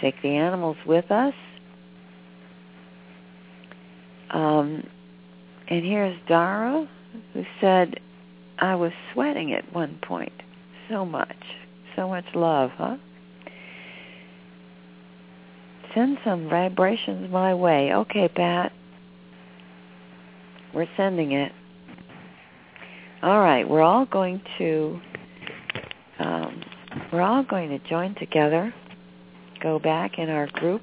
take 0.00 0.20
the 0.22 0.28
animals 0.28 0.76
with 0.86 1.10
us. 1.10 1.34
Um, 4.30 4.86
and 5.68 5.84
here's 5.84 6.16
Dara, 6.28 6.88
who 7.32 7.42
said, 7.60 7.94
I 8.58 8.74
was 8.74 8.92
sweating 9.12 9.52
at 9.52 9.72
one 9.72 9.98
point 10.06 10.32
so 10.88 11.04
much. 11.04 11.36
So 11.96 12.08
much 12.08 12.24
love, 12.34 12.70
huh? 12.76 12.96
Send 15.94 16.18
some 16.24 16.48
vibrations 16.48 17.30
my 17.30 17.54
way. 17.54 17.92
Okay, 17.92 18.28
Pat. 18.28 18.72
We're 20.74 20.88
sending 20.96 21.32
it. 21.32 21.52
All 23.22 23.40
right, 23.40 23.68
we're 23.68 23.82
all 23.82 24.06
going 24.06 24.40
to 24.58 25.00
um, 26.20 26.62
we're 27.12 27.22
all 27.22 27.42
going 27.42 27.70
to 27.70 27.78
join 27.88 28.14
together 28.14 28.72
go 29.60 29.78
back 29.78 30.18
in 30.18 30.28
our 30.28 30.46
group, 30.46 30.82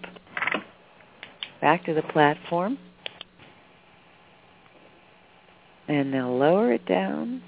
back 1.62 1.86
to 1.86 1.94
the 1.94 2.04
platform, 2.04 2.78
and 5.88 6.14
they'll 6.14 6.38
lower 6.38 6.72
it 6.74 6.86
down, 6.86 7.42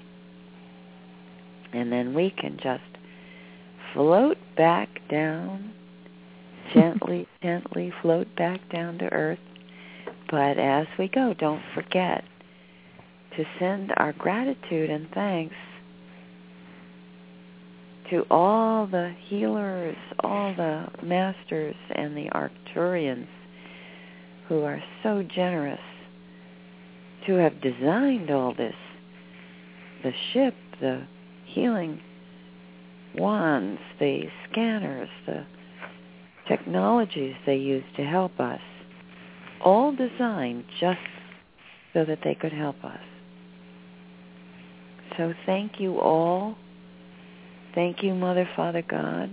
and 1.72 1.92
then 1.92 2.14
we 2.14 2.30
can 2.30 2.58
just 2.62 2.82
float 3.92 4.36
back 4.56 4.88
down, 5.08 5.72
gently, 6.74 7.26
gently 7.42 7.92
float 8.02 8.26
back 8.36 8.60
down 8.70 8.98
to 8.98 9.12
earth. 9.12 9.38
But 10.30 10.58
as 10.58 10.86
we 10.98 11.08
go, 11.08 11.34
don't 11.34 11.62
forget 11.74 12.24
to 13.36 13.44
send 13.58 13.92
our 13.96 14.12
gratitude 14.12 14.90
and 14.90 15.08
thanks 15.12 15.54
to 18.10 18.24
all 18.30 18.86
the 18.86 19.14
healers, 19.28 19.96
all 20.20 20.54
the 20.54 20.88
masters 21.02 21.76
and 21.94 22.16
the 22.16 22.28
Arcturians 22.30 23.28
who 24.48 24.62
are 24.62 24.82
so 25.02 25.22
generous 25.22 25.80
to 27.26 27.34
have 27.34 27.60
designed 27.60 28.30
all 28.30 28.52
this, 28.54 28.74
the 30.02 30.12
ship, 30.32 30.54
the 30.80 31.06
healing 31.44 32.00
wands, 33.14 33.80
the 34.00 34.24
scanners, 34.50 35.08
the 35.26 35.44
technologies 36.50 37.34
they 37.46 37.56
use 37.56 37.84
to 37.96 38.02
help 38.02 38.38
us, 38.40 38.60
all 39.64 39.94
designed 39.94 40.64
just 40.80 40.98
so 41.94 42.04
that 42.04 42.18
they 42.24 42.34
could 42.34 42.52
help 42.52 42.82
us. 42.84 43.00
So 45.16 45.32
thank 45.46 45.80
you 45.80 45.98
all 45.98 46.56
Thank 47.74 48.02
you, 48.02 48.14
Mother, 48.14 48.48
Father, 48.56 48.82
God. 48.82 49.30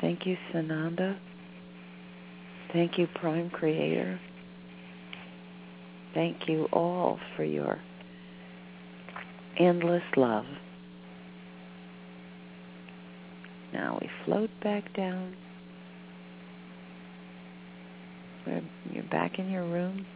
Thank 0.00 0.26
you, 0.26 0.36
Sananda. 0.52 1.18
Thank 2.72 2.98
you, 2.98 3.06
Prime 3.14 3.50
Creator. 3.50 4.18
Thank 6.14 6.48
you 6.48 6.66
all 6.72 7.18
for 7.36 7.44
your 7.44 7.78
endless 9.58 10.02
love. 10.16 10.46
Now 13.72 13.98
we 14.00 14.08
float 14.24 14.50
back 14.62 14.94
down. 14.96 15.34
You're 18.46 19.04
back 19.10 19.38
in 19.38 19.50
your 19.50 19.64
room. 19.64 20.06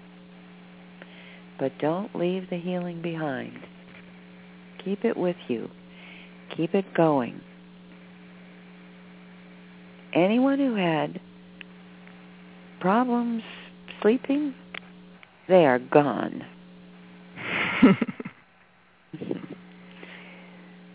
But 1.59 1.73
don't 1.79 2.15
leave 2.15 2.51
the 2.51 2.59
healing 2.59 3.01
behind. 3.03 3.59
Keep 4.85 5.05
it 5.05 5.17
with 5.17 5.37
you. 5.49 5.71
Keep 6.57 6.75
it 6.75 6.95
going. 6.95 7.41
Anyone 10.15 10.59
who 10.59 10.75
had 10.75 11.21
problems 12.81 13.43
sleeping, 14.01 14.55
they 15.49 15.67
are 15.67 15.79
gone. 15.79 16.43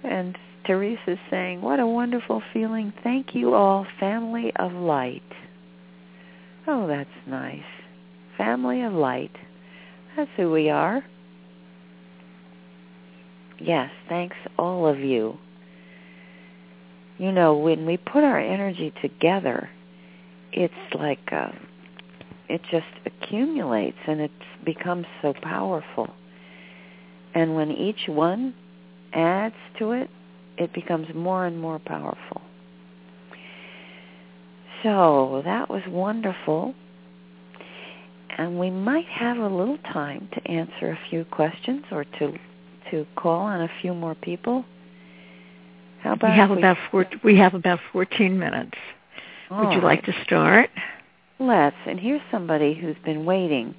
and 0.04 0.38
Teresa's 0.66 1.20
saying, 1.30 1.62
what 1.62 1.80
a 1.80 1.88
wonderful 1.88 2.42
feeling. 2.54 2.94
Thank 3.04 3.36
you 3.36 3.54
all, 3.54 3.86
family 4.00 4.52
of 4.58 4.72
light. 4.74 5.22
Oh, 6.74 6.88
that's 6.88 7.10
nice. 7.28 7.66
Family 8.38 8.82
of 8.84 8.94
light. 8.94 9.36
That's 10.16 10.30
who 10.38 10.50
we 10.52 10.70
are. 10.70 11.04
Yes, 13.60 13.90
thanks 14.08 14.38
all 14.58 14.88
of 14.88 14.98
you. 14.98 15.38
You 17.18 17.34
know, 17.34 17.58
when 17.58 17.86
we 17.86 17.98
put 17.98 18.24
our 18.24 18.40
energy 18.40 18.94
together, 19.02 19.70
it's 20.54 20.74
like 20.98 21.20
uh, 21.34 21.52
it 22.48 22.62
just 22.72 22.86
accumulates 23.06 23.98
and 24.08 24.22
it 24.22 24.32
becomes 24.64 25.08
so 25.22 25.34
powerful. 25.42 26.10
And 27.36 27.54
when 27.54 27.72
each 27.72 28.08
one 28.08 28.56
adds 29.12 29.56
to 29.80 29.92
it, 29.92 30.10
it 30.58 30.72
becomes 30.72 31.14
more 31.14 31.46
and 31.46 31.60
more 31.60 31.80
powerful. 31.80 32.42
So 34.84 35.42
that 35.46 35.70
was 35.70 35.82
wonderful. 35.88 36.74
And 38.38 38.60
we 38.60 38.70
might 38.70 39.06
have 39.08 39.38
a 39.38 39.48
little 39.48 39.78
time 39.94 40.30
to 40.34 40.48
answer 40.50 40.90
a 40.92 41.00
few 41.10 41.26
questions 41.26 41.86
or 41.92 42.06
to 42.06 42.38
to 42.90 43.06
call 43.16 43.42
on 43.42 43.62
a 43.62 43.70
few 43.82 43.94
more 43.94 44.16
people. 44.16 44.66
How 46.02 46.14
about 46.14 46.32
we 46.32 46.36
have 46.36 46.50
we, 46.50 46.58
about 46.58 46.78
four, 46.90 47.06
we 47.24 47.38
have 47.38 47.54
about 47.54 47.80
14 47.94 48.38
minutes. 48.38 48.78
Would 49.52 49.74
you 49.74 49.82
like 49.82 50.04
to 50.06 50.14
start? 50.24 50.70
Let's. 51.40 51.76
And 51.86 52.00
here's 52.00 52.22
somebody 52.32 52.74
who's 52.74 52.96
been 53.04 53.26
waiting 53.26 53.76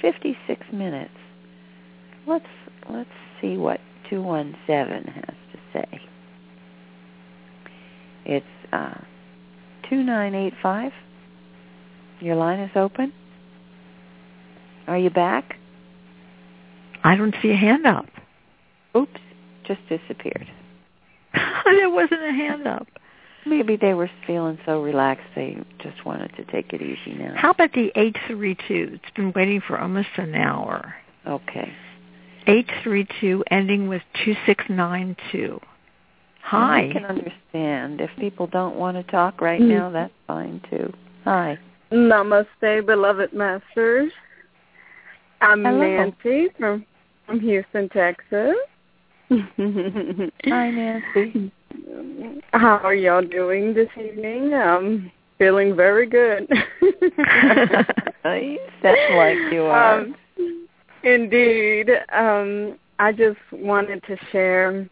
56 0.00 0.66
minutes. 0.72 1.14
Let's 2.26 2.46
let's 2.90 3.08
see 3.40 3.56
what 3.56 3.80
217 4.10 5.12
has 5.14 5.34
to 5.52 5.58
say. 5.72 6.00
It's 8.26 8.46
uh, 8.72 8.94
2985. 9.88 10.92
Your 12.20 12.36
line 12.36 12.60
is 12.60 12.70
open. 12.74 13.12
Are 14.86 14.98
you 14.98 15.10
back? 15.10 15.56
I 17.02 17.16
don't 17.16 17.34
see 17.42 17.50
a 17.50 17.56
hand 17.56 17.86
up. 17.86 18.06
Oops, 18.96 19.20
just 19.66 19.80
disappeared. 19.88 20.46
there 21.34 21.90
wasn't 21.90 22.22
a 22.22 22.32
hand 22.32 22.66
up. 22.66 22.86
Maybe 23.46 23.76
they 23.76 23.92
were 23.92 24.10
feeling 24.26 24.58
so 24.64 24.80
relaxed 24.80 25.26
they 25.34 25.58
just 25.82 26.04
wanted 26.06 26.34
to 26.36 26.44
take 26.44 26.72
it 26.72 26.80
easy 26.80 27.18
now. 27.18 27.34
How 27.36 27.50
about 27.50 27.72
the 27.72 27.92
832? 27.94 28.94
It's 28.94 29.14
been 29.14 29.32
waiting 29.34 29.60
for 29.66 29.78
almost 29.78 30.08
an 30.16 30.34
hour. 30.34 30.94
Okay. 31.26 31.70
832 32.46 33.44
ending 33.50 33.88
with 33.88 34.02
2692. 34.24 35.60
Hi. 36.44 36.88
I 36.88 36.92
can 36.92 37.06
understand. 37.06 38.02
If 38.02 38.10
people 38.18 38.46
don't 38.46 38.76
want 38.76 38.98
to 38.98 39.10
talk 39.10 39.40
right 39.40 39.60
mm. 39.60 39.68
now, 39.68 39.90
that's 39.90 40.12
fine 40.26 40.60
too. 40.68 40.92
Hi. 41.24 41.58
Namaste, 41.90 42.84
beloved 42.84 43.32
masters. 43.32 44.12
I'm 45.40 45.64
Hello. 45.64 45.80
Nancy 45.80 46.48
from, 46.58 46.84
from 47.24 47.40
Houston, 47.40 47.88
Texas. 47.88 48.56
Hi, 49.30 50.70
Nancy. 50.70 51.50
How 52.52 52.78
are 52.82 52.94
y'all 52.94 53.22
doing 53.22 53.72
this 53.72 53.88
evening? 53.98 54.52
I'm 54.52 55.10
feeling 55.38 55.74
very 55.74 56.06
good. 56.06 56.46
you 56.82 58.58
sound 58.82 59.16
like 59.16 59.38
you 59.50 59.62
are. 59.64 60.00
Um, 60.00 60.16
indeed. 61.02 61.88
Um, 62.12 62.78
I 62.98 63.12
just 63.12 63.38
wanted 63.50 64.02
to 64.04 64.16
share 64.30 64.88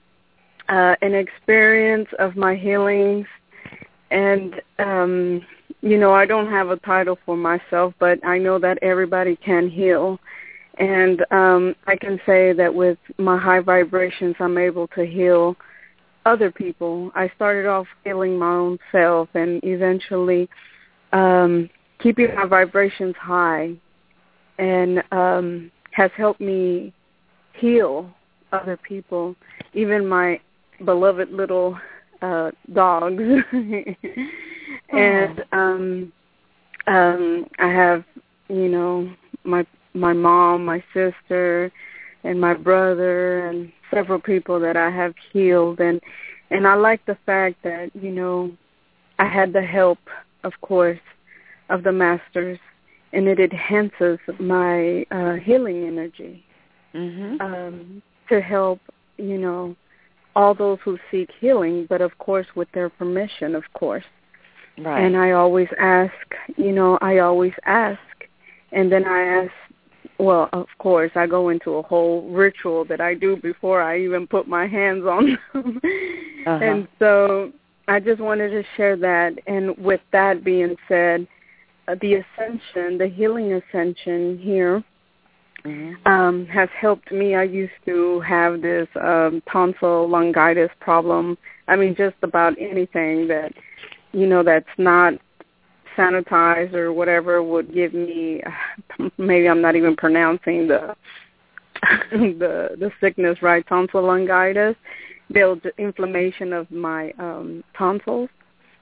uh, 0.68 0.96
an 1.02 1.14
experience 1.14 2.08
of 2.18 2.36
my 2.36 2.54
healings. 2.54 3.26
And, 4.10 4.60
um, 4.78 5.44
you 5.80 5.98
know, 5.98 6.12
I 6.12 6.26
don't 6.26 6.50
have 6.50 6.70
a 6.70 6.76
title 6.78 7.18
for 7.24 7.36
myself, 7.36 7.94
but 7.98 8.24
I 8.24 8.38
know 8.38 8.58
that 8.58 8.78
everybody 8.82 9.36
can 9.36 9.68
heal. 9.68 10.18
And 10.78 11.24
um, 11.30 11.74
I 11.86 11.96
can 11.96 12.20
say 12.24 12.52
that 12.52 12.72
with 12.72 12.98
my 13.18 13.38
high 13.38 13.60
vibrations, 13.60 14.36
I'm 14.38 14.58
able 14.58 14.88
to 14.88 15.04
heal 15.04 15.56
other 16.24 16.50
people. 16.50 17.10
I 17.14 17.30
started 17.34 17.66
off 17.66 17.86
healing 18.04 18.38
my 18.38 18.54
own 18.54 18.78
self 18.90 19.28
and 19.34 19.62
eventually 19.64 20.48
um, 21.12 21.68
keeping 22.00 22.34
my 22.34 22.46
vibrations 22.46 23.14
high 23.16 23.74
and 24.58 25.02
um, 25.12 25.70
has 25.90 26.10
helped 26.16 26.40
me 26.40 26.92
heal 27.54 28.08
other 28.52 28.76
people, 28.76 29.34
even 29.74 30.06
my 30.06 30.40
beloved 30.84 31.30
little 31.30 31.78
uh, 32.20 32.50
dogs. 32.72 33.22
and 34.92 35.44
um, 35.52 36.12
um, 36.86 37.46
I 37.58 37.68
have, 37.68 38.04
you 38.48 38.68
know, 38.68 39.12
my 39.44 39.66
my 39.94 40.12
mom, 40.12 40.64
my 40.64 40.82
sister, 40.94 41.70
and 42.24 42.40
my 42.40 42.54
brother, 42.54 43.46
and 43.48 43.72
several 43.92 44.18
people 44.18 44.58
that 44.60 44.76
I 44.76 44.90
have 44.90 45.14
healed, 45.32 45.80
and 45.80 46.00
and 46.50 46.66
I 46.66 46.74
like 46.74 47.04
the 47.06 47.18
fact 47.26 47.56
that 47.64 47.90
you 47.94 48.10
know 48.10 48.52
I 49.18 49.26
had 49.26 49.52
the 49.52 49.62
help, 49.62 49.98
of 50.44 50.52
course, 50.60 51.00
of 51.68 51.82
the 51.82 51.92
masters, 51.92 52.58
and 53.12 53.28
it 53.28 53.38
enhances 53.38 54.18
my 54.38 55.04
uh, 55.10 55.34
healing 55.34 55.86
energy 55.86 56.44
mm-hmm. 56.94 57.40
um, 57.40 58.02
to 58.28 58.40
help 58.40 58.80
you 59.18 59.38
know 59.38 59.76
all 60.34 60.54
those 60.54 60.78
who 60.84 60.98
seek 61.10 61.30
healing, 61.40 61.86
but 61.88 62.00
of 62.00 62.16
course 62.18 62.46
with 62.54 62.68
their 62.72 62.88
permission, 62.88 63.54
of 63.54 63.64
course. 63.74 64.04
Right. 64.78 65.04
And 65.04 65.16
I 65.16 65.32
always 65.32 65.68
ask, 65.78 66.14
you 66.56 66.72
know, 66.72 66.98
I 67.02 67.18
always 67.18 67.52
ask, 67.66 68.00
and 68.72 68.90
then 68.90 69.04
I 69.04 69.22
ask 69.22 69.52
well, 70.18 70.48
of 70.52 70.66
course, 70.78 71.10
I 71.16 71.26
go 71.26 71.48
into 71.48 71.72
a 71.72 71.82
whole 71.82 72.30
ritual 72.30 72.84
that 72.86 73.00
I 73.00 73.14
do 73.14 73.36
before 73.36 73.82
I 73.82 74.00
even 74.00 74.26
put 74.26 74.46
my 74.46 74.66
hands 74.66 75.04
on 75.04 75.38
them. 75.52 75.80
uh-huh. 76.46 76.50
And 76.50 76.88
so 76.98 77.52
I 77.88 77.98
just 77.98 78.20
wanted 78.20 78.50
to 78.50 78.62
share 78.76 78.96
that. 78.96 79.34
And 79.46 79.76
with 79.78 80.00
that 80.12 80.44
being 80.44 80.76
said, 80.86 81.26
uh, 81.88 81.96
the 82.00 82.14
ascension, 82.14 82.98
the 82.98 83.08
healing 83.12 83.54
ascension 83.54 84.38
here, 84.38 84.84
mm-hmm. 85.64 86.06
um, 86.06 86.46
has 86.46 86.68
helped 86.78 87.12
me. 87.12 87.34
I 87.34 87.44
used 87.44 87.72
to 87.86 88.20
have 88.20 88.62
this 88.62 88.88
um, 89.00 89.42
tonsil 89.50 90.08
longitis 90.08 90.70
problem. 90.80 91.36
I 91.68 91.76
mean, 91.76 91.94
just 91.94 92.16
about 92.22 92.54
anything 92.58 93.28
that, 93.28 93.52
you 94.12 94.26
know, 94.26 94.42
that's 94.42 94.66
not 94.78 95.14
sanitized 95.96 96.74
or 96.74 96.92
whatever 96.92 97.42
would 97.42 97.72
give 97.72 97.94
me 97.94 98.42
maybe 99.18 99.48
I'm 99.48 99.60
not 99.60 99.76
even 99.76 99.96
pronouncing 99.96 100.68
the 100.68 100.94
the 102.12 102.76
the 102.78 102.90
sickness 103.00 103.42
right 103.42 103.66
tonsillitis 103.66 104.76
build 105.32 105.62
inflammation 105.78 106.52
of 106.52 106.70
my 106.70 107.12
um 107.18 107.64
tonsils 107.76 108.28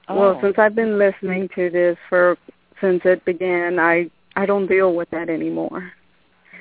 oh. 0.07 0.15
well 0.15 0.39
since 0.41 0.55
I've 0.57 0.75
been 0.75 0.97
listening 0.97 1.49
to 1.55 1.69
this 1.69 1.97
for 2.09 2.37
since 2.79 3.01
it 3.05 3.23
began 3.25 3.79
I 3.79 4.09
I 4.35 4.45
don't 4.45 4.67
deal 4.67 4.93
with 4.93 5.09
that 5.11 5.29
anymore 5.29 5.91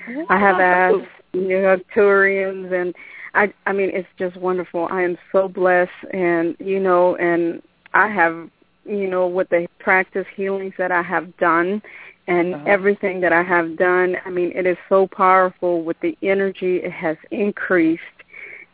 wow. 0.09 0.27
I 0.29 0.39
have 0.39 0.61
asked 0.61 1.11
you 1.33 1.49
know 1.49 1.77
Arcturians 1.77 2.73
and 2.73 2.95
I 3.35 3.53
I 3.67 3.73
mean 3.73 3.91
it's 3.93 4.09
just 4.19 4.37
wonderful 4.37 4.89
I 4.91 5.03
am 5.03 5.17
so 5.33 5.49
blessed 5.49 5.91
and 6.13 6.57
you 6.59 6.81
know 6.81 7.17
and 7.17 7.63
I 7.95 8.09
have 8.09 8.51
you 8.85 9.09
know, 9.09 9.27
with 9.27 9.49
the 9.51 9.69
practice 9.79 10.27
healings 10.35 10.75
that 10.79 10.91
I 10.91 11.03
have 11.03 11.37
done 11.37 11.83
and 12.27 12.55
uh-huh. 12.55 12.65
everything 12.67 13.21
that 13.21 13.33
I 13.33 13.43
have 13.43 13.77
done, 13.77 14.17
I 14.25 14.31
mean, 14.31 14.53
it 14.55 14.67
is 14.67 14.77
so 14.89 15.07
powerful 15.07 15.83
with 15.83 15.99
the 16.01 16.17
energy 16.23 16.77
it 16.77 16.93
has 16.93 17.17
increased. 17.31 18.03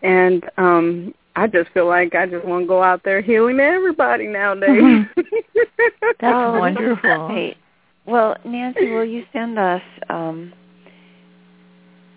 And 0.02 0.44
um 0.56 1.14
I 1.38 1.46
just 1.46 1.70
feel 1.72 1.86
like 1.86 2.14
I 2.14 2.24
just 2.24 2.46
want 2.46 2.62
to 2.62 2.66
go 2.66 2.82
out 2.82 3.02
there 3.04 3.20
healing 3.20 3.60
everybody 3.60 4.26
nowadays. 4.26 4.70
Mm-hmm. 4.70 5.20
That's 6.00 6.16
oh, 6.22 6.58
wonderful. 6.58 7.28
Hey, 7.28 7.58
well, 8.06 8.38
Nancy, 8.42 8.90
will 8.90 9.04
you 9.04 9.22
send 9.34 9.58
us 9.58 9.82
um, 10.08 10.54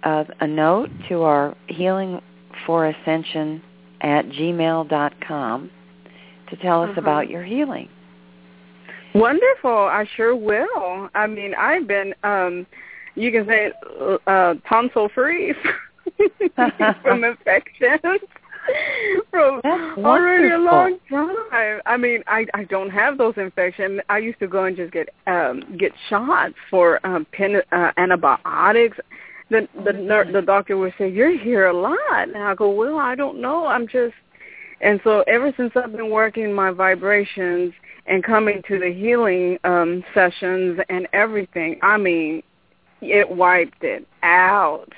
a, 0.04 0.26
a 0.42 0.48
note 0.48 0.90
to 1.10 1.22
our 1.24 1.56
healing 1.68 2.22
for 2.66 2.88
ascension 2.88 3.62
at 4.02 4.26
gmail 4.28 4.90
dot 4.90 5.14
com 5.26 5.70
to 6.50 6.56
tell 6.58 6.84
us 6.84 6.90
uh-huh. 6.92 7.02
about 7.02 7.30
your 7.30 7.44
healing. 7.44 7.90
Wonderful. 9.16 9.72
I 9.72 10.06
sure 10.16 10.36
will. 10.36 11.10
I 11.16 11.26
mean, 11.28 11.54
I've 11.56 11.88
been, 11.88 12.14
um, 12.24 12.68
you 13.16 13.32
can 13.32 13.46
say, 13.48 13.72
uh, 14.28 14.54
tonsil 14.70 15.10
free 15.14 15.54
from 17.02 17.24
infections 17.24 18.22
from 19.32 19.62
already 19.98 20.50
a 20.50 20.58
long 20.58 20.98
time. 21.10 21.80
I 21.86 21.98
mean, 21.98 22.24
I 22.28 22.46
I 22.54 22.66
don't 22.66 22.90
have 22.90 23.18
those 23.18 23.34
infections. 23.38 24.02
I 24.10 24.20
used 24.20 24.40
to 24.40 24.48
go 24.48 24.66
and 24.66 24.76
just 24.76 24.92
get 24.92 25.10
um 25.28 25.64
get 25.78 25.92
shots 26.10 26.54
for 26.70 27.06
um 27.06 27.26
pen, 27.34 27.62
uh, 27.72 27.92
antibiotics. 27.98 28.98
The 29.50 29.68
the 29.84 29.94
ner- 29.94 30.32
the 30.32 30.42
doctor 30.42 30.78
would 30.78 30.94
say, 30.98 31.08
"You're 31.10 31.38
here 31.38 31.68
a 31.68 31.74
lot," 31.74 31.98
and 32.28 32.38
I 32.38 32.56
go, 32.56 32.70
"Well, 32.70 33.00
I 33.00 33.16
don't 33.16 33.40
know. 33.42 33.66
I'm 33.68 33.88
just 33.88 34.16
And 34.82 35.02
so 35.04 35.24
ever 35.28 35.54
since 35.58 35.74
I've 35.76 35.92
been 35.92 36.10
working 36.10 36.54
my 36.54 36.72
vibrations 36.72 37.74
and 38.06 38.24
coming 38.24 38.62
to 38.68 38.80
the 38.80 38.92
healing 38.94 39.58
um 39.64 40.04
sessions 40.14 40.80
and 40.90 41.08
everything, 41.14 41.80
I 41.82 41.98
mean, 41.98 42.44
it 43.02 43.30
wiped 43.30 43.84
it 43.84 44.08
out. 44.24 44.92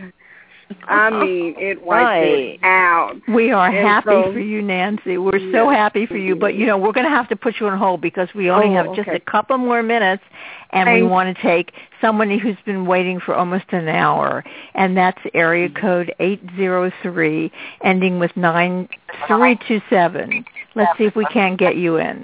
I 0.88 1.10
mean, 1.10 1.56
it 1.58 1.82
wiped 1.84 2.04
Right. 2.04 2.24
it 2.24 2.60
out. 2.64 3.16
We 3.28 3.52
are 3.52 3.68
And 3.68 3.88
happy 3.88 4.10
so- 4.10 4.32
for 4.34 4.40
you, 4.40 4.62
Nancy. 4.62 5.18
We're 5.18 5.52
so 5.52 5.70
happy 5.70 6.06
for 6.06 6.18
you. 6.18 6.36
But 6.36 6.56
you 6.56 6.66
know, 6.66 6.78
we're 6.78 6.92
going 6.92 7.06
to 7.06 7.16
have 7.16 7.30
to 7.30 7.36
put 7.36 7.56
you 7.60 7.68
on 7.68 7.78
hold 7.78 8.02
because 8.02 8.30
we 8.34 8.50
only 8.50 8.68
Oh, 8.78 8.84
have 8.86 8.96
just 8.96 9.10
a 9.10 9.20
couple 9.20 9.58
more 9.58 9.84
minutes, 9.84 10.24
and 10.72 10.90
we 10.92 11.04
want 11.04 11.36
to 11.36 11.42
take 11.42 11.74
somebody 12.00 12.38
who's 12.38 12.58
been 12.66 12.86
waiting 12.86 13.20
for 13.20 13.36
almost 13.36 13.66
an 13.72 13.88
hour, 13.88 14.44
and 14.74 14.96
that's 14.98 15.20
area 15.34 15.70
mm-hmm. 15.70 15.80
code 15.80 16.14
eight 16.20 16.42
zero 16.56 16.92
three, 17.02 17.52
ending 17.84 18.20
with 18.20 18.36
nine 18.36 18.88
three 19.28 19.58
two 19.68 19.82
seven. 19.90 20.46
Let's 20.76 20.98
see 20.98 21.06
if 21.06 21.16
we 21.16 21.26
can 21.26 21.56
get 21.56 21.76
you 21.76 21.98
in. 21.98 22.22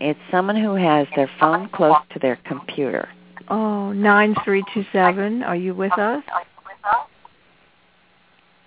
It's 0.00 0.20
someone 0.30 0.56
who 0.56 0.74
has 0.74 1.08
their 1.16 1.30
phone 1.40 1.68
close 1.70 1.96
to 2.12 2.18
their 2.20 2.36
computer. 2.46 3.08
Oh, 3.48 3.92
nine 3.92 4.34
three 4.44 4.64
two 4.74 4.84
seven. 4.92 5.42
Are 5.42 5.56
you 5.56 5.74
with 5.74 5.92
us? 5.98 6.22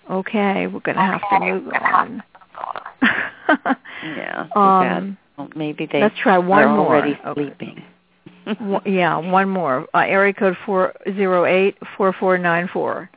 Okay, 0.10 0.68
we're 0.68 0.80
going 0.81 0.98
to 0.98 1.02
have 1.02 1.22
to 1.30 1.39
move 1.39 1.73
on. 1.73 2.23
Yeah. 4.03 4.43
too 4.45 4.49
bad. 4.56 4.98
um, 4.98 5.18
Well, 5.38 5.49
maybe 5.56 5.85
they 5.91 6.02
let's 6.02 6.18
try 6.18 6.38
one 6.39 6.64
are 6.64 6.76
more. 6.76 6.88
already 6.88 7.19
Okay. 7.26 7.34
sleeping. 7.56 7.84
One- 8.60 8.81
yeah, 8.91 9.18
one 9.18 9.48
more. 9.49 9.88
Uh, 9.93 9.99
area 9.99 10.34
code 10.34 10.57
four 10.65 10.93
zero 11.15 11.45
eight 11.45 11.77
four 11.95 12.11
four 12.14 12.38
nine 12.39 12.68
four. 12.73 13.10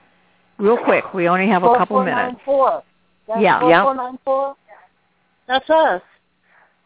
Real 0.59 0.77
quick, 0.77 1.15
we 1.15 1.27
only 1.29 1.49
have 1.49 1.63
a 1.65 1.75
couple 1.79 2.05
minutes. 2.05 2.39
4494. 2.45 2.83
That's 3.29 3.41
Yeah. 3.43 3.61
4494? 3.61 4.57
That's 5.49 5.71
us. 5.71 6.03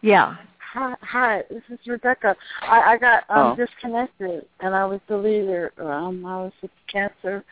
Yeah. 0.03 0.37
Hi, 0.75 0.95
hi, 1.01 1.43
this 1.49 1.63
is 1.71 1.79
Rebecca. 1.87 2.37
I, 2.63 2.93
I 2.93 2.99
got 2.99 3.25
um, 3.31 3.53
Oh. 3.53 3.57
disconnected, 3.57 4.45
and 4.61 4.75
I 4.75 4.85
was 4.85 5.01
the 5.09 5.17
leader. 5.17 5.73
Um, 5.79 6.27
I 6.27 6.37
was 6.43 6.53
with 6.61 6.71
cancer. 6.93 7.43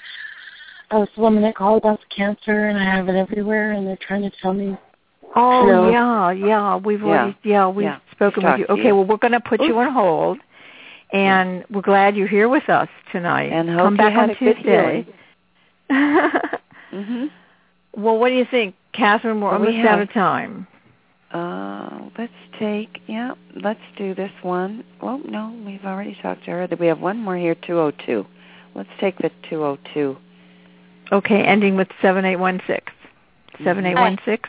I 0.90 0.98
was 0.98 1.08
the 1.16 1.22
woman 1.22 1.42
that 1.42 1.54
called 1.56 1.78
about 1.82 1.98
the 2.00 2.14
cancer, 2.14 2.66
and 2.66 2.78
I 2.78 2.84
have 2.84 3.08
it 3.08 3.16
everywhere, 3.16 3.72
and 3.72 3.86
they're 3.86 3.98
trying 4.06 4.22
to 4.22 4.30
tell 4.42 4.52
me. 4.52 4.76
Oh 5.34 5.66
No. 5.66 5.88
yeah, 5.90 6.30
yeah. 6.30 6.76
We've 6.76 7.00
Yeah. 7.00 7.06
already 7.06 7.36
yeah 7.42 7.68
we've 7.68 7.84
Yeah. 7.84 7.98
spoken 8.12 8.42
We've 8.44 8.52
with 8.52 8.60
you. 8.60 8.66
Okay, 8.68 8.88
you. 8.88 8.96
well 8.96 9.04
we're 9.06 9.16
going 9.16 9.32
to 9.32 9.40
put 9.40 9.62
you 9.62 9.78
on 9.78 9.92
hold, 9.92 10.38
and 11.12 11.64
we're 11.70 11.80
glad 11.82 12.16
you're 12.16 12.28
here 12.28 12.48
with 12.48 12.68
us 12.68 12.88
tonight. 13.12 13.50
And 13.52 13.68
hope 13.70 13.82
Come 13.82 13.92
you 13.94 13.98
back 13.98 14.12
had 14.12 14.22
on 14.24 14.30
a 14.30 14.34
good 14.34 14.56
Tuesday. 14.56 15.06
mhm. 15.90 17.30
well, 17.96 18.18
what 18.18 18.28
do 18.28 18.34
you 18.34 18.46
think, 18.50 18.74
Kathryn? 18.94 19.40
We're 19.40 19.50
Well, 19.50 19.60
we 19.60 19.68
almost 19.68 19.88
out 19.88 20.00
of 20.00 20.12
time. 20.12 20.66
Uh, 21.32 21.95
let's 22.18 22.32
take, 22.58 23.00
yeah, 23.06 23.34
let's 23.62 23.80
do 23.96 24.14
this 24.14 24.30
one. 24.42 24.84
Well, 25.02 25.20
no, 25.24 25.54
we've 25.64 25.84
already 25.84 26.16
talked 26.22 26.44
to 26.44 26.50
her. 26.50 26.68
We 26.78 26.86
have 26.86 27.00
one 27.00 27.18
more 27.18 27.36
here, 27.36 27.54
202. 27.54 28.26
Let's 28.74 28.88
take 29.00 29.16
the 29.18 29.30
202. 29.48 30.16
Okay, 31.12 31.42
ending 31.42 31.76
with 31.76 31.88
seven 32.02 32.24
eight 32.24 32.36
one 32.36 32.60
six. 32.66 32.92
Seven 33.62 33.86
eight 33.86 33.94
one 33.94 34.18
six. 34.24 34.48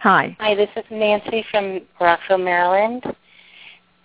Hi. 0.00 0.36
Hi, 0.38 0.54
this 0.54 0.68
is 0.76 0.84
Nancy 0.90 1.44
from 1.50 1.80
Rockville, 2.00 2.38
Maryland. 2.38 3.02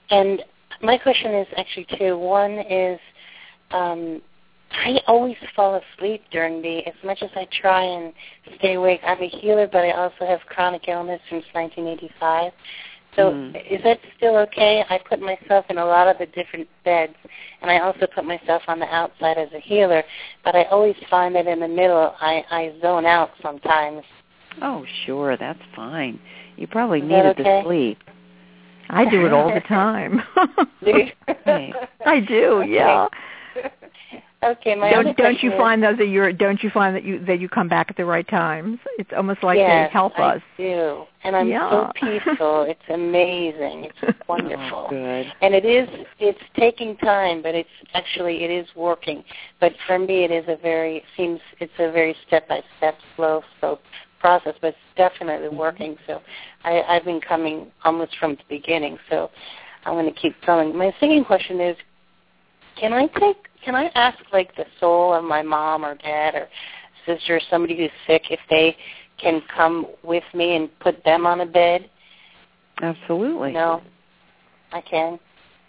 And 0.10 0.42
my 0.82 0.98
question 0.98 1.36
is 1.36 1.48
actually 1.58 1.86
two. 1.98 2.18
One 2.18 2.54
is 2.54 3.00
um 3.72 4.22
I 4.72 5.00
always 5.08 5.36
fall 5.56 5.82
asleep 5.82 6.24
during 6.32 6.62
the 6.62 6.80
as 6.88 6.94
much 7.04 7.22
as 7.22 7.30
I 7.36 7.48
try 7.62 7.84
and 7.84 8.14
stay 8.58 8.76
awake. 8.76 9.02
I'm 9.06 9.22
a 9.22 9.28
healer 9.28 9.68
but 9.68 9.80
I 9.84 9.92
also 9.92 10.26
have 10.26 10.40
chronic 10.48 10.88
illness 10.88 11.22
since 11.30 11.44
nineteen 11.56 11.88
eighty 11.88 12.10
five. 12.20 12.52
So 13.16 13.32
Mm. 13.32 13.56
is 13.70 13.82
that 13.84 14.00
still 14.18 14.38
okay? 14.38 14.84
I 14.88 15.00
put 15.00 15.20
myself 15.20 15.66
in 15.70 15.80
a 15.80 15.86
lot 15.86 16.08
of 16.08 16.20
the 16.20 16.28
different 16.28 16.68
beds 16.86 17.16
and 17.62 17.72
I 17.72 17.80
also 17.80 18.06
put 18.14 18.24
myself 18.24 18.62
on 18.68 18.80
the 18.80 18.86
outside 18.86 19.38
as 19.38 19.50
a 19.54 19.60
healer, 19.60 20.04
but 20.46 20.56
I 20.56 20.64
always 20.66 20.96
find 21.10 21.34
that 21.36 21.48
in 21.48 21.60
the 21.60 21.68
middle 21.68 22.14
I, 22.22 22.44
I 22.52 22.74
zone 22.82 23.06
out 23.08 23.32
sometimes. 23.42 24.04
Oh, 24.62 24.86
sure, 25.06 25.38
that's 25.38 25.60
fine. 25.76 26.20
You 26.56 26.68
probably 26.68 27.00
Is 27.00 27.10
needed 27.10 27.40
okay? 27.40 27.62
the 27.62 27.68
sleep. 27.68 27.98
I 28.92 29.10
do 29.10 29.26
it 29.26 29.34
all 29.34 29.54
the 29.54 29.60
time. 29.68 30.22
I 32.06 32.20
do, 32.20 32.64
yeah. 32.68 33.08
Okay, 34.42 34.74
my 34.74 34.90
don't 34.90 35.08
other 35.08 35.14
don't 35.16 35.44
you 35.44 35.52
is- 35.52 35.58
find 35.58 35.84
though 35.84 35.94
that 35.96 36.08
you're 36.08 36.32
don't 36.32 36.64
you 36.64 36.70
find 36.70 36.96
that 36.96 37.04
you 37.04 37.20
that 37.26 37.42
you 37.42 37.50
come 37.50 37.68
back 37.68 37.88
at 37.90 37.98
the 37.98 38.06
right 38.06 38.28
times? 38.30 38.80
It's 38.98 39.12
almost 39.16 39.44
like 39.44 39.58
yes, 39.58 39.90
they 39.90 39.92
help 39.94 40.18
I 40.18 40.36
us. 40.36 40.42
do, 40.56 41.04
and 41.26 41.36
I'm 41.36 41.50
Yeah. 41.50 41.70
so 41.70 41.92
peaceful. 41.96 42.62
It's 42.70 42.90
amazing. 42.90 43.90
It's 44.06 44.20
wonderful. 44.30 44.86
Oh, 44.88 44.90
good. 44.90 45.26
And 45.42 45.54
it 45.54 45.66
is. 45.66 45.90
It's 46.20 46.40
taking 46.56 46.96
time, 46.98 47.42
but 47.42 47.54
it's 47.54 47.70
actually 47.94 48.46
it 48.46 48.50
is 48.50 48.66
working. 48.78 49.26
But 49.60 49.74
for 49.86 50.00
me, 50.00 50.24
it 50.24 50.32
is 50.32 50.46
a 50.48 50.56
very 50.56 51.04
seems 51.18 51.42
it's 51.60 51.74
a 51.78 51.92
very 51.92 52.16
step 52.26 52.48
by 52.48 52.62
step, 52.78 52.96
slow, 53.18 53.44
slow 53.60 53.78
process. 54.22 54.56
But 54.62 54.70
it's 54.70 54.78
definitely 54.96 55.50
Mm-hmm. 55.50 55.58
working. 55.58 55.98
So 56.08 56.22
I, 56.64 56.82
I've 56.84 57.04
been 57.04 57.20
coming 57.20 57.68
almost 57.84 58.16
from 58.18 58.36
the 58.36 58.44
beginning. 58.48 58.98
So 59.10 59.32
I'm 59.86 59.96
going 59.96 60.06
to 60.14 60.18
keep 60.18 60.34
going. 60.46 60.78
My 60.78 60.94
second 61.02 61.26
question 61.26 61.60
is, 61.60 61.76
can 62.80 62.94
I 62.94 63.08
take? 63.20 63.36
Can 63.64 63.76
I 63.76 63.90
ask 63.96 64.18
like 64.32 64.56
the 64.56 64.66
soul 64.80 65.14
of 65.14 65.24
my 65.24 65.42
mom 65.42 65.84
or 65.86 65.96
dad 65.96 66.36
or 66.36 66.48
sister 67.06 67.38
or 67.38 67.42
somebody 67.50 67.78
who's 67.78 67.92
sick 68.08 68.24
if 68.30 68.40
they 68.50 68.76
can 69.22 69.42
come 69.54 69.86
with 70.04 70.24
me 70.34 70.56
and 70.56 70.70
put 70.80 71.04
them 71.04 71.26
on 71.26 71.42
a 71.42 71.46
bed? 71.46 71.90
Absolutely. 72.82 73.52
No, 73.52 73.82
I 74.72 74.82
can. 74.82 75.20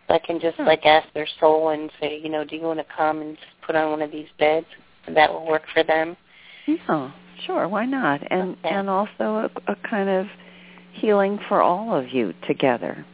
I 0.08 0.18
can 0.18 0.40
just 0.40 0.58
like 0.58 0.84
ask 0.86 1.06
their 1.14 1.28
soul 1.38 1.70
and 1.70 1.90
say, 2.00 2.18
you 2.18 2.28
know, 2.28 2.44
do 2.44 2.56
you 2.56 2.62
want 2.62 2.80
to 2.80 2.86
come 2.96 3.20
and 3.20 3.36
just 3.36 3.48
put 3.64 3.76
on 3.76 3.90
one 3.90 4.02
of 4.02 4.10
these 4.10 4.26
beds? 4.38 4.66
And 5.06 5.16
that 5.16 5.32
will 5.32 5.46
work 5.46 5.62
for 5.72 5.82
them. 5.84 6.16
Yeah, 6.66 7.10
sure, 7.46 7.68
why 7.68 7.86
not? 7.86 8.20
And 8.30 8.56
Okay. 8.64 8.74
and 8.74 8.90
also 8.90 9.50
a, 9.68 9.72
a 9.72 9.76
kind 9.88 10.08
of 10.08 10.26
healing 10.92 11.38
for 11.48 11.62
all 11.62 11.94
of 11.94 12.12
you 12.12 12.34
together. 12.46 13.04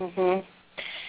Mhm. 0.00 0.44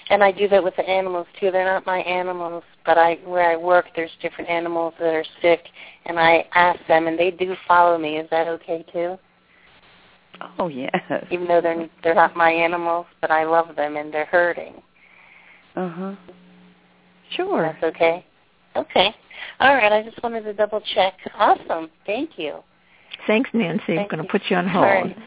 And 0.09 0.23
I 0.23 0.31
do 0.31 0.47
that 0.49 0.63
with 0.63 0.75
the 0.75 0.87
animals 0.87 1.27
too. 1.39 1.49
They're 1.51 1.65
not 1.65 1.85
my 1.85 1.99
animals, 1.99 2.63
but 2.85 2.97
I 2.97 3.15
where 3.25 3.49
I 3.49 3.55
work, 3.55 3.85
there's 3.95 4.11
different 4.21 4.49
animals 4.49 4.93
that 4.99 5.13
are 5.13 5.25
sick, 5.41 5.61
and 6.05 6.19
I 6.19 6.45
ask 6.53 6.79
them, 6.87 7.07
and 7.07 7.17
they 7.17 7.31
do 7.31 7.55
follow 7.67 7.97
me. 7.97 8.17
Is 8.17 8.29
that 8.29 8.47
okay 8.47 8.85
too? 8.91 9.17
Oh 10.59 10.67
yes. 10.67 10.91
Even 11.31 11.47
though 11.47 11.61
they're 11.61 11.89
they're 12.03 12.15
not 12.15 12.35
my 12.35 12.51
animals, 12.51 13.05
but 13.21 13.31
I 13.31 13.43
love 13.45 13.75
them 13.75 13.95
and 13.95 14.13
they're 14.13 14.25
hurting. 14.25 14.81
Uh 15.75 15.89
huh. 15.89 16.15
Sure. 17.31 17.73
That's 17.81 17.95
okay. 17.95 18.25
Okay. 18.75 19.15
All 19.59 19.75
right. 19.75 19.91
I 19.91 20.03
just 20.03 20.21
wanted 20.21 20.43
to 20.43 20.53
double 20.53 20.81
check. 20.93 21.13
Awesome. 21.35 21.89
Thank 22.05 22.37
you. 22.37 22.59
Thanks, 23.27 23.49
Nancy. 23.53 23.97
I'm 23.97 24.07
going 24.07 24.23
to 24.23 24.29
put 24.29 24.41
you 24.49 24.57
on 24.57 24.67
hold. 24.67 24.85
right. 24.85 25.17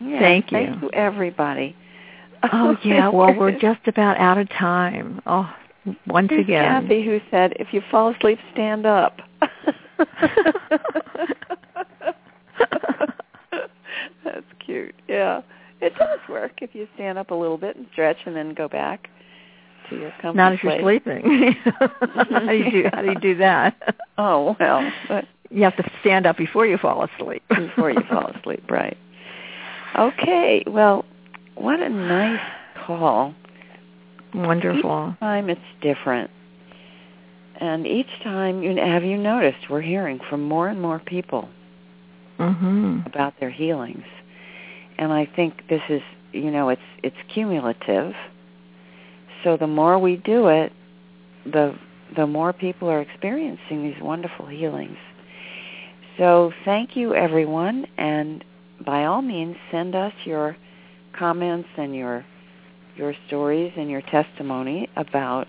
Yeah, 0.00 0.20
Thank 0.20 0.52
you. 0.52 0.58
Thank 0.58 0.82
you, 0.82 0.90
everybody. 0.90 1.74
Oh 2.44 2.76
yeah, 2.84 3.08
well 3.08 3.34
we're 3.34 3.58
just 3.58 3.86
about 3.86 4.18
out 4.18 4.38
of 4.38 4.48
time. 4.50 5.20
Oh, 5.26 5.52
once 6.06 6.28
Here's 6.30 6.44
again. 6.44 6.82
Kathy 6.82 7.04
who 7.04 7.20
said, 7.30 7.54
"If 7.56 7.72
you 7.72 7.82
fall 7.90 8.14
asleep, 8.14 8.38
stand 8.52 8.86
up." 8.86 9.18
That's 14.24 14.46
cute. 14.64 14.94
Yeah, 15.08 15.42
it 15.80 15.94
does 15.96 16.18
work 16.28 16.52
if 16.62 16.74
you 16.74 16.88
stand 16.94 17.18
up 17.18 17.30
a 17.30 17.34
little 17.34 17.58
bit 17.58 17.76
and 17.76 17.86
stretch, 17.92 18.18
and 18.26 18.34
then 18.36 18.54
go 18.54 18.68
back 18.68 19.08
to 19.90 19.96
your 19.96 20.12
comfy 20.20 20.36
Not 20.36 20.52
if 20.52 20.62
you're 20.62 20.80
sleeping. 20.80 21.54
how 21.78 22.40
do 22.48 22.54
you 22.54 22.70
do 22.70 22.88
how 22.92 23.02
do 23.02 23.08
you 23.08 23.20
do 23.20 23.36
that? 23.36 23.96
Oh 24.18 24.56
well, 24.58 24.92
but 25.08 25.24
You 25.50 25.62
have 25.62 25.76
to 25.76 25.90
stand 26.00 26.26
up 26.26 26.36
before 26.36 26.66
you 26.66 26.76
fall 26.78 27.04
asleep. 27.04 27.42
before 27.48 27.90
you 27.90 28.02
fall 28.10 28.26
asleep, 28.28 28.68
right? 28.70 28.96
Okay. 29.98 30.64
Well, 30.66 31.04
what 31.56 31.80
a 31.80 31.88
nice 31.88 32.40
call. 32.86 33.34
Wonderful. 34.34 35.12
Each 35.12 35.20
time 35.20 35.50
it's 35.50 35.60
different. 35.80 36.30
And 37.58 37.86
each 37.86 38.10
time, 38.22 38.62
you 38.62 38.76
have 38.76 39.02
you 39.02 39.16
noticed, 39.16 39.70
we're 39.70 39.80
hearing 39.80 40.20
from 40.28 40.42
more 40.42 40.68
and 40.68 40.80
more 40.80 40.98
people 40.98 41.48
Mhm. 42.38 43.06
about 43.06 43.38
their 43.40 43.50
healings. 43.50 44.04
And 44.98 45.12
I 45.12 45.24
think 45.24 45.66
this 45.68 45.82
is, 45.88 46.02
you 46.32 46.50
know, 46.50 46.68
it's 46.68 46.82
it's 47.02 47.16
cumulative. 47.28 48.14
So 49.42 49.56
the 49.56 49.66
more 49.66 49.98
we 49.98 50.16
do 50.16 50.48
it, 50.48 50.72
the 51.46 51.74
the 52.14 52.26
more 52.26 52.52
people 52.52 52.90
are 52.90 53.00
experiencing 53.00 53.82
these 53.82 54.00
wonderful 54.02 54.46
healings. 54.46 54.98
So 56.18 56.52
thank 56.64 56.96
you 56.96 57.14
everyone 57.14 57.86
and 57.96 58.44
by 58.84 59.04
all 59.06 59.22
means 59.22 59.56
send 59.70 59.94
us 59.94 60.12
your 60.24 60.56
comments 61.18 61.68
and 61.76 61.94
your 61.94 62.24
your 62.96 63.14
stories 63.26 63.72
and 63.76 63.90
your 63.90 64.02
testimony 64.02 64.88
about 64.96 65.46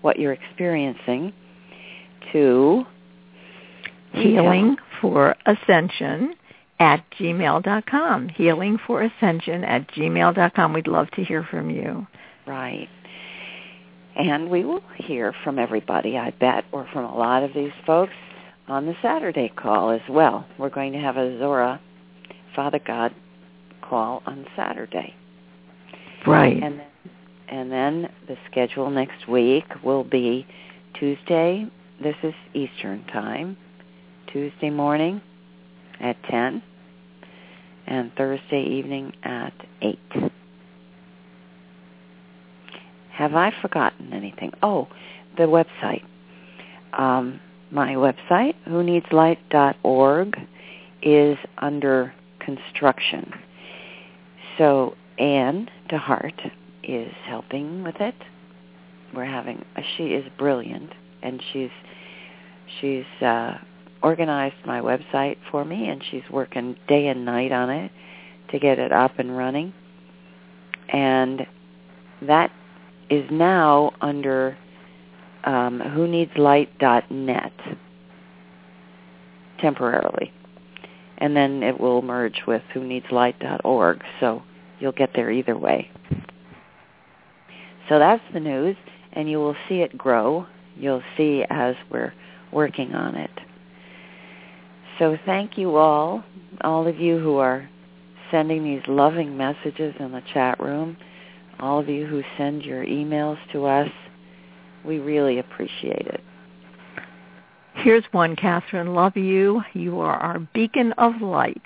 what 0.00 0.18
you're 0.18 0.32
experiencing 0.32 1.32
to 2.32 2.84
Healing 4.12 4.76
for 5.00 5.36
ascension 5.46 6.34
at 6.80 7.04
gmail.com. 7.18 8.28
Healing 8.30 8.78
for 8.86 9.02
ascension 9.02 9.64
at 9.64 9.88
gmail.com. 9.92 10.72
We'd 10.72 10.86
love 10.86 11.10
to 11.12 11.24
hear 11.24 11.46
from 11.50 11.70
you. 11.70 12.06
Right. 12.46 12.88
And 14.16 14.50
we 14.50 14.64
will 14.64 14.82
hear 14.96 15.34
from 15.44 15.58
everybody, 15.58 16.16
I 16.16 16.30
bet, 16.30 16.64
or 16.72 16.88
from 16.92 17.04
a 17.04 17.16
lot 17.16 17.42
of 17.42 17.52
these 17.54 17.72
folks 17.86 18.14
on 18.66 18.86
the 18.86 18.94
Saturday 19.02 19.52
call 19.54 19.90
as 19.90 20.00
well. 20.08 20.46
We're 20.58 20.70
going 20.70 20.92
to 20.92 20.98
have 20.98 21.16
a 21.16 21.38
Zora 21.38 21.80
Father 22.56 22.80
God 22.84 23.14
call 23.88 24.22
on 24.26 24.46
Saturday. 24.56 25.14
Right. 26.26 26.62
And 26.62 26.80
then, 26.80 26.86
and 27.48 27.72
then 27.72 28.12
the 28.26 28.36
schedule 28.50 28.90
next 28.90 29.28
week 29.28 29.64
will 29.82 30.04
be 30.04 30.46
Tuesday, 30.98 31.66
this 32.02 32.16
is 32.22 32.34
Eastern 32.54 33.04
time, 33.06 33.56
Tuesday 34.32 34.70
morning 34.70 35.20
at 36.00 36.16
10 36.30 36.62
and 37.86 38.12
Thursday 38.16 38.62
evening 38.62 39.12
at 39.22 39.52
8. 39.80 39.98
Have 43.12 43.34
I 43.34 43.52
forgotten 43.62 44.12
anything? 44.12 44.52
Oh, 44.62 44.88
the 45.36 45.44
website. 45.44 46.04
Um, 46.92 47.40
my 47.70 47.94
website, 47.94 48.54
who 48.66 48.82
needs 48.82 49.06
whoneedslight.org, 49.06 50.36
is 51.02 51.36
under 51.58 52.12
construction. 52.40 53.32
So 54.58 54.96
Anne 55.18 55.70
DeHart 55.88 56.50
is 56.82 57.12
helping 57.24 57.82
with 57.84 57.96
it. 58.00 58.14
We're 59.14 59.24
having 59.24 59.64
she 59.96 60.08
is 60.08 60.26
brilliant 60.36 60.90
and 61.22 61.42
she's 61.52 61.70
she's 62.80 63.04
uh 63.22 63.58
organized 64.02 64.56
my 64.66 64.80
website 64.80 65.36
for 65.50 65.64
me 65.64 65.88
and 65.88 66.02
she's 66.10 66.22
working 66.30 66.76
day 66.86 67.08
and 67.08 67.24
night 67.24 67.52
on 67.52 67.70
it 67.70 67.90
to 68.50 68.58
get 68.58 68.78
it 68.78 68.92
up 68.92 69.18
and 69.18 69.36
running. 69.36 69.72
And 70.92 71.46
that 72.22 72.50
is 73.10 73.24
now 73.30 73.92
under 74.00 74.56
um, 75.44 75.80
whoneedslight.net 75.80 77.52
temporarily. 79.60 80.32
And 81.18 81.36
then 81.36 81.62
it 81.62 81.80
will 81.80 82.02
merge 82.02 82.42
with 82.46 82.62
whoneedslight.org, 82.74 84.02
so 84.20 84.42
you'll 84.80 84.92
get 84.92 85.10
there 85.14 85.30
either 85.30 85.56
way. 85.56 85.90
So 87.88 87.98
that's 87.98 88.22
the 88.32 88.40
news, 88.40 88.76
and 89.12 89.30
you 89.30 89.38
will 89.38 89.56
see 89.68 89.80
it 89.80 89.96
grow. 89.96 90.46
You'll 90.76 91.02
see 91.16 91.44
as 91.48 91.74
we're 91.90 92.12
working 92.52 92.94
on 92.94 93.14
it. 93.14 93.30
So 94.98 95.16
thank 95.24 95.56
you 95.56 95.76
all, 95.76 96.24
all 96.62 96.86
of 96.86 96.98
you 96.98 97.18
who 97.18 97.36
are 97.36 97.68
sending 98.30 98.64
these 98.64 98.82
loving 98.88 99.36
messages 99.36 99.94
in 99.98 100.12
the 100.12 100.22
chat 100.34 100.60
room, 100.60 100.96
all 101.60 101.78
of 101.78 101.88
you 101.88 102.06
who 102.06 102.22
send 102.36 102.62
your 102.62 102.84
emails 102.84 103.38
to 103.52 103.64
us. 103.64 103.90
We 104.84 104.98
really 104.98 105.38
appreciate 105.38 106.06
it. 106.06 106.20
Here's 107.74 108.04
one, 108.10 108.34
Kathryn. 108.34 108.94
Love 108.94 109.16
you. 109.16 109.62
You 109.72 110.00
are 110.00 110.16
our 110.16 110.40
beacon 110.40 110.92
of 110.98 111.20
light. 111.20 111.62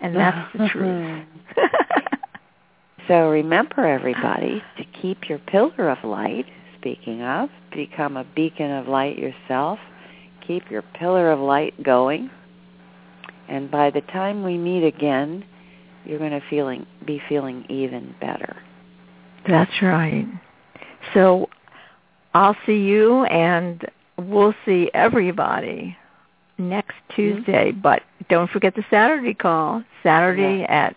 And 0.00 0.14
that's 0.16 0.52
the 0.56 0.68
truth. 0.72 1.24
so 3.10 3.28
remember, 3.28 3.84
everybody, 3.84 4.62
to 4.76 4.84
keep 5.02 5.28
your 5.28 5.40
pillar 5.40 5.90
of 5.90 6.04
light, 6.04 6.46
speaking 6.78 7.22
of, 7.22 7.48
become 7.72 8.16
a 8.16 8.22
beacon 8.22 8.70
of 8.70 8.86
light 8.86 9.18
yourself. 9.18 9.80
Keep 10.46 10.70
your 10.70 10.82
pillar 10.82 11.32
of 11.32 11.40
light 11.40 11.74
going. 11.82 12.30
And 13.48 13.68
by 13.68 13.90
the 13.90 14.00
time 14.02 14.44
we 14.44 14.56
meet 14.56 14.84
again, 14.86 15.44
you're 16.04 16.20
going 16.20 16.30
to 16.30 16.42
feeling, 16.48 16.86
be 17.04 17.20
feeling 17.28 17.66
even 17.68 18.14
better. 18.20 18.56
That's 19.48 19.82
right. 19.82 20.28
So 21.12 21.48
I'll 22.32 22.56
see 22.64 22.78
you 22.78 23.24
and 23.24 23.90
we'll 24.18 24.54
see 24.64 24.88
everybody 24.94 25.96
next 26.58 26.94
Tuesday. 27.16 27.72
Mm-hmm. 27.72 27.80
But 27.80 28.02
don't 28.28 28.48
forget 28.52 28.76
the 28.76 28.84
Saturday 28.88 29.34
call. 29.34 29.82
Saturday 30.04 30.60
yeah. 30.60 30.86
at 30.86 30.96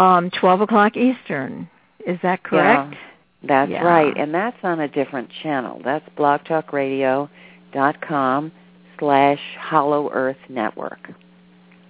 um, 0.00 0.30
12 0.40 0.62
o'clock 0.62 0.96
Eastern. 0.96 1.68
Is 2.06 2.18
that 2.22 2.42
correct? 2.42 2.94
Yeah, 2.94 2.98
that's 3.46 3.70
yeah. 3.70 3.82
right. 3.82 4.16
And 4.16 4.34
that's 4.34 4.56
on 4.62 4.80
a 4.80 4.88
different 4.88 5.28
channel. 5.42 5.82
That's 5.84 6.08
blogtalkradio.com 6.16 8.52
slash 8.98 9.38
Hollow 9.58 10.10
Earth 10.10 10.38
Network. 10.48 11.10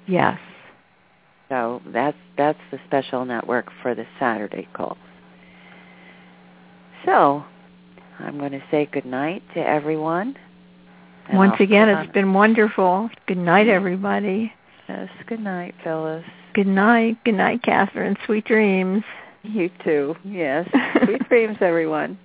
Yes. 0.07 0.41
So 1.49 1.81
that's 1.87 2.19
that's 2.37 2.59
the 2.71 2.79
special 2.87 3.25
network 3.25 3.71
for 3.83 3.95
the 3.95 4.05
Saturday 4.19 4.69
call. 4.73 4.99
So 7.05 7.45
I'm 8.19 8.39
going 8.39 8.53
to 8.53 8.63
say 8.71 8.89
good 8.93 9.07
night 9.07 9.43
to 9.55 9.61
everyone. 9.61 10.37
Once 11.33 11.55
I'll 11.59 11.65
again, 11.65 11.89
it's 11.89 12.13
been 12.13 12.33
wonderful. 12.33 13.11
Good 13.27 13.39
night, 13.39 13.69
everybody. 13.69 14.53
Yes, 14.89 15.09
good 15.27 15.41
night, 15.41 15.75
Phyllis. 15.85 16.25
Good 16.55 16.67
night. 16.67 17.23
Good 17.25 17.35
night, 17.35 17.63
Kathryn. 17.63 18.17
Sweet 18.27 18.45
dreams. 18.45 19.05
You 19.43 19.71
too. 19.85 20.15
Yes. 20.25 20.69
Sweet 21.05 21.29
dreams, 21.29 21.57
everyone. 21.61 22.19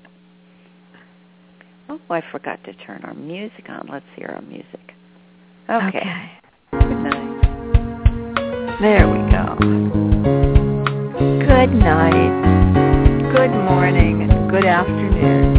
Oh, 1.90 2.00
I 2.10 2.22
forgot 2.32 2.64
to 2.64 2.74
turn 2.74 3.04
our 3.04 3.14
music 3.14 3.66
on. 3.70 3.88
Let's 3.92 4.06
hear 4.16 4.28
our 4.36 4.42
music. 4.42 4.94
Okay. 5.70 5.98
okay. 6.00 6.32
Good 6.72 6.98
night. 7.04 7.36
There 8.82 9.08
we 9.08 9.18
go. 9.32 9.56
Good 11.20 11.74
night. 11.74 13.32
Good 13.36 13.52
morning. 13.52 14.28
Good 14.50 14.66
afternoon. 14.66 15.55